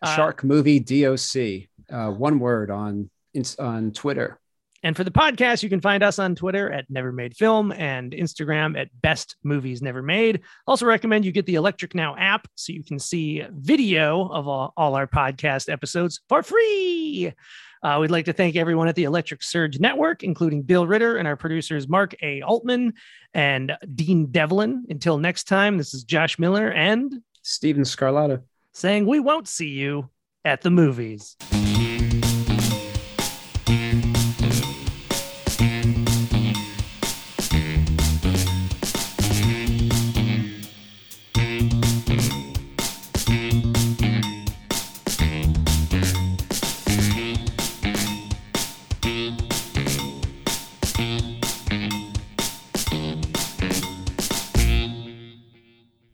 Uh, 0.01 0.15
Shark 0.15 0.43
Movie 0.43 0.79
DOC. 0.79 1.69
Uh, 1.91 2.11
one 2.11 2.39
word 2.39 2.69
on 2.69 3.09
on 3.57 3.91
Twitter. 3.91 4.39
And 4.83 4.95
for 4.95 5.03
the 5.03 5.11
podcast, 5.11 5.61
you 5.61 5.69
can 5.69 5.81
find 5.81 6.03
us 6.03 6.19
on 6.19 6.35
Twitter 6.35 6.71
at 6.71 6.85
Never 6.89 7.11
Made 7.11 7.35
Film 7.35 7.71
and 7.73 8.13
Instagram 8.13 8.79
at 8.79 8.89
Best 9.01 9.35
Movies 9.43 9.81
Never 9.81 10.01
Made. 10.01 10.41
Also, 10.67 10.85
recommend 10.85 11.25
you 11.25 11.31
get 11.31 11.45
the 11.45 11.55
Electric 11.55 11.95
Now 11.95 12.15
app 12.17 12.47
so 12.55 12.71
you 12.71 12.83
can 12.83 12.97
see 12.99 13.43
video 13.51 14.27
of 14.29 14.47
all, 14.47 14.73
all 14.77 14.95
our 14.95 15.07
podcast 15.07 15.71
episodes 15.71 16.21
for 16.29 16.43
free. 16.43 17.33
Uh, 17.81 17.97
we'd 18.01 18.11
like 18.11 18.25
to 18.25 18.33
thank 18.33 18.55
everyone 18.55 18.87
at 18.87 18.95
the 18.95 19.05
Electric 19.05 19.41
Surge 19.41 19.79
Network, 19.79 20.23
including 20.23 20.63
Bill 20.63 20.85
Ritter 20.85 21.17
and 21.17 21.27
our 21.27 21.37
producers 21.37 21.87
Mark 21.87 22.13
A. 22.21 22.41
Altman 22.41 22.93
and 23.33 23.75
Dean 23.95 24.27
Devlin. 24.27 24.85
Until 24.89 25.17
next 25.17 25.45
time, 25.45 25.77
this 25.77 25.93
is 25.93 26.03
Josh 26.03 26.39
Miller 26.39 26.71
and 26.71 27.21
Steven 27.41 27.83
Scarlatta. 27.83 28.43
saying 28.73 29.05
we 29.05 29.19
won't 29.19 29.47
see 29.47 29.69
you 29.69 30.09
at 30.45 30.61
the 30.61 30.69
movies. 30.69 31.37